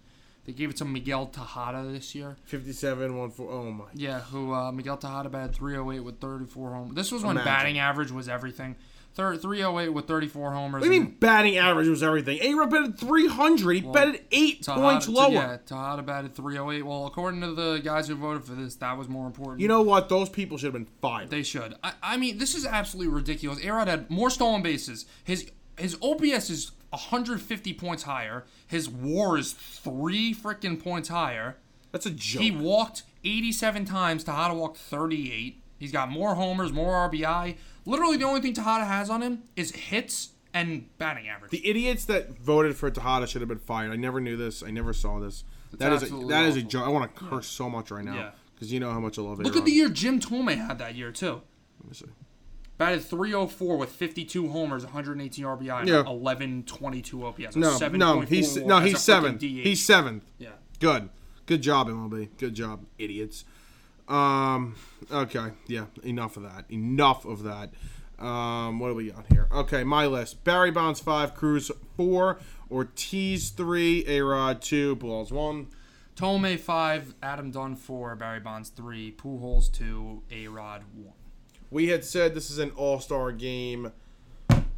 They 0.45 0.53
gave 0.53 0.69
it 0.69 0.77
to 0.77 0.85
Miguel 0.85 1.25
Tejada 1.25 1.83
this 1.91 2.13
year. 2.13 2.37
57, 2.45 3.17
1, 3.17 3.31
4. 3.31 3.51
Oh 3.51 3.71
my. 3.71 3.85
Yeah, 3.95 4.21
who 4.21 4.53
uh, 4.53 4.71
Miguel 4.71 4.97
Tejada 4.97 5.29
batted 5.29 5.55
308 5.55 5.99
with 6.01 6.19
34 6.21 6.73
home. 6.73 6.93
This 6.93 7.11
was 7.11 7.23
when 7.23 7.31
Imagine. 7.31 7.45
batting 7.45 7.79
average 7.79 8.11
was 8.11 8.29
everything. 8.29 8.75
Thir- 9.17 9.35
308 9.35 9.89
with 9.89 10.05
34 10.05 10.51
homers. 10.51 10.81
What 10.81 10.87
do 10.89 10.93
you 10.93 11.01
mean 11.01 11.15
batting 11.19 11.57
average 11.57 11.87
was 11.87 12.03
everything? 12.03 12.37
A 12.39 12.53
Rod 12.53 12.69
batted 12.69 12.99
300. 12.99 13.73
He 13.73 13.81
Well, 13.81 13.91
batted 13.91 14.21
eight 14.31 14.61
Tejada, 14.61 14.79
points 14.79 15.07
lower. 15.09 15.31
Yeah, 15.31 15.57
Tejada 15.65 16.03
batted 16.03 16.35
308. 16.35 16.83
Well, 16.83 17.07
according 17.07 17.41
to 17.41 17.51
the 17.55 17.81
guys 17.83 18.07
who 18.07 18.13
voted 18.15 18.43
for 18.45 18.53
this, 18.53 18.75
that 18.75 18.95
was 18.95 19.09
more 19.09 19.25
important. 19.25 19.59
You 19.61 19.69
know 19.69 19.81
what? 19.81 20.07
Those 20.07 20.29
people 20.29 20.59
should 20.59 20.67
have 20.67 20.73
been 20.73 20.87
fired. 21.01 21.31
They 21.31 21.41
should. 21.41 21.73
I, 21.83 21.93
I 22.03 22.17
mean, 22.17 22.37
this 22.37 22.53
is 22.53 22.63
absolutely 22.63 23.11
ridiculous. 23.11 23.59
Arod 23.61 23.87
had 23.87 24.07
more 24.11 24.29
stolen 24.29 24.61
bases. 24.61 25.07
His 25.23 25.49
his 25.79 25.97
OPS 25.99 26.51
is 26.51 26.71
150 26.91 27.73
points 27.73 28.03
higher. 28.03 28.45
His 28.67 28.87
WAR 28.87 29.35
is 29.39 29.51
three 29.53 30.31
freaking 30.35 30.79
points 30.81 31.09
higher. 31.09 31.57
That's 31.91 32.05
a 32.05 32.11
joke. 32.11 32.43
He 32.43 32.51
walked 32.51 33.01
87 33.23 33.85
times. 33.85 34.23
Tejada 34.23 34.53
walked 34.53 34.77
38. 34.77 35.63
He's 35.79 35.91
got 35.91 36.09
more 36.09 36.35
homers, 36.35 36.71
more 36.71 36.93
RBI. 37.09 37.55
Literally, 37.87 38.17
the 38.17 38.25
only 38.25 38.41
thing 38.41 38.53
Tejada 38.53 38.85
has 38.85 39.09
on 39.09 39.21
him 39.21 39.43
is 39.55 39.71
hits 39.71 40.29
and 40.53 40.85
batting 40.97 41.27
average. 41.27 41.51
The 41.51 41.67
idiots 41.67 42.05
that 42.05 42.37
voted 42.37 42.75
for 42.75 42.89
Tejada 42.91 43.27
should 43.27 43.41
have 43.41 43.47
been 43.49 43.59
fired. 43.59 43.91
I 43.91 43.95
never 43.95 44.19
knew 44.19 44.35
this. 44.37 44.61
I 44.61 44.71
never 44.71 44.93
saw 44.93 45.19
this. 45.19 45.43
It's 45.71 45.77
That 45.79 45.93
is 45.93 46.03
a, 46.03 46.15
that 46.27 46.45
is 46.45 46.55
a 46.57 46.61
joke. 46.61 46.85
I 46.85 46.89
want 46.89 47.13
to 47.15 47.25
curse 47.25 47.47
so 47.47 47.69
much 47.69 47.89
right 47.91 48.03
now 48.03 48.15
Yeah. 48.15 48.29
because 48.53 48.71
you 48.71 48.79
know 48.79 48.91
how 48.91 48.99
much 48.99 49.17
I 49.17 49.21
love. 49.21 49.39
It. 49.39 49.43
Look 49.43 49.55
at 49.55 49.65
the 49.65 49.71
year 49.71 49.89
Jim 49.89 50.19
Thome 50.19 50.55
had 50.55 50.79
that 50.79 50.95
year 50.95 51.11
too. 51.11 51.41
Let 51.81 51.87
me 51.89 51.93
see. 51.93 52.05
Batted 52.77 53.03
304 53.05 53.77
with 53.77 53.89
52 53.89 54.49
homers, 54.49 54.83
118 54.83 55.45
RBI, 55.45 55.79
and 55.79 55.89
Yeah. 55.89 56.03
1122 56.03 57.25
OPS. 57.25 57.55
a 57.55 57.59
No, 57.59 57.69
7.4 57.77 57.97
no, 57.97 58.21
he's 58.21 58.57
no, 58.57 58.79
he's 58.81 58.99
seventh. 58.99 59.41
He's 59.41 59.83
seventh. 59.85 60.23
yeah. 60.37 60.49
Good, 60.79 61.09
good 61.47 61.61
job, 61.63 61.87
MLB. 61.87 62.29
Good 62.37 62.53
job, 62.53 62.85
idiots. 62.99 63.45
Um, 64.07 64.75
okay, 65.11 65.49
yeah, 65.67 65.85
enough 66.03 66.37
of 66.37 66.43
that. 66.43 66.65
Enough 66.71 67.25
of 67.25 67.43
that. 67.43 67.71
Um, 68.23 68.79
what 68.79 68.87
do 68.89 68.95
we 68.95 69.11
got 69.11 69.25
here? 69.31 69.47
Okay, 69.51 69.83
my 69.83 70.05
list: 70.07 70.43
Barry 70.43 70.71
Bonds 70.71 70.99
five, 70.99 71.35
Cruz 71.35 71.69
four, 71.95 72.39
Ortiz 72.71 73.49
three, 73.49 74.03
A 74.07 74.21
Rod 74.21 74.61
two, 74.61 74.95
Pujols 74.95 75.31
one. 75.31 75.67
Thome 76.15 76.57
five, 76.59 77.13
Adam 77.21 77.51
Dunn 77.51 77.75
four, 77.75 78.15
Barry 78.15 78.39
Bonds 78.39 78.69
three, 78.69 79.11
Pujols 79.11 79.71
two, 79.71 80.23
A 80.31 80.47
Rod 80.47 80.83
one. 80.95 81.13
We 81.69 81.89
had 81.89 82.03
said 82.03 82.33
this 82.33 82.49
is 82.49 82.57
an 82.57 82.71
All 82.71 82.99
Star 82.99 83.31
game 83.31 83.91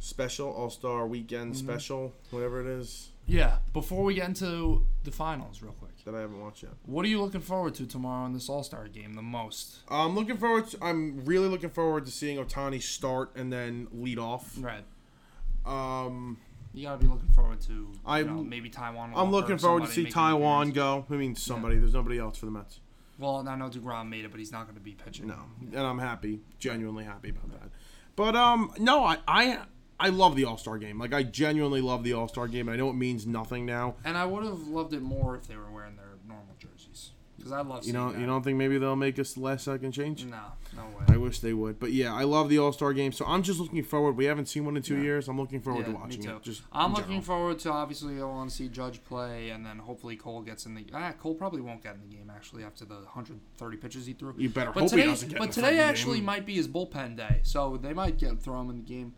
special, 0.00 0.50
All 0.50 0.68
Star 0.70 1.06
weekend 1.06 1.54
Mm-hmm. 1.54 1.66
special, 1.66 2.12
whatever 2.30 2.60
it 2.60 2.66
is 2.66 3.08
Yeah. 3.26 3.56
Before 3.72 4.02
we 4.04 4.14
get 4.14 4.28
into 4.28 4.84
the 5.04 5.10
finals, 5.12 5.62
real 5.62 5.72
quick, 5.72 5.89
that 6.04 6.14
I 6.14 6.20
haven't 6.20 6.40
watched 6.40 6.62
yet. 6.62 6.72
what 6.86 7.04
are 7.04 7.08
you 7.08 7.20
looking 7.20 7.40
forward 7.40 7.74
to 7.76 7.86
tomorrow 7.86 8.26
in 8.26 8.32
this 8.32 8.48
All 8.48 8.62
Star 8.62 8.88
game 8.88 9.14
the 9.14 9.22
most? 9.22 9.78
I'm 9.88 10.14
looking 10.14 10.36
forward. 10.36 10.68
To, 10.68 10.78
I'm 10.82 11.24
really 11.24 11.48
looking 11.48 11.70
forward 11.70 12.06
to 12.06 12.12
seeing 12.12 12.38
Ohtani 12.38 12.82
start 12.82 13.32
and 13.36 13.52
then 13.52 13.88
lead 13.92 14.18
off. 14.18 14.56
Right. 14.58 14.84
Um, 15.66 16.38
You 16.72 16.84
gotta 16.86 16.98
be 16.98 17.06
looking 17.06 17.28
forward 17.30 17.60
to. 17.62 17.92
Know, 18.06 18.42
maybe 18.44 18.70
Taijuan. 18.70 19.12
I'm 19.14 19.30
looking 19.30 19.58
forward 19.58 19.86
to 19.86 19.90
see 19.90 20.06
Taijuan 20.06 20.72
go. 20.72 21.04
I 21.10 21.14
mean, 21.14 21.34
somebody. 21.34 21.76
There's 21.78 21.94
nobody 21.94 22.18
else 22.18 22.38
for 22.38 22.46
the 22.46 22.52
Mets. 22.52 22.80
Well, 23.18 23.46
I 23.46 23.54
know 23.54 23.68
Degrom 23.68 24.08
made 24.08 24.24
it, 24.24 24.30
but 24.30 24.40
he's 24.40 24.50
not 24.50 24.64
going 24.64 24.76
to 24.76 24.80
be 24.80 24.92
pitching. 24.92 25.26
No, 25.26 25.36
and 25.60 25.86
I'm 25.86 25.98
happy, 25.98 26.40
genuinely 26.58 27.04
happy 27.04 27.28
about 27.28 27.50
that. 27.50 27.70
But 28.16 28.34
um, 28.34 28.72
no, 28.78 29.04
I 29.04 29.18
I 29.28 29.58
I 30.00 30.08
love 30.08 30.34
the 30.36 30.44
All 30.44 30.56
Star 30.58 30.78
game. 30.78 30.98
Like 30.98 31.12
I 31.12 31.22
genuinely 31.22 31.80
love 31.80 32.02
the 32.04 32.14
All 32.14 32.26
Star 32.28 32.48
game. 32.48 32.68
I 32.68 32.76
know 32.76 32.88
it 32.90 32.94
means 32.94 33.26
nothing 33.26 33.66
now. 33.66 33.94
And 34.04 34.16
I 34.16 34.24
would 34.26 34.44
have 34.44 34.66
loved 34.66 34.94
it 34.94 35.02
more 35.02 35.36
if 35.36 35.46
they 35.46 35.56
were 35.56 35.70
wearing 35.70 35.96
their 35.96 36.16
normal 36.26 36.54
jerseys. 36.58 37.10
Because 37.36 37.52
I 37.52 37.62
love 37.62 37.86
You 37.86 37.94
know, 37.94 38.12
that. 38.12 38.20
you 38.20 38.26
don't 38.26 38.42
think 38.42 38.58
maybe 38.58 38.76
they'll 38.76 38.96
make 38.96 39.18
us 39.18 39.38
last 39.38 39.64
second 39.64 39.92
change? 39.92 40.26
No, 40.26 40.36
no 40.76 40.82
way. 40.84 41.04
I 41.08 41.16
wish 41.16 41.38
they 41.38 41.54
would. 41.54 41.78
But 41.80 41.90
yeah, 41.92 42.12
I 42.14 42.24
love 42.24 42.50
the 42.50 42.58
All 42.58 42.70
Star 42.70 42.92
game. 42.92 43.12
So 43.12 43.24
I'm 43.26 43.42
just 43.42 43.58
looking 43.58 43.82
forward. 43.82 44.12
We 44.18 44.26
haven't 44.26 44.44
seen 44.46 44.66
one 44.66 44.76
in 44.76 44.82
two 44.82 44.96
Yeah. 44.96 45.02
years. 45.04 45.26
I'm 45.28 45.38
looking 45.40 45.60
forward 45.62 45.86
Yeah, 45.86 45.92
to 45.94 45.98
watching 45.98 46.20
me 46.20 46.26
too. 46.26 46.36
it. 46.36 46.42
Just 46.42 46.62
I'm 46.70 46.90
looking 46.90 47.04
general. 47.06 47.22
forward 47.22 47.58
to 47.60 47.72
obviously 47.72 48.20
I 48.20 48.24
want 48.26 48.50
to 48.50 48.54
see 48.56 48.68
Judge 48.68 49.02
play, 49.04 49.48
and 49.50 49.64
then 49.64 49.78
hopefully 49.78 50.16
Cole 50.16 50.42
gets 50.42 50.66
in 50.66 50.74
the. 50.74 50.84
Ah, 50.92 51.12
Cole 51.12 51.34
probably 51.34 51.62
won't 51.62 51.82
get 51.82 51.94
in 51.94 52.02
the 52.02 52.14
game 52.14 52.30
actually 52.34 52.62
after 52.62 52.84
the 52.84 52.96
130 52.96 53.76
pitches 53.78 54.04
he 54.04 54.12
threw. 54.12 54.34
You 54.36 54.50
better 54.50 54.72
But 54.72 54.80
hope 54.82 54.90
he 54.90 54.96
today, 54.96 55.06
doesn't 55.08 55.28
get 55.30 55.38
but 55.38 55.52
today 55.52 55.78
actually 55.78 56.18
game. 56.18 56.26
might 56.26 56.44
be 56.44 56.54
his 56.56 56.68
bullpen 56.68 57.16
day, 57.16 57.40
so 57.42 57.78
they 57.78 57.94
might 57.94 58.18
get 58.18 58.38
throw 58.42 58.60
him 58.60 58.68
in 58.70 58.76
the 58.76 58.82
game. 58.82 59.14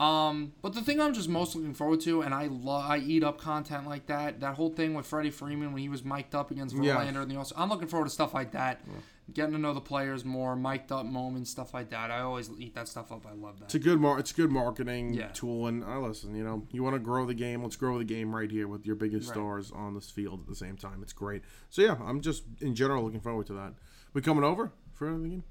Um, 0.00 0.52
but 0.60 0.74
the 0.74 0.82
thing 0.82 1.00
I'm 1.00 1.14
just 1.14 1.28
most 1.28 1.54
looking 1.54 1.72
forward 1.72 2.00
to, 2.00 2.22
and 2.22 2.34
I 2.34 2.48
love, 2.48 2.90
I 2.90 2.98
eat 2.98 3.22
up 3.22 3.38
content 3.40 3.86
like 3.86 4.06
that. 4.06 4.40
That 4.40 4.56
whole 4.56 4.70
thing 4.70 4.94
with 4.94 5.06
Freddie 5.06 5.30
Freeman 5.30 5.72
when 5.72 5.80
he 5.82 5.88
was 5.88 6.04
mic'd 6.04 6.34
up 6.34 6.50
against 6.50 6.74
Yeah. 6.74 6.96
Verlander 6.96 7.22
in 7.22 7.28
the 7.28 7.36
All. 7.36 7.46
I'm 7.56 7.68
looking 7.68 7.86
forward 7.86 8.06
to 8.06 8.10
stuff 8.10 8.34
like 8.34 8.50
that, 8.52 8.80
getting 9.32 9.52
to 9.52 9.58
know 9.58 9.72
the 9.72 9.80
players 9.80 10.24
more, 10.24 10.56
mic'd 10.56 10.90
up 10.90 11.06
moments, 11.06 11.50
stuff 11.50 11.72
like 11.72 11.90
that. 11.90 12.10
I 12.10 12.22
always 12.22 12.50
eat 12.58 12.74
that 12.74 12.88
stuff 12.88 13.12
up. 13.12 13.24
I 13.24 13.34
love 13.34 13.60
that. 13.60 13.66
It's 13.66 13.76
a 13.76 13.78
good 13.78 14.00
mar- 14.00 14.18
It's 14.18 14.32
a 14.32 14.34
good 14.34 14.50
marketing 14.50 15.14
Yeah. 15.14 15.28
tool, 15.28 15.68
and 15.68 15.84
I 15.84 15.96
listen. 15.98 16.34
You 16.34 16.42
know, 16.42 16.66
you 16.72 16.82
want 16.82 16.94
to 16.96 17.00
grow 17.00 17.24
the 17.24 17.32
game. 17.34 17.62
Let's 17.62 17.76
grow 17.76 17.96
the 17.96 18.04
game 18.04 18.34
right 18.34 18.50
here 18.50 18.66
with 18.66 18.84
your 18.84 18.96
biggest 18.96 19.28
Right. 19.28 19.34
stars 19.34 19.70
on 19.70 19.94
this 19.94 20.10
field 20.10 20.40
at 20.40 20.48
the 20.48 20.56
same 20.56 20.76
time. 20.76 21.02
It's 21.04 21.12
great. 21.12 21.42
So 21.70 21.82
yeah, 21.82 21.98
I'm 22.04 22.20
just 22.20 22.42
in 22.60 22.74
general 22.74 23.04
looking 23.04 23.20
forward 23.20 23.46
to 23.46 23.52
that. 23.54 23.74
We 24.12 24.22
coming 24.22 24.42
over 24.42 24.72
for 24.92 25.16
the 25.16 25.28
game? 25.28 25.44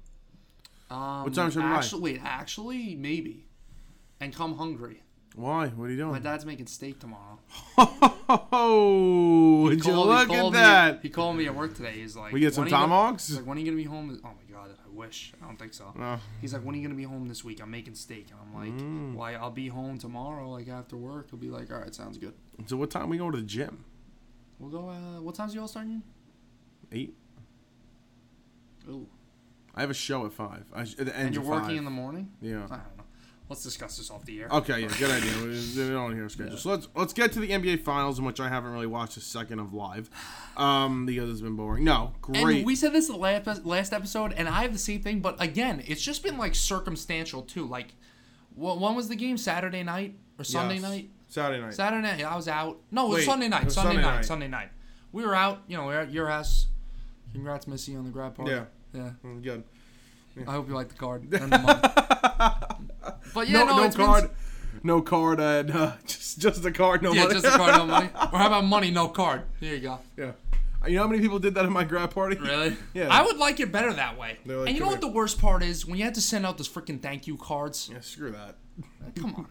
Um, 0.90 1.24
What 1.24 1.32
time 1.34 1.50
should 1.50 1.64
we 1.64 1.70
actually, 1.70 2.02
wait, 2.02 2.20
actually, 2.22 2.94
maybe, 2.94 3.43
and 4.24 4.34
come 4.34 4.56
hungry. 4.56 5.02
Why? 5.36 5.66
What 5.68 5.86
are 5.86 5.90
you 5.90 5.96
doing? 5.96 6.12
My 6.12 6.18
dad's 6.20 6.46
making 6.46 6.66
steak 6.68 6.98
tomorrow. 7.00 7.38
Oh, 8.56 9.62
would 9.64 9.76
you 9.76 9.82
Called- 9.82 10.06
he 10.06 10.12
look 10.12 10.20
at 10.22 10.28
called 10.28 10.52
me- 10.54 10.58
that? 10.60 11.00
he 11.02 11.08
called 11.10 11.36
me 11.36 11.46
at 11.46 11.54
work 11.54 11.74
today. 11.74 11.92
He's 11.92 12.16
like, 12.16 12.32
We 12.32 12.40
get 12.40 12.46
"When 12.46 12.52
some 12.54 12.64
are 12.64 12.66
you 12.66 12.70
gonna-" 12.70 12.82
tomahawks? 12.84 13.28
He's 13.28 13.36
like, 13.36 13.46
when 13.46 13.56
are 13.56 13.60
you 13.60 13.66
gonna 13.66 13.76
be 13.76 13.84
home? 13.84 14.18
Oh 14.24 14.28
my 14.28 14.52
god, 14.54 14.70
I 14.70 14.88
wish. 14.96 15.32
I 15.42 15.46
don't 15.46 15.58
think 15.58 15.74
so. 15.74 15.92
Oh. 15.98 16.20
He's 16.40 16.52
like, 16.54 16.62
when 16.62 16.74
are 16.74 16.78
you 16.78 16.84
gonna 16.84 16.94
be 16.96 17.02
home 17.04 17.28
this 17.28 17.44
week? 17.44 17.60
I'm 17.60 17.70
making 17.70 17.94
steak, 17.96 18.28
and 18.30 18.38
I'm 18.40 18.54
like, 18.54 18.80
Mm. 18.82 19.14
well, 19.14 19.42
I'll 19.42 19.50
be 19.50 19.68
home 19.68 19.98
tomorrow, 19.98 20.48
like 20.50 20.68
after 20.68 20.96
work. 20.96 21.30
He'll 21.30 21.38
be 21.38 21.50
like, 21.50 21.70
all 21.72 21.78
right, 21.80 21.94
sounds 21.94 22.16
good. 22.16 22.32
So 22.66 22.76
what 22.76 22.90
time 22.90 23.08
we 23.10 23.18
go 23.18 23.30
to 23.30 23.36
the 23.36 23.42
gym? 23.44 23.84
We'll 24.58 24.70
go. 24.70 24.88
Uh, 24.88 25.20
what 25.20 25.34
time's 25.34 25.54
you 25.54 25.60
All 25.60 25.68
starting? 25.68 26.02
Eight. 26.92 27.14
Ooh, 28.88 29.06
I 29.74 29.80
have 29.80 29.90
a 29.90 29.94
show 29.94 30.24
at 30.26 30.32
five. 30.32 30.64
I, 30.72 30.84
sh- 30.84 30.94
at 30.98 31.06
the 31.06 31.16
end 31.16 31.26
and 31.26 31.34
you're 31.34 31.44
working 31.44 31.68
five. 31.70 31.76
in 31.76 31.84
the 31.84 31.90
morning. 31.90 32.30
Yeah. 32.40 32.56
I 32.56 32.60
don't 32.60 32.70
know. 32.70 32.93
Let's 33.48 33.62
discuss 33.62 33.98
this 33.98 34.10
off 34.10 34.24
the 34.24 34.40
air. 34.40 34.48
Okay, 34.50 34.80
yeah, 34.80 34.88
good 34.98 35.10
idea. 35.10 35.32
We 35.42 35.74
don't 35.92 35.94
want 36.02 36.10
to 36.12 36.16
hear 36.16 36.28
schedule. 36.30 36.56
So 36.56 36.70
let's 36.70 36.88
let's 36.94 37.12
get 37.12 37.30
to 37.32 37.40
the 37.40 37.50
NBA 37.50 37.82
Finals, 37.82 38.18
in 38.18 38.24
which 38.24 38.40
I 38.40 38.48
haven't 38.48 38.72
really 38.72 38.86
watched 38.86 39.18
a 39.18 39.20
second 39.20 39.58
of 39.58 39.74
live, 39.74 40.08
um, 40.56 41.04
because 41.04 41.28
it's 41.30 41.42
been 41.42 41.54
boring. 41.54 41.84
No, 41.84 42.12
great. 42.22 42.42
And 42.58 42.66
we 42.66 42.74
said 42.74 42.94
this 42.94 43.08
the 43.08 43.16
last 43.16 43.66
last 43.66 43.92
episode, 43.92 44.32
and 44.32 44.48
I 44.48 44.62
have 44.62 44.72
the 44.72 44.78
same 44.78 45.02
thing. 45.02 45.20
But 45.20 45.40
again, 45.42 45.82
it's 45.86 46.00
just 46.00 46.22
been 46.22 46.38
like 46.38 46.54
circumstantial 46.54 47.42
too. 47.42 47.66
Like, 47.66 47.88
wh- 48.56 48.80
when 48.80 48.94
was 48.94 49.08
the 49.08 49.16
game? 49.16 49.36
Saturday 49.36 49.82
night 49.82 50.14
or 50.38 50.44
Sunday 50.44 50.76
Yes. 50.76 50.82
night? 50.82 51.10
Saturday 51.28 51.60
night. 51.62 51.74
Saturday 51.74 52.02
night, 52.02 52.24
I 52.24 52.36
was 52.36 52.48
out. 52.48 52.80
No, 52.90 53.06
it 53.06 53.08
was 53.10 53.16
Wait, 53.18 53.24
Sunday 53.26 53.48
night. 53.48 53.64
was 53.66 53.74
Sunday, 53.74 53.90
Sunday 53.94 54.02
night, 54.06 54.14
night. 54.16 54.24
Sunday 54.24 54.48
night. 54.48 54.68
We 55.12 55.22
were 55.24 55.34
out. 55.34 55.60
You 55.68 55.76
know, 55.76 55.82
we 55.86 55.92
were 55.92 56.00
at 56.00 56.10
your 56.10 56.28
house. 56.28 56.68
Congrats, 57.32 57.66
Missy, 57.66 57.94
on 57.94 58.04
the 58.04 58.10
grad 58.10 58.34
party. 58.36 58.52
Yeah. 58.52 58.64
Yeah. 58.94 59.10
Good. 59.42 59.64
I 60.48 60.52
hope 60.52 60.66
you 60.66 60.74
like 60.74 60.88
the 60.88 60.94
card 60.94 61.22
and 61.34 61.52
the. 61.52 62.63
But 63.34 63.48
yeah, 63.48 63.60
no, 63.60 63.66
no, 63.66 63.76
no 63.78 63.82
it's 63.84 63.96
been- 63.96 64.06
card. 64.06 64.30
No 64.82 65.00
card, 65.00 65.40
and 65.40 65.70
uh, 65.70 65.92
just 66.06 66.38
just 66.38 66.64
a 66.64 66.72
card, 66.72 67.02
no 67.02 67.12
yeah, 67.12 67.22
money. 67.22 67.34
just 67.34 67.46
a 67.46 67.50
card, 67.50 67.76
no 67.78 67.86
money. 67.86 68.08
Or 68.32 68.38
how 68.38 68.48
about 68.48 68.64
money, 68.64 68.90
no 68.90 69.08
card? 69.08 69.42
Here 69.60 69.74
you 69.76 69.80
go. 69.80 69.98
yeah. 70.16 70.32
You 70.86 70.96
know 70.96 71.02
how 71.04 71.08
many 71.08 71.22
people 71.22 71.38
did 71.38 71.54
that 71.54 71.64
at 71.64 71.70
my 71.70 71.84
grad 71.84 72.10
party? 72.10 72.36
Really? 72.36 72.76
Yeah. 72.94 73.08
I 73.10 73.22
would 73.22 73.38
like 73.38 73.60
it 73.60 73.72
better 73.72 73.92
that 73.94 74.18
way. 74.18 74.36
Like, 74.44 74.68
and 74.68 74.74
you 74.76 74.80
know 74.80 74.86
"Come 74.86 74.92
what 74.92 75.00
the 75.00 75.08
worst 75.08 75.40
part 75.40 75.62
is? 75.62 75.86
When 75.86 75.96
you 75.96 76.04
had 76.04 76.14
to 76.16 76.20
send 76.20 76.44
out 76.44 76.58
those 76.58 76.68
freaking 76.68 77.00
thank 77.00 77.26
you 77.26 77.36
cards. 77.38 77.88
Yeah, 77.90 78.00
screw 78.00 78.32
that. 78.32 78.56
Come 79.16 79.34
on. 79.36 79.46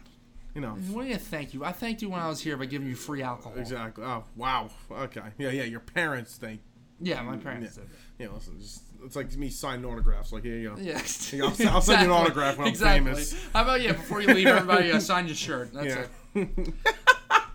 You 0.54 0.60
know. 0.60 0.74
What 0.92 1.02
do 1.02 1.08
you 1.08 1.16
thank 1.16 1.52
you? 1.54 1.64
I 1.64 1.72
thanked 1.72 2.02
you 2.02 2.10
when 2.10 2.20
I 2.20 2.28
was 2.28 2.40
here 2.40 2.56
by 2.56 2.66
giving 2.66 2.86
you 2.86 2.94
free 2.94 3.22
alcohol. 3.22 3.54
Exactly. 3.58 4.04
Oh, 4.04 4.22
wow. 4.36 4.68
Okay. 4.88 5.22
Yeah, 5.38 5.50
yeah. 5.50 5.64
Your 5.64 5.80
parents 5.80 6.36
think. 6.36 6.60
Yeah, 7.00 7.20
my 7.22 7.36
parents 7.38 7.76
Yeah. 7.76 7.82
did. 7.82 7.90
Yeah, 8.28 8.34
listen. 8.34 8.60
Just 8.60 8.82
it's 9.04 9.16
like 9.16 9.34
me 9.36 9.50
signing 9.50 9.84
autographs. 9.84 10.32
Like 10.32 10.44
here 10.44 10.56
you 10.56 10.70
go. 10.70 10.80
Yeah. 10.80 11.00
Yeah, 11.32 11.44
I'll- 11.44 11.68
I'll 11.74 11.80
send 11.80 12.00
you 12.02 12.06
an 12.06 12.12
autograph 12.12 12.56
when 12.58 12.66
I'm 12.66 12.72
exactly. 12.72 13.10
famous. 13.12 13.34
How 13.52 13.62
about 13.62 13.80
yeah? 13.80 13.92
Before 13.92 14.20
you 14.20 14.28
leave, 14.34 14.46
everybody 14.46 14.90
uh, 14.92 15.00
sign 15.00 15.26
your 15.26 15.36
shirt. 15.36 15.72
That's 15.72 15.86
Yeah. 15.86 16.06
it. 16.42 16.74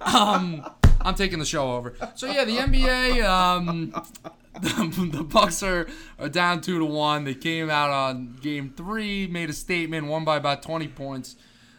um, 0.01 0.65
I'm 1.01 1.15
taking 1.15 1.39
the 1.39 1.45
show 1.45 1.71
over. 1.73 1.95
So 2.15 2.27
yeah, 2.27 2.45
the 2.45 2.57
NBA. 2.57 3.23
Um, 3.27 3.91
the, 4.61 5.09
the 5.17 5.23
Bucks 5.23 5.63
are, 5.63 5.87
are 6.17 6.29
down 6.29 6.61
two 6.61 6.79
to 6.79 6.85
one. 6.85 7.23
They 7.23 7.33
came 7.35 7.69
out 7.69 7.89
on 7.89 8.37
game 8.41 8.73
three, 8.75 9.27
made 9.27 9.49
a 9.49 9.53
statement, 9.53 10.07
won 10.07 10.25
by 10.25 10.37
about 10.37 10.63
20 10.63 10.87
points. 10.89 11.35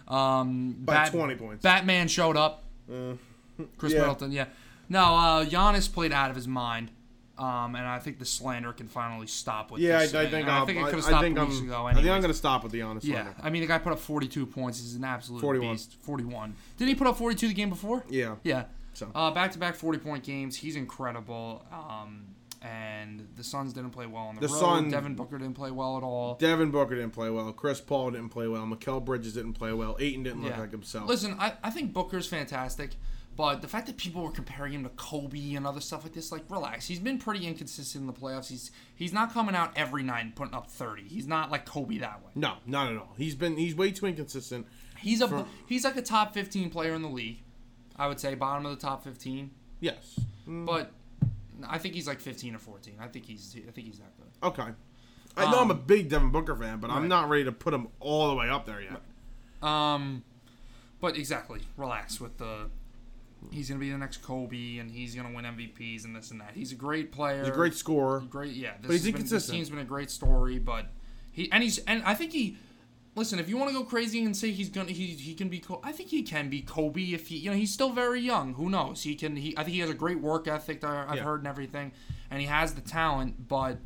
Um, 0.08 0.76
By 0.80 1.08
20 1.08 1.36
points. 1.36 1.62
Batman 1.62 2.08
showed 2.08 2.36
up. 2.36 2.64
Khris 3.78 3.92
yeah. 3.92 4.00
Middleton, 4.00 4.32
yeah. 4.32 4.46
No, 4.88 5.14
uh, 5.14 5.44
Giannis 5.44 5.92
played 5.92 6.10
out 6.12 6.30
of 6.30 6.36
his 6.36 6.48
mind. 6.48 6.90
Um, 7.40 7.74
and 7.74 7.86
I 7.86 7.98
think 7.98 8.18
the 8.18 8.26
slander 8.26 8.72
can 8.74 8.86
finally 8.86 9.26
stop 9.26 9.70
with 9.70 9.80
Yeah, 9.80 9.94
I, 9.94 10.02
I 10.02 10.06
this. 10.06 10.12
think 10.12 10.46
I 10.46 10.64
think 10.66 10.78
it 10.78 10.82
I, 10.82 10.84
could 10.90 10.94
have 10.96 11.04
I 11.04 11.08
stopped 11.08 11.22
think 11.24 11.38
weeks 11.38 11.58
I'm, 11.58 11.64
ago. 11.64 11.86
I 11.86 11.94
think 11.94 12.06
I'm 12.06 12.20
gonna 12.20 12.34
stop 12.34 12.62
with 12.62 12.72
the 12.72 12.82
honest. 12.82 13.06
Yeah, 13.06 13.22
slander. 13.22 13.40
I 13.42 13.48
mean 13.50 13.62
the 13.62 13.68
guy 13.68 13.78
put 13.78 13.92
up 13.94 13.98
42 13.98 14.44
points. 14.46 14.78
He's 14.80 14.94
an 14.94 15.04
absolute 15.04 15.40
41. 15.40 15.72
beast. 15.74 15.96
41. 16.02 16.54
Did 16.76 16.88
he 16.88 16.94
put 16.94 17.06
up 17.06 17.16
42 17.16 17.48
the 17.48 17.54
game 17.54 17.70
before? 17.70 18.04
Yeah. 18.10 18.36
Yeah. 18.44 18.64
So. 18.92 19.08
Uh, 19.14 19.30
back-to-back 19.30 19.78
40-point 19.78 20.24
games. 20.24 20.56
He's 20.56 20.76
incredible. 20.76 21.64
Um, 21.72 22.26
and 22.60 23.26
the 23.36 23.44
Suns 23.44 23.72
didn't 23.72 23.90
play 23.90 24.04
well 24.06 24.24
on 24.24 24.34
the, 24.34 24.42
The 24.42 24.48
road. 24.48 24.60
Sun- 24.60 24.90
Devin 24.90 25.14
Booker 25.14 25.38
didn't 25.38 25.54
play 25.54 25.70
well 25.70 25.96
at 25.96 26.02
all. 26.02 26.34
Devin 26.34 26.70
Booker 26.70 26.94
didn't 26.96 27.12
play 27.12 27.30
well. 27.30 27.50
Chris 27.52 27.80
Paul 27.80 28.10
didn't 28.10 28.28
play 28.28 28.48
well. 28.48 28.64
Mikal 28.66 29.02
Bridges 29.02 29.32
didn't 29.32 29.54
play 29.54 29.72
well. 29.72 29.96
Ayton 29.98 30.24
didn't 30.24 30.42
look 30.42 30.50
Yeah. 30.52 30.60
like 30.60 30.70
himself. 30.72 31.08
Listen, 31.08 31.36
I, 31.38 31.54
I 31.62 31.70
think 31.70 31.94
Booker's 31.94 32.26
fantastic, 32.26 32.96
but 33.36 33.62
the 33.62 33.68
fact 33.68 33.86
that 33.86 33.96
people 33.96 34.22
were 34.22 34.30
comparing 34.30 34.72
him 34.74 34.82
to 34.84 34.90
Kobe 34.90 35.54
and 35.54 35.66
other 35.66 35.80
stuff 35.80 36.02
like 36.02 36.12
this, 36.12 36.30
like 36.30 36.42
relax. 36.50 36.86
He's 36.86 36.98
been 36.98 37.18
pretty 37.18 37.46
inconsistent 37.46 38.02
in 38.02 38.06
the 38.06 38.12
playoffs. 38.12 38.48
He's 38.48 38.70
he's 38.94 39.12
not 39.12 39.32
coming 39.32 39.54
out 39.54 39.72
every 39.76 40.02
night 40.02 40.24
and 40.24 40.36
putting 40.36 40.54
up 40.54 40.70
30. 40.70 41.04
He's 41.04 41.26
not 41.26 41.50
like 41.50 41.64
Kobe 41.64 41.98
that 41.98 42.22
way. 42.24 42.32
No, 42.34 42.54
not 42.66 42.90
at 42.92 42.98
all. 42.98 43.14
He's 43.16 43.34
been 43.34 43.56
he's 43.56 43.74
way 43.74 43.92
too 43.92 44.06
inconsistent. 44.06 44.66
He's 44.98 45.20
a 45.22 45.28
For- 45.28 45.46
he's 45.66 45.84
like 45.84 45.96
a 45.96 46.02
top 46.02 46.34
15 46.34 46.68
player 46.70 46.92
in 46.92 47.02
the 47.02 47.08
league. 47.08 47.40
I 47.96 48.06
would 48.08 48.20
say 48.20 48.34
bottom 48.34 48.66
of 48.66 48.78
the 48.78 48.86
top 48.86 49.04
15. 49.04 49.50
Yes. 49.80 50.18
Mm, 50.48 50.66
But 50.66 50.90
I 51.66 51.78
think 51.78 51.94
he's 51.94 52.06
like 52.06 52.20
15 52.20 52.54
or 52.54 52.58
14. 52.58 52.94
I 53.00 53.06
think 53.08 53.24
he's 53.24 53.56
I 53.56 53.70
think 53.70 53.86
he's 53.86 53.98
that 53.98 54.12
good. 54.18 54.46
Okay. 54.48 54.70
I 55.36 55.50
know 55.50 55.60
I'm 55.60 55.70
a 55.70 55.74
Um, 55.74 55.82
big 55.86 56.08
Devin 56.08 56.30
Booker 56.30 56.56
fan, 56.56 56.80
but 56.80 56.90
I'm 56.90 57.06
not 57.08 57.28
ready 57.28 57.44
to 57.44 57.52
put 57.52 57.72
him 57.72 57.88
all 58.00 58.28
the 58.28 58.34
way 58.34 58.48
up 58.50 58.66
there 58.66 58.82
yet. 58.82 59.00
Um, 59.66 60.24
but 61.00 61.16
exactly, 61.16 61.60
relax 61.76 62.20
with 62.20 62.36
the 62.38 62.68
he's 63.50 63.68
gonna 63.68 63.80
be 63.80 63.90
the 63.90 63.98
next 63.98 64.18
Kobe, 64.22 64.78
and 64.78 64.90
he's 64.90 65.14
gonna 65.14 65.32
win 65.34 65.44
MVPs 65.44 66.04
and 66.04 66.14
this 66.14 66.30
and 66.30 66.40
that. 66.40 66.52
He's 66.54 66.72
a 66.72 66.76
great 66.76 67.12
player. 67.12 67.40
He's 67.40 67.48
a 67.48 67.52
great 67.52 67.74
scorer. 67.74 68.20
great. 68.20 68.52
Yeah, 68.54 68.72
this 68.80 68.86
But 68.86 68.92
he's 68.92 69.04
has 69.04 69.12
been- 69.14 69.26
this 69.26 69.46
team's 69.48 69.70
been 69.70 69.78
a 69.78 69.84
great 69.84 70.10
story, 70.10 70.58
but 70.58 70.86
he 71.30 71.50
and 71.52 71.62
he's 71.62 71.78
and 71.80 72.02
I 72.04 72.14
think 72.14 72.32
he. 72.32 72.56
Listen, 73.16 73.40
if 73.40 73.48
you 73.48 73.56
want 73.56 73.68
to 73.70 73.76
go 73.76 73.82
crazy 73.84 74.22
and 74.24 74.36
say 74.36 74.52
he's 74.52 74.68
gonna 74.68 74.92
he, 74.92 75.06
he 75.08 75.34
can 75.34 75.48
be 75.48 75.62
I 75.82 75.90
think 75.90 76.10
he 76.10 76.22
can 76.22 76.48
be 76.48 76.62
Kobe 76.62 77.02
if 77.12 77.26
he 77.26 77.38
you 77.38 77.50
know 77.50 77.56
he's 77.56 77.72
still 77.72 77.90
very 77.90 78.20
young. 78.20 78.54
Who 78.54 78.70
knows? 78.70 79.02
He 79.02 79.16
can 79.16 79.34
he 79.36 79.52
I 79.58 79.64
think 79.64 79.74
he 79.74 79.80
has 79.80 79.90
a 79.90 79.94
great 79.94 80.20
work 80.20 80.46
ethic 80.46 80.80
that 80.82 81.08
I've 81.08 81.16
Yeah. 81.16 81.24
heard 81.24 81.40
and 81.40 81.48
everything, 81.48 81.90
and 82.30 82.40
he 82.40 82.46
has 82.46 82.74
the 82.74 82.80
talent. 82.80 83.48
But 83.48 83.78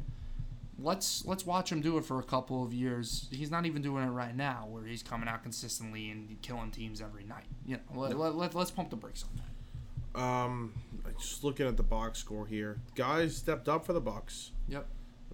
let's 0.78 1.24
let's 1.24 1.46
watch 1.46 1.70
him 1.70 1.80
do 1.80 1.98
it 1.98 2.04
for 2.04 2.18
a 2.18 2.22
couple 2.22 2.62
of 2.64 2.72
years. 2.72 3.28
He's 3.30 3.50
not 3.50 3.66
even 3.66 3.82
doing 3.82 4.04
it 4.04 4.10
right 4.10 4.36
now, 4.36 4.66
where 4.68 4.84
he's 4.84 5.02
coming 5.02 5.28
out 5.28 5.42
consistently 5.42 6.10
and 6.10 6.40
killing 6.42 6.70
teams 6.70 7.00
every 7.00 7.24
night. 7.24 7.46
You 7.66 7.76
know, 7.76 8.00
let, 8.00 8.18
let, 8.18 8.34
let, 8.34 8.54
let's 8.54 8.70
pump 8.70 8.90
the 8.90 8.96
brakes 8.96 9.24
on 9.24 9.30
that. 9.36 10.20
Um, 10.20 10.72
just 11.18 11.42
looking 11.42 11.66
at 11.66 11.76
the 11.76 11.82
box 11.82 12.18
score 12.18 12.46
here, 12.46 12.78
guys 12.94 13.36
stepped 13.36 13.68
up 13.68 13.84
for 13.84 13.92
the 13.92 14.00
Bucks. 14.00 14.52
Yep. 14.68 14.86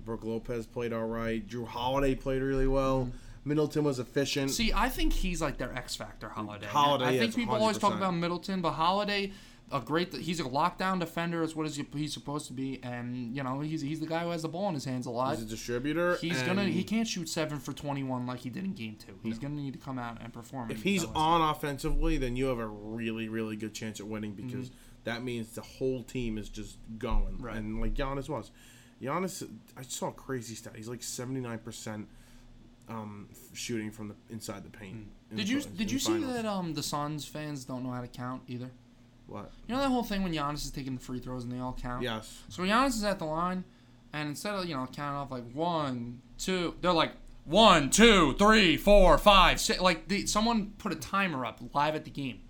Brook 0.05 0.25
Lopez 0.25 0.67
played 0.67 0.93
all 0.93 1.07
right. 1.07 1.47
Jrue 1.47 1.67
Holiday 1.67 2.15
played 2.15 2.43
really 2.43 2.67
well. 2.67 3.11
Middleton 3.45 3.85
was 3.85 3.99
efficient. 3.99 4.51
See, 4.51 4.73
I 4.75 4.89
think 4.89 5.13
he's 5.13 5.41
like 5.41 5.57
their 5.59 5.75
X 5.75 5.97
factor, 5.97 6.29
Holiday. 6.29 6.67
Holiday, 6.67 7.05
I 7.05 7.19
think 7.19 7.23
yes, 7.31 7.35
people 7.35 7.55
always 7.55 7.79
talk 7.79 7.95
about 7.95 8.15
Middleton, 8.15 8.61
but 8.61 8.73
Holiday, 8.73 9.33
a 9.73 9.81
great. 9.81 10.13
He's 10.15 10.41
a 10.41 10.45
lockdown 10.45 10.99
defender. 10.99 11.43
Is 11.43 11.55
what 11.55 11.67
is 11.67 11.81
he's 11.95 12.13
supposed 12.13 12.47
to 12.49 12.53
be, 12.53 12.81
and 12.83 13.35
you 13.37 13.43
know 13.43 13.61
he's 13.61 13.81
he's 13.81 14.01
the 14.01 14.07
guy 14.07 14.25
who 14.25 14.31
has 14.31 14.43
the 14.43 14.49
ball 14.49 14.69
in 14.69 14.75
his 14.75 14.85
hands 14.85 15.07
a 15.07 15.11
lot. 15.11 15.37
He's 15.37 15.45
a 15.45 15.49
distributor. 15.49 16.17
He's 16.17 16.43
gonna. 16.43 16.65
He 16.65 16.85
can't 16.85 17.07
shoot 17.07 17.29
seven 17.29 17.59
for 17.59 17.73
twenty 17.73 18.03
one 18.03 18.27
like 18.27 18.41
he 18.41 18.51
did 18.51 18.65
in 18.65 18.75
game 18.75 18.97
two. 18.97 19.19
He's 19.23 19.39
gonna 19.39 19.55
need 19.55 19.73
to 19.75 19.79
come 19.79 19.99
out 19.99 20.19
and 20.23 20.33
perform. 20.33 20.71
If 20.71 20.83
he's 20.83 21.05
on 21.05 21.41
offensively, 21.43 22.19
then 22.19 22.37
you 22.37 22.47
have 22.47 22.59
a 22.59 22.67
really, 22.67 23.29
really 23.29 23.57
good 23.57 23.75
chance 23.75 24.01
at 24.01 24.07
winning 24.07 24.33
because 24.33 24.71
that 25.05 25.23
means 25.23 25.51
the 25.55 25.63
whole 25.63 26.03
team 26.03 26.39
is 26.39 26.49
just 26.49 26.79
going. 26.99 27.35
Mm-hmm. 27.35 27.45
Right. 27.45 27.57
And 27.57 27.81
like 27.81 27.95
Giannis 27.95 28.29
was. 28.29 28.51
Giannis, 29.01 29.49
I 29.79 29.83
saw 29.83 30.09
a 30.09 30.13
crazy 30.13 30.55
stat. 30.55 30.75
He's 30.77 30.87
like 30.87 31.01
79% 31.01 32.05
um, 32.91 33.29
shooting 33.55 33.91
from 33.91 34.09
the 34.09 34.15
inside 34.29 34.63
the 34.63 34.71
paint. 34.71 34.97
Mm. 35.33 35.37
Did 35.37 35.47
the 35.47 35.51
you 35.51 35.61
did 35.61 35.91
you 35.91 35.99
the 35.99 36.05
see 36.05 36.13
finals. 36.13 36.35
that 36.35 36.45
um 36.45 36.75
the 36.75 36.83
Suns 36.83 37.25
fans 37.25 37.65
don't 37.65 37.85
know 37.85 37.93
how 37.93 38.01
to 38.01 38.09
count 38.09 38.43
either? 38.49 38.71
What? 39.31 39.53
You 39.69 39.75
know 39.75 39.81
that 39.81 39.89
whole 39.89 40.03
thing 40.03 40.23
when 40.23 40.33
Giannis 40.33 40.65
is 40.65 40.71
taking 40.71 40.97
the 40.97 41.01
free 41.01 41.21
throws 41.21 41.45
and 41.45 41.53
they 41.53 41.61
all 41.61 41.77
count. 41.81 42.03
Yes. 42.03 42.43
So 42.49 42.63
Giannis 42.65 42.89
is 42.89 43.05
at 43.05 43.19
the 43.19 43.25
line, 43.25 43.65
and 44.13 44.29
instead 44.29 44.55
of 44.55 44.65
you 44.67 44.75
know 44.75 44.87
counting 44.93 45.17
off 45.17 45.31
like 45.31 45.51
one, 45.53 46.21
two, 46.37 46.75
they're 46.81 46.93
like 46.93 47.13
one, 47.45 47.91
two, 47.91 48.35
three, 48.35 48.77
four, 48.77 49.17
five, 49.19 49.61
six. 49.61 49.81
Like 49.81 50.09
they, 50.09 50.27
someone 50.27 50.73
put 50.79 50.93
a 50.93 50.97
timer 50.97 51.45
up 51.47 51.61
live 51.73 51.95
at 51.95 52.05
the 52.05 52.11
game, 52.11 52.41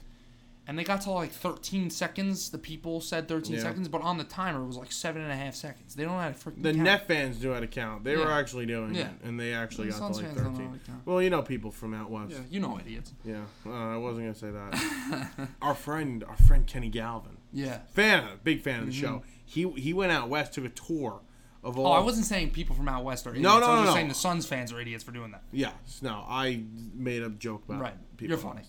and 0.67 0.79
they 0.79 0.85
got 0.85 1.01
to 1.03 1.11
like 1.11 1.33
13 1.33 1.91
seconds. 1.91 2.51
The 2.51 2.59
people 2.59 3.01
said 3.01 3.27
13 3.29 3.55
Yeah. 3.57 3.61
seconds, 3.63 3.89
but 3.89 4.03
on 4.03 4.19
the 4.19 4.25
timer 4.25 4.63
it 4.63 4.67
was 4.67 4.77
like 4.77 4.93
seven 4.93 5.23
and 5.23 5.33
a 5.33 5.37
half 5.37 5.55
seconds. 5.55 5.95
They 5.95 6.05
don't 6.05 6.13
know 6.13 6.21
how 6.21 6.29
to 6.29 6.35
freaking 6.35 6.63
The 6.63 6.73
count. 6.73 6.85
net 6.85 7.09
fans 7.09 7.43
knew 7.43 7.53
how 7.53 7.61
to 7.61 7.67
count. 7.67 8.05
They 8.05 8.17
were 8.17 8.31
actually 8.31 8.67
doing 8.67 8.95
Yeah. 8.95 9.09
it, 9.09 9.11
and 9.25 9.39
they 9.41 9.53
actually 9.53 9.87
The 9.89 9.93
got 9.93 9.99
Suns 9.99 10.19
to 10.19 10.25
like 10.25 10.33
fans 10.35 10.45
don't 10.45 10.53
know 10.53 10.59
13. 10.59 10.71
how 10.71 10.77
to 10.79 10.85
count. 10.91 11.07
Well, 11.07 11.23
you 11.23 11.31
know 11.31 11.43
people 11.43 11.71
from 11.71 11.95
out 11.95 12.11
west. 12.11 12.31
Yeah, 12.33 12.39
you 12.51 12.61
know 12.61 12.79
idiots. 12.79 13.13
Yeah, 13.25 13.41
uh, 13.67 13.71
I 13.71 13.97
wasn't 13.97 14.27
gonna 14.27 14.35
say 14.35 14.51
that. 14.53 15.49
our 15.63 15.75
friend, 15.75 16.23
our 16.25 16.37
friend 16.37 16.67
Kenny 16.67 16.89
Galvin, 16.89 17.37
Yeah. 17.53 17.79
fan, 17.93 18.25
of- 18.25 18.45
big 18.45 18.63
fan 18.63 18.81
of 18.81 18.87
the 18.87 18.93
show. 18.93 19.23
He 19.45 19.69
he 19.73 19.93
went 19.93 20.13
out 20.13 20.29
west, 20.29 20.53
took 20.55 20.65
a 20.65 20.69
tour 20.69 21.21
of 21.65 21.77
all. 21.79 21.85
Mm-hmm. 21.85 21.93
Oh, 21.93 22.01
I 22.01 22.05
wasn't 22.05 22.27
saying 22.27 22.51
people 22.53 22.77
from 22.77 22.89
out 22.89 23.03
west 23.05 23.27
are 23.27 23.31
idiots. 23.31 23.43
No, 23.43 23.59
no, 23.59 23.67
I 23.67 23.71
was 23.71 23.79
no, 23.81 23.85
just 23.85 23.87
no. 23.89 23.95
saying 23.95 24.09
the 24.09 24.15
Suns 24.15 24.47
fans 24.47 24.73
are 24.73 24.81
idiots 24.81 25.03
for 25.03 25.11
doing 25.13 25.33
that. 25.33 25.43
Yes, 25.53 25.73
no, 26.03 26.25
I 26.29 26.63
made 26.95 27.23
a 27.23 27.29
joke 27.31 27.65
about 27.69 27.81
Right. 27.81 28.17
people. 28.17 28.29
You're 28.31 28.39
funny. 28.39 28.63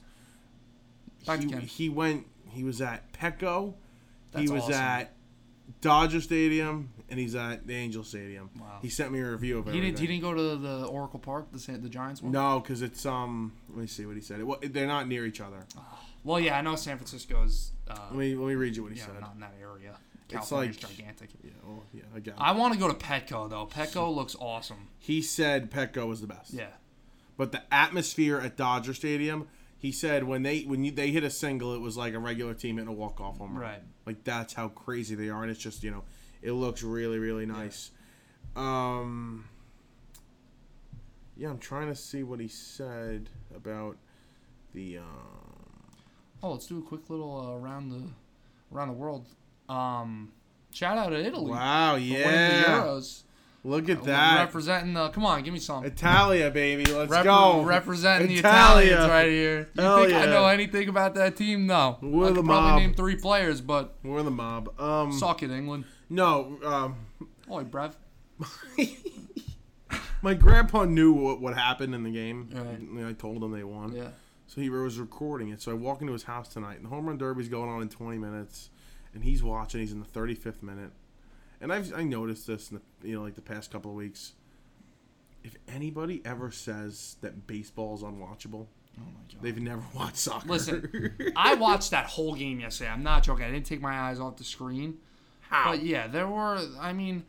Back 1.25 1.39
to 1.41 1.45
He, 1.45 1.51
Ken. 1.51 1.61
he 1.61 1.89
went. 1.89 2.27
He 2.49 2.63
was 2.63 2.81
at 2.81 3.11
Petco. 3.13 3.73
That's 4.31 4.47
he 4.47 4.53
was 4.53 4.63
awesome. 4.63 4.73
at 4.75 5.13
Dodger 5.81 6.21
Stadium, 6.21 6.89
and 7.09 7.19
he's 7.19 7.35
at 7.35 7.65
the 7.67 7.75
Angel 7.75 8.03
Stadium. 8.03 8.49
Wow. 8.59 8.79
He 8.81 8.89
sent 8.89 9.11
me 9.11 9.19
a 9.19 9.31
review 9.31 9.59
of 9.59 9.67
it. 9.67 9.73
He 9.73 9.81
didn't. 9.81 9.99
He 9.99 10.07
didn't 10.07 10.21
go 10.21 10.33
to 10.33 10.55
the 10.57 10.85
Oracle 10.85 11.19
Park, 11.19 11.47
the 11.51 11.71
the 11.77 11.89
Giants 11.89 12.21
one. 12.21 12.31
No, 12.31 12.59
because 12.59 12.81
it's 12.81 13.05
um. 13.05 13.53
Let 13.69 13.77
me 13.77 13.87
see 13.87 14.05
what 14.05 14.15
he 14.15 14.21
said. 14.21 14.39
It, 14.39 14.43
wa- 14.47 14.57
they're 14.61 14.87
not 14.87 15.07
near 15.07 15.25
each 15.25 15.41
other. 15.41 15.65
Well, 16.23 16.39
yeah, 16.39 16.57
I 16.57 16.61
know 16.61 16.75
San 16.75 16.97
Francisco's. 16.97 17.71
Uh, 17.89 17.95
Let 18.11 18.15
me 18.15 18.35
let 18.35 18.47
me 18.47 18.55
read 18.55 18.75
you 18.75 18.83
what 18.83 18.91
he 18.91 18.99
yeah, 18.99 19.05
said. 19.07 19.19
not 19.21 19.33
in 19.33 19.39
that 19.41 19.53
area. 19.61 19.95
It's 20.29 20.51
like- 20.51 20.77
gigantic. 20.77 21.29
Yeah, 21.43 21.51
well, 21.65 21.83
yeah, 21.93 22.03
I 22.15 22.19
got 22.19 22.31
it. 22.35 22.37
I 22.41 22.51
want 22.53 22.73
to 22.73 22.79
go 22.79 22.87
to 22.87 22.93
Petco 22.93 23.49
though. 23.49 23.65
Petco 23.65 24.13
looks 24.15 24.35
awesome. 24.39 24.87
He 24.99 25.21
said 25.21 25.69
Petco 25.71 26.07
was 26.07 26.21
the 26.21 26.27
best. 26.27 26.53
Yeah. 26.53 26.67
But 27.37 27.51
the 27.51 27.61
atmosphere 27.73 28.39
at 28.39 28.55
Dodger 28.55 28.93
Stadium, 28.93 29.47
he 29.81 29.91
said 29.91 30.23
when 30.23 30.43
they 30.43 30.61
when 30.61 30.83
you, 30.83 30.91
they 30.91 31.09
hit 31.11 31.23
a 31.23 31.29
single, 31.29 31.73
it 31.73 31.81
was 31.81 31.97
like 31.97 32.13
a 32.13 32.19
regular 32.19 32.53
team 32.53 32.77
hitting 32.77 32.87
a 32.87 32.93
walk 32.93 33.19
off 33.19 33.39
home 33.39 33.53
run. 33.53 33.61
Right. 33.61 33.81
Like 34.05 34.23
that's 34.23 34.53
how 34.53 34.69
crazy 34.69 35.15
they 35.15 35.29
are, 35.29 35.41
and 35.41 35.51
it's 35.51 35.59
just 35.59 35.83
you 35.83 35.91
know, 35.91 36.03
it 36.41 36.51
looks 36.53 36.83
really 36.83 37.19
really 37.19 37.45
nice. 37.45 37.91
Um. 38.55 39.45
Yeah, 41.35 41.49
I'm 41.49 41.57
trying 41.57 41.87
to 41.87 41.95
see 41.95 42.21
what 42.21 42.39
he 42.39 42.47
said 42.47 43.29
about 43.55 43.97
the. 44.73 44.99
Um, 44.99 45.51
Oh, 46.43 46.51
let's 46.53 46.65
do 46.65 46.79
a 46.79 46.81
quick 46.81 47.09
little 47.09 47.39
uh, 47.39 47.55
around 47.55 47.89
the 47.89 48.01
around 48.73 48.87
the 48.87 48.95
world. 48.95 49.27
Um, 49.69 50.31
shout 50.71 50.97
out 50.97 51.09
to 51.09 51.23
Italy. 51.23 51.51
wow! 51.51 51.95
Yeah. 51.95 52.99
Look 53.63 53.89
at 53.89 53.99
Uh, 53.99 54.05
that. 54.05 54.39
Representing 54.45 54.93
the. 54.93 55.09
Come 55.09 55.23
on, 55.25 55.43
give 55.43 55.53
me 55.53 55.59
some. 55.59 55.85
Italia, 55.85 56.49
baby. 56.49 56.83
Let's 56.91 57.11
Rep- 57.11 57.23
go. 57.25 57.61
Representing 57.61 58.27
the 58.29 58.37
Italians 58.39 59.07
right 59.07 59.27
here. 59.29 59.69
You 59.75 59.83
Hell 59.83 59.97
think 60.03 60.13
I 60.15 60.25
know 60.25 60.47
anything 60.47 60.89
about 60.89 61.13
that 61.15 61.35
team? 61.35 61.67
No. 61.67 61.97
We're 62.01 62.25
I 62.25 62.29
the 62.29 62.35
could 62.37 62.45
mob. 62.45 62.63
probably 62.63 62.87
name 62.87 62.93
three 62.95 63.15
players, 63.17 63.61
but 63.61 63.95
We're 64.03 64.23
the 64.23 64.31
mob. 64.31 64.79
Um. 64.79 65.11
suck 65.11 65.43
it, 65.43 65.51
England. 65.51 65.85
No. 66.09 66.57
Um. 66.65 66.95
Oi, 67.51 67.63
Brev. 67.63 67.93
My 70.23 70.33
grandpa 70.35 70.85
knew 70.85 71.11
what, 71.13 71.41
what 71.41 71.55
happened 71.55 71.95
in 71.95 72.03
the 72.03 72.11
game. 72.11 72.49
Right. 72.53 72.79
And 72.79 73.05
I 73.05 73.13
told 73.13 73.43
him 73.43 73.51
they 73.51 73.63
won. 73.63 73.93
Yeah. 73.95 74.09
So 74.47 74.61
he 74.61 74.69
was 74.69 74.99
recording 74.99 75.49
it. 75.49 75.61
So 75.61 75.71
I 75.71 75.73
walk 75.73 76.01
into 76.01 76.13
his 76.13 76.23
house 76.23 76.47
tonight, 76.49 76.75
and 76.75 76.85
the 76.85 76.89
home 76.89 77.07
run 77.07 77.17
derby's 77.17 77.47
going 77.49 77.69
on 77.69 77.81
in 77.81 77.89
20 77.89 78.17
minutes, 78.17 78.69
and 79.13 79.23
he's 79.23 79.41
watching. 79.41 79.81
He's 79.81 79.91
in 79.93 79.99
the 79.99 80.05
35th 80.05 80.61
minute, 80.61 80.91
and 81.61 81.71
I've 81.71 81.93
I 81.93 82.03
noticed 82.03 82.47
this 82.47 82.71
in 82.71 82.79
the 83.01 83.07
you 83.07 83.15
know 83.15 83.23
like 83.23 83.35
the 83.35 83.41
past 83.41 83.71
couple 83.71 83.91
of 83.91 83.97
weeks. 83.97 84.33
If 85.43 85.55
anybody 85.67 86.21
ever 86.25 86.51
says 86.51 87.15
that 87.21 87.47
baseball 87.47 87.95
is 87.95 88.01
unwatchable, 88.03 88.67
Oh 88.97 89.05
my 89.05 89.21
god. 89.33 89.41
they've 89.41 89.59
never 89.59 89.83
watched 89.95 90.17
soccer. 90.17 90.47
Listen, 90.47 91.33
I 91.35 91.55
watched 91.55 91.91
that 91.91 92.05
whole 92.05 92.35
game 92.35 92.59
yesterday. 92.59 92.89
I'm 92.89 93.03
not 93.03 93.23
joking. 93.23 93.45
I 93.45 93.51
didn't 93.51 93.65
take 93.65 93.81
my 93.81 93.93
eyes 93.93 94.19
off 94.19 94.37
the 94.37 94.43
screen. 94.43 94.97
how? 95.41 95.71
But 95.71 95.83
yeah, 95.83 96.07
there 96.07 96.27
were. 96.27 96.59
I 96.79 96.93
mean, 96.93 97.25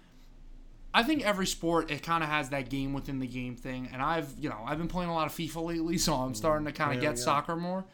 I 0.93 1.03
think 1.03 1.25
every 1.25 1.47
sport 1.47 1.91
it 1.91 2.03
kind 2.03 2.23
of 2.23 2.29
has 2.29 2.51
that 2.51 2.69
game 2.69 2.93
within 2.93 3.19
the 3.19 3.27
game 3.27 3.57
thing. 3.57 3.89
And 3.93 4.03
I've 4.03 4.35
you 4.39 4.49
know 4.51 4.59
I've 4.67 4.79
been 4.79 4.89
playing 4.89 5.11
a 5.11 5.15
lot 5.15 5.27
of 5.27 5.33
FIFA 5.33 5.65
lately, 5.67 5.99
so 5.99 6.15
I'm 6.15 6.27
mm-hmm. 6.29 6.35
starting 6.35 6.67
to 6.67 6.73
kind 6.73 6.91
of 6.97 7.03
Yeah, 7.03 7.11
get 7.11 7.19
yeah. 7.19 7.25
soccer 7.25 7.57
more. 7.57 7.85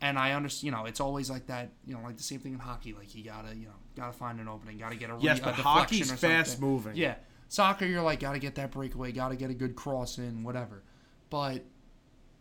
And 0.00 0.18
I 0.18 0.32
understand, 0.32 0.64
you 0.66 0.72
know, 0.72 0.84
it's 0.86 0.98
always 0.98 1.30
like 1.30 1.46
that, 1.46 1.70
you 1.86 1.94
know, 1.94 2.00
like 2.02 2.16
the 2.16 2.24
same 2.24 2.40
thing 2.40 2.54
in 2.54 2.58
hockey. 2.58 2.92
Like 2.92 3.14
you 3.14 3.22
gotta, 3.22 3.54
you 3.54 3.66
know, 3.66 3.74
gotta 3.96 4.12
find 4.12 4.40
an 4.40 4.48
opening, 4.48 4.78
gotta 4.78 4.96
get 4.96 5.10
a 5.10 5.14
re- 5.14 5.20
yes, 5.22 5.38
a 5.38 5.42
but 5.42 5.56
deflection 5.56 5.72
hockey's 5.72 6.00
or 6.02 6.16
something. 6.16 6.30
fast 6.30 6.60
moving. 6.60 6.96
Yeah, 6.96 7.14
soccer, 7.48 7.86
you're 7.86 8.02
like 8.02 8.20
gotta 8.20 8.38
get 8.38 8.54
that 8.56 8.70
breakaway, 8.70 9.12
gotta 9.12 9.36
get 9.36 9.50
a 9.50 9.54
good 9.54 9.74
cross 9.76 10.18
in, 10.18 10.42
whatever. 10.44 10.82
But 11.30 11.64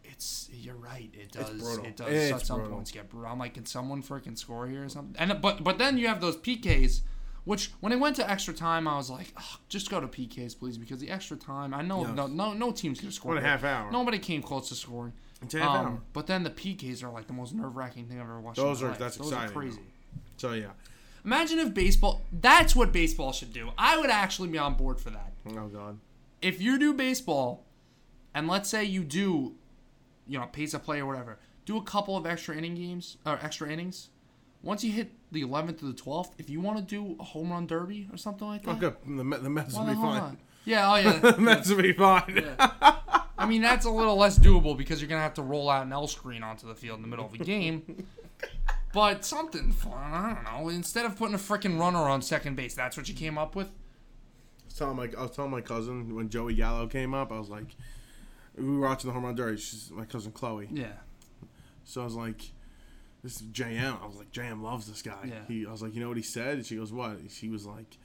it's 0.03 0.49
you're 0.53 0.75
right. 0.75 1.09
It 1.13 1.31
does. 1.31 1.77
It 1.79 1.95
does. 1.97 2.07
It's 2.11 2.31
at 2.41 2.45
some 2.47 2.57
brutal. 2.59 2.75
points 2.75 2.91
get 2.91 3.09
brutal. 3.09 3.31
I'm 3.31 3.39
like, 3.39 3.53
can 3.53 3.65
someone 3.65 4.01
freaking 4.03 4.37
score 4.37 4.67
here 4.67 4.83
or 4.83 4.89
something? 4.89 5.15
And 5.19 5.41
but 5.41 5.63
but 5.63 5.77
then 5.77 5.97
you 5.97 6.07
have 6.07 6.19
those 6.21 6.37
PKs, 6.37 7.01
which 7.45 7.71
when 7.79 7.91
it 7.93 7.99
went 7.99 8.15
to 8.17 8.29
extra 8.29 8.53
time, 8.53 8.87
I 8.87 8.97
was 8.97 9.09
like, 9.09 9.31
"Ugh, 9.37 9.59
just 9.69 9.89
go 9.89 9.99
to 10.01 10.07
PKs, 10.07 10.57
please, 10.57 10.77
because 10.77 10.99
the 10.99 11.09
extra 11.09 11.37
time, 11.37 11.73
I 11.73 11.81
know 11.81 12.01
Yes. 12.05 12.15
no 12.15 12.27
no 12.27 12.53
no 12.53 12.71
team's 12.71 12.99
gonna 12.99 13.11
score. 13.11 13.29
One 13.29 13.37
and 13.37 13.45
a 13.45 13.49
half 13.49 13.63
hour. 13.63 13.91
Nobody 13.91 14.19
came 14.19 14.41
close 14.41 14.69
to 14.69 14.75
scoring. 14.75 15.13
It's 15.41 15.53
half 15.53 15.63
Um, 15.69 15.85
hour. 15.87 16.01
but 16.13 16.27
then 16.27 16.43
the 16.43 16.49
PKs 16.51 17.03
are 17.03 17.09
like 17.11 17.27
the 17.27 17.33
most 17.33 17.53
nerve 17.53 17.75
wracking 17.75 18.07
thing 18.07 18.17
I've 18.19 18.25
ever 18.25 18.39
watched. 18.41 18.57
Those 18.57 18.81
in 18.81 18.87
my 18.87 18.89
are- 18.89 18.91
life. 18.91 18.99
that's 18.99 19.17
Those 19.17 19.31
exciting. 19.31 19.49
Are 19.49 19.53
crazy. 19.59 19.81
So 20.37 20.53
yeah. 20.53 20.71
Imagine 21.24 21.59
if 21.59 21.74
baseball. 21.74 22.22
That's 22.32 22.76
what 22.76 22.91
baseball 22.91 23.32
should 23.32 23.53
do. 23.53 23.72
I 23.78 23.97
would 23.97 24.09
actually 24.09 24.49
be 24.49 24.57
on 24.57 24.76
board 24.76 24.99
for 24.99 25.09
that. 25.11 25.34
Oh 25.47 25.67
god. 25.67 25.99
If 26.41 26.61
you 26.61 26.80
do 26.80 26.93
baseball, 26.93 27.65
and 28.34 28.47
let's 28.47 28.69
say 28.69 28.84
you 28.84 29.03
do, 29.03 29.53
you 30.28 30.39
know, 30.39 30.45
pace 30.47 30.74
of 30.74 30.84
play 30.84 30.99
or 30.99 31.05
whatever, 31.05 31.38
do 31.65 31.78
a 31.78 31.84
couple 31.84 32.17
of 32.17 32.26
extra 32.26 32.55
inning 32.55 32.76
games 32.76 33.17
or 33.26 33.39
extra 33.41 33.69
innings. 33.69 34.09
Once 34.63 34.84
you 34.84 34.91
hit 34.91 35.11
the 35.32 35.41
11th 35.43 35.80
to 35.80 35.86
the 35.86 35.93
12th, 35.93 36.32
if 36.38 36.47
you 36.49 36.61
want 36.61 36.78
to 36.78 36.84
do 36.84 37.15
a 37.19 37.24
home 37.24 37.51
run 37.51 37.65
derby 37.65 38.07
or 38.11 38.17
something 38.17 38.47
like 38.47 38.61
oh, 38.67 38.74
that, 38.74 38.84
Okay, 38.84 38.95
the, 39.07 39.22
oh, 39.24 39.38
the 39.41 39.49
Mets 39.49 39.76
will 39.76 39.86
be 39.86 39.93
fine. 39.93 40.01
not? 40.01 40.36
Yeah, 40.65 40.91
oh 40.91 40.95
yeah. 40.97 41.19
the 41.32 41.38
Mets 41.39 41.69
will 41.69 41.82
be 41.82 41.93
fine. 41.93 42.45
I 43.38 43.47
mean, 43.47 43.63
that's 43.63 43.86
a 43.86 43.89
little 43.89 44.17
less 44.17 44.38
doable 44.38 44.78
because 44.78 45.01
you're 45.01 45.09
gonna 45.09 45.22
have 45.22 45.34
to 45.36 45.41
roll 45.41 45.69
out 45.69 45.86
an 45.86 45.91
L 45.91 46.07
screen 46.07 46.43
onto 46.43 46.67
the 46.67 46.76
field 46.76 46.97
in 46.97 47.01
the 47.01 47.07
middle 47.07 47.26
of 47.26 47.34
a 47.34 47.39
game. 47.39 48.05
But 48.93 49.23
something 49.23 49.71
fun, 49.71 49.93
I 49.93 50.33
don't 50.33 50.43
know. 50.43 50.69
Instead 50.69 51.05
of 51.05 51.15
putting 51.15 51.35
a 51.35 51.37
freaking 51.37 51.79
runner 51.79 51.99
on 51.99 52.21
second 52.21 52.55
base, 52.55 52.73
that's 52.73 52.97
what 52.97 53.07
you 53.07 53.15
came 53.15 53.37
up 53.37 53.55
with. 53.55 53.67
I 53.67 54.65
was 54.65 54.73
telling 54.75 54.97
my 54.97 55.09
I 55.17 55.21
was 55.21 55.31
telling 55.31 55.51
my 55.51 55.61
cousin 55.61 56.15
when 56.15 56.29
Joey 56.29 56.55
Gallo 56.55 56.87
came 56.87 57.13
up, 57.13 57.31
I 57.31 57.39
was 57.39 57.49
like, 57.49 57.75
we 58.57 58.77
were 58.77 58.87
watching 58.87 59.09
the 59.09 59.13
home 59.13 59.25
run 59.25 59.35
derby. 59.35 59.57
She's 59.57 59.91
my 59.91 60.05
cousin 60.05 60.31
Chloe. 60.31 60.67
Yeah. 60.71 60.93
So 61.83 62.01
I 62.01 62.03
was 62.03 62.15
like, 62.15 62.51
this 63.23 63.37
is 63.37 63.43
JM. 63.43 64.01
I 64.01 64.05
was 64.05 64.17
like, 64.17 64.31
JM 64.31 64.61
loves 64.61 64.87
this 64.87 65.01
guy. 65.01 65.25
Yeah. 65.25 65.45
He, 65.47 65.65
I 65.65 65.71
was 65.71 65.81
like, 65.81 65.93
you 65.95 66.01
know 66.01 66.07
what 66.07 66.17
he 66.17 66.23
said? 66.23 66.55
And 66.55 66.65
she 66.65 66.75
goes, 66.75 66.91
what? 66.91 67.17
She 67.29 67.49
was 67.49 67.65
like, 67.65 67.97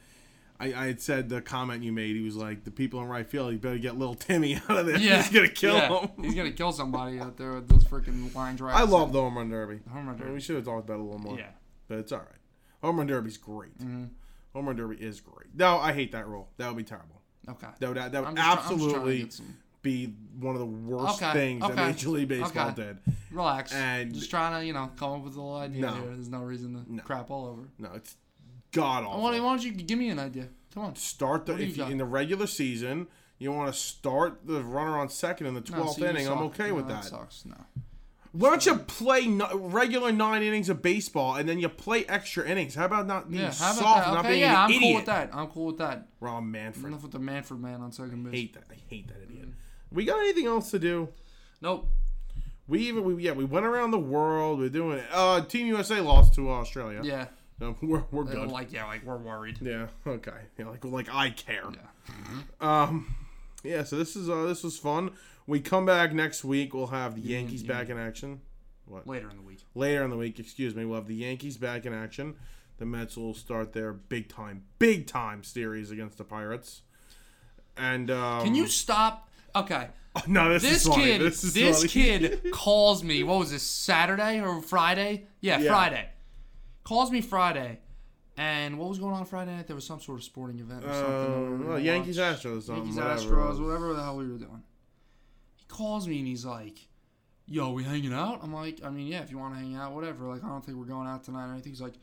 I, 0.59 0.67
I 0.73 0.87
had 0.87 1.01
said 1.01 1.29
the 1.29 1.41
comment 1.43 1.83
you 1.83 1.93
made. 1.93 2.17
He 2.17 2.23
was 2.23 2.37
like, 2.37 2.65
the 2.65 2.71
people 2.71 3.01
in 3.03 3.09
right 3.09 3.27
field, 3.29 3.53
you 3.53 3.59
better 3.59 3.79
get 3.79 3.99
little 3.99 4.15
Timmy 4.15 4.57
out 4.69 4.79
of 4.79 4.87
there. 4.87 4.99
Yeah, 4.99 5.23
He's 5.23 5.31
gonna 5.31 5.49
kill 5.49 5.77
yeah. 5.77 6.01
him. 6.01 6.25
He's 6.25 6.35
gonna 6.35 6.53
kill 6.53 6.73
somebody 6.73 7.19
out 7.21 7.37
there 7.37 7.53
with 7.53 7.69
those 7.69 7.85
freaking 7.85 8.35
line 8.35 8.57
drives. 8.57 8.79
I 8.81 8.85
love 8.85 9.13
the 9.13 9.21
home 9.21 9.37
run 9.37 9.51
derby. 9.51 9.81
home 9.93 10.07
run 10.09 10.19
mean, 10.19 10.33
we 10.33 10.41
should 10.41 10.57
have 10.57 10.65
talked 10.65 10.85
about 10.89 10.95
it 10.95 11.01
a 11.01 11.03
little 11.05 11.19
more. 11.21 11.39
Yeah, 11.39 11.51
But 11.89 11.99
it's 11.99 12.13
all 12.13 12.19
right. 12.21 12.29
Home 12.83 12.97
run 12.99 13.07
derby's 13.07 13.37
great. 13.37 13.79
Mm-hmm. 13.79 14.05
Home 14.55 14.67
run 14.67 14.77
derby 14.77 14.97
is 14.97 15.21
great. 15.21 15.49
No, 15.55 15.79
I 15.79 15.93
hate 15.93 16.13
that 16.13 16.27
rule. 16.27 16.49
That 16.57 16.69
would 16.69 16.77
be 16.79 16.85
terrible. 16.85 17.21
okay. 17.49 17.67
That 17.79 17.89
would, 17.89 17.97
that 17.99 18.13
would 18.13 18.25
I'm 18.25 18.37
just 18.37 18.47
try- 18.47 18.53
I'm 18.53 18.57
just 18.79 18.91
trying 18.91 19.05
to 19.05 19.23
absolutely 19.23 19.31
be 19.83 20.15
one 20.41 20.55
of 20.55 20.59
the 20.61 20.67
worst 20.67 21.23
Okay, 21.23 21.33
things 21.33 21.61
that 21.67 21.77
Major 21.77 22.09
League 22.09 22.29
Baseball 22.29 22.69
okay. 22.71 22.75
did. 22.75 22.99
Relax. 23.31 23.73
And- 23.73 24.13
just 24.15 24.31
trying 24.31 24.59
to, 24.61 24.67
you 24.67 24.73
know, 24.73 24.91
come 24.97 25.13
up 25.13 25.25
with 25.25 25.37
a 25.37 25.41
little 25.41 25.57
idea 25.57 25.83
No. 25.83 25.93
here. 25.93 26.07
There's 26.15 26.29
no 26.29 26.41
reason 26.41 26.85
to 26.85 26.95
No. 26.95 27.03
crap 27.03 27.31
all 27.31 27.47
over. 27.47 27.69
No, 27.79 27.91
it's 27.95 28.17
god 28.77 29.05
awful. 29.05 29.31
don't, 29.33 29.43
why 29.45 29.51
don't 29.57 29.64
you 29.64 29.72
give 29.72 29.99
me 29.99 30.09
an 30.11 30.18
idea? 30.18 30.49
Come 30.74 30.85
on. 30.85 30.97
Start 30.97 31.47
the 31.47 31.53
What 31.53 31.59
do 31.59 31.64
you 31.64 31.70
if 31.70 31.77
you, 31.77 31.83
got? 31.85 31.93
in 31.93 31.99
the 31.99 32.05
regular 32.05 32.47
season. 32.47 33.07
You 33.39 33.53
want 33.53 33.72
to 33.72 33.79
start 33.79 34.41
the 34.47 34.62
runner 34.62 34.99
on 34.99 35.09
second 35.11 35.47
in 35.47 35.55
the 35.55 35.61
No, 35.61 35.66
twelfth 35.66 35.97
see, 35.97 36.03
you 36.03 36.09
inning. 36.09 36.27
I'm 36.29 36.35
suck. 36.39 36.45
okay 36.47 36.68
No, 36.68 36.74
with 36.77 36.89
that. 36.89 37.03
that. 37.03 37.09
sucks. 37.11 37.45
No. 37.45 37.55
Why 38.33 38.51
don't 38.51 38.66
you 38.66 38.74
play 38.77 39.27
no, 39.27 39.49
regular 39.57 40.12
nine 40.12 40.43
innings 40.43 40.68
of 40.68 40.83
baseball 40.83 41.37
and 41.37 41.49
then 41.49 41.59
you 41.59 41.68
play 41.70 42.05
extra 42.07 42.47
innings? 42.47 42.74
How 42.74 42.85
about 42.85 43.07
not 43.07 43.31
being 43.31 43.43
Yeah, 43.43 43.49
how 43.49 43.72
soft 43.72 43.81
about 43.81 43.97
and 43.97 44.05
that? 44.05 44.11
not 44.14 44.18
Okay, 44.20 44.29
being 44.31 44.41
yeah, 44.41 44.51
an 44.53 44.57
I'm 44.57 44.70
idiot? 44.70 44.83
cool 44.83 44.95
with 44.97 45.07
that. 45.07 45.31
I'm 45.35 45.47
cool 45.49 45.66
with 45.66 45.79
that. 45.79 46.09
Rob 46.20 46.45
Manfred. 46.45 46.87
Enough 46.87 47.03
with 47.03 47.12
the 47.12 47.18
Manfred 47.18 47.61
man 47.61 47.81
on 47.81 47.93
second 47.93 48.27
I 48.27 48.31
base. 48.31 48.41
hate 48.41 48.55
that. 48.55 48.64
I 48.70 48.77
hate 48.89 49.09
that 49.09 49.22
idiot. 49.22 49.49
We 49.91 50.05
got 50.05 50.18
anything 50.18 50.47
else 50.47 50.70
to 50.72 50.79
do? 50.79 51.09
Nope. 51.62 51.89
We 52.68 52.81
even 52.89 53.05
we 53.05 53.22
yeah 53.22 53.33
we 53.33 53.45
went 53.45 53.64
around 53.64 53.93
the 53.93 53.99
world. 53.99 54.59
We're 54.59 54.68
doing 54.68 54.99
it. 54.99 55.05
Uh, 55.12 55.41
Team 55.43 55.66
USA 55.68 56.01
lost 56.01 56.35
to 56.35 56.51
Australia. 56.51 57.01
Yeah. 57.05 57.27
So 57.59 57.77
we're 57.83 58.05
we're 58.11 58.23
Uh, 58.25 58.27
good. 58.33 58.49
Like 58.51 58.73
yeah, 58.73 58.87
like 58.87 59.05
we're 59.05 59.17
worried. 59.17 59.59
Yeah. 59.61 59.87
Okay. 60.07 60.31
Yeah. 60.59 60.69
Like 60.69 60.85
like 60.85 61.09
I 61.13 61.31
care. 61.31 61.65
Yeah. 61.71 62.43
Um. 62.61 63.15
Yeah. 63.63 63.83
So 63.85 63.97
this 63.97 64.17
is 64.17 64.29
uh 64.29 64.45
this 64.45 64.63
was 64.63 64.79
fun. 64.79 65.13
We 65.47 65.61
come 65.61 65.87
back 65.87 66.13
next 66.13 66.45
week. 66.45 66.75
We'll 66.75 66.89
have 66.89 67.15
the 67.15 67.21
Yankees 67.23 67.63
yeah. 67.63 67.73
back 67.73 67.89
in 67.89 67.99
action. 67.99 68.41
What? 68.87 69.07
Later 69.07 69.31
in 69.31 69.37
the 69.37 69.43
week. 69.43 69.65
Later 69.75 70.05
in 70.05 70.11
the 70.11 70.17
week, 70.17 70.39
excuse 70.39 70.75
me, 70.75 70.85
we'll 70.85 70.97
have 70.97 71.09
the 71.09 71.15
Yankees 71.15 71.57
back 71.57 71.87
in 71.87 71.93
action. 71.95 72.37
The 72.79 72.87
Mets 72.87 73.17
will 73.17 73.35
start 73.35 73.73
their 73.73 73.93
big 73.93 74.29
time, 74.29 74.63
big 74.79 75.07
time 75.07 75.43
series 75.43 75.91
against 75.91 76.19
the 76.19 76.25
Pirates. 76.25 76.83
And 77.77 78.11
um, 78.11 78.43
Can 78.45 78.55
you 78.55 78.67
stop? 78.67 79.29
Okay. 79.55 79.89
No, 80.27 80.51
this, 80.51 80.63
This 80.63 80.73
is 80.83 80.89
funny. 80.89 81.05
kid, 81.05 81.21
This 81.21 81.43
this, 81.43 81.85
kid 81.93 82.41
calls 82.53 83.05
me. 83.05 83.23
What 83.23 83.39
was 83.39 83.51
this? 83.51 83.63
Saturday 83.63 84.41
or 84.41 84.63
Friday? 84.63 85.27
Yeah, 85.43 85.59
Yeah. 85.59 85.69
Friday. 85.71 86.09
Calls 86.87 87.11
me 87.11 87.20
Friday. 87.20 87.80
And 88.37 88.78
what 88.78 88.89
was 88.89 89.01
going 89.01 89.12
on 89.12 89.24
Friday 89.24 89.57
night? 89.57 89.66
There 89.66 89.74
was 89.74 89.84
some 89.84 89.99
sort 90.01 90.18
of 90.18 90.24
sporting 90.24 90.61
event 90.61 90.84
or 90.84 90.93
something. 90.93 91.11
that 91.11 91.41
we 91.41 91.49
were 91.49 91.57
gonna 91.57 91.68
well, 91.70 91.78
Yankees 91.80 92.16
watch. 92.16 92.45
Astros. 92.45 92.68
Yankees 92.68 92.95
whatever 92.95 93.18
Astros, 93.18 93.64
whatever 93.64 93.93
the 93.95 94.05
hell 94.05 94.16
we 94.16 94.28
were 94.28 94.39
doing. 94.39 94.62
He 95.57 95.64
calls 95.66 96.07
me 96.07 96.20
and 96.20 96.28
he's 96.28 96.45
like, 96.45 96.78
"Yo, 97.45 97.72
we 97.72 97.82
hanging 97.82 98.12
out?" 98.12 98.39
I'm 98.41 98.55
like, 98.55 98.84
"I 98.84 98.91
mean, 98.91 99.09
yeah, 99.09 99.22
if 99.22 99.32
you 99.32 99.39
want 99.39 99.55
to 99.55 99.59
hang 99.59 99.74
out, 99.74 99.95
whatever. 99.95 100.28
Like, 100.28 100.45
I 100.45 100.49
don't 100.49 100.64
think 100.64 100.78
we're 100.78 100.84
going 100.84 101.09
out 101.09 101.24
tonight 101.24 101.49
or 101.49 101.55
anything." 101.55 101.72
He's 101.72 101.80
like, 101.80 101.95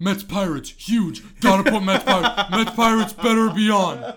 "Mets 0.00 0.24
Pirates, 0.24 0.70
huge. 0.70 1.22
Gotta 1.40 1.70
put 1.70 1.84
Mets 1.84 2.02
Pirates. 2.02 2.50
Mets 2.50 2.72
Pirates 2.72 3.12
better 3.12 3.48
be 3.50 3.70
on." 3.70 4.16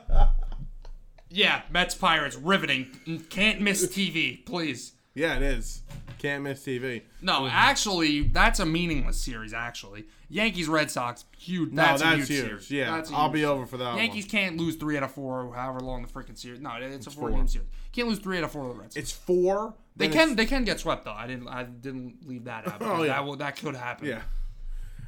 Yeah, 1.29 1.61
Mets 1.69 1.93
Pirates, 1.93 2.35
riveting. 2.35 2.87
Can't 3.29 3.61
miss 3.61 3.85
TV, 3.85 4.43
please. 4.43 4.93
Yeah, 5.15 5.37
it 5.37 5.41
is. 5.41 5.81
Can't 6.19 6.43
miss 6.43 6.61
TV. 6.63 7.03
No, 7.21 7.47
actually, 7.47 8.23
that's 8.23 8.59
a 8.59 8.65
meaningless 8.65 9.17
series. 9.17 9.53
Actually, 9.53 10.05
Yankees 10.29 10.67
Red 10.67 10.91
Sox, 10.91 11.23
huge. 11.37 11.71
No, 11.71 11.81
That's, 11.83 12.01
that's, 12.01 12.13
a 12.13 12.17
huge, 12.17 12.27
huge. 12.27 12.45
series. 12.47 12.71
Yeah, 12.71 12.95
That's 12.95 13.11
I'll 13.11 13.29
be 13.29 13.45
over 13.45 13.65
for 13.65 13.77
that. 13.77 13.95
Yankees 13.97 14.25
One. 14.25 14.29
can't 14.31 14.57
lose 14.57 14.75
three 14.75 14.97
out 14.97 15.03
of 15.03 15.11
four, 15.11 15.53
however 15.55 15.79
long 15.79 16.01
the 16.01 16.07
freaking 16.09 16.37
series. 16.37 16.59
No, 16.59 16.71
it's, 16.79 17.07
a 17.07 17.11
four, 17.11 17.29
four. 17.29 17.37
game 17.37 17.47
series. 17.47 17.67
Can't 17.91 18.07
lose 18.07 18.19
three 18.19 18.37
out 18.37 18.43
of 18.43 18.51
four 18.51 18.63
of 18.63 18.75
the 18.75 18.81
Red 18.81 18.91
Sox. 18.93 18.95
It's 18.97 19.11
four. 19.11 19.73
They 19.95 20.09
can 20.09 20.31
it's- 20.31 20.35
they 20.37 20.45
can 20.45 20.65
get 20.65 20.79
swept 20.79 21.05
though. 21.05 21.13
I 21.13 21.27
didn't 21.27 21.47
I 21.47 21.63
didn't 21.63 22.27
leave 22.27 22.43
that 22.45 22.67
out. 22.67 22.77
Oh, 22.81 23.03
yeah. 23.03 23.13
that 23.13 23.25
will, 23.25 23.35
that 23.37 23.55
could 23.57 23.75
happen. 23.75 24.07
Yeah. 24.07 24.21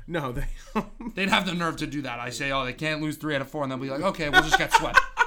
No, 0.08 0.32
they. 0.32 0.46
They'd 1.16 1.28
have 1.30 1.46
the 1.46 1.54
nerve 1.54 1.76
to 1.78 1.88
do 1.88 2.04
that. 2.04 2.20
I 2.20 2.30
say, 2.30 2.52
oh, 2.54 2.64
they 2.64 2.72
can't 2.72 3.02
lose 3.02 3.18
three 3.18 3.36
out 3.36 3.42
of 3.42 3.50
four, 3.50 3.64
and 3.64 3.72
they'll 3.72 3.78
be 3.80 3.90
like, 3.90 4.02
okay, 4.02 4.30
we'll 4.30 4.42
just 4.42 4.58
get 4.58 4.72
swept. 4.74 5.00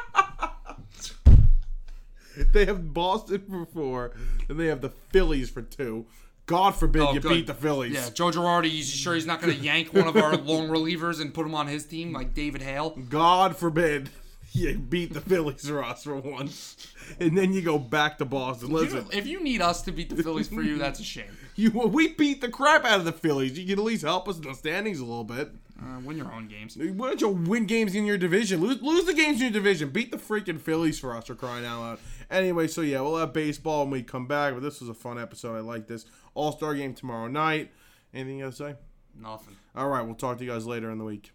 they 2.53 2.65
have 2.67 2.93
Boston 2.95 3.45
for 3.49 3.67
four, 3.67 4.13
and 4.49 4.59
they 4.59 4.67
have 4.67 4.81
the 4.81 4.91
Phillies 5.11 5.51
for 5.51 5.63
two. 5.63 6.07
God 6.47 6.75
forbid 6.75 7.03
Oh, 7.03 7.13
you 7.13 7.21
good. 7.21 7.29
beat 7.29 7.47
the 7.47 7.55
Phillies. 7.55 7.93
yeah, 7.95 8.11
Joe 8.11 8.31
Girardi, 8.31 8.71
you 8.71 8.83
sure 8.83 9.15
he's 9.15 9.27
not 9.27 9.41
going 9.41 9.55
to 9.57 9.63
yank 9.63 9.95
one 9.95 10.09
of 10.09 10.17
our 10.17 10.37
long 10.37 10.69
relievers 10.69 11.21
and 11.21 11.33
put 11.33 11.47
him 11.47 11.55
on 11.55 11.69
his 11.69 11.85
team 11.87 12.13
like 12.13 12.35
David 12.35 12.63
Hale? 12.63 12.91
God 13.09 13.57
forbid 13.57 14.11
you 14.53 14.77
beat 14.79 15.13
the 15.15 15.21
Phillies 15.21 15.69
for 15.69 15.85
us 15.85 16.03
for 16.05 16.17
once, 16.17 16.89
and 17.21 17.39
then 17.39 17.53
you 17.53 17.63
go 17.63 17.79
back 17.79 18.19
to 18.19 18.25
Boston. 18.25 18.71
You- 18.71 18.79
Listen, 18.79 19.07
if 19.13 19.27
you 19.29 19.41
need 19.43 19.63
us 19.63 19.83
to 19.83 19.93
beat 19.93 20.09
the 20.15 20.21
Phillies 20.23 20.49
for 20.49 20.63
you, 20.63 20.77
that's 20.77 20.99
a 20.99 21.05
shame. 21.05 21.31
you 21.55 21.71
we 21.71 22.09
beat 22.15 22.41
the 22.41 22.49
crap 22.49 22.85
out 22.85 22.99
of 22.99 23.05
the 23.05 23.13
Phillies. 23.13 23.57
You 23.57 23.65
can 23.67 23.79
at 23.79 23.85
least 23.85 24.03
help 24.03 24.29
us 24.29 24.37
in 24.39 24.43
the 24.43 24.55
standings 24.55 24.99
a 24.99 25.05
little 25.05 25.23
bit. 25.25 25.53
Uh, 25.81 25.99
win 26.05 26.15
your 26.19 26.31
own 26.31 26.47
games. 26.47 26.77
Why 26.77 27.09
don't 27.09 27.21
you 27.23 27.29
win 27.29 27.65
games 27.65 27.95
in 27.95 28.05
your 28.05 28.19
division? 28.19 28.61
Lose, 28.61 28.83
lose 28.83 29.07
the 29.07 29.15
games 29.15 29.37
in 29.39 29.45
your 29.45 29.51
division. 29.53 29.89
Beat 29.89 30.11
the 30.11 30.19
freaking 30.19 30.61
Phillies 30.61 30.99
for 31.01 31.17
us 31.17 31.27
for 31.27 31.35
crying 31.35 31.65
out 31.65 31.81
loud. 31.81 31.99
Anyway, 32.31 32.69
so 32.69 32.81
yeah, 32.81 33.01
we'll 33.01 33.17
have 33.17 33.33
baseball 33.33 33.83
when 33.83 33.91
we 33.91 34.03
come 34.03 34.27
back. 34.27 34.55
But 34.55 34.63
this 34.63 34.81
was 34.81 34.89
a 34.89 34.95
fun 34.95 35.19
episode. 35.19 35.57
I 35.57 35.61
like 35.61 35.87
this. 35.87 36.07
All 36.35 36.53
Star 36.53 36.75
game 36.75 36.95
tomorrow 36.95 37.27
night. 37.27 37.73
Anything 38.15 38.39
you 38.39 38.45
got 38.45 38.51
to 38.53 38.57
say? 38.57 38.75
Nothing. 39.21 39.57
All 39.75 39.89
right, 39.89 40.03
we'll 40.03 40.15
talk 40.15 40.39
to 40.39 40.45
you 40.45 40.51
guys 40.51 40.67
later 40.67 40.91
in 40.91 40.99
the 40.99 41.05
week. 41.05 41.33